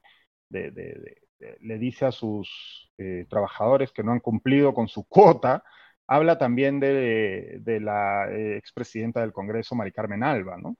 le 1.59 1.77
dice 1.77 2.05
a 2.05 2.11
sus 2.11 2.91
eh, 2.97 3.25
trabajadores 3.29 3.91
que 3.91 4.03
no 4.03 4.11
han 4.11 4.19
cumplido 4.19 4.73
con 4.73 4.87
su 4.87 5.05
cuota, 5.05 5.63
habla 6.07 6.37
también 6.37 6.79
de, 6.79 7.59
la 7.81 8.29
eh, 8.31 8.55
expresidenta 8.57 9.21
del 9.21 9.33
Congreso, 9.33 9.75
Mari 9.75 9.91
Carmen 9.91 10.23
Alba, 10.23 10.57
¿no? 10.57 10.77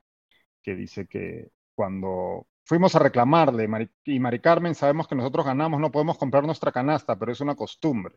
Que 0.61 0.75
dice 0.75 1.07
que 1.07 1.49
cuando 1.75 2.47
fuimos 2.65 2.95
a 2.95 2.99
reclamarle, 2.99 3.67
y 4.05 4.19
Mari 4.19 4.39
Carmen, 4.39 4.75
sabemos 4.75 5.07
que 5.07 5.15
nosotros 5.15 5.45
ganamos, 5.45 5.79
no 5.79 5.91
podemos 5.91 6.17
comprar 6.17 6.45
nuestra 6.45 6.71
canasta, 6.71 7.17
pero 7.17 7.31
es 7.31 7.41
una 7.41 7.55
costumbre. 7.55 8.15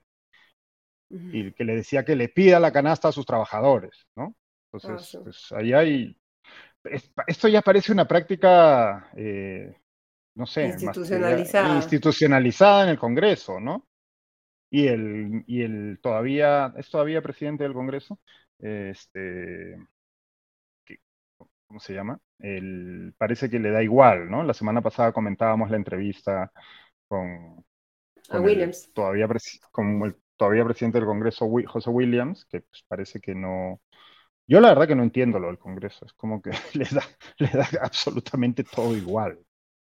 Y 1.09 1.53
que 1.53 1.65
le 1.65 1.77
decía 1.77 2.05
que 2.05 2.17
le 2.17 2.29
pida 2.29 2.59
la 2.59 2.73
canasta 2.73 3.09
a 3.09 3.13
sus 3.13 3.27
trabajadores, 3.27 4.09
¿no? 4.17 4.35
Entonces, 4.73 5.19
pues, 5.23 5.53
ahí 5.53 5.73
hay... 5.73 6.17
Esto 7.27 7.49
ya 7.49 7.63
parece 7.63 7.93
una 7.93 8.07
práctica, 8.07 9.11
eh, 9.17 9.77
no 10.35 10.47
sé, 10.47 10.67
institucionalizada. 10.67 11.77
institucionalizada 11.77 12.85
en 12.85 12.91
el 12.91 12.99
Congreso, 12.99 13.61
¿no? 13.61 13.87
Y 14.71 14.89
el, 14.89 15.45
y 15.47 15.63
el 15.63 15.99
todavía, 16.03 16.73
es 16.77 16.91
todavía 16.91 17.23
presidente 17.23 17.65
del 17.65 17.73
Congreso, 17.73 18.19
este, 18.59 19.77
¿cómo 21.67 21.81
se 21.81 21.95
llama? 21.95 22.19
El, 22.39 23.15
parece 23.19 23.51
que 23.51 23.59
le 23.59 23.71
da 23.71 23.83
igual, 23.83 24.31
¿no? 24.31 24.43
La 24.43 24.55
semana 24.55 24.81
pasada 24.81 25.13
comentábamos 25.13 25.71
la 25.71 25.77
entrevista 25.77 26.53
con, 27.09 27.65
Williams. 28.33 28.93
todavía, 28.93 29.29
con 29.71 30.03
el 30.03 30.17
todavía 30.37 30.65
presidente 30.65 30.99
del 30.99 31.07
Congreso, 31.07 31.49
José 31.67 31.91
Williams, 31.91 32.45
que 32.47 32.61
pues, 32.61 32.85
parece 32.87 33.21
que 33.21 33.35
no... 33.35 33.81
Yo 34.47 34.61
la 34.61 34.69
verdad 34.69 34.87
que 34.87 34.95
no 34.95 35.03
entiendo 35.03 35.39
lo 35.39 35.49
del 35.49 35.59
Congreso, 35.59 36.05
es 36.05 36.13
como 36.13 36.41
que 36.41 36.51
le 36.75 36.85
da, 36.85 37.03
le 37.39 37.49
da 37.49 37.69
absolutamente 37.83 38.65
todo 38.65 38.97
igual, 38.97 39.39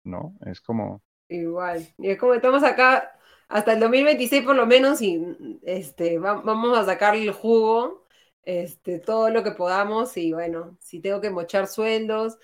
¿no? 0.03 0.35
Es 0.45 0.61
como... 0.61 1.01
Igual, 1.29 1.87
y 1.97 2.09
es 2.09 2.19
como 2.19 2.33
estamos 2.33 2.63
acá 2.63 3.11
hasta 3.47 3.73
el 3.73 3.79
2026 3.79 4.43
por 4.43 4.55
lo 4.55 4.65
menos 4.65 5.01
y 5.01 5.59
este, 5.63 6.19
vamos 6.19 6.77
a 6.77 6.85
sacar 6.85 7.15
el 7.15 7.31
jugo 7.31 8.02
este, 8.43 8.99
todo 8.99 9.29
lo 9.29 9.43
que 9.43 9.51
podamos 9.51 10.17
y 10.17 10.33
bueno, 10.33 10.77
si 10.79 10.99
tengo 10.99 11.21
que 11.21 11.29
mochar 11.29 11.67
sueldos, 11.67 12.37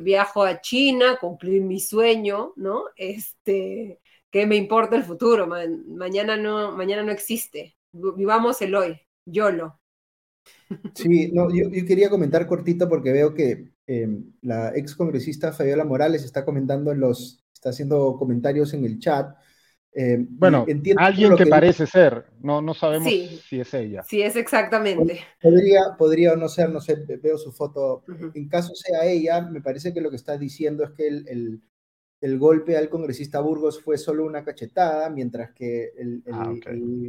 viajo 0.00 0.42
a 0.42 0.60
China, 0.60 1.18
cumplir 1.20 1.62
mi 1.62 1.80
sueño, 1.80 2.52
¿no? 2.56 2.84
Este, 2.96 4.00
¿qué 4.30 4.46
me 4.46 4.56
importa 4.56 4.96
el 4.96 5.04
futuro? 5.04 5.46
mañana, 5.46 6.36
no, 6.36 6.72
mañana 6.72 7.02
no 7.02 7.12
existe, 7.12 7.76
vivamos 7.92 8.60
el 8.62 8.74
hoy, 8.74 9.00
YOLO. 9.24 9.80
Sí, 10.94 11.30
no, 11.32 11.48
yo, 11.50 11.70
quería 11.86 12.10
comentar 12.10 12.46
cortito 12.46 12.88
porque 12.88 13.12
veo 13.12 13.34
que 13.34 13.72
em, 13.86 14.32
la 14.42 14.76
ex 14.76 14.94
congresista 14.94 15.52
Fabiola 15.52 15.84
Morales 15.84 16.24
está 16.24 16.44
comentando 16.44 16.92
en 16.92 17.00
los, 17.00 17.44
está 17.52 17.70
haciendo 17.70 18.16
comentarios 18.18 18.74
en 18.74 18.84
el 18.84 18.98
chat 18.98 19.36
eh, 19.96 20.18
bueno, 20.28 20.66
alguien 20.96 21.36
que, 21.36 21.46
parece 21.46 21.86
ser, 21.86 22.26
no, 22.40 22.60
no 22.60 22.74
sabemos 22.74 23.08
si 23.08 23.60
es 23.60 23.74
ella. 23.74 24.02
Sí, 24.02 24.22
es 24.22 24.34
exactamente. 24.34 25.20
Podría, 25.40 25.80
podría 25.96 26.32
o 26.32 26.36
no 26.36 26.48
ser, 26.48 26.70
no 26.70 26.80
sé, 26.80 26.96
veo 27.22 27.38
su 27.38 27.52
foto. 27.52 28.02
En 28.34 28.48
caso 28.48 28.74
sea 28.74 29.04
ella, 29.06 29.42
me 29.42 29.60
parece 29.60 29.94
que 29.94 30.00
lo 30.00 30.10
que 30.10 30.16
está 30.16 30.36
diciendo 30.36 30.82
es 30.82 30.90
que 30.90 31.06
el, 31.06 31.28
el 31.28 31.60
golpe 32.38 32.76
al 32.76 32.88
congresista 32.88 33.40
Burgos 33.40 33.82
fue 33.82 33.98
solo 33.98 34.24
una 34.24 34.42
cachetada, 34.42 35.10
mientras 35.10 35.52
que 35.52 35.92
el, 35.98 36.22
ah, 36.32 36.54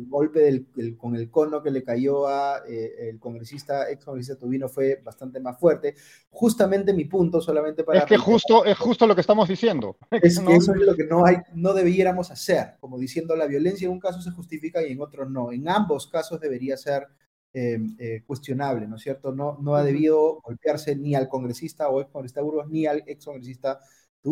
golpe 0.07 0.41
del, 0.41 0.97
con 0.97 1.15
el 1.15 1.31
cono 1.31 1.63
que 1.63 1.71
le 1.71 1.83
cayó 1.83 2.27
a 2.27 2.63
eh, 2.67 3.09
el 3.09 3.19
congresista, 3.19 3.89
ex 3.89 4.03
congresista 4.03 4.37
Tubino 4.37 4.67
fue 4.67 5.01
bastante 5.03 5.39
más 5.39 5.57
fuerte. 5.57 5.95
Justamente 6.29 6.93
mi 6.93 7.05
punto, 7.05 7.39
solamente 7.39 7.85
para... 7.85 7.99
Es 7.99 8.05
que 8.05 8.17
justo, 8.17 8.65
es 8.65 8.77
justo 8.77 9.07
lo 9.07 9.15
que 9.15 9.21
estamos 9.21 9.47
diciendo. 9.47 9.97
Es 10.21 10.39
que 10.39 10.55
eso 10.55 10.73
es 10.73 10.81
lo 10.81 10.95
que 10.95 11.05
no, 11.05 11.25
hay, 11.25 11.37
no 11.53 11.73
debiéramos 11.73 12.31
hacer, 12.31 12.75
como 12.79 12.97
diciendo 12.97 13.35
la 13.35 13.47
violencia 13.47 13.85
en 13.85 13.91
un 13.91 13.99
caso 13.99 14.21
se 14.21 14.31
justifica 14.31 14.85
y 14.85 14.91
en 14.91 15.01
otro 15.01 15.29
no. 15.29 15.51
En 15.51 15.69
ambos 15.69 16.07
casos 16.07 16.41
debería 16.41 16.75
ser 16.77 17.07
eh, 17.53 17.79
eh, 17.99 18.23
cuestionable, 18.27 18.85
¿no 18.85 18.97
es 18.97 19.03
cierto? 19.03 19.33
No, 19.33 19.57
no 19.61 19.75
ha 19.75 19.83
debido 19.85 20.41
golpearse 20.41 20.93
ni 20.97 21.15
al 21.15 21.29
congresista 21.29 21.87
o 21.87 22.01
ex 22.01 22.11
congresista 22.11 22.41
Burgos 22.41 22.67
ni 22.69 22.85
al 22.85 23.01
ex 23.07 23.23
congresista 23.23 23.79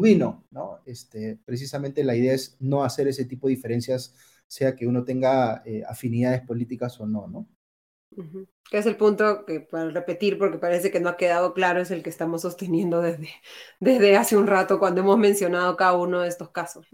vino, 0.01 0.45
¿no? 0.51 0.79
Este, 0.85 1.39
precisamente 1.45 2.03
la 2.03 2.15
idea 2.15 2.33
es 2.33 2.57
no 2.59 2.83
hacer 2.83 3.07
ese 3.07 3.25
tipo 3.25 3.47
de 3.47 3.55
diferencias, 3.55 4.15
sea 4.47 4.75
que 4.75 4.87
uno 4.87 5.03
tenga 5.03 5.63
eh, 5.65 5.83
afinidades 5.87 6.41
políticas 6.41 6.99
o 6.99 7.05
no, 7.05 7.27
¿no? 7.27 7.47
Que 8.69 8.77
es 8.77 8.85
el 8.85 8.95
punto 8.95 9.45
que, 9.45 9.61
para 9.61 9.89
repetir, 9.89 10.37
porque 10.37 10.59
parece 10.59 10.91
que 10.91 10.99
no 10.99 11.09
ha 11.09 11.17
quedado 11.17 11.53
claro, 11.53 11.81
es 11.81 11.91
el 11.91 12.03
que 12.03 12.09
estamos 12.09 12.43
sosteniendo 12.43 13.01
desde, 13.01 13.29
desde 13.79 14.15
hace 14.15 14.37
un 14.37 14.47
rato 14.47 14.79
cuando 14.79 15.01
hemos 15.01 15.17
mencionado 15.17 15.75
cada 15.75 15.97
uno 15.97 16.21
de 16.21 16.29
estos 16.29 16.49
casos. 16.51 16.87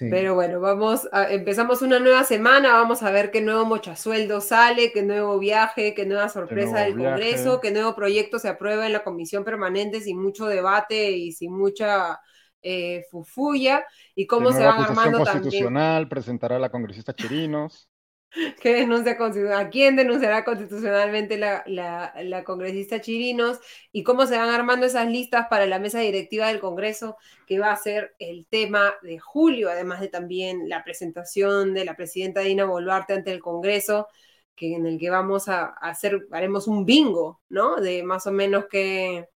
Pero 0.00 0.34
bueno, 0.34 0.60
vamos, 0.60 1.08
empezamos 1.30 1.80
una 1.82 1.98
nueva 1.98 2.24
semana, 2.24 2.72
vamos 2.72 3.02
a 3.02 3.10
ver 3.10 3.30
qué 3.30 3.40
nuevo 3.40 3.64
mochasueldo 3.64 4.40
sale, 4.40 4.92
qué 4.92 5.02
nuevo 5.02 5.38
viaje, 5.38 5.94
qué 5.94 6.04
nueva 6.04 6.28
sorpresa 6.28 6.80
del 6.80 6.94
Congreso, 6.94 7.60
qué 7.60 7.70
nuevo 7.70 7.94
proyecto 7.94 8.38
se 8.38 8.48
aprueba 8.48 8.86
en 8.86 8.92
la 8.92 9.02
comisión 9.02 9.44
permanente 9.44 10.00
sin 10.00 10.20
mucho 10.20 10.46
debate 10.46 11.12
y 11.12 11.32
sin 11.32 11.56
mucha 11.56 12.20
eh, 12.60 13.04
fufuya, 13.10 13.84
y 14.14 14.26
cómo 14.26 14.52
se 14.52 14.64
van 14.64 14.82
armando 14.82 15.18
constitucional, 15.18 16.08
presentará 16.08 16.58
la 16.58 16.70
congresista 16.70 17.14
Chirinos. 17.14 17.88
¿Qué 18.60 18.74
denuncia 18.74 19.16
¿A 19.56 19.70
quién 19.70 19.96
denunciará 19.96 20.44
constitucionalmente 20.44 21.38
la, 21.38 21.62
la, 21.66 22.44
congresista 22.44 23.00
Chirinos? 23.00 23.58
¿Y 23.92 24.02
cómo 24.02 24.26
se 24.26 24.36
van 24.36 24.50
armando 24.50 24.86
esas 24.86 25.08
listas 25.08 25.46
para 25.48 25.66
la 25.66 25.78
mesa 25.78 26.00
directiva 26.00 26.48
del 26.48 26.60
Congreso, 26.60 27.16
que 27.46 27.58
va 27.58 27.72
a 27.72 27.76
ser 27.76 28.14
el 28.18 28.46
tema 28.46 28.94
de 29.02 29.18
julio, 29.18 29.70
además 29.70 30.00
de 30.00 30.08
también 30.08 30.68
la 30.68 30.84
presentación 30.84 31.74
de 31.74 31.84
la 31.84 31.96
presidenta 31.96 32.40
Dina 32.40 32.64
Boluarte 32.64 33.14
ante 33.14 33.32
el 33.32 33.40
Congreso, 33.40 34.08
que, 34.54 34.74
en 34.74 34.86
el 34.86 34.98
que 34.98 35.10
vamos 35.10 35.48
a, 35.48 35.66
hacer, 35.66 36.26
haremos 36.32 36.68
un 36.68 36.84
bingo, 36.84 37.40
¿no? 37.48 37.76
De 37.76 38.02
más 38.02 38.26
o 38.26 38.32
menos 38.32 38.66
qué, 38.70 39.28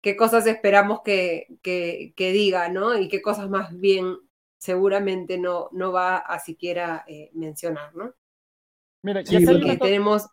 qué 0.00 0.16
cosas 0.16 0.46
esperamos 0.46 1.00
que, 1.02 1.48
que, 1.62 2.12
diga, 2.32 2.68
¿no? 2.68 2.98
Y 2.98 3.08
qué 3.08 3.22
cosas 3.22 3.48
más 3.48 3.78
bien 3.78 4.16
seguramente 4.62 5.38
no, 5.38 5.68
no 5.72 5.90
va 5.90 6.18
a 6.18 6.38
siquiera 6.38 7.04
eh, 7.08 7.30
mencionar, 7.34 7.96
¿no? 7.96 8.14
Mira, 9.02 9.24
sí, 9.24 9.44
que 9.44 9.76
tenemos, 9.76 10.28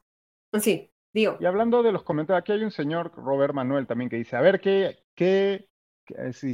sí, 0.62 0.92
digo. 1.12 1.38
Y 1.40 1.48
hablando 1.48 1.82
de 1.82 1.92
los 1.92 2.04
comentarios, 2.04 2.42
aquí 2.42 2.52
hay 2.52 2.64
un 2.64 2.70
señor, 2.70 3.12
Robert 3.16 3.56
Manuel, 3.56 3.88
también 3.88 4.08
que 4.08 4.18
dice, 4.18 4.36
a 4.36 4.42
ver 4.42 4.62
qué, 4.62 5.00
qué, 5.16 5.68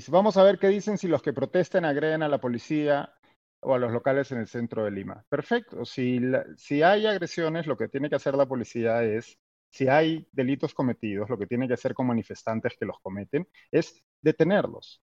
vamos 0.07 0.37
a 0.37 0.43
ver 0.43 0.57
qué 0.57 0.69
dicen 0.69 0.97
si 0.97 1.09
los 1.09 1.21
que 1.21 1.33
protesten 1.33 1.83
agreden 1.83 2.23
a 2.23 2.29
la 2.29 2.39
policía 2.39 3.13
o 3.59 3.75
a 3.75 3.77
los 3.77 3.91
locales 3.91 4.31
en 4.31 4.37
el 4.37 4.47
centro 4.47 4.85
de 4.85 4.91
Lima. 4.91 5.25
Perfecto, 5.27 5.83
si, 5.83 6.21
si 6.55 6.81
hay 6.81 7.05
agresiones, 7.05 7.67
lo 7.67 7.75
que 7.75 7.89
tiene 7.89 8.09
que 8.09 8.15
hacer 8.15 8.35
la 8.35 8.45
policía 8.45 9.03
es, 9.03 9.37
si 9.69 9.89
hay 9.89 10.25
delitos 10.31 10.73
cometidos, 10.73 11.29
lo 11.29 11.37
que 11.37 11.47
tiene 11.47 11.67
que 11.67 11.73
hacer 11.73 11.93
con 11.93 12.07
manifestantes 12.07 12.77
que 12.79 12.85
los 12.85 13.01
cometen 13.01 13.45
es 13.69 14.01
detenerlos. 14.21 15.01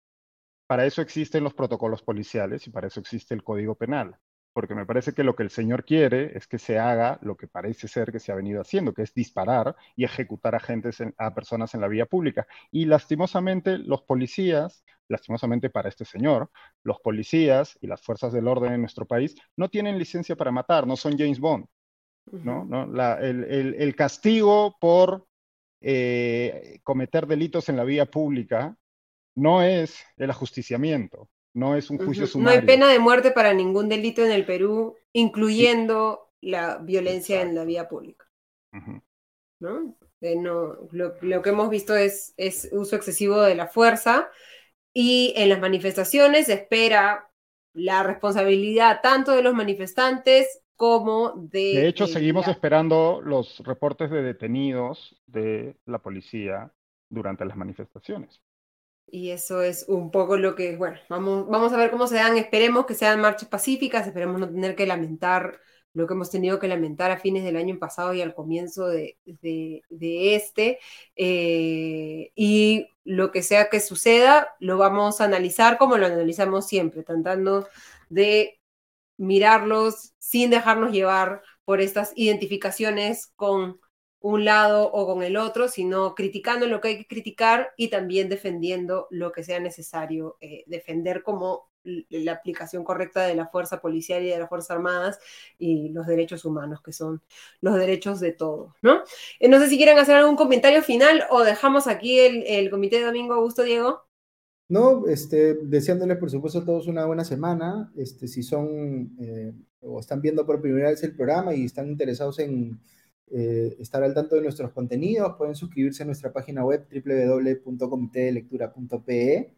Para 0.71 0.87
eso 0.87 1.03
existen 1.03 1.43
los 1.43 1.53
protocolos 1.53 2.01
policiales 2.01 2.65
y 2.69 2.71
para 2.71 2.87
eso 2.87 3.01
existe 3.01 3.35
el 3.35 3.43
Código 3.43 3.75
Penal. 3.75 4.17
porque 4.53 4.77
me 4.77 4.87
parece 4.87 5.13
que 5.13 5.25
lo 5.25 5.35
que 5.35 5.43
el 5.43 5.51
señor 5.51 5.85
quiere 5.85 6.37
es 6.39 6.47
que 6.47 6.61
se 6.61 6.79
haga 6.79 7.19
lo 7.23 7.37
que 7.37 7.49
parece 7.49 7.89
ser 7.89 8.13
que 8.13 8.21
se 8.21 8.31
ha 8.31 8.37
venido 8.37 8.61
haciendo, 8.61 8.95
que 8.95 9.03
es 9.03 9.13
disparar 9.13 9.75
y 9.97 10.05
ejecutar 10.05 10.55
agentes 10.55 11.03
a 11.19 11.35
personas 11.35 11.75
en 11.75 11.81
la 11.81 11.89
vía 11.89 12.07
pública. 12.07 12.47
Y 12.71 12.85
lastimosamente 12.85 13.79
los 13.79 14.03
policías, 14.03 14.85
lastimosamente 15.09 15.71
para 15.71 15.89
este 15.89 16.05
señor, 16.05 16.51
los 16.85 17.01
policías 17.01 17.77
y 17.81 17.89
las 17.89 18.01
fuerzas 18.01 18.33
del 18.33 18.47
orden 18.47 18.73
en 18.73 18.81
nuestro 18.81 19.07
país 19.07 19.35
no 19.57 19.71
tienen 19.71 19.99
licencia 19.99 20.37
para 20.37 20.53
matar, 20.53 20.87
no 20.87 20.95
son 20.95 21.19
James 21.19 21.41
Bond. 21.41 21.67
¿no? 22.31 22.87
el, 23.19 23.97
castigo 23.97 24.77
por 24.81 25.27
eh, 25.81 26.79
cometer 26.85 27.27
delitos 27.27 27.69
en 27.69 27.77
la 27.77 27.83
vía 27.83 28.07
pública 28.07 28.77
no 29.35 29.62
es 29.62 30.05
el 30.16 30.31
ajusticiamiento, 30.31 31.28
no 31.55 31.77
es 31.77 31.90
un 31.90 31.98
juicio 31.98 32.27
sumario. 32.27 32.55
No 32.55 32.61
hay 32.61 32.66
pena 32.66 32.89
de 32.89 32.98
muerte 32.98 33.31
para 33.31 33.55
ningún 33.55 33.89
delito 33.89 34.24
en 34.24 34.32
el 34.32 34.44
Perú, 34.44 34.97
incluyendo 35.12 36.31
la 36.40 36.78
violencia 36.78 37.43
en 37.43 37.55
la 37.55 37.65
vía 37.65 37.89
pública. 37.89 38.27
¿No? 39.61 39.97
Eh, 40.20 40.36
no 40.36 40.77
lo, 40.93 41.43
que 41.43 41.51
hemos 41.51 41.70
visto 41.70 41.97
es, 41.97 42.35
es 42.36 42.69
uso 42.73 42.97
excesivo 42.97 43.40
de 43.40 43.55
la 43.55 43.66
fuerza 43.66 44.28
y 44.93 45.32
en 45.36 45.48
las 45.48 45.61
manifestaciones 45.61 46.47
se 46.47 46.55
espera 46.55 47.31
la 47.73 48.02
responsabilidad 48.02 49.01
tanto 49.02 49.32
de 49.32 49.43
los 49.43 49.55
manifestantes 49.55 50.62
como 50.77 51.32
de... 51.36 51.74
De 51.74 51.89
hecho, 51.89 52.07
seguimos 52.07 52.48
esperando 52.48 53.20
los 53.23 53.59
reportes 53.61 54.11
de 54.11 54.23
detenidos 54.23 55.20
de 55.27 55.77
la 55.85 55.98
policía 55.98 56.73
durante 57.09 57.44
las 57.44 57.57
manifestaciones. 57.57 58.43
Y 59.12 59.31
eso 59.31 59.62
es 59.62 59.87
un 59.89 60.11
poco 60.11 60.37
lo 60.37 60.55
que, 60.55 60.77
bueno, 60.77 60.99
vamos, 61.09 61.49
vamos 61.49 61.73
a 61.73 61.77
ver 61.77 61.91
cómo 61.91 62.07
se 62.07 62.16
dan, 62.16 62.37
esperemos 62.37 62.87
que 62.87 62.95
sean 62.95 63.20
marchas 63.20 63.49
pacíficas, 63.49 64.07
esperemos 64.07 64.39
no 64.41 64.49
tener 64.49 64.77
que 64.77 64.87
lamentar 64.87 65.61
lo 65.93 66.07
que 66.07 66.15
hemos 66.15 66.31
tenido 66.31 66.59
que 66.59 66.69
lamentar 66.69 67.11
a 67.11 67.19
fines 67.19 67.45
del 67.45 67.57
año 67.57 67.78
pasado 67.78 68.15
y 68.15 68.23
al 68.23 68.35
comienzo 68.35 68.87
de, 68.87 69.19
este. 69.91 70.78
Eh, 71.16 72.31
y 72.37 72.89
lo 73.05 73.32
que 73.32 73.43
sea 73.43 73.69
que 73.69 73.81
suceda, 73.81 74.55
lo 74.61 74.78
vamos 74.78 75.20
a 75.20 75.24
analizar 75.24 75.78
como 75.78 75.97
lo 75.97 76.07
analizamos 76.07 76.66
siempre, 76.69 77.03
tratando 77.03 77.69
de 78.09 78.61
mirarlos 79.16 80.15
sin 80.19 80.51
dejarnos 80.51 80.93
llevar 80.93 81.43
por 81.65 81.81
estas 81.81 82.12
identificaciones 82.16 83.27
con 83.37 83.81
un 84.21 84.45
lado 84.45 84.91
o 84.93 85.07
con 85.07 85.23
el 85.23 85.37
otro, 85.37 85.69
sino 85.69 86.15
criticando 86.15 86.67
lo 86.67 86.81
que 86.81 86.89
hay 86.89 86.99
que 86.99 87.07
criticar 87.07 87.73
y 87.77 87.89
también 87.89 88.29
defendiendo 88.29 89.07
lo 89.11 89.33
que 89.33 89.43
sea 89.43 89.61
necesario 89.61 90.37
eh, 90.41 90.65
defender 90.67 91.23
como 91.23 91.71
la 91.83 92.33
aplicación 92.33 92.85
correcta 92.85 93.27
de 93.27 93.35
la 93.35 93.47
fuerza 93.47 93.81
policial 93.81 94.23
y 94.23 94.29
de 94.29 94.39
las 94.39 94.51
Fuerzas 94.51 94.73
Armadas 94.73 95.19
y 95.59 95.89
los 95.89 96.07
derechos 96.07 96.45
humanos, 96.45 96.83
que 96.83 96.93
son 96.93 97.23
los 97.63 97.77
derechos 97.77 98.21
de 98.21 98.33
todos, 98.33 98.75
¿no? 98.83 99.03
Eh, 99.39 99.49
no 99.49 99.59
sé 99.59 99.69
si 99.69 99.79
quieren 99.79 99.99
hacer 99.99 100.17
algún 100.17 100.37
comentario 100.37 100.83
final 100.83 101.25
o 101.31 101.43
dejamos 101.43 101.87
aquí 101.87 102.19
el, 102.21 102.71
comité 102.71 102.99
de 102.99 103.07
domingo, 103.07 103.33
Augusto 103.33 103.63
Diego. 103.63 104.05
No, 104.69 105.07
este, 105.07 105.55
deseándoles 105.55 106.19
por 106.19 106.31
supuesto 106.31 106.59
a 106.59 106.65
todos 106.65 106.87
una 106.87 107.07
buena 107.07 107.25
semana. 107.25 107.91
Este, 107.97 108.29
si 108.29 108.43
son 108.43 109.17
eh, 109.19 109.53
o 109.81 109.99
están 109.99 110.21
viendo 110.21 110.45
por 110.47 110.61
primera 110.61 110.91
vez 110.91 111.03
el 111.03 111.17
programa 111.17 111.55
y 111.55 111.65
están 111.65 111.89
interesados 111.89 112.39
en 112.39 112.79
eh, 113.32 113.77
estar 113.78 114.02
al 114.02 114.12
tanto 114.12 114.35
de 114.35 114.43
nuestros 114.43 114.73
contenidos, 114.73 115.36
pueden 115.36 115.55
suscribirse 115.55 116.02
a 116.02 116.07
nuestra 116.07 116.32
página 116.32 116.65
web 116.65 116.89
www.comitedelectura.pe, 116.90 119.55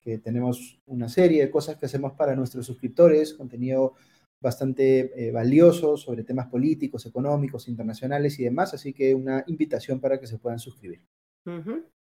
que 0.00 0.18
tenemos 0.18 0.78
una 0.86 1.08
serie 1.08 1.42
de 1.42 1.50
cosas 1.50 1.76
que 1.76 1.86
hacemos 1.86 2.12
para 2.12 2.36
nuestros 2.36 2.66
suscriptores, 2.66 3.34
contenido 3.34 3.94
bastante 4.40 5.10
eh, 5.16 5.32
valioso 5.32 5.96
sobre 5.96 6.22
temas 6.22 6.46
políticos, 6.46 7.04
económicos, 7.06 7.66
internacionales 7.66 8.38
y 8.38 8.44
demás, 8.44 8.74
así 8.74 8.92
que 8.92 9.12
una 9.12 9.42
invitación 9.48 10.00
para 10.00 10.20
que 10.20 10.28
se 10.28 10.38
puedan 10.38 10.60
suscribir. 10.60 11.00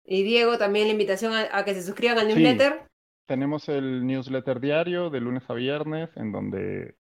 Y 0.05 0.25
Diego, 0.25 0.59
también 0.59 0.89
la 0.89 0.93
invitación 0.93 1.33
a, 1.33 1.65
que 1.65 1.75
se 1.75 1.83
suscriban 1.83 2.19
al 2.19 2.27
newsletter. 2.27 2.89
tenemos 3.27 3.69
el 3.69 4.05
newsletter 4.05 4.59
diario 4.61 5.11
de 5.11 5.21
lunes 5.21 5.45
a 5.49 5.55
viernes, 5.55 6.11
en 6.17 6.33
donde 6.33 6.97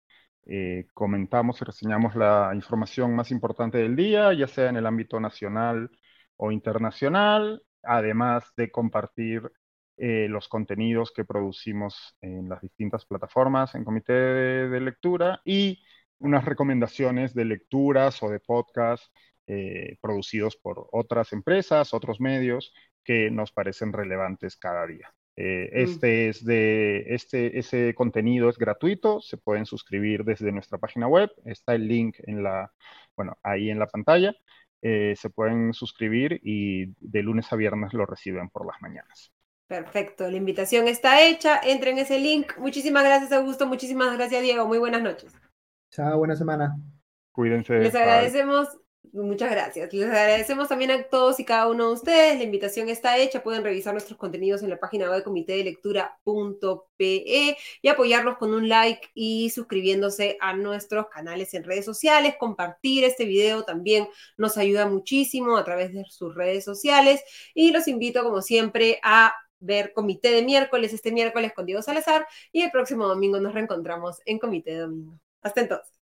eh, 0.45 0.87
comentamos 0.93 1.61
y 1.61 1.65
reseñamos 1.65 2.15
la 2.15 2.51
información 2.53 3.15
más 3.15 3.31
importante 3.31 3.77
del 3.77 3.95
día, 3.95 4.33
ya 4.33 4.47
sea 4.47 4.69
en 4.69 4.77
el 4.77 4.85
ámbito 4.85 5.19
nacional 5.19 5.89
o 6.37 6.51
internacional, 6.51 7.63
además 7.83 8.51
de 8.57 8.71
compartir 8.71 9.51
eh, 9.97 10.27
los 10.29 10.47
contenidos 10.49 11.11
que 11.15 11.23
producimos 11.25 12.17
en 12.21 12.49
las 12.49 12.61
distintas 12.61 13.05
plataformas 13.05 13.75
en 13.75 13.83
comité 13.85 14.13
de, 14.13 14.79
lectura 14.81 15.41
y 15.45 15.83
unas 16.19 16.45
recomendaciones 16.45 17.33
de 17.33 17.45
lecturas 17.45 18.21
o 18.23 18.29
de 18.29 18.39
podcast 18.39 19.03
eh, 19.47 19.97
producidos 20.01 20.57
por 20.57 20.87
otras 20.91 21.31
empresas, 21.33 21.93
otros 21.93 22.19
medios 22.19 22.73
que 23.03 23.29
nos 23.31 23.51
parecen 23.51 23.93
relevantes 23.93 24.57
cada 24.57 24.87
día. 24.87 25.13
Eh, 25.35 25.69
mm. 25.71 25.77
este 25.77 26.29
es 26.29 26.45
de, 26.45 27.05
este, 27.07 27.57
ese 27.57 27.93
contenido 27.95 28.49
es 28.49 28.57
gratuito, 28.57 29.19
se 29.21 29.37
pueden 29.37 29.65
suscribir 29.65 30.23
desde 30.23 30.51
nuestra 30.51 30.77
página 30.77 31.07
web, 31.07 31.31
está 31.45 31.73
el 31.73 31.87
link 31.87 32.17
en 32.19 32.43
la, 32.43 32.71
bueno, 33.15 33.37
ahí 33.41 33.69
en 33.69 33.79
la 33.79 33.87
pantalla, 33.87 34.35
eh, 34.81 35.15
se 35.17 35.29
pueden 35.29 35.73
suscribir 35.73 36.39
y 36.43 36.93
de 36.99 37.23
lunes 37.23 37.51
a 37.51 37.55
viernes 37.55 37.93
lo 37.93 38.05
reciben 38.05 38.49
por 38.49 38.65
las 38.67 38.79
mañanas. 38.81 39.31
Perfecto, 39.67 40.29
la 40.29 40.37
invitación 40.37 40.87
está 40.87 41.25
hecha, 41.25 41.59
entren 41.63 41.97
en 41.97 42.03
ese 42.03 42.19
link. 42.19 42.57
Muchísimas 42.59 43.03
gracias 43.03 43.31
Augusto, 43.31 43.65
muchísimas 43.65 44.15
gracias 44.15 44.43
Diego, 44.43 44.67
muy 44.67 44.77
buenas 44.77 45.01
noches. 45.01 45.33
Chao, 45.89 46.17
buena 46.17 46.35
semana. 46.35 46.75
Cuídense. 47.31 47.79
Les 47.79 47.95
agradecemos 47.95 48.67
Muchas 49.11 49.51
gracias. 49.51 49.93
Les 49.93 50.05
agradecemos 50.05 50.69
también 50.69 50.89
a 50.89 51.03
todos 51.03 51.39
y 51.39 51.45
cada 51.45 51.67
uno 51.67 51.89
de 51.89 51.93
ustedes. 51.93 52.37
La 52.37 52.43
invitación 52.43 52.89
está 52.89 53.17
hecha. 53.17 53.43
Pueden 53.43 53.63
revisar 53.63 53.93
nuestros 53.93 54.17
contenidos 54.17 54.63
en 54.63 54.71
la 54.71 54.79
página 54.79 55.09
web 55.09 55.23
comitedelectura.pe 55.23 57.57
y 57.81 57.87
apoyarnos 57.87 58.37
con 58.37 58.53
un 58.53 58.69
like 58.69 59.09
y 59.13 59.49
suscribiéndose 59.51 60.37
a 60.39 60.53
nuestros 60.53 61.07
canales 61.09 61.53
en 61.53 61.63
redes 61.63 61.85
sociales. 61.85 62.35
Compartir 62.39 63.03
este 63.03 63.25
video 63.25 63.63
también 63.63 64.07
nos 64.37 64.57
ayuda 64.57 64.87
muchísimo 64.87 65.57
a 65.57 65.63
través 65.63 65.93
de 65.93 66.05
sus 66.09 66.33
redes 66.33 66.63
sociales. 66.63 67.21
Y 67.53 67.71
los 67.71 67.87
invito, 67.87 68.23
como 68.23 68.41
siempre, 68.41 68.99
a 69.03 69.33
ver 69.59 69.93
Comité 69.93 70.31
de 70.31 70.43
miércoles 70.43 70.93
este 70.93 71.11
miércoles 71.11 71.53
con 71.53 71.65
Diego 71.65 71.81
Salazar 71.81 72.25
y 72.51 72.61
el 72.61 72.71
próximo 72.71 73.07
domingo 73.07 73.39
nos 73.39 73.53
reencontramos 73.53 74.19
en 74.25 74.39
Comité 74.39 74.71
de 74.71 74.79
Domingo. 74.79 75.19
Hasta 75.41 75.61
entonces. 75.61 76.02